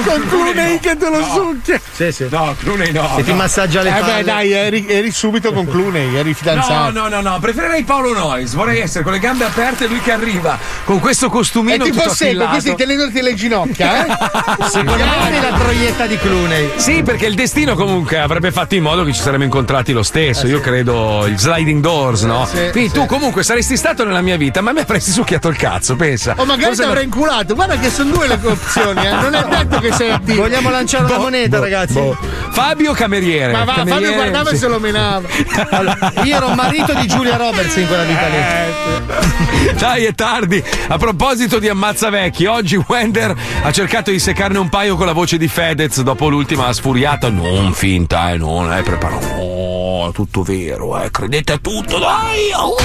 Con 0.04 0.26
Clooney 0.28 0.78
che 0.78 0.94
te 0.96 1.08
lo 1.08 1.22
succhia. 1.24 1.80
Sì, 1.90 2.12
sì. 2.12 2.26
No, 2.30 2.54
Clooney 2.60 2.92
no. 2.92 3.14
Che 3.16 3.24
ti 3.24 3.30
no. 3.30 3.36
massaggia 3.36 3.80
le 3.80 3.88
Eh 3.96 4.00
palle. 4.00 4.12
beh, 4.16 4.24
dai, 4.24 4.52
eri, 4.52 4.86
eri 4.88 5.10
subito 5.10 5.54
con 5.54 5.66
Clooney, 5.66 6.14
eri 6.16 6.28
No, 6.28 6.34
fidanzato. 6.34 6.90
no, 6.90 7.08
no, 7.08 7.22
no, 7.22 7.38
preferirei 7.40 7.82
Paolo 7.84 8.12
Noyes. 8.12 8.52
Vorrei 8.52 8.80
essere 8.80 9.04
con 9.04 9.14
le 9.14 9.20
gambe 9.20 9.46
aperte 9.46 9.84
e 9.86 9.88
lui 9.88 10.00
che 10.02 10.12
arriva 10.12 10.58
con 10.84 11.00
questo 11.00 11.26
E 11.26 11.30
costumino 11.30 11.82
ti 11.84 11.90
tutto 11.92 12.02
posseggo 12.02 12.42
affilato. 12.44 12.54
così 12.56 12.74
tenendoti 12.74 13.22
le 13.22 13.34
ginocchia, 13.34 14.04
eh? 14.06 14.68
Secondo 14.68 15.04
me 15.04 15.28
eri 15.28 15.40
la 15.40 15.56
proietta 15.56 16.04
di 16.06 16.18
Clooney. 16.18 16.72
Sì, 16.76 17.02
perché 17.02 17.24
il 17.24 17.36
destino 17.36 17.74
comunque 17.74 18.18
avrebbe 18.18 18.52
fatto 18.52 18.74
in 18.74 18.82
modo 18.82 19.02
che 19.04 19.14
ci 19.14 19.22
saremmo 19.22 19.44
incontrati 19.44 19.92
lo 19.92 20.02
stesso. 20.02 20.46
Io 20.46 20.60
credo 20.60 21.24
il 21.26 21.38
sliding 21.38 21.80
doors, 21.80 22.22
no? 22.24 22.44
Sì, 22.44 22.68
Quindi 22.70 22.90
sì. 22.90 22.94
tu 22.96 23.06
comunque 23.06 23.42
saresti 23.42 23.78
stato 23.78 24.04
nella 24.04 24.20
mia 24.20 24.36
vita, 24.36 24.60
ma 24.60 24.72
mi 24.72 24.80
avresti 24.80 25.10
succhiato 25.10 25.48
il 25.48 25.56
cazzo, 25.56 25.96
pensa. 26.18 26.34
O 26.36 26.44
magari 26.44 26.74
ti 26.74 26.82
avrei 26.82 27.04
inculato. 27.04 27.54
Guarda 27.54 27.78
che 27.78 27.90
sono 27.90 28.10
due 28.10 28.26
le 28.26 28.38
opzioni, 28.42 29.06
eh. 29.06 29.10
Non 29.10 29.34
è 29.34 29.44
detto 29.44 29.78
che 29.78 29.92
sei 29.92 30.10
attivo. 30.10 30.42
Vogliamo 30.42 30.70
lanciare 30.70 31.04
una 31.04 31.16
Boh, 31.16 31.22
moneta, 31.22 31.56
boh, 31.56 31.62
ragazzi? 31.62 31.92
boh. 31.94 32.16
Fabio 32.50 32.92
Cameriere. 32.92 33.52
Ma 33.52 33.64
va, 33.64 33.74
Fabio 33.74 33.94
Cameriere, 33.94 34.14
guardava 34.16 34.48
sì. 34.50 34.54
e 34.54 34.58
se 34.58 34.68
lo 34.68 34.80
menava. 34.80 35.28
Allora, 35.70 36.12
io 36.24 36.36
ero 36.36 36.48
marito 36.54 36.94
di 36.94 37.06
Giulia 37.06 37.36
Roberts 37.36 37.76
in 37.76 37.86
quella 37.86 38.02
vita 38.04 38.26
lì. 38.26 39.74
Dai, 39.78 40.04
è 40.04 40.14
tardi. 40.14 40.62
A 40.88 40.96
proposito 40.96 41.58
di 41.58 41.68
ammazza 41.68 42.10
vecchi, 42.10 42.46
oggi 42.46 42.82
Wender 42.86 43.34
ha 43.62 43.70
cercato 43.70 44.10
di 44.10 44.18
seccarne 44.18 44.58
un 44.58 44.68
paio 44.68 44.96
con 44.96 45.06
la 45.06 45.12
voce 45.12 45.36
di 45.36 45.46
Fedez 45.46 46.00
dopo 46.02 46.28
l'ultima 46.28 46.72
sfuriata. 46.72 47.28
Non 47.28 47.72
finta, 47.74 48.32
eh, 48.32 48.38
non 48.38 48.72
è 48.72 48.82
preparato. 48.82 49.26
No, 49.26 50.08
è 50.08 50.12
tutto 50.12 50.42
vero, 50.42 51.00
eh. 51.00 51.10
Credete 51.10 51.52
a 51.52 51.58
tutto, 51.58 51.98
dai. 51.98 52.50
oh. 52.56 52.76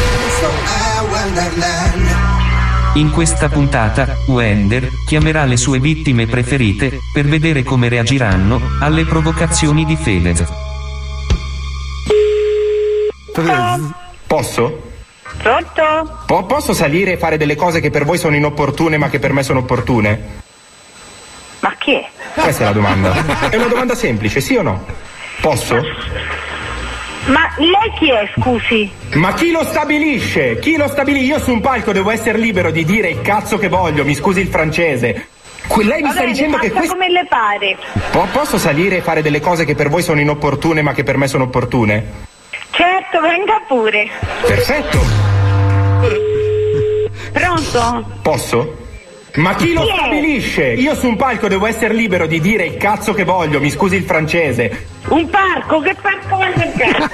In 2.95 3.11
questa 3.11 3.49
puntata, 3.49 4.17
Wender 4.27 4.87
chiamerà 5.07 5.45
le 5.45 5.57
sue 5.57 5.79
vittime 5.79 6.27
preferite 6.27 6.99
per 7.11 7.25
vedere 7.25 7.63
come 7.63 7.89
reagiranno 7.89 8.61
alle 8.79 9.03
provocazioni 9.03 9.83
di 9.83 9.95
Fedez. 9.95 10.43
Posso? 14.27 14.91
Pronto? 15.37 16.19
Po- 16.27 16.45
posso 16.45 16.73
salire 16.73 17.13
e 17.13 17.17
fare 17.17 17.37
delle 17.37 17.55
cose 17.55 17.79
che 17.79 17.89
per 17.89 18.05
voi 18.05 18.19
sono 18.19 18.35
inopportune 18.35 18.97
ma 18.97 19.09
che 19.09 19.17
per 19.17 19.33
me 19.33 19.41
sono 19.41 19.59
opportune? 19.59 20.41
Ma 21.61 21.73
chi 21.79 21.93
è? 21.93 22.07
Questa 22.35 22.61
è 22.61 22.65
la 22.67 22.73
domanda. 22.73 23.49
È 23.49 23.55
una 23.55 23.67
domanda 23.67 23.95
semplice, 23.95 24.39
sì 24.39 24.55
o 24.55 24.61
no? 24.61 24.85
Posso? 25.41 25.81
Ma 27.25 27.47
lei 27.57 27.91
chi 27.97 28.09
è, 28.11 28.29
scusi? 28.37 28.91
Ma 29.13 29.33
chi 29.33 29.51
lo 29.51 29.63
stabilisce? 29.63 30.59
Chi 30.59 30.75
lo 30.75 30.87
stabilisce? 30.89 31.25
Io 31.27 31.39
su 31.39 31.51
un 31.51 31.61
palco 31.61 31.93
devo 31.93 32.11
essere 32.11 32.37
libero 32.37 32.69
di 32.69 32.83
dire 32.83 33.09
il 33.09 33.21
cazzo 33.21 33.57
che 33.57 33.69
voglio, 33.69 34.03
mi 34.03 34.13
scusi 34.13 34.41
il 34.41 34.47
francese. 34.47 35.27
Que- 35.67 35.85
Lei 35.85 36.01
mi 36.01 36.07
Va 36.07 36.11
sta 36.11 36.19
bene, 36.21 36.31
dicendo 36.33 36.57
che 36.57 36.69
questo... 36.71 36.91
come 36.91 37.09
le 37.09 37.25
pare. 37.29 37.77
Po- 38.11 38.27
posso 38.31 38.57
salire 38.57 38.97
e 38.97 39.01
fare 39.01 39.21
delle 39.21 39.39
cose 39.39 39.63
che 39.63 39.73
per 39.75 39.87
voi 39.87 40.01
sono 40.01 40.19
inopportune 40.19 40.81
ma 40.81 40.91
che 40.93 41.03
per 41.03 41.15
me 41.15 41.27
sono 41.27 41.45
opportune? 41.45 42.03
Certo, 42.71 43.21
venga 43.21 43.61
pure. 43.67 44.09
Perfetto. 44.45 44.99
Pronto? 47.31 48.05
Posso? 48.21 48.77
Ma 49.35 49.55
chi 49.55 49.73
lo 49.73 49.81
è? 49.81 49.95
stabilisce? 49.95 50.73
Io 50.73 50.93
su 50.95 51.07
un 51.07 51.15
palco 51.15 51.47
devo 51.47 51.65
essere 51.65 51.93
libero 51.93 52.27
di 52.27 52.39
dire 52.39 52.65
il 52.65 52.77
cazzo 52.77 53.13
che 53.13 53.23
voglio, 53.23 53.59
mi 53.59 53.71
scusi 53.71 53.95
il 53.95 54.03
francese. 54.03 54.85
Un 55.07 55.27
parco? 55.29 55.79
Che 55.79 55.95
parco 55.99 56.35
vuoi 56.35 56.53
cercare? 56.55 57.09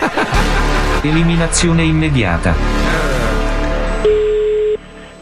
Eliminazione 1.01 1.83
immediata. 1.83 2.53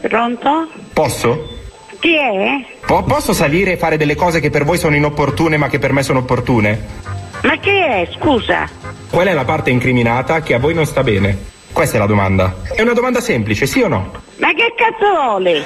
Pronto? 0.00 0.68
Posso? 0.92 1.56
Chi 2.00 2.16
è? 2.16 2.64
Po- 2.84 3.04
posso 3.04 3.32
salire 3.32 3.72
e 3.72 3.76
fare 3.76 3.96
delle 3.96 4.16
cose 4.16 4.40
che 4.40 4.50
per 4.50 4.64
voi 4.64 4.78
sono 4.78 4.96
inopportune 4.96 5.56
ma 5.56 5.68
che 5.68 5.78
per 5.78 5.92
me 5.92 6.02
sono 6.02 6.20
opportune? 6.20 6.84
Ma 7.42 7.56
chi 7.58 7.70
è? 7.70 8.08
Scusa. 8.18 8.68
Qual 9.08 9.26
è 9.26 9.32
la 9.34 9.44
parte 9.44 9.70
incriminata 9.70 10.40
che 10.40 10.54
a 10.54 10.58
voi 10.58 10.74
non 10.74 10.86
sta 10.86 11.04
bene? 11.04 11.56
Questa 11.78 11.94
è 11.94 12.00
la 12.00 12.06
domanda. 12.06 12.56
È 12.74 12.82
una 12.82 12.92
domanda 12.92 13.20
semplice, 13.20 13.64
sì 13.64 13.80
o 13.82 13.86
no? 13.86 14.10
Ma 14.38 14.48
che 14.52 14.74
cazzo 14.76 15.14
vuole? 15.14 15.62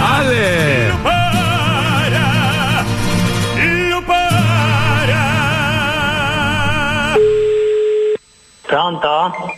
Ale! 0.00 0.90
Pronto? 8.62 9.54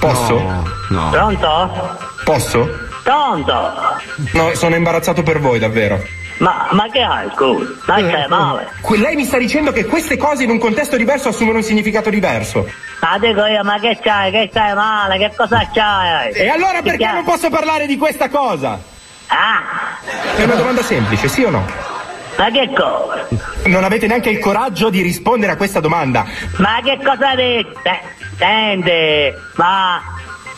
Posso? 0.00 0.40
No. 0.88 1.10
Pronto? 1.10 1.98
Posso? 2.24 2.68
Pronto? 3.04 3.72
No, 4.32 4.52
sono 4.54 4.74
imbarazzato 4.74 5.22
per 5.22 5.38
voi, 5.38 5.60
davvero. 5.60 6.21
Ma, 6.42 6.66
ma 6.72 6.88
che 6.90 7.00
hai, 7.00 7.28
scusa? 7.36 7.70
Ma 7.86 7.98
stai 7.98 8.26
male? 8.28 8.68
Lei 8.96 9.14
mi 9.14 9.24
sta 9.24 9.38
dicendo 9.38 9.70
che 9.70 9.84
queste 9.84 10.16
cose 10.16 10.42
in 10.42 10.50
un 10.50 10.58
contesto 10.58 10.96
diverso 10.96 11.28
assumono 11.28 11.58
un 11.58 11.62
significato 11.62 12.10
diverso. 12.10 12.68
Ma 13.00 13.16
dico 13.18 13.44
io, 13.44 13.62
ma 13.62 13.78
che 13.78 13.96
c'hai? 14.02 14.32
Che 14.32 14.48
stai 14.50 14.74
male? 14.74 15.18
Che 15.18 15.32
cosa 15.36 15.68
c'hai? 15.72 16.32
E 16.32 16.48
allora 16.48 16.78
Ti 16.78 16.82
perché 16.82 16.96
chiami- 16.98 17.14
non 17.14 17.24
posso 17.24 17.48
parlare 17.48 17.86
di 17.86 17.96
questa 17.96 18.28
cosa? 18.28 18.76
Ah, 19.28 19.62
È 20.36 20.42
una 20.42 20.56
domanda 20.56 20.82
semplice, 20.82 21.28
sì 21.28 21.44
o 21.44 21.50
no? 21.50 21.64
ma 22.36 22.50
che 22.50 22.68
cosa? 22.74 23.28
Non 23.66 23.84
avete 23.84 24.08
neanche 24.08 24.30
il 24.30 24.40
coraggio 24.40 24.90
di 24.90 25.00
rispondere 25.00 25.52
a 25.52 25.56
questa 25.56 25.78
domanda. 25.78 26.24
Ma 26.56 26.80
che 26.82 26.98
cosa 27.04 27.36
dite? 27.36 28.00
Senti, 28.36 29.32
ma... 29.54 30.00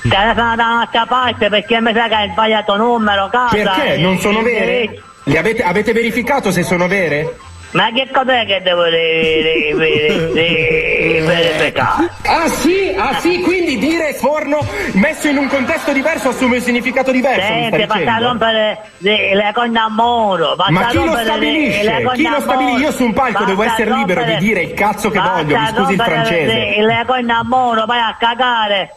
Telefono 0.00 0.54
da 0.56 0.64
un'altra 0.66 1.06
parte 1.06 1.48
perché 1.48 1.80
mi 1.80 1.92
sa 1.94 2.08
che 2.08 2.14
hai 2.14 2.30
sbagliato 2.30 2.76
numero, 2.76 3.28
casa. 3.30 3.54
Perché? 3.54 3.96
Non 3.98 4.18
sono 4.18 4.40
vere? 4.42 5.02
Le 5.24 5.38
avete, 5.38 5.62
avete 5.62 5.92
verificato 5.92 6.50
se 6.52 6.62
sono 6.62 6.86
vere? 6.86 7.36
Ma 7.72 7.90
che 7.92 8.08
cos'è 8.12 8.46
che 8.46 8.60
devo 8.62 8.84
ri- 8.84 9.42
ri- 9.42 9.74
ri- 9.76 10.32
ri- 10.32 11.20
verificare? 11.20 12.08
Ah 12.26 12.46
sì, 12.46 12.94
ah 12.96 13.18
sì, 13.18 13.40
quindi 13.40 13.78
dire 13.78 14.14
forno 14.14 14.64
messo 14.92 15.26
in 15.26 15.38
un 15.38 15.48
contesto 15.48 15.92
diverso 15.92 16.28
assume 16.28 16.56
un 16.58 16.62
significato 16.62 17.10
diverso. 17.10 17.40
Senti, 17.40 17.82
sta 17.82 17.86
basta 17.86 18.18
rompere 18.18 18.78
le, 18.98 19.34
le 19.34 19.50
conne 19.52 19.78
a 19.80 19.88
muro. 19.90 20.54
Ma 20.68 20.86
chi 20.86 20.96
lo 21.04 21.14
le- 21.14 21.24
stabilisce? 21.24 21.82
le 21.82 22.02
conne 22.04 22.16
Chi 22.16 22.28
lo 22.28 22.40
stabilisce? 22.40 22.80
Io 22.80 22.92
su 22.92 23.04
un 23.04 23.12
palco 23.12 23.44
devo 23.44 23.64
Basta 23.64 23.82
essere 23.82 23.96
libero 23.96 24.22
di 24.22 24.36
dire 24.36 24.62
il 24.62 24.74
cazzo 24.74 25.10
che 25.10 25.18
voglio, 25.18 25.58
mi 25.58 25.66
scusi 25.74 25.92
il 25.94 26.00
francese. 26.00 26.44
Le, 26.52 26.86
le 26.86 27.04
conne 27.06 27.32
a 27.32 27.42
muro, 27.42 27.86
vai 27.86 27.98
a 27.98 28.14
cagare 28.20 28.94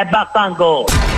e 0.00 0.06
vaffanculo. 0.08 1.09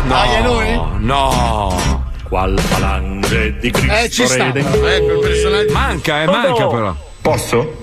No, 0.00 0.14
la- 0.14 0.14
no, 0.14 0.14
Dai, 0.14 0.34
a 0.36 0.42
noi? 0.42 0.80
no. 1.00 2.04
Qual 2.28 2.58
falange 2.58 3.56
di 3.58 3.70
Cristo 3.70 3.92
Eh, 3.94 4.08
ci 4.08 4.26
sta. 4.26 4.50
personaggio. 4.52 5.72
Manca, 5.72 6.22
eh, 6.22 6.26
manca 6.26 6.66
però. 6.66 6.94
Posso? 7.20 7.80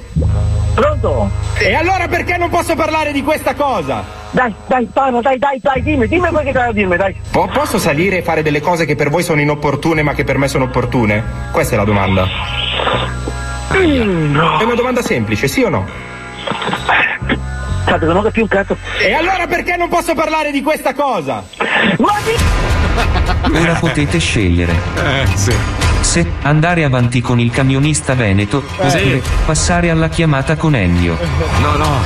Pronto? 0.73 1.29
E 1.57 1.73
allora 1.75 2.07
perché 2.07 2.37
non 2.37 2.49
posso 2.49 2.73
parlare 2.75 3.11
di 3.11 3.21
questa 3.21 3.53
cosa? 3.53 4.03
Dai, 4.31 4.53
dai, 4.67 4.87
parla, 4.91 5.21
dai, 5.21 5.37
dai, 5.37 5.59
dai, 5.61 5.81
dimmi, 5.83 6.07
dimmi 6.07 6.29
quello 6.29 6.39
che 6.43 6.51
devi 6.51 6.73
dirmi, 6.73 6.97
dai. 6.97 7.15
Po- 7.31 7.47
posso 7.51 7.77
salire 7.77 8.17
e 8.17 8.21
fare 8.23 8.41
delle 8.41 8.59
cose 8.61 8.85
che 8.85 8.95
per 8.95 9.09
voi 9.09 9.21
sono 9.23 9.39
inopportune 9.41 10.01
ma 10.03 10.13
che 10.13 10.23
per 10.23 10.37
me 10.37 10.47
sono 10.47 10.63
opportune? 10.65 11.23
Questa 11.51 11.75
è 11.75 11.77
la 11.77 11.83
domanda. 11.83 12.27
Mm, 13.75 14.35
È 14.59 14.63
una 14.63 14.75
domanda 14.75 15.01
semplice, 15.03 15.47
sì 15.47 15.61
o 15.63 15.69
no? 15.69 15.85
Cazzo, 17.89 18.05
non 18.05 18.17
ho 18.17 18.29
più 18.29 18.43
un 18.43 18.47
cazzo. 18.47 18.77
E 18.99 19.13
allora 19.13 19.47
perché 19.47 19.75
non 19.75 19.89
posso 19.89 20.13
parlare 20.13 20.51
di 20.51 20.61
questa 20.61 20.93
cosa? 20.93 21.43
Ora 23.51 23.73
potete 23.79 24.19
scegliere. 24.19 24.73
Eh, 24.95 25.25
sì. 25.33 25.51
Se 26.01 26.33
andare 26.43 26.83
avanti 26.83 27.19
con 27.19 27.39
il 27.39 27.49
camionista 27.49 28.13
veneto 28.13 28.57
oppure 28.77 29.23
passare 29.43 29.89
alla 29.89 30.07
chiamata 30.07 30.55
con 30.55 30.75
Ennio. 30.75 31.17
No, 31.61 31.77
no. 31.77 31.99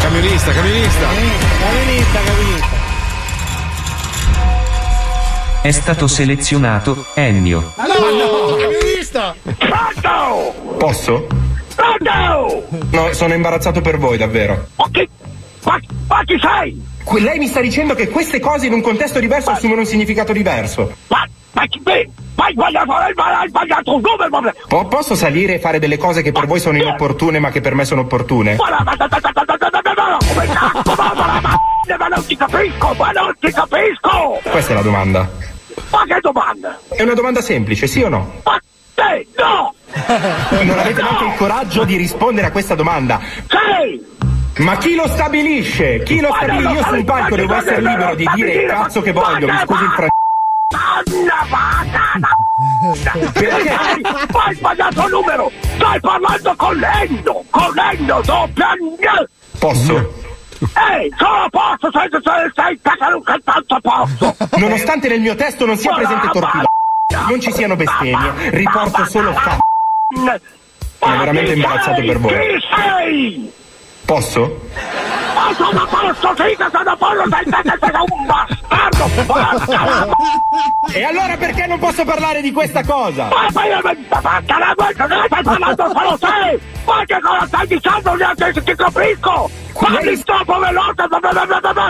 Camionista, 0.00 0.50
camionista. 0.50 1.06
Camionista, 1.60 2.18
camionista. 2.24 2.82
È 5.62 5.70
stato 5.70 6.08
selezionato 6.08 7.06
Ennio. 7.14 7.72
Ma 7.76 7.86
no, 7.86 8.56
camionista. 8.56 9.36
Pronto? 9.42 10.76
Posso? 10.76 11.26
Pronto? 11.98 12.66
No, 12.90 13.12
sono 13.12 13.34
imbarazzato 13.34 13.80
per 13.80 13.98
voi, 13.98 14.16
davvero. 14.16 14.68
Ok, 14.76 15.06
ma, 15.64 15.78
ma 16.08 16.22
chi 16.24 16.38
sei? 16.40 16.82
Que- 17.04 17.20
lei 17.20 17.38
mi 17.38 17.46
sta 17.46 17.60
dicendo 17.60 17.94
che 17.94 18.08
queste 18.08 18.40
cose 18.40 18.66
in 18.66 18.72
un 18.72 18.80
contesto 18.80 19.20
diverso 19.20 19.50
assumono 19.50 19.80
un 19.80 19.86
significato 19.86 20.32
diverso. 20.32 20.94
Ma, 21.08 21.26
ma 21.52 21.66
chi 21.66 21.80
sei? 21.84 22.10
Ma 22.36 22.46
hai 22.46 22.52
sbagliato, 23.48 23.94
un 23.94 24.00
numero, 24.00 24.28
ma... 24.40 24.52
Po- 24.66 24.86
posso 24.88 25.14
salire 25.14 25.54
e 25.54 25.58
fare 25.58 25.78
delle 25.78 25.98
cose 25.98 26.22
che 26.22 26.32
per 26.32 26.46
voi 26.46 26.58
sono 26.60 26.76
inopportune 26.76 27.38
ma 27.38 27.50
che 27.50 27.60
per 27.60 27.74
me 27.74 27.84
sono 27.84 28.02
opportune? 28.02 28.56
Ma, 28.56 28.70
ma, 28.70 28.82
ma, 28.84 28.94
ma, 28.96 29.08
ma, 29.08 29.18
ma, 29.22 29.44
ma, 29.44 29.56
ma, 29.58 29.68
ma, 29.70 29.80
ma, 30.34 30.72
ma, 30.84 31.14
ma, 31.14 31.14
ma, 31.14 31.40
ma, 31.40 31.96
ma 31.98 32.08
non 32.08 32.26
ti 32.26 32.36
capisco, 32.36 32.94
ma 32.98 33.10
non 33.12 33.34
ti 33.38 33.52
capisco! 33.52 34.40
Questa 34.50 34.72
è 34.72 34.74
la 34.74 34.82
domanda. 34.82 35.30
Ma 35.90 36.04
che 36.06 36.18
domanda? 36.20 36.80
È 36.88 37.02
una 37.02 37.14
domanda 37.14 37.40
semplice, 37.40 37.86
sì 37.86 38.02
o 38.02 38.08
no? 38.08 38.40
Ma 38.44 38.58
te, 38.94 39.26
no! 39.36 39.74
Non 40.62 40.78
avete 40.78 41.02
neanche 41.02 41.24
il 41.24 41.34
coraggio 41.36 41.84
di 41.84 41.96
rispondere 41.96 42.46
a 42.46 42.50
questa 42.50 42.74
domanda. 42.74 43.20
Sei! 43.48 44.12
Ma 44.58 44.76
chi 44.76 44.94
lo 44.94 45.08
stabilisce? 45.08 46.02
Chi 46.04 46.20
lo 46.20 46.32
stabilisce? 46.32 46.72
Io 46.72 46.84
sul 46.84 47.04
palco 47.04 47.36
devo 47.36 47.54
essere 47.54 47.80
libero 47.80 48.14
di 48.14 48.28
dire 48.34 48.52
il 48.52 48.68
cazzo 48.68 49.00
che 49.00 49.12
voglio, 49.12 49.46
mi 49.46 49.58
scusi 49.64 49.82
il 49.82 49.90
francese. 49.90 50.22
Anna 50.74 51.46
vacca! 51.48 52.12
Perché? 53.32 53.76
Hai 54.32 54.54
sbagliato 54.54 55.04
il 55.04 55.10
numero! 55.10 55.50
Stai 55.60 56.00
parlando 56.00 56.54
con 56.56 56.76
Lendo! 56.76 57.44
Con 57.50 57.72
Lendo, 57.74 58.22
doppia! 58.24 58.74
Posso? 59.58 60.22
Ehi, 60.60 61.12
sono 61.18 61.42
a 61.42 61.48
posto, 61.50 61.90
sei, 61.92 62.08
sei, 62.10 62.20
sei, 62.22 62.80
sei, 62.82 63.22
sei 63.24 63.40
tanto 63.44 63.74
a 63.74 63.80
posto! 63.80 64.36
Nonostante 64.56 65.08
nel 65.08 65.20
mio 65.20 65.34
testo 65.34 65.66
non 65.66 65.76
sia 65.76 65.94
presente 65.94 66.28
torpila, 66.28 66.64
non 67.28 67.40
ci 67.40 67.52
siano 67.52 67.76
bestemmie, 67.76 68.50
riporto 68.50 69.04
solo 69.06 69.32
fatti. 69.32 69.62
Sono 70.98 71.18
veramente 71.18 71.52
imbarazzato 71.52 72.02
per 72.02 72.18
voi. 72.18 72.32
Chi 72.32 72.66
sei? 72.74 73.52
Posso? 74.04 74.60
Ma 75.34 75.54
sono 75.54 75.82
a 75.82 75.86
posto, 75.86 76.34
sì, 76.36 76.56
che 76.56 76.66
sono 76.70 76.90
a 76.90 76.96
posto, 76.96 77.24
sei, 77.30 77.44
sei, 77.50 77.78
sei, 77.80 77.90
un 78.10 78.26
bastardo! 78.26 79.22
Porca 79.26 80.16
E 80.92 81.02
allora 81.04 81.36
perché 81.36 81.66
non 81.66 81.78
posso 81.78 82.04
parlare 82.04 82.40
di 82.42 82.52
questa 82.52 82.84
cosa? 82.84 83.28
Ma 83.28 83.46
ma 83.52 83.66
io 83.66 83.80
ma 83.82 84.20
fatta 84.20 84.58
la 84.58 84.72
guarda, 84.74 85.06
che 85.06 85.14
stai 85.26 85.42
parlando 85.42 85.92
solo 85.92 86.18
te! 86.18 86.60
Ma 86.84 87.04
che 87.06 87.20
cosa 87.20 87.46
stai 87.46 87.66
dicendo? 87.66 88.14
Neanche 88.14 88.52
se 88.52 88.62
ti 88.62 88.74
capisco! 88.74 89.50
Ma 89.80 90.00
mi 90.02 90.16
stoppo 90.16 90.58
veloce, 90.58 91.04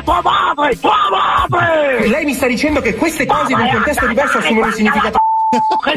tua 0.04 0.22
madre! 0.22 0.78
Tua 0.80 0.96
madre! 1.10 2.06
Lei 2.08 2.24
mi 2.24 2.34
sta 2.34 2.46
dicendo 2.46 2.80
che 2.80 2.94
queste 2.94 3.26
cose 3.26 3.52
in 3.52 3.58
un 3.58 3.70
contesto 3.70 4.06
diverso 4.06 4.38
assumono 4.38 4.66
un 4.66 4.72
significato. 4.72 5.18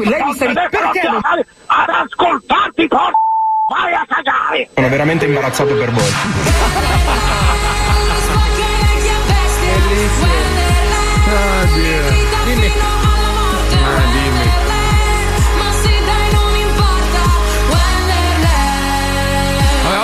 Lei 0.03 0.23
mi 0.23 0.33
sta 0.33 0.45
dicendo 0.47 0.69
perché 0.69 1.01
non. 1.07 1.21
Ad 1.67 1.89
ascoltarti, 1.89 2.87
por... 2.87 3.11
Vai 3.69 3.93
a 3.93 4.05
cagare! 4.07 4.69
Sono 4.73 4.87
veramente 4.87 5.25
imbarazzato 5.25 5.75
per 5.75 5.91
voi. 5.91 6.11
Ah, 11.29 11.65
Dio. 11.73 12.45
Dimmi. 12.45 13.06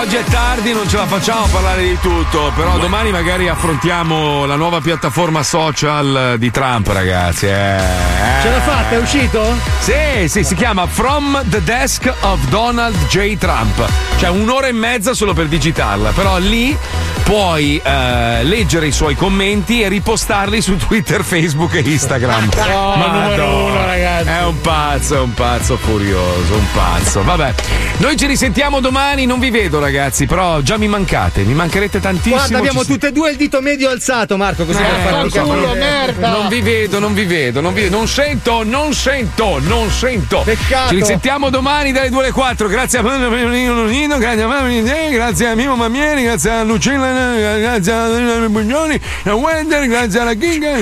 Oggi 0.04 0.16
è 0.16 0.24
tardi, 0.24 0.72
non 0.74 0.86
ce 0.86 0.98
la 0.98 1.06
facciamo 1.06 1.44
a 1.44 1.48
parlare 1.48 1.82
di 1.82 1.98
tutto, 1.98 2.52
però 2.54 2.76
domani 2.76 3.10
magari 3.10 3.48
affrontiamo 3.48 4.44
la 4.44 4.54
nuova 4.54 4.82
piattaforma 4.82 5.42
social 5.42 6.34
di 6.36 6.50
Trump, 6.50 6.88
ragazzi. 6.88 7.46
Eh, 7.46 7.50
eh. 7.50 8.42
Ce 8.42 8.50
l'ha 8.50 8.60
fatta, 8.60 8.90
è 8.90 8.98
uscito? 8.98 9.56
Sì, 9.78 10.28
sì, 10.28 10.44
si 10.44 10.54
chiama 10.56 10.86
From 10.86 11.42
the 11.46 11.62
Desk 11.62 12.12
of 12.20 12.38
Donald 12.48 12.94
J. 13.06 13.38
Trump. 13.38 13.82
Cioè 14.18 14.28
un'ora 14.28 14.66
e 14.66 14.72
mezza 14.72 15.14
solo 15.14 15.32
per 15.32 15.46
digitarla, 15.46 16.10
però 16.10 16.36
lì 16.36 16.76
puoi 17.24 17.80
eh, 17.82 18.44
leggere 18.44 18.86
i 18.86 18.92
suoi 18.92 19.14
commenti 19.16 19.80
e 19.80 19.88
ripostarli 19.88 20.60
su 20.60 20.76
Twitter, 20.76 21.24
Facebook 21.24 21.74
e 21.74 21.80
Instagram. 21.80 22.50
No, 22.54 22.94
ma 22.96 23.06
numero 23.06 23.64
uno, 23.64 23.86
ragazzi. 23.86 24.28
È 24.28 24.44
un 24.44 24.60
pazzo, 24.60 25.16
è 25.16 25.20
un 25.20 25.32
pazzo 25.32 25.76
furioso, 25.78 26.54
un 26.54 26.66
pazzo. 26.72 27.24
Vabbè, 27.24 27.54
noi 27.96 28.16
ci 28.16 28.26
risentiamo 28.26 28.80
domani. 28.80 29.24
Non 29.24 29.40
vi 29.40 29.50
vedo, 29.50 29.80
ragazzi, 29.80 29.93
però 30.26 30.60
già 30.60 30.76
mi 30.76 30.88
mancate, 30.88 31.42
mi 31.42 31.54
mancherete 31.54 32.00
tantissimo. 32.00 32.36
Guarda, 32.36 32.58
abbiamo 32.58 32.80
Ci- 32.84 32.92
tutte 32.92 33.08
e 33.08 33.12
due 33.12 33.30
il 33.30 33.36
dito 33.36 33.60
medio 33.60 33.90
alzato, 33.90 34.36
Marco, 34.36 34.64
così 34.64 34.80
Eh, 34.80 34.84
per 34.84 35.28
fanculo, 35.30 35.62
capire. 35.62 35.78
merda. 35.78 36.30
Non 36.30 36.48
vi 36.48 36.60
vedo, 36.60 36.98
non 36.98 37.14
vi 37.14 37.24
vedo, 37.24 37.60
non 37.60 37.72
vi 37.74 37.82
vedo. 37.82 37.96
Non 37.96 38.08
sento, 38.08 38.62
non 38.64 38.92
sento, 38.94 39.58
non 39.60 39.90
sento. 39.90 40.42
Peccato. 40.44 40.88
Ci 40.88 40.96
risentiamo 40.96 41.50
domani 41.50 41.92
dalle 41.92 42.10
2 42.10 42.20
alle 42.24 42.32
4. 42.32 42.66
Grazie 42.68 42.98
a 42.98 43.02
Nino, 43.02 44.18
grazie 44.18 44.42
a 44.42 44.46
Mamma 44.46 44.82
grazie 45.10 45.46
a 45.48 45.54
Mimo 45.54 45.76
Mammieri, 45.76 46.22
grazie 46.22 46.50
a 46.50 46.62
Lucilla, 46.64 47.56
grazie 47.58 47.92
a 47.92 48.48
Bugnoni, 48.48 49.00
a 49.24 49.34
Wender, 49.34 49.86
grazie 49.86 50.20
alla 50.20 50.34
Kinga. 50.34 50.72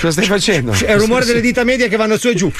Cosa 0.00 0.10
stai 0.12 0.26
facendo? 0.26 0.72
È 0.72 0.92
il 0.92 0.98
rumore 0.98 1.24
delle 1.24 1.40
dita 1.40 1.64
medie 1.64 1.88
che 1.88 1.96
vanno 1.96 2.16
su 2.16 2.28
e 2.28 2.34
giù. 2.34 2.50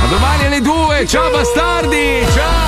A 0.00 0.06
domani 0.08 0.44
alle 0.46 0.60
2. 0.60 0.77
Ciao 1.06 1.30
bastardi. 1.30 2.26
Ciao. 2.34 2.67